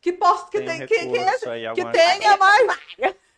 que, 0.00 0.12
possa, 0.12 0.48
que, 0.50 0.58
Tem 0.58 0.66
tem, 0.78 0.86
que, 0.86 0.98
que, 0.98 1.08
que 1.44 1.66
alguma- 1.66 1.92
tenha 1.92 2.36
mais. 2.36 2.66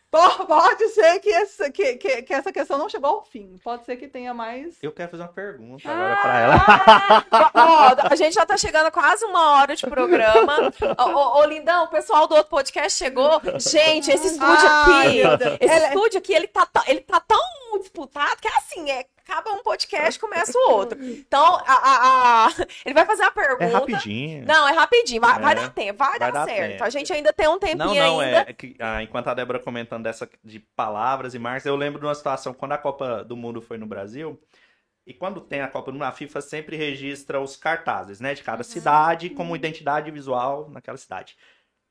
Po- 0.09 0.45
Pode 0.45 0.87
ser 0.89 1.19
que 1.19 1.29
essa, 1.29 1.69
que, 1.69 1.95
que, 1.97 2.21
que 2.23 2.33
essa 2.33 2.51
questão 2.51 2.77
não 2.77 2.87
chegou 2.87 3.09
ao 3.09 3.25
fim. 3.25 3.57
Pode 3.63 3.83
ser 3.85 3.97
que 3.97 4.07
tenha 4.07 4.33
mais. 4.33 4.77
Eu 4.81 4.91
quero 4.93 5.11
fazer 5.11 5.23
uma 5.23 5.29
pergunta 5.33 5.83
Ah, 5.85 5.91
agora 5.91 6.21
pra 6.21 6.39
ela. 6.39 7.25
Ó, 7.53 8.07
a 8.11 8.15
gente 8.15 8.33
já 8.33 8.45
tá 8.45 8.55
chegando 8.57 8.87
a 8.87 8.91
quase 8.91 9.25
uma 9.25 9.51
hora 9.57 9.75
de 9.75 9.85
programa. 9.85 10.71
Ô, 10.97 11.03
ô, 11.11 11.39
ô, 11.39 11.45
Lindão, 11.45 11.85
o 11.85 11.89
pessoal 11.89 12.25
do 12.27 12.35
outro 12.35 12.49
podcast 12.49 12.97
chegou. 12.97 13.41
Gente, 13.59 14.09
esse 14.09 14.27
estúdio 14.27 14.67
Ai, 14.69 15.21
aqui. 15.23 15.45
Esse 15.59 15.73
Ela- 15.73 15.87
estúdio 15.87 16.17
aqui, 16.19 16.33
ele 16.33 16.47
tá, 16.47 16.67
ele 16.87 17.01
tá 17.01 17.19
tão 17.19 17.39
disputado 17.79 18.37
que 18.41 18.47
é 18.47 18.57
assim, 18.57 18.89
é, 18.89 19.05
acaba 19.27 19.51
um 19.51 19.61
podcast, 19.63 20.19
começa 20.19 20.57
o 20.57 20.71
outro. 20.71 20.97
Então, 21.27 21.55
a, 21.55 21.73
a- 21.73 22.45
a- 22.47 22.51
ele 22.85 22.93
vai 22.93 23.05
fazer 23.05 23.23
a 23.23 23.31
pergunta. 23.31 23.63
É 23.63 23.67
rapidinho. 23.67 24.45
Não, 24.45 24.67
é 24.67 24.71
rapidinho, 24.71 25.19
vai, 25.21 25.39
vai 25.39 25.51
É. 25.53 25.55
dar 25.55 25.69
tempo, 25.69 25.97
vai, 25.99 26.09
Vai 26.17 26.19
dar, 26.19 26.31
dar 26.31 26.45
certo. 26.45 26.71
tempo. 26.71 26.83
A 26.83 26.89
gente 26.89 27.11
ainda 27.13 27.33
tem 27.33 27.47
um 27.47 27.59
tempinho 27.59 27.77
Não, 27.85 27.93
não, 27.95 28.19
ainda. 28.19 28.45
é 28.47 28.53
que 28.53 28.75
ah, 28.79 29.03
enquanto 29.03 29.27
a 29.27 29.33
Débora 29.33 29.59
comentando 29.59 30.03
dessa 30.03 30.29
de 30.43 30.59
palavras 30.59 31.33
e 31.33 31.39
marcas, 31.39 31.65
eu 31.65 31.75
lembro 31.75 31.99
de 31.99 32.05
uma 32.05 32.15
situação 32.15 32.53
quando 32.53 32.71
a 32.73 32.77
Copa 32.77 33.23
do 33.23 33.35
Mundo 33.35 33.61
foi 33.61 33.77
no 33.77 33.85
Brasil. 33.85 34.39
E 35.05 35.13
quando 35.13 35.39
tem 35.39 35.61
a 35.61 35.67
Copa 35.69 35.91
do 35.91 35.93
Mundo, 35.93 36.03
a 36.03 36.11
FIFA 36.11 36.41
sempre 36.41 36.75
registra 36.75 37.39
os 37.39 37.55
cartazes, 37.55 38.19
né, 38.19 38.33
de 38.33 38.43
cada 38.43 38.61
cidade 38.63 39.29
como 39.29 39.55
identidade 39.55 40.11
visual 40.11 40.69
naquela 40.69 40.97
cidade. 40.97 41.37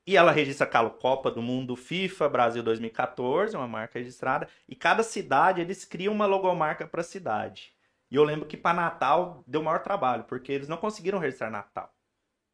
E 0.07 0.15
ela 0.15 0.31
registra 0.31 0.65
aquela 0.65 0.89
Copa 0.89 1.29
do 1.29 1.41
Mundo 1.41 1.75
FIFA 1.75 2.29
Brasil 2.29 2.63
2014, 2.63 3.57
uma 3.57 3.67
marca 3.67 3.99
registrada, 3.99 4.47
e 4.65 4.73
cada 4.73 5.03
cidade 5.03 5.59
eles 5.59 5.83
criam 5.83 6.13
uma 6.13 6.25
logomarca 6.25 6.87
para 6.87 7.01
a 7.01 7.03
cidade. 7.03 7.73
E 8.09 8.15
eu 8.15 8.23
lembro 8.23 8.47
que 8.47 8.55
para 8.55 8.73
Natal 8.73 9.43
deu 9.45 9.61
maior 9.61 9.83
trabalho, 9.83 10.23
porque 10.23 10.49
eles 10.49 10.69
não 10.69 10.77
conseguiram 10.77 11.19
registrar 11.19 11.49
Natal. 11.51 11.93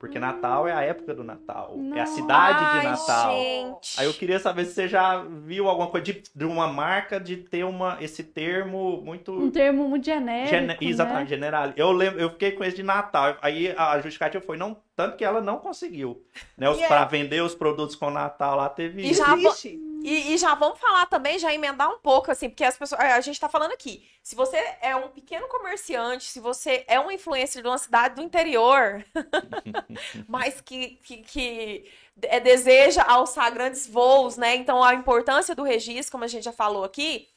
Porque 0.04 0.20
Natal 0.20 0.68
é 0.68 0.74
a 0.74 0.82
época 0.82 1.14
do 1.14 1.24
Natal, 1.24 1.78
é 1.96 2.02
a 2.02 2.06
cidade 2.06 2.60
de 2.60 2.66
Ai, 2.66 2.84
Natal. 2.88 3.32
gente. 3.32 3.98
Aí 3.98 4.06
eu 4.06 4.14
queria 4.14 4.38
saber 4.38 4.66
se 4.66 4.74
você 4.74 4.86
já 4.86 5.24
viu 5.24 5.70
alguma 5.70 5.88
coisa 5.88 6.04
de, 6.04 6.22
de 6.36 6.44
uma 6.44 6.68
marca 6.68 7.22
de 7.22 7.38
ter 7.38 7.64
uma, 7.64 7.98
esse 8.02 8.22
termo 8.22 9.02
muito. 9.02 9.32
Um 9.32 9.50
termo 9.50 9.88
muito 9.88 10.04
genérico. 10.04 10.50
gene- 10.50 10.68
né? 10.68 10.78
exatamente, 10.82 11.30
general. 11.30 11.72
Eu 11.78 11.94
lembro, 11.94 12.20
eu 12.20 12.30
fiquei 12.32 12.52
com 12.52 12.66
esse 12.66 12.76
de 12.76 12.84
Natal. 12.84 13.38
Aí 13.42 13.74
a 13.78 13.96
justificativa 14.02 14.44
foi 14.44 14.58
não, 14.58 14.76
tanto 14.94 15.16
que 15.16 15.24
ela 15.24 15.40
não 15.40 15.58
conseguiu. 15.58 16.22
Né, 16.58 16.70
os, 16.70 16.78
E 16.80 16.84
é- 16.84 16.88
Pra 16.90 17.06
vender 17.06 17.42
os 17.42 17.56
produtos 17.56 17.96
com 17.96 18.10
Natal 18.10 18.58
lá 18.58 18.68
teve 18.68 19.04
E 19.04 19.10
isso. 19.12 19.24
já 19.26 19.34
Existe. 19.38 19.80
E, 20.04 20.34
e 20.34 20.38
já 20.38 20.54
vamos 20.54 20.80
falar 20.80 21.06
também, 21.06 21.40
já 21.40 21.54
emendar 21.54 21.90
um 21.90 21.98
pouco, 21.98 22.30
assim, 22.30 22.50
porque 22.50 22.66
as 22.66 22.76
pessoas. 22.78 23.00
A 23.00 23.22
gente 23.22 23.40
tá 23.40 23.48
falando 23.48 23.72
aqui. 23.72 24.06
Se 24.22 24.36
você 24.36 24.58
é 24.82 24.94
um 24.96 25.08
pequeno 25.08 25.48
comerciante, 25.48 26.26
se 26.26 26.42
você 26.42 26.84
é 26.88 27.00
um 27.00 27.10
influencer 27.10 27.62
de 27.62 27.68
uma 27.70 27.78
cidade 27.78 28.16
do 28.16 28.22
interior, 28.22 29.04
mas 30.28 30.60
que, 30.60 31.00
que, 31.04 31.18
que 31.18 31.92
é, 32.24 32.40
deseja 32.42 33.02
alçar 33.04 33.54
grandes 33.54 33.88
voos, 33.88 34.36
né? 34.36 34.56
Então 34.56 34.84
a 34.84 34.94
importância 34.94 35.56
do 35.56 35.64
registro, 35.64 36.12
como 36.12 36.26
a 36.26 36.28
gente 36.28 36.44
já 36.44 36.54
falou 36.54 36.84
aqui. 36.84 37.30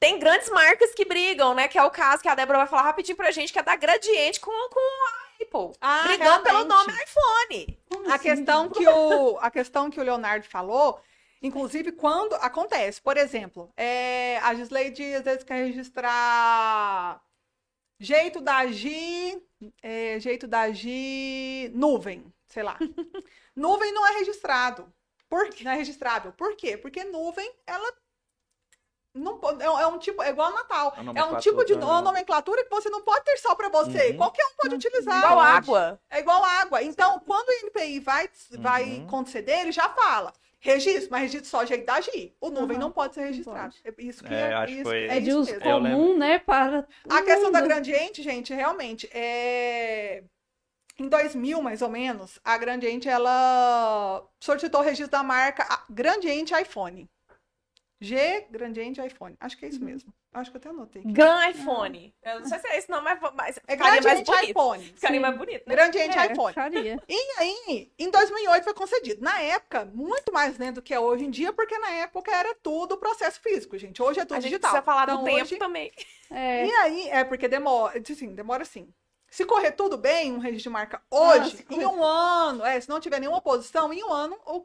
Tem 0.00 0.18
grandes 0.18 0.48
marcas 0.48 0.92
que 0.94 1.04
brigam, 1.04 1.54
né? 1.54 1.68
Que 1.68 1.78
é 1.78 1.82
o 1.84 1.90
caso 1.90 2.22
que 2.22 2.28
a 2.28 2.34
Débora 2.34 2.58
vai 2.58 2.66
falar 2.66 2.82
rapidinho 2.82 3.16
pra 3.16 3.30
gente, 3.30 3.52
que 3.52 3.58
é 3.58 3.62
da 3.62 3.76
Gradiente 3.76 4.40
com, 4.40 4.50
com 4.50 4.80
a 4.80 5.44
Apple. 5.44 5.76
Ah, 5.80 6.04
brigando 6.08 6.42
pelo 6.42 6.66
realmente. 6.66 6.86
nome 6.88 7.02
iPhone. 7.04 7.78
Como 7.88 8.10
A 8.10 8.14
assim? 8.14 8.24
questão 8.24 8.68
que 8.70 8.88
o, 8.88 9.38
a 9.40 9.50
questão 9.50 9.90
que 9.90 10.00
o 10.00 10.02
Leonardo 10.02 10.46
falou, 10.46 11.00
inclusive 11.42 11.92
quando 11.92 12.34
acontece, 12.34 13.00
por 13.00 13.16
exemplo, 13.16 13.72
é, 13.76 14.38
a 14.38 14.54
Gisleide 14.54 15.14
às 15.14 15.22
vezes 15.24 15.44
quer 15.44 15.64
registrar 15.66 17.22
jeito 17.98 18.40
da 18.40 18.58
agir, 18.58 19.42
é, 19.82 20.18
jeito 20.20 20.46
da 20.46 20.60
agir 20.60 21.70
nuvem, 21.74 22.32
sei 22.46 22.62
lá. 22.62 22.78
nuvem 23.54 23.92
não 23.92 24.06
é 24.06 24.18
registrado. 24.18 24.92
Por, 25.28 25.48
não 25.62 25.70
é 25.70 25.76
registrável. 25.76 26.32
Por 26.32 26.56
quê? 26.56 26.76
Porque 26.76 27.04
nuvem, 27.04 27.52
ela 27.66 27.92
não 29.14 29.40
é, 29.60 29.82
é 29.82 29.86
um 29.86 29.98
tipo, 29.98 30.22
é 30.22 30.30
igual 30.30 30.48
ao 30.48 30.54
Natal. 30.54 30.94
A 30.96 31.18
É 31.18 31.24
um 31.24 31.36
tipo 31.38 31.64
de 31.64 31.72
nomenclatura, 31.74 31.86
uma 31.86 32.02
nomenclatura 32.02 32.64
que 32.64 32.70
você 32.70 32.88
não 32.90 33.02
pode 33.02 33.24
ter 33.24 33.36
só 33.38 33.54
para 33.54 33.68
você. 33.68 34.10
Uhum. 34.10 34.16
Qualquer 34.16 34.44
um 34.44 34.56
pode 34.56 34.74
utilizar. 34.76 35.18
Igual 35.18 35.34
Pode. 35.34 35.48
água. 35.48 36.00
É 36.08 36.20
igual 36.20 36.44
água. 36.44 36.82
Então, 36.82 37.18
quando 37.20 37.48
o 37.48 37.52
NPI 37.66 38.00
vai, 38.00 38.30
vai 38.58 38.84
Uhum. 38.84 39.06
conceder, 39.08 39.60
ele 39.60 39.72
já 39.72 39.88
fala. 39.88 40.32
Registro, 40.62 41.08
mas 41.10 41.22
registro 41.22 41.48
só 41.48 41.64
jeito 41.64 41.86
da 41.86 41.94
agir. 41.94 42.34
O 42.40 42.50
nuvem 42.50 42.76
Uhum. 42.76 42.82
não 42.84 42.92
pode 42.92 43.14
ser 43.14 43.22
registrado. 43.24 43.74
É 43.82 43.94
isso 43.98 44.22
que 44.22 44.32
É, 44.34 44.52
acho 44.52 44.66
que 44.66 44.72
isso, 44.80 44.82
foi- 44.90 45.06
É 45.06 45.18
de 45.20 45.28
isso 45.30 45.38
uso 45.40 45.60
comum, 45.60 46.18
né? 46.18 46.38
Para. 46.38 46.86
A 47.08 47.22
questão 47.22 47.50
da 47.50 47.60
mundo. 47.60 47.68
Gradiente, 47.68 48.22
gente, 48.22 48.52
realmente, 48.52 49.08
é... 49.12 50.22
Em 50.98 51.08
2000, 51.08 51.62
mais 51.62 51.80
ou 51.80 51.88
menos, 51.88 52.38
a 52.44 52.58
Gradiente, 52.58 53.08
ela 53.08 54.22
solicitou 54.38 54.80
o 54.80 54.84
registro 54.84 55.10
da 55.10 55.22
marca 55.22 55.62
a- 55.66 55.84
Gradiente 55.88 56.52
iPhone. 56.54 57.08
G 57.98 58.46
Gradiente 58.50 59.00
iPhone. 59.00 59.34
Acho 59.40 59.56
que 59.56 59.64
é 59.64 59.68
Uhum. 59.68 59.74
isso 59.74 59.84
mesmo. 59.84 60.12
Acho 60.32 60.50
que 60.50 60.56
eu 60.56 60.60
até 60.60 60.68
anotei. 60.68 61.02
Gran 61.04 61.48
iPhone. 61.50 62.14
Eu 62.22 62.38
não 62.40 62.46
sei 62.46 62.58
se 62.60 62.68
é 62.68 62.78
esse 62.78 62.88
não, 62.88 63.02
mas, 63.02 63.18
mas 63.34 63.58
É 63.66 63.72
ficaria 63.72 64.00
mais 64.00 64.22
bonito. 64.22 64.50
iPhone. 64.50 64.84
Ficaria 64.84 65.16
Sim. 65.16 65.20
mais 65.22 65.36
bonito, 65.36 65.64
né? 65.68 65.74
Gradiente 65.74 66.16
É, 66.18 66.32
iPhone. 66.32 66.54
Faria. 66.54 67.02
E 67.08 67.38
aí, 67.38 67.92
em 67.98 68.10
2008 68.10 68.62
foi 68.62 68.74
concedido. 68.74 69.22
Na 69.22 69.40
época, 69.40 69.84
muito 69.86 70.32
mais 70.32 70.56
lento 70.56 70.76
do 70.76 70.82
que 70.82 70.94
é 70.94 71.00
hoje 71.00 71.24
em 71.24 71.30
dia, 71.30 71.52
porque 71.52 71.76
na 71.78 71.90
época 71.90 72.30
era 72.32 72.54
tudo 72.62 72.96
processo 72.96 73.40
físico, 73.40 73.76
gente. 73.76 74.00
Hoje 74.00 74.20
é 74.20 74.24
tudo 74.24 74.34
A 74.36 74.40
gente 74.40 74.50
digital. 74.50 74.70
precisa 74.70 74.84
falar 74.84 75.06
do 75.06 75.12
Então, 75.14 75.24
tempo 75.24 75.42
hoje- 75.42 75.56
também. 75.56 75.90
É. 76.30 76.64
E 76.66 76.70
aí, 76.76 77.08
é 77.10 77.24
porque 77.24 77.48
demora, 77.48 78.00
assim, 78.00 78.32
demora 78.32 78.64
sim. 78.64 78.88
Se 79.30 79.44
correr 79.44 79.70
tudo 79.72 79.96
bem, 79.96 80.32
um 80.32 80.38
registro 80.38 80.64
de 80.64 80.68
marca 80.70 81.00
hoje, 81.10 81.50
se 81.58 81.64
em 81.70 81.86
um 81.86 82.02
ano, 82.04 82.64
é, 82.64 82.80
se 82.80 82.88
não 82.88 82.98
tiver 82.98 83.20
nenhuma 83.20 83.38
oposição, 83.38 83.92
em 83.92 84.02
um 84.02 84.12
ano 84.12 84.36
o, 84.44 84.60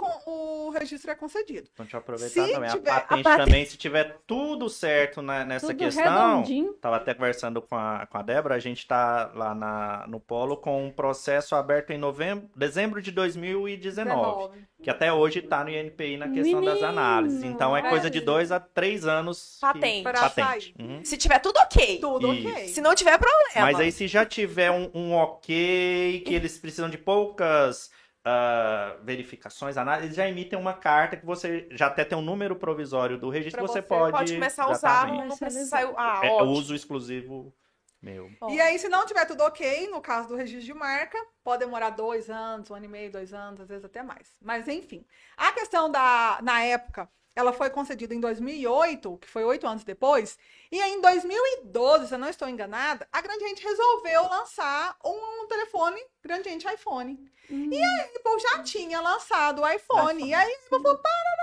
o 0.68 0.70
registro 0.72 1.12
é 1.12 1.16
concedido. 1.16 1.70
Então, 1.72 1.86
deixa 1.86 1.98
eu 1.98 2.00
aproveitar 2.02 2.46
Se 2.48 2.52
também. 2.54 2.70
tiver- 2.72 2.90
a 2.92 2.96
a 2.98 3.02
patente 3.02 3.24
patente- 3.24 3.46
também, 3.46 3.66
se 3.66 3.78
tiver 3.78 4.18
tudo 4.26 4.68
certo 4.68 5.22
na- 5.22 5.46
nessa 5.46 5.68
Tudo 5.68 5.78
questão. 5.78 6.04
redondinho. 6.38 6.74
Tava 6.74 6.96
até 6.96 7.14
conversando 7.14 7.62
com 7.62 7.76
a, 7.76 8.08
com 8.10 8.18
a 8.18 8.22
Débora, 8.24 8.56
a 8.56 8.60
gente 8.60 8.88
tá 8.88 9.32
lá 9.36 9.54
na, 9.54 10.06
no 10.08 10.20
Polo 10.20 10.58
com 10.58 10.84
um 10.88 10.92
processo 10.92 11.56
aberto 11.56 11.92
em 11.92 11.98
novembro, 12.00 12.50
dezembro 12.56 13.02
de 13.04 13.12
2019, 13.12 14.66
que 14.82 14.90
até 14.90 15.12
hoje 15.14 15.42
tá 15.42 15.64
no 15.64 15.70
INPI 15.70 16.18
na 16.18 16.28
questão 16.30 16.62
das 16.62 16.74
Menino, 16.76 16.88
análises. 16.88 17.44
Então 17.44 17.76
é 17.78 17.88
coisa 17.88 18.10
de 18.10 18.18
olha. 18.20 18.26
dois 18.26 18.52
a 18.52 18.60
três 18.60 19.06
anos. 19.06 19.56
que- 19.56 19.62
Patente. 19.62 20.04
Pra 20.04 20.14
patente. 20.14 20.42
sair. 20.48 20.76
Uhum. 20.80 21.04
Se 21.06 21.18
tiver 21.18 21.40
tudo 21.40 21.58
ok. 21.58 22.00
Tudo 22.00 22.34
Isso. 22.34 22.48
ok. 22.50 22.68
Se 22.68 22.82
não 22.82 22.96
tiver 22.96 23.18
problema. 23.18 23.36
Mas 23.72 23.80
aí 23.80 23.92
se 23.92 24.08
já 24.08 24.26
tiver 24.26 24.55
um, 24.72 24.92
um 24.94 25.14
ok, 25.14 26.24
que 26.26 26.34
eles 26.34 26.58
precisam 26.58 26.90
de 26.90 26.98
poucas 26.98 27.90
ah, 28.24 28.98
verificações, 29.04 29.78
análises, 29.78 30.06
eles 30.06 30.16
já 30.18 30.28
emitem 30.28 30.58
uma 30.58 30.74
carta 30.74 31.16
que 31.16 31.26
você 31.26 31.68
já 31.72 31.88
até 31.88 32.04
tem 32.04 32.18
um 32.18 32.22
número 32.22 32.56
provisório 32.56 33.20
do 33.20 33.30
registro, 33.30 33.62
você, 33.62 33.74
você 33.74 33.82
pode... 33.84 34.12
Pode 34.12 34.34
começar 34.34 34.64
a 34.64 34.72
usar, 34.72 35.08
tá 35.08 35.26
não, 35.26 35.38
precisa 35.38 35.66
sair. 35.66 35.94
Ah, 35.96 36.22
É 36.24 36.32
ótimo. 36.32 36.52
uso 36.52 36.74
exclusivo 36.74 37.54
meu. 38.02 38.32
E 38.50 38.60
aí, 38.62 38.78
se 38.80 38.88
não 38.88 39.06
tiver 39.06 39.26
tudo 39.26 39.42
ok, 39.42 39.88
no 39.90 40.02
caso 40.02 40.30
do 40.30 40.36
registro 40.36 40.66
de 40.66 40.74
marca, 40.74 41.18
pode 41.44 41.66
demorar 41.66 41.90
dois 41.92 42.30
anos, 42.30 42.70
um 42.70 42.76
ano 42.76 42.86
e 42.86 42.88
meio, 42.88 43.12
dois 43.12 43.34
anos, 43.34 43.62
às 43.62 43.68
vezes 43.68 43.86
até 43.86 44.04
mais. 44.04 44.38
Mas, 44.42 44.68
enfim. 44.68 45.04
A 45.36 45.52
questão 45.52 45.90
da, 45.90 46.40
na 46.44 46.64
época, 46.64 47.10
ela 47.36 47.52
foi 47.52 47.70
concedida 47.70 48.14
em 48.14 48.20
2008, 48.20 49.18
que 49.18 49.28
foi 49.28 49.44
oito 49.44 49.68
anos 49.68 49.84
depois, 49.84 50.38
e 50.72 50.82
em 50.82 51.02
2012, 51.02 52.08
se 52.08 52.14
eu 52.14 52.20
não 52.20 52.30
estou 52.30 52.48
enganada, 52.48 53.08
a 53.12 53.22
Gradiente 53.22 53.64
resolveu 53.64 54.24
lançar 54.30 54.98
um 55.04 55.46
telefone 55.48 56.02
Gradiente 56.24 56.68
iPhone. 56.68 57.20
Hum. 57.52 57.70
E 57.72 57.84
a 57.84 58.04
Apple 58.04 58.40
já 58.40 58.64
tinha 58.64 59.02
lançado 59.02 59.62
o 59.62 59.68
iPhone. 59.70 60.24
E 60.24 60.34
aí, 60.34 60.52
a 60.52 60.56
Apple 60.56 60.82
falou, 60.82 60.98
para, 60.98 61.36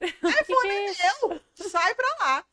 Que 0.00 0.12
que 0.44 0.66
é 0.66 0.90
isso? 0.90 1.28
meu, 1.28 1.40
sai 1.54 1.94
pra 1.94 2.08
lá. 2.20 2.44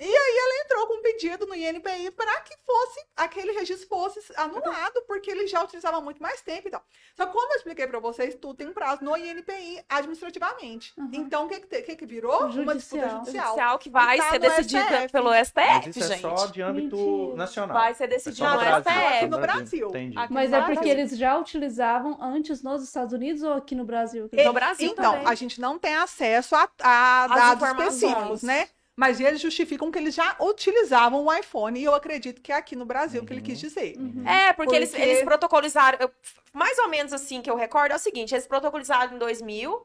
E 0.00 0.04
aí 0.04 0.36
ela 0.38 0.64
entrou 0.64 0.86
com 0.88 0.98
um 0.98 1.02
pedido 1.02 1.46
no 1.46 1.54
INPI 1.54 2.10
para 2.10 2.40
que 2.40 2.54
fosse 2.66 3.00
aquele 3.16 3.52
registro 3.52 3.86
fosse 3.88 4.20
anulado, 4.36 5.02
porque 5.06 5.30
ele 5.30 5.46
já 5.46 5.62
utilizava 5.62 6.00
muito 6.00 6.20
mais 6.20 6.40
tempo 6.40 6.66
e 6.66 6.70
tal. 6.72 6.82
Só 7.16 7.26
que 7.26 7.32
como 7.32 7.52
eu 7.52 7.56
expliquei 7.56 7.86
para 7.86 8.00
vocês, 8.00 8.34
tudo 8.34 8.54
tem 8.56 8.72
prazo 8.72 9.04
no 9.04 9.16
INPI 9.16 9.84
administrativamente. 9.88 10.92
Uhum. 10.98 11.10
Então 11.12 11.46
o 11.46 11.48
que, 11.48 11.60
que, 11.60 11.82
que 11.82 11.96
que 11.96 12.06
virou? 12.06 12.46
Uma 12.46 12.74
disputa 12.74 12.74
Judicial. 12.74 13.10
judicial. 13.20 13.44
Judicial 13.46 13.78
que 13.78 13.90
vai 13.90 14.16
E 14.16 14.20
tá 14.20 14.30
ser 14.30 14.38
decidida 14.40 14.84
STF. 14.84 15.12
pelo 15.12 15.30
Mas 15.30 15.48
STF, 15.48 15.90
isso 15.90 16.02
é 16.02 16.06
gente. 16.08 16.20
só 16.22 16.46
de 16.46 16.62
âmbito 16.62 16.96
Mentira. 16.96 17.36
nacional. 17.36 17.76
Vai 17.76 17.94
ser 17.94 18.04
É 18.04 18.06
decidido 18.08 18.48
no 18.48 18.58
Brasil, 18.58 18.92
STF. 18.92 19.26
no 19.28 19.38
Brasil. 19.38 19.88
Entendi. 19.90 20.18
Aqui 20.18 20.32
Mas 20.32 20.50
no 20.50 20.56
é 20.56 20.58
Brasil. 20.58 20.74
porque 20.74 20.88
eles 20.88 21.16
já 21.16 21.38
utilizavam 21.38 22.18
antes 22.20 22.62
nos 22.62 22.82
Estados 22.82 23.12
Unidos 23.12 23.42
ou 23.44 23.52
aqui 23.52 23.74
no 23.76 23.84
Brasil? 23.84 24.28
No 24.32 24.52
Brasil 24.52 24.90
Então, 24.90 25.12
também. 25.12 25.26
a 25.28 25.34
gente 25.36 25.60
não 25.60 25.78
tem 25.78 25.94
acesso 25.94 26.56
a, 26.56 26.68
a 26.82 27.26
dados 27.28 27.68
específicos, 27.68 28.42
né? 28.42 28.68
Mas 28.96 29.18
eles 29.18 29.40
justificam 29.40 29.90
que 29.90 29.98
eles 29.98 30.14
já 30.14 30.36
utilizavam 30.40 31.24
o 31.24 31.32
iPhone, 31.32 31.78
e 31.80 31.84
eu 31.84 31.94
acredito 31.94 32.40
que 32.40 32.52
é 32.52 32.54
aqui 32.56 32.76
no 32.76 32.84
Brasil 32.84 33.24
que 33.24 33.32
ele 33.32 33.40
quis 33.42 33.58
dizer. 33.58 33.96
Uhum. 33.98 34.22
É, 34.28 34.52
porque, 34.52 34.74
Eles, 34.76 34.90
Porque- 34.90 35.02
eles 35.02 35.24
protocolizaram. 35.24 35.98
eu- 36.00 36.10
mais 36.52 36.78
ou 36.78 36.88
menos 36.88 37.12
assim 37.12 37.42
que 37.42 37.50
eu 37.50 37.56
recordo 37.56 37.92
é 37.92 37.96
o 37.96 37.98
seguinte: 37.98 38.32
eles 38.34 38.46
protocolizaram 38.46 39.16
em 39.16 39.18
2000. 39.18 39.84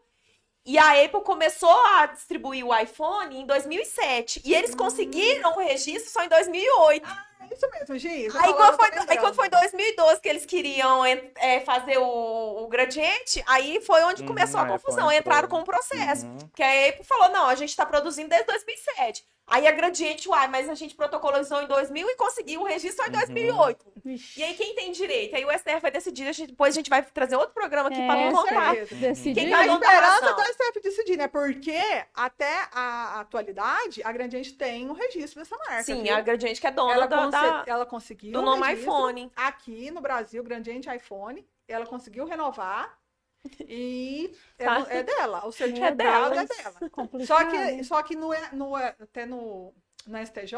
E 0.65 0.77
a 0.77 1.03
Apple 1.03 1.21
começou 1.23 1.71
a 1.71 2.05
distribuir 2.07 2.63
o 2.63 2.77
iPhone 2.77 3.35
em 3.39 3.45
2007. 3.45 4.41
E 4.45 4.53
eles 4.53 4.75
conseguiram 4.75 5.55
o 5.55 5.59
registro 5.59 6.11
só 6.11 6.23
em 6.23 6.27
2008. 6.29 7.09
É 7.39 7.53
isso 7.53 7.69
mesmo, 7.71 7.97
Giz. 7.97 8.35
Aí 8.35 8.53
quando, 8.53 8.75
foi, 8.75 8.89
aí 9.07 9.17
quando 9.17 9.35
foi 9.35 9.49
2012 9.49 10.21
que 10.21 10.27
eles 10.27 10.45
queriam 10.45 11.05
é, 11.05 11.61
fazer 11.61 11.97
o, 11.97 12.63
o 12.63 12.67
gradiente, 12.67 13.43
aí 13.47 13.79
foi 13.81 14.03
onde 14.03 14.21
Uhum, 14.21 14.27
começou 14.27 14.59
a 14.59 14.63
a 14.63 14.65
Apple 14.65 14.79
confusão. 14.79 15.11
Entraram 15.11 15.47
com 15.47 15.59
o 15.59 15.63
processo. 15.63 16.25
Uhum. 16.25 16.37
Porque 16.37 16.61
a 16.61 16.89
Apple 16.89 17.05
falou: 17.05 17.29
não, 17.29 17.47
a 17.47 17.55
gente 17.55 17.75
tá 17.75 17.85
produzindo 17.85 18.29
desde 18.29 18.45
2007. 18.47 19.23
Aí 19.49 19.67
a 19.67 19.71
gradiente, 19.71 20.27
uai, 20.29 20.47
mas 20.47 20.69
a 20.69 20.75
gente 20.75 20.95
protocolizou 20.95 21.61
em 21.61 21.67
2000 21.67 22.07
e 22.09 22.15
conseguiu 22.15 22.61
o 22.61 22.63
registro 22.63 23.03
só 23.03 23.09
em 23.09 23.13
Uhum. 23.13 23.19
2008. 23.19 23.85
Vixe. 24.03 24.39
E 24.39 24.43
aí 24.43 24.53
quem 24.53 24.75
tem 24.75 24.91
direito? 24.91 25.35
Aí 25.35 25.43
o 25.45 25.51
STF 25.51 25.79
vai 25.81 25.91
decidir, 25.91 26.27
a 26.27 26.31
gente- 26.31 26.49
depois 26.51 26.73
a 26.73 26.77
gente 26.79 26.89
vai 26.89 27.01
trazer 27.03 27.35
outro 27.35 27.53
programa 27.53 27.89
aqui 27.89 27.99
É, 27.99 28.31
Com 28.31 28.37
contar. 28.37 28.75
Decidir. 28.75 29.33
Quem 29.33 29.49
vai 29.49 29.67
dar 29.67 29.73
esperança 29.75 30.33
do 30.33 30.41
STF 30.41 30.79
decidir, 30.81 31.17
né? 31.17 31.27
Porque 31.27 31.77
até 32.13 32.67
a 32.71 33.19
atualidade, 33.21 34.01
a 34.03 34.11
Gradiente 34.11 34.53
tem 34.53 34.89
o 34.89 34.93
registro 34.93 35.39
dessa 35.41 35.57
marca. 35.57 35.83
Sim, 35.83 36.03
viu? 36.03 36.15
a 36.15 36.21
gradiente 36.21 36.59
que 36.61 36.67
é 36.67 36.71
dona 36.71 36.93
ela, 36.93 37.05
da, 37.07 37.27
da- 37.27 37.63
ela 37.67 37.85
conseguiu 37.85 38.31
do 38.33 38.41
nome 38.41 38.73
iPhone. 38.73 39.31
Aqui 39.35 39.91
no 39.91 40.01
Brasil, 40.01 40.43
Gradiente 40.43 40.89
iPhone, 40.93 41.45
ela 41.67 41.85
conseguiu 41.85 42.25
renovar 42.25 42.97
e 43.67 44.33
é, 44.57 44.65
Tá. 44.65 44.85
é 44.89 45.03
dela. 45.03 45.45
O 45.47 45.51
certificado 45.51 46.01
é 46.01 46.05
dela. 46.05 46.89
Complicado. 46.91 47.25
Só 47.25 47.45
que, 47.45 47.83
só 47.83 48.03
que 48.03 48.15
no, 48.15 48.29
no, 48.53 48.75
até 48.75 49.25
no, 49.25 49.73
na 50.07 50.21
STJ, 50.25 50.53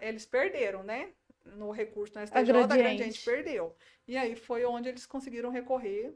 eles 0.00 0.26
perderam, 0.26 0.82
né? 0.82 1.10
No 1.44 1.70
recurso 1.70 2.14
na 2.14 2.26
STJ, 2.26 2.38
a 2.38 2.42
Gradiente. 2.42 2.76
Gradiente 2.82 3.24
perdeu. 3.24 3.74
E 4.06 4.16
aí 4.16 4.34
foi 4.36 4.64
onde 4.64 4.88
eles 4.88 5.06
conseguiram 5.06 5.50
recorrer. 5.50 6.14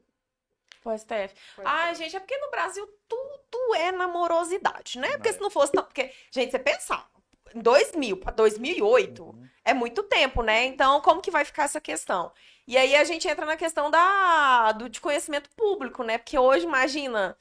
Pro 0.82 0.96
STF. 0.96 1.34
Foi 1.54 1.64
Ai, 1.66 1.94
gente, 1.94 2.16
é 2.16 2.20
porque 2.20 2.38
no 2.38 2.50
Brasil 2.50 2.86
tudo 3.06 3.74
é 3.76 3.92
namorosidade, 3.92 4.98
né? 4.98 5.10
Porque 5.12 5.28
É. 5.28 5.32
se 5.32 5.40
não 5.40 5.50
fosse. 5.50 5.72
tão- 5.72 5.84
Porque, 5.84 6.10
gente, 6.30 6.50
você 6.50 6.58
pensar, 6.58 7.08
em 7.54 7.60
2000 7.60 8.16
para 8.16 8.32
2008 8.32 9.24
Uhum. 9.24 9.46
é 9.64 9.74
muito 9.74 10.02
tempo, 10.02 10.42
né? 10.42 10.64
Então, 10.64 11.00
como 11.02 11.20
que 11.20 11.30
vai 11.30 11.44
ficar 11.44 11.64
essa 11.64 11.80
questão? 11.80 12.32
E 12.70 12.76
aí 12.78 12.94
a 12.94 13.02
gente 13.02 13.26
entra 13.26 13.44
na 13.44 13.56
questão 13.56 13.90
da, 13.90 14.70
do, 14.70 14.88
de 14.88 15.00
conhecimento 15.00 15.50
público, 15.56 16.04
né? 16.04 16.18
Porque 16.18 16.38
hoje, 16.38 16.64
imagina, 16.64 17.36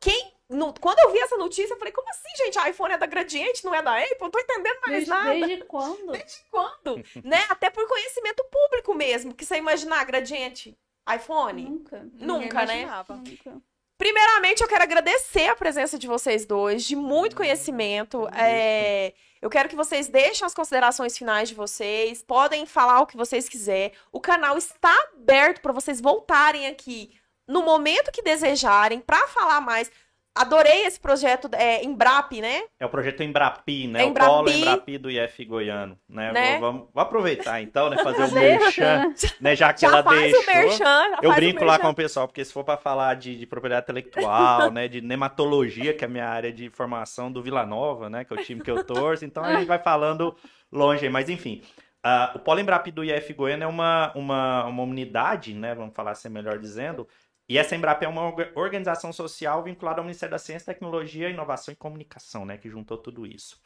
quem. 0.00 0.32
no- 0.48 0.72
quando 0.80 0.98
eu 1.00 1.12
vi 1.12 1.18
essa 1.18 1.36
notícia, 1.36 1.74
eu 1.74 1.78
falei, 1.78 1.92
como 1.92 2.08
assim, 2.08 2.44
gente? 2.44 2.58
A 2.58 2.70
iPhone 2.70 2.94
é 2.94 2.96
da 2.96 3.04
Gradiente, 3.04 3.62
não 3.62 3.74
é 3.74 3.82
da 3.82 3.98
Apple? 3.98 4.16
Não 4.22 4.30
tô 4.30 4.38
entendendo 4.40 4.78
mais 4.80 4.92
Desde, 4.94 5.10
nada. 5.10 5.46
desde 5.46 5.64
quando? 5.66 6.12
Desde 6.12 6.38
quando? 6.50 6.96
né? 7.22 7.44
Até 7.50 7.68
por 7.68 7.86
conhecimento 7.86 8.42
público 8.50 8.94
mesmo. 8.94 9.34
Que 9.34 9.44
você 9.44 9.56
imaginar 9.56 10.02
Gradiente, 10.06 10.74
iPhone. 11.14 11.62
Nunca. 11.62 12.06
Nunca, 12.14 12.64
né? 12.64 12.86
Nunca. 13.08 13.60
Primeiramente, 13.98 14.62
eu 14.62 14.68
quero 14.68 14.82
agradecer 14.82 15.48
a 15.48 15.54
presença 15.56 15.98
de 15.98 16.06
vocês 16.06 16.46
dois, 16.46 16.84
de 16.84 16.96
muito 16.96 17.36
conhecimento. 17.36 18.26
É, 18.34 19.12
eu 19.42 19.48
quero 19.48 19.68
que 19.68 19.76
vocês 19.76 20.08
deixem 20.08 20.44
as 20.44 20.54
considerações 20.54 21.16
finais 21.16 21.48
de 21.48 21.54
vocês, 21.54 22.22
podem 22.22 22.66
falar 22.66 23.00
o 23.00 23.06
que 23.06 23.16
vocês 23.16 23.48
quiserem. 23.48 23.92
O 24.12 24.20
canal 24.20 24.58
está 24.58 24.94
aberto 25.14 25.62
para 25.62 25.72
vocês 25.72 26.00
voltarem 26.00 26.66
aqui 26.66 27.18
no 27.46 27.62
momento 27.62 28.12
que 28.12 28.22
desejarem 28.22 29.00
para 29.00 29.26
falar 29.28 29.60
mais. 29.60 29.90
Adorei 30.32 30.86
esse 30.86 30.98
projeto 30.98 31.50
é, 31.52 31.84
Embrap, 31.84 32.40
né? 32.40 32.62
É 32.78 32.86
o 32.86 32.88
projeto 32.88 33.22
Embrapi, 33.22 33.88
né? 33.88 34.04
Embrapi. 34.04 34.30
O 34.30 34.34
Polo 34.36 34.50
Embrapi 34.50 34.96
do 34.98 35.10
IF 35.10 35.44
Goiano, 35.44 35.98
né? 36.08 36.32
Né? 36.32 36.52
Vou- 36.52 36.60
Vamos, 36.72 36.88
vou 36.94 37.02
aproveitar 37.02 37.60
então, 37.60 37.90
né? 37.90 38.02
Fazer 38.02 38.22
o 38.24 38.30
merchan, 38.32 39.12
né? 39.40 39.56
Já 39.56 39.72
que 39.72 39.80
Já 39.80 39.88
ela 39.88 40.02
faz 40.04 40.20
deixou. 40.32 40.40
o 40.42 40.46
merchan. 40.46 40.84
já 41.10 41.18
Eu 41.20 41.34
brinco 41.34 41.64
lá 41.64 41.78
com 41.78 41.88
o 41.88 41.94
pessoal, 41.94 42.28
porque 42.28 42.44
se 42.44 42.52
for 42.52 42.62
para 42.64 42.76
falar 42.78 43.14
de, 43.16 43.36
de 43.36 43.44
propriedade 43.46 43.84
intelectual, 43.84 44.70
né, 44.70 44.86
de 44.86 45.00
nematologia, 45.00 45.92
que 45.92 46.04
é 46.04 46.06
a 46.06 46.10
minha 46.10 46.28
área 46.28 46.52
de 46.52 46.70
formação 46.70 47.30
do 47.30 47.42
Vila 47.42 47.66
Nova, 47.66 48.08
né, 48.08 48.24
que 48.24 48.32
é 48.32 48.36
o 48.36 48.44
time 48.44 48.62
que 48.62 48.70
eu 48.70 48.84
torço, 48.84 49.24
então 49.24 49.42
a 49.44 49.56
gente 49.56 49.66
vai 49.66 49.78
falando 49.80 50.34
longe, 50.70 51.08
mas 51.08 51.28
enfim. 51.28 51.60
ah, 52.04 52.30
o 52.36 52.38
Polo 52.38 52.60
Embrap 52.60 52.86
do 52.92 53.04
IF 53.04 53.32
Goiânia 53.34 53.64
é 53.64 53.68
uma, 53.68 54.12
uma, 54.14 54.64
uma 54.66 54.82
unidade, 54.84 55.52
né, 55.54 55.74
vamos 55.74 55.94
falar 55.94 56.12
assim 56.12 56.28
melhor 56.28 56.58
dizendo, 56.58 57.06
e 57.50 57.58
essa 57.58 57.74
Embrap 57.74 58.00
é 58.04 58.06
uma 58.06 58.22
orga- 58.22 58.52
organização 58.54 59.12
social 59.12 59.64
vinculada 59.64 60.00
ao 60.00 60.04
Ministério 60.04 60.30
da 60.30 60.38
Ciência, 60.38 60.72
Tecnologia, 60.72 61.28
Inovação 61.28 61.72
e 61.72 61.76
Comunicação, 61.76 62.44
né, 62.44 62.56
que 62.56 62.70
juntou 62.70 62.96
tudo 62.96 63.26
isso. 63.26 63.60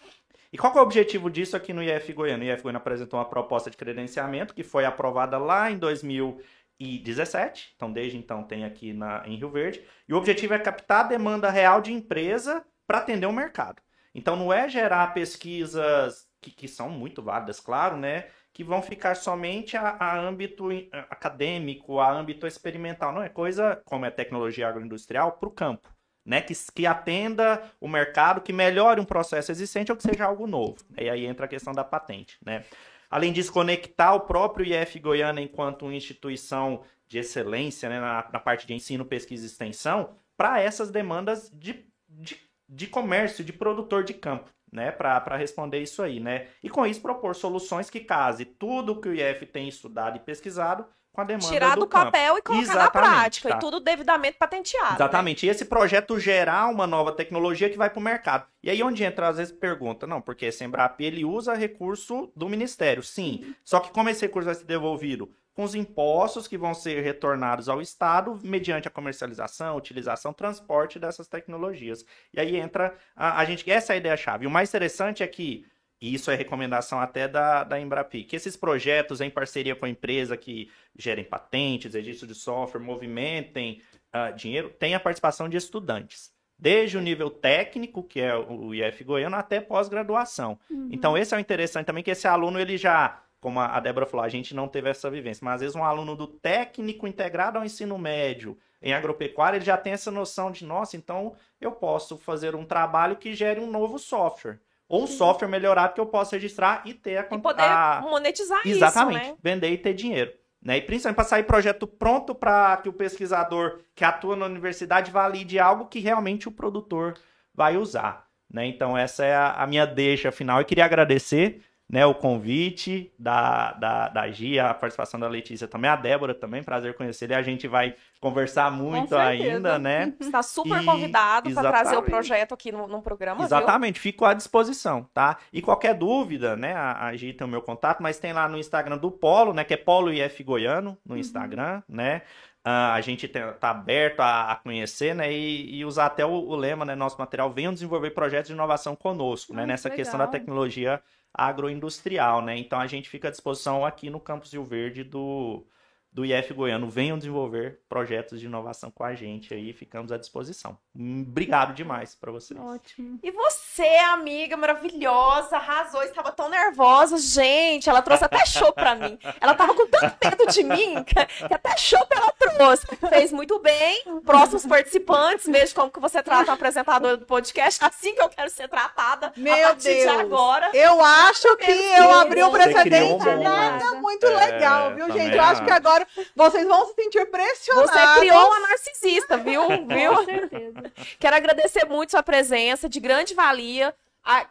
E 0.50 0.56
qual 0.56 0.72
é 0.74 0.78
o 0.78 0.82
objetivo 0.82 1.30
disso 1.30 1.54
aqui 1.54 1.74
no 1.74 1.82
IF 1.82 2.10
Goiânia? 2.14 2.50
O 2.50 2.54
IF 2.54 2.62
Goiânia 2.62 2.78
apresentou 2.78 3.18
uma 3.18 3.28
proposta 3.28 3.70
de 3.70 3.76
credenciamento 3.76 4.54
que 4.54 4.62
foi 4.62 4.86
aprovada 4.86 5.36
lá 5.36 5.70
em 5.70 5.76
2017. 5.76 7.74
Então, 7.76 7.92
desde 7.92 8.16
então, 8.16 8.42
tem 8.42 8.64
aqui 8.64 8.94
na, 8.94 9.22
em 9.26 9.36
Rio 9.36 9.50
Verde. 9.50 9.84
E 10.08 10.14
o 10.14 10.16
objetivo 10.16 10.54
é 10.54 10.58
captar 10.58 11.04
a 11.04 11.08
demanda 11.08 11.50
real 11.50 11.82
de 11.82 11.92
empresa 11.92 12.64
para 12.86 13.00
atender 13.00 13.26
o 13.26 13.32
mercado. 13.32 13.82
Então, 14.14 14.34
não 14.34 14.50
é 14.50 14.66
gerar 14.66 15.12
pesquisas 15.12 16.26
que, 16.40 16.50
que 16.50 16.68
são 16.68 16.88
muito 16.88 17.22
válidas, 17.22 17.60
claro, 17.60 17.98
né? 17.98 18.28
Que 18.54 18.64
vão 18.64 18.80
ficar 18.80 19.14
somente 19.14 19.76
a, 19.76 19.96
a 20.00 20.18
âmbito 20.18 20.68
acadêmico, 21.10 21.98
a 21.98 22.10
âmbito 22.10 22.46
experimental. 22.46 23.12
Não 23.12 23.22
é 23.22 23.28
coisa 23.28 23.82
como 23.84 24.06
é 24.06 24.10
tecnologia 24.10 24.66
agroindustrial 24.68 25.32
para 25.32 25.48
o 25.48 25.52
campo. 25.52 25.92
Né, 26.26 26.40
que, 26.40 26.54
que 26.74 26.86
atenda 26.86 27.62
o 27.78 27.86
mercado, 27.86 28.40
que 28.40 28.50
melhore 28.50 28.98
um 28.98 29.04
processo 29.04 29.52
existente 29.52 29.92
ou 29.92 29.96
que 29.96 30.02
seja 30.02 30.24
algo 30.24 30.46
novo. 30.46 30.76
E 30.96 31.10
aí 31.10 31.26
entra 31.26 31.44
a 31.44 31.48
questão 31.48 31.74
da 31.74 31.84
patente. 31.84 32.38
Né? 32.42 32.64
Além 33.10 33.30
disso, 33.30 33.52
conectar 33.52 34.14
o 34.14 34.20
próprio 34.20 34.64
IF 34.64 34.98
Goiânia 34.98 35.42
enquanto 35.42 35.92
instituição 35.92 36.82
de 37.06 37.18
excelência 37.18 37.88
né, 37.88 38.00
na, 38.00 38.28
na 38.32 38.40
parte 38.40 38.66
de 38.66 38.74
ensino, 38.74 39.04
pesquisa 39.04 39.44
e 39.44 39.46
extensão 39.46 40.16
para 40.36 40.60
essas 40.60 40.90
demandas 40.90 41.50
de, 41.54 41.86
de, 42.08 42.36
de 42.68 42.86
comércio, 42.86 43.44
de 43.44 43.52
produtor 43.52 44.04
de 44.04 44.14
campo, 44.14 44.50
né, 44.74 44.90
para 44.90 45.36
responder 45.36 45.78
isso 45.80 46.02
aí. 46.02 46.20
Né? 46.20 46.48
E 46.62 46.68
com 46.68 46.84
isso 46.84 47.00
propor 47.00 47.34
soluções 47.34 47.88
que 47.88 48.00
case 48.00 48.44
tudo 48.44 49.00
que 49.00 49.08
o 49.08 49.14
IF 49.14 49.46
tem 49.46 49.68
estudado 49.68 50.16
e 50.16 50.20
pesquisado 50.20 50.84
com 51.12 51.20
a 51.20 51.24
demanda 51.24 51.46
Tirar 51.46 51.76
do, 51.76 51.86
campo. 51.86 52.06
papel 52.06 52.38
e 52.38 52.42
colocar 52.42 52.66
na 52.66 52.72
Exatamente, 52.72 53.14
prática. 53.14 53.48
tá. 53.50 53.56
E 53.56 53.60
tudo 53.60 53.78
devidamente 53.78 54.36
patenteado. 54.36 54.88
né? 54.88 54.94
Exatamente. 54.96 55.46
E 55.46 55.48
esse 55.48 55.64
projeto 55.64 56.18
gerar 56.18 56.66
uma 56.66 56.88
nova 56.88 57.12
tecnologia 57.12 57.70
que 57.70 57.78
vai 57.78 57.88
para 57.88 58.00
o 58.00 58.02
mercado. 58.02 58.46
E 58.60 58.68
aí 58.68 58.82
onde 58.82 59.04
entra, 59.04 59.28
às 59.28 59.36
vezes, 59.36 59.52
pergunta, 59.52 60.08
não, 60.08 60.20
porque 60.20 60.46
esse 60.46 60.64
Embrap, 60.64 61.00
ele 61.00 61.24
usa 61.24 61.54
recurso 61.54 62.32
do 62.34 62.48
Ministério, 62.48 63.00
sim. 63.00 63.54
Só 63.64 63.78
que 63.78 63.92
como 63.92 64.08
esse 64.08 64.22
recurso 64.26 64.46
vai 64.46 64.56
ser 64.56 64.64
devolvido? 64.64 65.30
Com 65.54 65.62
os 65.62 65.74
impostos 65.74 66.48
que 66.48 66.58
vão 66.58 66.74
ser 66.74 67.02
retornados 67.02 67.68
ao 67.68 67.80
Estado 67.80 68.38
mediante 68.42 68.88
a 68.88 68.90
comercialização, 68.90 69.76
utilização, 69.76 70.32
transporte 70.32 70.98
dessas 70.98 71.28
tecnologias. 71.28 72.04
E 72.32 72.40
aí 72.40 72.56
entra 72.56 72.96
a, 73.14 73.40
a 73.40 73.44
gente. 73.44 73.70
Essa 73.70 73.92
é 73.92 73.94
a 73.94 73.98
ideia-chave. 73.98 74.46
O 74.46 74.50
mais 74.50 74.68
interessante 74.68 75.22
é 75.22 75.26
que 75.26 75.64
e 76.04 76.12
isso 76.12 76.30
é 76.30 76.34
recomendação 76.34 77.00
até 77.00 77.26
da, 77.26 77.64
da 77.64 77.80
Embrapi, 77.80 78.24
que 78.24 78.36
esses 78.36 78.58
projetos 78.58 79.22
em 79.22 79.30
parceria 79.30 79.74
com 79.74 79.86
a 79.86 79.88
empresa 79.88 80.36
que 80.36 80.70
gerem 80.94 81.24
patentes, 81.24 81.94
registro 81.94 82.26
de 82.26 82.34
software, 82.34 82.80
movimentem 82.80 83.80
ah, 84.12 84.30
dinheiro, 84.30 84.68
tenha 84.68 84.98
a 84.98 85.00
participação 85.00 85.48
de 85.48 85.56
estudantes. 85.56 86.30
Desde 86.58 86.98
o 86.98 87.00
nível 87.00 87.30
técnico, 87.30 88.02
que 88.02 88.20
é 88.20 88.34
o 88.36 88.74
IF 88.74 89.02
Goiano, 89.02 89.34
até 89.34 89.60
pós-graduação. 89.60 90.58
Uhum. 90.70 90.88
Então, 90.92 91.18
esse 91.18 91.34
é 91.34 91.36
o 91.36 91.40
interessante 91.40 91.86
também, 91.86 92.04
que 92.04 92.10
esse 92.10 92.28
aluno, 92.28 92.60
ele 92.60 92.76
já, 92.76 93.23
como 93.44 93.60
a 93.60 93.78
Débora 93.78 94.06
falou, 94.06 94.24
a 94.24 94.28
gente 94.30 94.54
não 94.54 94.66
teve 94.66 94.88
essa 94.88 95.10
vivência, 95.10 95.44
mas 95.44 95.56
às 95.56 95.60
vezes 95.60 95.76
um 95.76 95.84
aluno 95.84 96.16
do 96.16 96.26
técnico 96.26 97.06
integrado 97.06 97.58
ao 97.58 97.64
ensino 97.64 97.98
médio, 97.98 98.56
em 98.80 98.94
agropecuária, 98.94 99.58
ele 99.58 99.64
já 99.66 99.76
tem 99.76 99.92
essa 99.92 100.10
noção 100.10 100.50
de, 100.50 100.64
nossa, 100.64 100.96
então 100.96 101.34
eu 101.60 101.70
posso 101.70 102.16
fazer 102.16 102.54
um 102.54 102.64
trabalho 102.64 103.16
que 103.16 103.34
gere 103.34 103.60
um 103.60 103.70
novo 103.70 103.98
software. 103.98 104.60
Ou 104.88 105.02
um 105.02 105.06
software 105.06 105.46
melhorado 105.48 105.92
que 105.92 106.00
eu 106.00 106.06
possa 106.06 106.36
registrar 106.36 106.80
e 106.86 106.94
ter 106.94 107.18
a... 107.18 107.28
E 107.30 107.38
poder 107.38 107.62
a- 107.64 108.02
monetizar 108.08 108.62
Exatamente, 108.64 109.20
isso, 109.20 109.32
né? 109.32 109.38
vender 109.42 109.68
e 109.68 109.76
ter 109.76 109.92
dinheiro. 109.92 110.32
Né? 110.62 110.78
E 110.78 110.80
principalmente 110.80 111.16
para 111.16 111.24
sair 111.26 111.42
projeto 111.42 111.86
pronto 111.86 112.34
para 112.34 112.78
que 112.78 112.88
o 112.88 112.94
pesquisador 112.94 113.80
que 113.94 114.06
atua 114.06 114.36
na 114.36 114.46
universidade 114.46 115.10
valide 115.10 115.58
algo 115.58 115.84
que 115.84 115.98
realmente 115.98 116.48
o 116.48 116.50
produtor 116.50 117.12
vai 117.54 117.76
usar. 117.76 118.26
Né? 118.50 118.64
Então, 118.64 118.96
essa 118.96 119.22
é 119.22 119.34
a, 119.34 119.52
a 119.52 119.66
minha 119.66 119.84
deixa 119.84 120.32
final. 120.32 120.60
Eu 120.60 120.64
queria 120.64 120.86
agradecer 120.86 121.60
né, 121.88 122.04
o 122.06 122.14
convite 122.14 123.12
da, 123.18 123.72
da, 123.72 124.08
da 124.08 124.30
Gia, 124.30 124.70
a 124.70 124.74
participação 124.74 125.20
da 125.20 125.28
Letícia 125.28 125.68
também, 125.68 125.90
a 125.90 125.96
Débora 125.96 126.34
também, 126.34 126.62
prazer 126.62 126.94
conhecer 126.94 127.30
e 127.30 127.34
a 127.34 127.42
gente 127.42 127.68
vai 127.68 127.94
conversar 128.20 128.70
muito 128.70 129.14
ainda, 129.16 129.78
né? 129.78 130.14
Está 130.18 130.42
super 130.42 130.82
E- 130.82 130.84
convidado 130.84 131.52
para 131.52 131.70
trazer 131.70 131.96
o 131.96 132.02
projeto 132.02 132.54
aqui 132.54 132.72
no, 132.72 132.88
no 132.88 133.02
programa, 133.02 133.36
viu? 133.36 133.44
Exatamente, 133.46 134.00
fico 134.00 134.24
à 134.24 134.32
disposição, 134.34 135.08
tá? 135.12 135.36
E 135.52 135.60
qualquer 135.60 135.94
dúvida, 135.94 136.56
né, 136.56 136.72
a, 136.74 137.06
a 137.06 137.16
Gi 137.16 137.32
tem 137.34 137.46
o 137.46 137.50
meu 137.50 137.60
contato, 137.62 138.02
mas 138.02 138.18
tem 138.18 138.32
lá 138.32 138.48
no 138.48 138.58
Instagram 138.58 138.96
do 138.96 139.10
Polo, 139.10 139.52
né, 139.52 139.62
que 139.62 139.74
é 139.74 139.76
Polo 139.76 140.12
IF 140.12 140.42
Goiano, 140.42 140.98
no 141.04 141.16
Instagram, 141.18 141.82
né? 141.88 142.22
Ah, 142.66 142.94
a 142.94 143.00
gente 143.02 143.28
tem- 143.28 143.42
tá 143.60 143.68
aberto 143.70 144.20
a, 144.20 144.52
a 144.52 144.56
conhecer, 144.56 145.14
né, 145.14 145.30
e, 145.30 145.76
e 145.80 145.84
usar 145.84 146.06
até 146.06 146.24
o, 146.24 146.30
o 146.30 146.56
lema, 146.56 146.84
né, 146.86 146.94
nosso 146.94 147.18
material, 147.18 147.52
venham 147.52 147.74
desenvolver 147.74 148.10
projetos 148.12 148.48
de 148.48 148.54
inovação 148.54 148.96
conosco, 148.96 149.52
né, 149.54 149.66
nessa 149.66 149.90
questão 149.90 150.16
da 150.18 150.24
legal. 150.24 150.40
tecnologia 150.40 151.02
agroindustrial, 151.34 152.42
né? 152.42 152.56
Então 152.58 152.80
a 152.80 152.86
gente 152.86 153.08
fica 153.10 153.28
à 153.28 153.30
disposição 153.30 153.84
aqui 153.84 154.08
no 154.10 154.20
Campus 154.20 154.52
Rio 154.52 154.64
Verde 154.64 155.04
do, 155.04 155.66
do 156.14 156.24
IF 156.24 156.54
Goiano. 156.54 156.88
Venham 156.88 157.18
desenvolver 157.18 157.80
projetos 157.88 158.38
de 158.38 158.46
inovação 158.46 158.88
com 158.90 159.02
a 159.02 159.14
gente 159.14 159.52
aí, 159.52 159.72
ficamos 159.72 160.12
à 160.12 160.16
disposição. 160.16 160.78
Hum, 160.96 161.24
Obrigado 161.28 161.74
demais 161.74 162.14
para 162.14 162.30
vocês. 162.30 162.58
Ótimo. 162.58 163.18
E 163.20 163.32
você, 163.32 163.96
amiga 164.12 164.56
maravilhosa, 164.56 165.56
arrasou, 165.56 166.02
estava 166.04 166.30
tão 166.30 166.48
nervosa. 166.48 167.18
Gente, 167.18 167.90
ela 167.90 168.00
trouxe 168.00 168.24
até 168.24 168.46
show 168.46 168.72
pra 168.72 168.94
mim. 168.94 169.18
Ela 169.40 169.54
tava 169.54 169.74
com 169.74 169.86
tanto 169.88 170.16
medo 170.24 170.46
de 170.52 170.62
mim 170.62 171.02
que, 171.02 171.18
até 171.52 171.76
show 171.76 172.06
ela 172.08 172.32
trouxe. 172.32 172.86
Fez 173.08 173.32
muito 173.32 173.58
bem. 173.58 174.04
Próximos 174.24 174.64
participantes, 174.64 175.46
veja 175.46 175.74
como 175.74 175.90
que 175.90 175.98
você 175.98 176.22
trata 176.22 176.52
o 176.52 176.54
apresentador 176.54 177.16
do 177.16 177.26
podcast. 177.26 177.84
Assim 177.84 178.14
que 178.14 178.22
eu 178.22 178.28
quero 178.28 178.50
ser 178.50 178.68
tratada 178.68 179.32
a 179.36 179.40
Meu 179.40 179.74
de 179.74 179.82
Deus. 179.82 180.20
agora. 180.20 180.70
Eu 180.72 181.02
acho 181.02 181.56
que 181.56 181.72
eu 181.72 182.10
abri 182.12 182.42
um 182.42 182.52
precedente 182.52 183.28
um 183.28 183.42
nada 183.42 183.94
muito 183.96 184.26
É, 184.26 184.46
legal, 184.46 184.94
viu, 184.94 185.10
gente? 185.10 185.36
Eu 185.36 185.42
acho 185.42 185.64
que 185.64 185.70
acho. 185.70 186.03
Agora 186.34 186.50
vocês 186.50 186.66
vão 186.66 186.86
se 186.86 186.94
sentir 186.94 187.26
pressionados. 187.30 187.90
Você 187.90 188.20
criou 188.20 188.46
uma 188.46 188.60
narcisista, 188.60 189.36
viu? 189.38 189.62
viu? 189.86 190.16
Com 190.16 190.24
certeza. 190.24 190.92
Quero 191.18 191.36
agradecer 191.36 191.84
muito 191.86 192.10
sua 192.10 192.22
presença, 192.22 192.88
de 192.88 193.00
grande 193.00 193.34
valia. 193.34 193.94
A- 194.24 194.46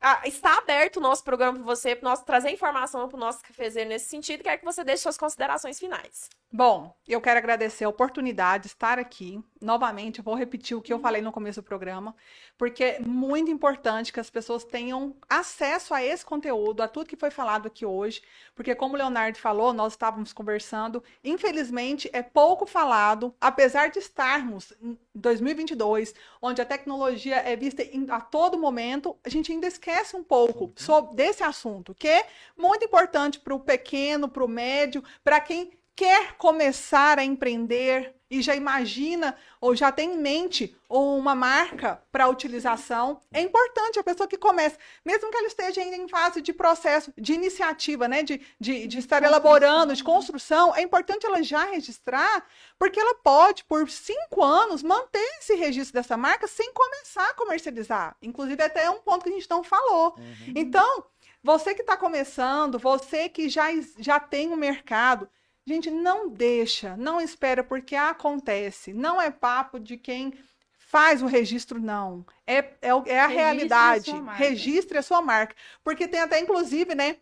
a- 0.00 0.22
está 0.26 0.56
aberto 0.58 0.96
o 0.96 1.00
nosso 1.00 1.22
programa 1.22 1.58
para 1.58 1.64
você, 1.66 1.94
para 1.94 2.08
nós 2.08 2.22
trazer 2.22 2.50
informação 2.50 3.06
para 3.08 3.16
o 3.16 3.20
nosso 3.20 3.42
cafezeiro 3.42 3.88
nesse 3.90 4.06
sentido. 4.08 4.42
Quero 4.42 4.58
que 4.58 4.64
você 4.64 4.82
deixe 4.82 5.02
suas 5.02 5.18
considerações 5.18 5.78
finais. 5.78 6.28
Bom, 6.52 6.92
eu 7.06 7.20
quero 7.20 7.38
agradecer 7.38 7.84
a 7.84 7.88
oportunidade 7.88 8.64
de 8.64 8.68
estar 8.70 8.98
aqui. 8.98 9.40
Novamente, 9.60 10.18
eu 10.18 10.24
vou 10.24 10.34
repetir 10.34 10.76
o 10.76 10.82
que 10.82 10.92
eu 10.92 10.98
falei 10.98 11.22
no 11.22 11.30
começo 11.30 11.62
do 11.62 11.64
programa, 11.64 12.12
porque 12.58 12.82
é 12.82 12.98
muito 12.98 13.52
importante 13.52 14.12
que 14.12 14.18
as 14.18 14.28
pessoas 14.28 14.64
tenham 14.64 15.14
acesso 15.28 15.94
a 15.94 16.02
esse 16.02 16.24
conteúdo, 16.26 16.82
a 16.82 16.88
tudo 16.88 17.06
que 17.06 17.14
foi 17.14 17.30
falado 17.30 17.68
aqui 17.68 17.86
hoje, 17.86 18.20
porque 18.52 18.74
como 18.74 18.94
o 18.94 18.98
Leonardo 18.98 19.38
falou, 19.38 19.72
nós 19.72 19.92
estávamos 19.92 20.32
conversando, 20.32 21.04
infelizmente 21.22 22.10
é 22.12 22.20
pouco 22.20 22.66
falado, 22.66 23.32
apesar 23.40 23.88
de 23.90 24.00
estarmos 24.00 24.72
em 24.82 24.98
2022, 25.14 26.16
onde 26.42 26.60
a 26.60 26.66
tecnologia 26.66 27.36
é 27.36 27.54
vista 27.54 27.84
a 28.08 28.20
todo 28.20 28.58
momento, 28.58 29.16
a 29.22 29.28
gente 29.28 29.52
ainda 29.52 29.68
esquece 29.68 30.16
um 30.16 30.24
pouco 30.24 30.72
sobre 30.74 31.14
desse 31.14 31.44
assunto, 31.44 31.94
que 31.94 32.08
é 32.08 32.26
muito 32.56 32.84
importante 32.84 33.38
para 33.38 33.54
o 33.54 33.60
pequeno, 33.60 34.28
para 34.28 34.44
o 34.44 34.48
médio, 34.48 35.04
para 35.22 35.40
quem 35.40 35.78
quer 35.94 36.36
começar 36.36 37.18
a 37.18 37.24
empreender 37.24 38.14
e 38.30 38.40
já 38.40 38.54
imagina 38.54 39.36
ou 39.60 39.74
já 39.74 39.90
tem 39.90 40.14
em 40.14 40.16
mente 40.16 40.76
uma 40.88 41.34
marca 41.34 42.00
para 42.12 42.28
utilização, 42.28 43.20
é 43.32 43.40
importante 43.40 43.98
a 43.98 44.04
pessoa 44.04 44.28
que 44.28 44.38
começa, 44.38 44.78
mesmo 45.04 45.30
que 45.30 45.36
ela 45.36 45.48
esteja 45.48 45.80
ainda 45.80 45.96
em 45.96 46.08
fase 46.08 46.40
de 46.40 46.52
processo, 46.52 47.12
de 47.18 47.32
iniciativa, 47.32 48.06
né, 48.06 48.22
de, 48.22 48.40
de, 48.58 48.86
de 48.86 48.98
estar 48.98 49.22
elaborando, 49.22 49.94
de 49.94 50.04
construção, 50.04 50.74
é 50.74 50.82
importante 50.82 51.26
ela 51.26 51.42
já 51.42 51.64
registrar, 51.64 52.46
porque 52.78 53.00
ela 53.00 53.16
pode, 53.16 53.64
por 53.64 53.90
cinco 53.90 54.44
anos, 54.44 54.82
manter 54.82 55.38
esse 55.40 55.54
registro 55.54 55.94
dessa 55.94 56.16
marca 56.16 56.46
sem 56.46 56.72
começar 56.72 57.30
a 57.30 57.34
comercializar. 57.34 58.16
Inclusive, 58.22 58.62
até 58.62 58.84
é 58.84 58.90
um 58.90 59.00
ponto 59.00 59.24
que 59.24 59.28
a 59.28 59.32
gente 59.32 59.50
não 59.50 59.64
falou. 59.64 60.14
Então, 60.54 61.04
você 61.42 61.74
que 61.74 61.80
está 61.80 61.96
começando, 61.96 62.78
você 62.78 63.28
que 63.28 63.48
já, 63.48 63.68
já 63.98 64.20
tem 64.20 64.48
um 64.48 64.56
mercado, 64.56 65.28
gente, 65.66 65.90
não 65.90 66.28
deixa, 66.28 66.96
não 66.96 67.20
espera, 67.20 67.62
porque 67.62 67.94
acontece. 67.96 68.92
Não 68.92 69.20
é 69.20 69.30
papo 69.30 69.78
de 69.78 69.96
quem 69.96 70.32
faz 70.78 71.22
o 71.22 71.26
registro, 71.26 71.80
não. 71.80 72.26
É, 72.46 72.58
é, 72.58 72.74
é 72.82 72.90
a 72.90 72.92
Registre 72.96 73.12
a 73.14 73.26
realidade. 73.26 74.12
marca. 74.14 74.44
Registre 74.44 74.98
a 74.98 75.02
sua 75.02 75.22
marca. 75.22 75.54
Porque 75.84 76.08
tem 76.08 76.20
até, 76.20 76.40
inclusive, 76.40 76.94
né? 76.94 77.16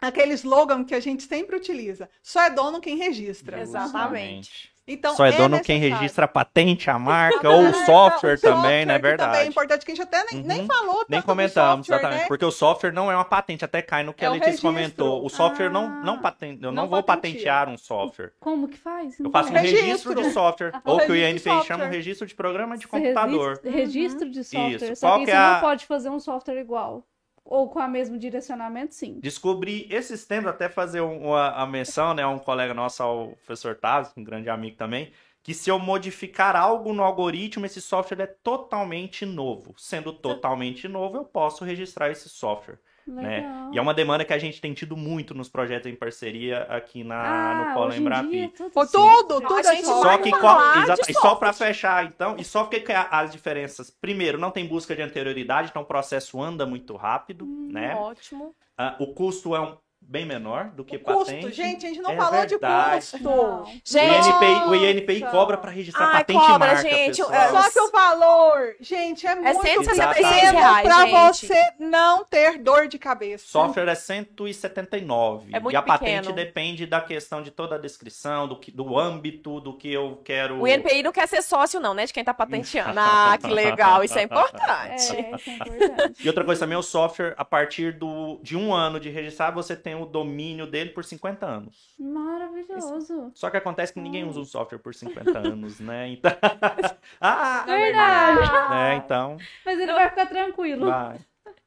Aquele 0.00 0.34
slogan 0.34 0.84
que 0.84 0.94
a 0.94 1.00
gente 1.00 1.22
sempre 1.24 1.56
utiliza. 1.56 2.08
Só 2.22 2.40
é 2.42 2.50
dono 2.50 2.80
quem 2.80 2.96
registra. 2.96 3.60
Exatamente. 3.60 4.71
Então, 4.84 5.14
Só 5.14 5.24
é 5.24 5.30
dono 5.32 5.60
quem 5.60 5.76
necessário. 5.78 6.00
registra 6.02 6.24
a 6.24 6.28
patente, 6.28 6.90
a 6.90 6.98
marca 6.98 7.48
ou 7.48 7.68
o 7.68 7.72
software 7.86 8.36
também, 8.40 8.84
não 8.84 8.94
é 8.94 8.98
que 8.98 9.02
Também 9.02 9.12
é 9.12 9.16
verdade? 9.16 9.48
importante, 9.48 9.84
que 9.86 9.92
a 9.92 9.94
gente 9.94 10.02
até 10.04 10.24
nem, 10.32 10.42
nem 10.42 10.60
Uhum. 10.62 10.66
falou 10.66 10.94
tanto 10.96 11.10
Nem 11.10 11.22
comentamos, 11.22 11.86
software, 11.86 11.96
exatamente. 11.98 12.20
né? 12.22 12.26
Porque 12.28 12.44
o 12.44 12.50
software 12.50 12.90
não 12.92 13.10
é 13.10 13.14
uma 13.14 13.24
patente, 13.24 13.64
até 13.64 13.80
cai 13.80 14.02
no 14.02 14.12
que 14.12 14.24
É 14.24 14.26
a 14.26 14.30
Letícia 14.32 14.48
registro. 14.50 14.68
comentou. 14.70 15.24
O 15.24 15.28
software 15.30 15.70
não, 15.70 15.84
Ah. 15.84 16.02
não 16.04 16.18
patente, 16.20 16.64
eu 16.64 16.72
não, 16.72 16.82
Não 16.82 16.88
vou 16.90 17.00
patentear 17.02 17.68
um 17.68 17.78
software. 17.78 18.32
Como 18.40 18.66
que 18.66 18.76
faz? 18.76 19.18
Eu 19.20 19.24
Não 19.24 19.30
faço 19.30 19.50
um 19.50 19.52
sei. 19.52 19.60
registro, 19.70 20.14
de 20.14 20.20
Registro. 20.22 20.32
software, 20.42 20.72
ou 20.84 20.98
que 20.98 21.12
o 21.12 21.14
registro 21.14 21.52
INPI 21.52 21.66
chama 21.66 21.84
um 21.84 21.88
registro 21.88 22.26
de 22.26 22.34
programa 22.34 22.76
de 22.76 22.84
Você 22.86 22.90
computador. 22.90 23.60
Registro, 23.62 23.70
registro 23.70 24.30
de 24.30 24.42
software. 24.44 24.90
Isso. 24.92 24.96
Só 24.96 25.06
Qual 25.08 25.18
que 25.20 25.24
que 25.26 25.30
você 25.30 25.36
é 25.36 25.40
a- 25.40 25.52
não 25.54 25.60
pode 25.60 25.86
fazer 25.86 26.10
um 26.10 26.18
software 26.18 26.58
igual. 26.60 27.06
Ou 27.52 27.68
com 27.68 27.80
o 27.80 27.86
mesmo 27.86 28.16
direcionamento, 28.18 28.94
sim. 28.94 29.20
Descobri 29.20 29.86
esses 29.90 30.24
tempos, 30.24 30.48
até 30.48 30.70
fazer 30.70 31.02
um- 31.02 31.26
uma, 31.26 31.50
a 31.50 31.66
menção, 31.66 32.14
né, 32.14 32.26
um 32.26 32.38
colega 32.38 32.72
nosso, 32.72 33.02
ao 33.02 33.28
professor 33.44 33.74
Taz, 33.76 34.10
um 34.16 34.24
grande 34.24 34.48
amigo 34.48 34.74
também, 34.78 35.12
que 35.42 35.52
se 35.52 35.68
eu 35.68 35.78
modificar 35.78 36.56
algo 36.56 36.94
no 36.94 37.02
algoritmo, 37.02 37.66
esse 37.66 37.82
software 37.82 38.22
é 38.22 38.26
totalmente 38.26 39.26
novo. 39.26 39.74
Sendo 39.76 40.14
totalmente 40.14 40.88
novo, 40.88 41.18
eu 41.18 41.24
posso 41.26 41.62
registrar 41.62 42.10
esse 42.10 42.26
software. 42.30 42.78
Né? 43.06 43.68
E 43.72 43.78
é 43.78 43.82
uma 43.82 43.92
demanda 43.92 44.24
que 44.24 44.32
a 44.32 44.38
gente 44.38 44.60
tem 44.60 44.72
tido 44.72 44.96
muito 44.96 45.34
nos 45.34 45.48
projetos 45.48 45.90
em 45.90 45.94
parceria 45.96 46.62
aqui 46.68 47.02
na, 47.02 47.16
ah, 47.20 47.54
no 47.68 47.74
Polo 47.74 47.94
Embrapi. 47.94 48.30
dia, 48.30 48.48
tudo 48.56 48.70
Pô, 48.70 48.86
tudo, 48.86 49.38
A 49.38 49.48
tudo 49.48 49.58
é 49.60 49.74
gente. 49.76 49.84
Só 49.86 50.18
que 50.18 50.30
qual, 50.30 50.72
de 50.72 50.78
exata- 50.80 51.10
e 51.10 51.14
só 51.14 51.34
para 51.34 51.52
fechar, 51.52 52.04
então, 52.06 52.36
e 52.38 52.44
só 52.44 52.64
que 52.66 52.80
que 52.80 52.92
a- 52.92 53.08
as 53.10 53.32
diferenças. 53.32 53.90
Primeiro, 53.90 54.38
não 54.38 54.50
tem 54.50 54.66
busca 54.66 54.94
de 54.94 55.02
anterioridade, 55.02 55.68
então 55.70 55.82
o 55.82 55.86
processo 55.86 56.40
anda 56.40 56.64
muito 56.64 56.94
rápido, 56.96 57.44
né? 57.46 57.94
Ótimo. 57.96 58.54
Ah, 58.78 58.96
o 58.98 59.08
custo 59.08 59.54
é 59.56 59.60
um, 59.60 59.76
bem 60.08 60.26
menor 60.26 60.66
do 60.72 60.84
que 60.84 60.96
O 60.96 61.00
custo, 61.00 61.24
patente. 61.34 61.52
gente, 61.52 61.86
a 61.86 61.88
gente 61.88 62.00
não 62.02 62.10
É 62.10 62.16
falou 62.16 62.40
verdade. 62.46 63.00
de 63.00 63.10
custo. 63.10 63.22
Não. 63.22 63.62
O 63.62 63.66
Gente, 63.84 64.28
INPI, 64.28 64.68
o 64.68 64.74
INPI 64.74 65.20
cobra 65.30 65.56
para 65.56 65.70
registrar 65.70 66.06
Ai, 66.06 66.12
patente 66.12 66.36
e 66.36 66.46
cobra, 66.46 66.58
marca, 66.74 66.82
gente, 66.82 67.16
pessoal. 67.16 67.32
é- 67.32 67.48
Só 67.50 67.70
que 67.70 67.80
o 67.80 67.90
valor, 67.90 68.74
gente, 68.80 69.26
é 69.26 69.34
muito 69.34 69.62
166 69.62 70.26
pequeno 70.26 71.06
gente. 71.06 71.46
você 71.46 71.72
não 71.78 72.24
ter 72.24 72.58
dor 72.58 72.86
de 72.88 72.98
cabeça. 72.98 73.46
Software 73.48 73.88
é 73.88 73.94
179. 73.94 75.50
É 75.54 75.60
muito 75.60 75.74
e 75.74 75.76
a 75.76 75.82
patente 75.82 76.16
pequeno. 76.28 76.34
depende 76.34 76.86
da 76.86 77.00
questão 77.00 77.42
de 77.42 77.50
toda 77.50 77.76
a 77.76 77.78
descrição, 77.78 78.46
do, 78.46 78.56
que, 78.56 78.70
do 78.70 78.98
âmbito, 78.98 79.60
do 79.60 79.72
que 79.76 79.92
eu 79.92 80.20
quero. 80.24 80.60
O 80.60 80.68
INPI 80.68 81.02
não 81.02 81.12
quer 81.12 81.26
ser 81.26 81.42
sócio, 81.42 81.80
não, 81.80 81.94
né? 81.94 82.06
De 82.06 82.12
quem 82.12 82.24
tá 82.24 82.34
patenteando. 82.34 82.92
Ah, 83.22 83.36
que 83.38 83.46
legal. 83.48 84.02
Isso 84.04 84.18
é 84.18 84.22
importante. 84.22 84.72
É, 84.90 84.96
isso 84.96 85.14
é 85.14 85.54
importante. 85.54 86.22
E 86.24 86.28
outra 86.28 86.44
coisa 86.44 86.60
também, 86.60 86.76
o 86.78 86.82
software, 86.82 87.34
a 87.36 87.44
partir 87.44 87.92
do, 87.92 88.38
de 88.42 88.56
um 88.56 88.72
ano 88.72 88.98
de 89.00 89.08
registrar, 89.10 89.50
você 89.50 89.74
tem 89.76 89.91
o 89.94 90.06
domínio 90.06 90.66
dele 90.66 90.90
por 90.90 91.04
50 91.04 91.46
anos. 91.46 91.94
Maravilhoso. 91.98 93.30
Só 93.34 93.50
que 93.50 93.56
acontece 93.56 93.92
que 93.92 94.00
ninguém 94.00 94.24
usa 94.24 94.40
o 94.40 94.44
software 94.44 94.78
por 94.78 94.94
50 94.94 95.38
anos, 95.38 95.80
né? 95.80 96.08
Então... 96.08 96.30
ah, 97.20 97.64
Verdade. 97.66 98.74
É, 98.74 98.94
então, 98.96 99.36
Mas 99.64 99.78
ele 99.78 99.92
vai 99.92 100.08
ficar 100.08 100.26
tranquilo. 100.26 100.86
vai. 100.86 101.18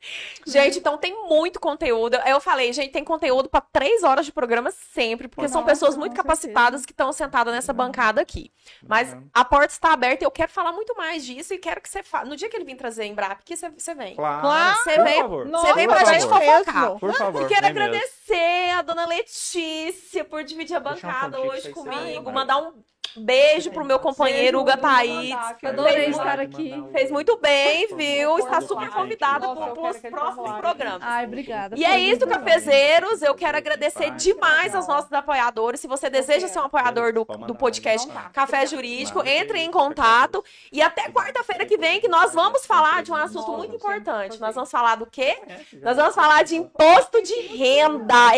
Gente, 0.45 0.77
então 0.79 0.97
tem 0.97 1.13
muito 1.27 1.59
conteúdo. 1.59 2.15
Eu 2.25 2.39
falei, 2.39 2.71
gente, 2.71 2.91
tem 2.91 3.03
conteúdo 3.03 3.49
pra 3.49 3.59
três 3.61 4.03
horas 4.03 4.25
de 4.25 4.31
programa 4.31 4.69
sempre, 4.71 5.27
porque 5.27 5.47
são 5.47 5.61
Nossa, 5.61 5.73
pessoas 5.73 5.97
muito 5.97 6.15
capacitadas 6.15 6.85
que 6.85 6.91
estão 6.91 7.11
sentadas 7.11 7.51
nessa 7.53 7.73
bancada 7.73 8.21
aqui. 8.21 8.51
Mas 8.87 9.15
a 9.33 9.43
porta 9.43 9.73
está 9.73 9.91
aberta 9.93 10.23
e 10.23 10.25
eu 10.25 10.31
quero 10.31 10.51
falar 10.51 10.71
muito 10.71 10.95
mais 10.95 11.25
disso 11.25 11.53
e 11.53 11.57
quero 11.57 11.81
que 11.81 11.89
você 11.89 12.03
fale. 12.03 12.29
No 12.29 12.35
dia 12.35 12.47
que 12.47 12.55
ele 12.55 12.63
vir 12.65 12.75
trazer 12.75 13.05
em 13.05 13.15
Brap, 13.15 13.41
que 13.43 13.57
você, 13.57 13.69
você 13.69 13.95
vem. 13.95 14.15
Claro, 14.15 14.41
Claro. 14.41 14.77
Você 14.83 14.95
por 14.95 15.03
vem- 15.03 15.21
favor. 15.21 15.47
Você 15.49 15.73
vem 15.73 15.87
pra 15.87 16.03
gente 16.05 16.27
fofocar. 16.27 16.91
Por 16.99 17.13
favor. 17.15 17.41
E 17.43 17.47
quero 17.47 17.61
vem 17.65 17.73
mesmo. 17.73 17.87
agradecer 17.95 18.69
a 18.77 18.81
dona 18.83 19.05
Letícia 19.07 20.23
por 20.23 20.43
dividir 20.43 20.75
a 20.75 20.79
um 20.79 20.83
bancada 20.83 21.37
pontinho 21.37 21.53
hoje 21.53 21.69
comigo. 21.71 22.31
Mandar 22.31 22.57
um 22.59 22.73
Beijo 23.17 23.71
pro 23.71 23.85
meu 23.85 23.99
companheiro 23.99 24.59
Hugo 24.59 24.77
Thaís. 24.77 25.35
Adorei 25.63 26.05
Fez 26.05 26.09
estar 26.09 26.39
aqui. 26.39 26.83
Fez 26.91 27.11
muito 27.11 27.37
bem, 27.37 27.87
viu? 27.95 28.37
Está 28.39 28.61
super 28.61 28.89
quero 28.89 29.55
para 29.55 29.89
os 29.89 29.97
próximos 29.99 30.51
programas. 30.59 31.01
Ai, 31.01 31.25
obrigada. 31.25 31.75
E 31.77 31.85
é 31.85 31.97
isso, 31.99 32.27
cafezeiros. 32.27 33.21
Eu 33.21 33.33
quero 33.33 33.57
agradecer 33.57 34.11
demais 34.11 34.75
aos 34.75 34.87
nossos 34.87 35.11
apoiadores. 35.13 35.79
Se 35.79 35.87
você 35.87 36.09
deseja 36.09 36.47
ser 36.47 36.59
um 36.59 36.63
apoiador 36.63 37.13
do, 37.13 37.23
do 37.23 37.55
podcast 37.55 38.07
Café 38.33 38.65
Jurídico, 38.65 39.25
entre 39.25 39.59
em 39.59 39.71
contato. 39.71 40.43
E 40.71 40.81
até 40.81 41.09
quarta-feira 41.09 41.65
que 41.65 41.77
vem, 41.77 42.01
que 42.01 42.07
nós 42.07 42.33
vamos 42.33 42.65
falar 42.65 43.03
de 43.03 43.11
um 43.11 43.15
assunto 43.15 43.51
muito 43.53 43.75
importante. 43.75 44.39
Nós 44.39 44.55
vamos 44.55 44.71
falar 44.71 44.95
do 44.95 45.05
quê? 45.05 45.37
Nós 45.81 45.95
vamos 45.95 46.15
falar 46.15 46.43
de 46.43 46.55
imposto 46.55 47.21
de 47.21 47.33
renda. 47.41 48.35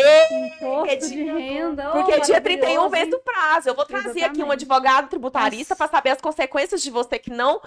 Imposto 0.60 1.08
de 1.08 1.24
renda. 1.24 1.90
Porque 1.90 2.20
dia 2.20 2.40
31 2.40 2.74
maravilhoso. 2.74 2.90
vence 2.90 3.16
o 3.16 3.20
prazo. 3.20 3.68
Eu 3.68 3.74
vou 3.74 3.84
trazer 3.84 4.24
aqui 4.24 4.42
um 4.42 4.52
Exatamente. 4.52 4.67
Advogado 4.68 5.08
tributarista 5.08 5.74
para 5.74 5.88
saber 5.88 6.10
as 6.10 6.20
consequências 6.20 6.82
de 6.82 6.90
você 6.90 7.18
que 7.18 7.30
não 7.30 7.60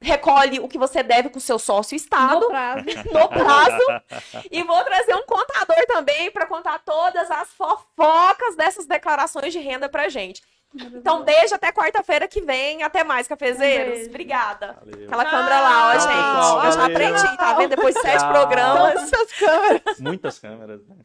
recolhe 0.00 0.58
o 0.58 0.66
que 0.68 0.78
você 0.78 1.02
deve 1.02 1.28
com 1.28 1.38
o 1.38 1.40
seu 1.40 1.58
sócio 1.58 1.94
Estado 1.94 2.40
No 2.40 2.48
prazo. 2.48 2.84
no 3.12 3.28
prazo. 3.28 4.02
e 4.50 4.62
vou 4.64 4.82
trazer 4.84 5.14
um 5.14 5.24
contador 5.24 5.86
também 5.86 6.30
para 6.30 6.46
contar 6.46 6.80
todas 6.84 7.30
as 7.30 7.48
fofocas 7.50 8.56
dessas 8.56 8.84
declarações 8.86 9.52
de 9.52 9.58
renda 9.60 9.88
pra 9.88 10.08
gente. 10.08 10.42
Então, 10.74 11.22
beijo 11.22 11.54
até 11.54 11.70
quarta-feira 11.70 12.26
que 12.26 12.40
vem. 12.40 12.82
Até 12.82 13.04
mais, 13.04 13.28
cafezeiros. 13.28 13.92
beijo. 13.94 14.08
Obrigada. 14.08 14.78
Valeu. 14.80 15.06
Aquela 15.06 15.24
câmera 15.26 15.60
lá, 15.60 15.88
ó, 15.88 15.92
Tchau, 15.92 16.00
gente. 16.00 16.66
Ó, 16.66 16.70
já 16.70 16.86
aprendi, 16.86 17.36
tá 17.36 17.52
vendo? 17.54 17.68
Depois 17.70 17.94
de 17.94 18.00
sete 18.00 18.20
Tchau. 18.20 18.32
programas. 18.32 19.10
Muitas 20.00 20.38
câmeras, 20.38 20.80
né? 20.88 20.96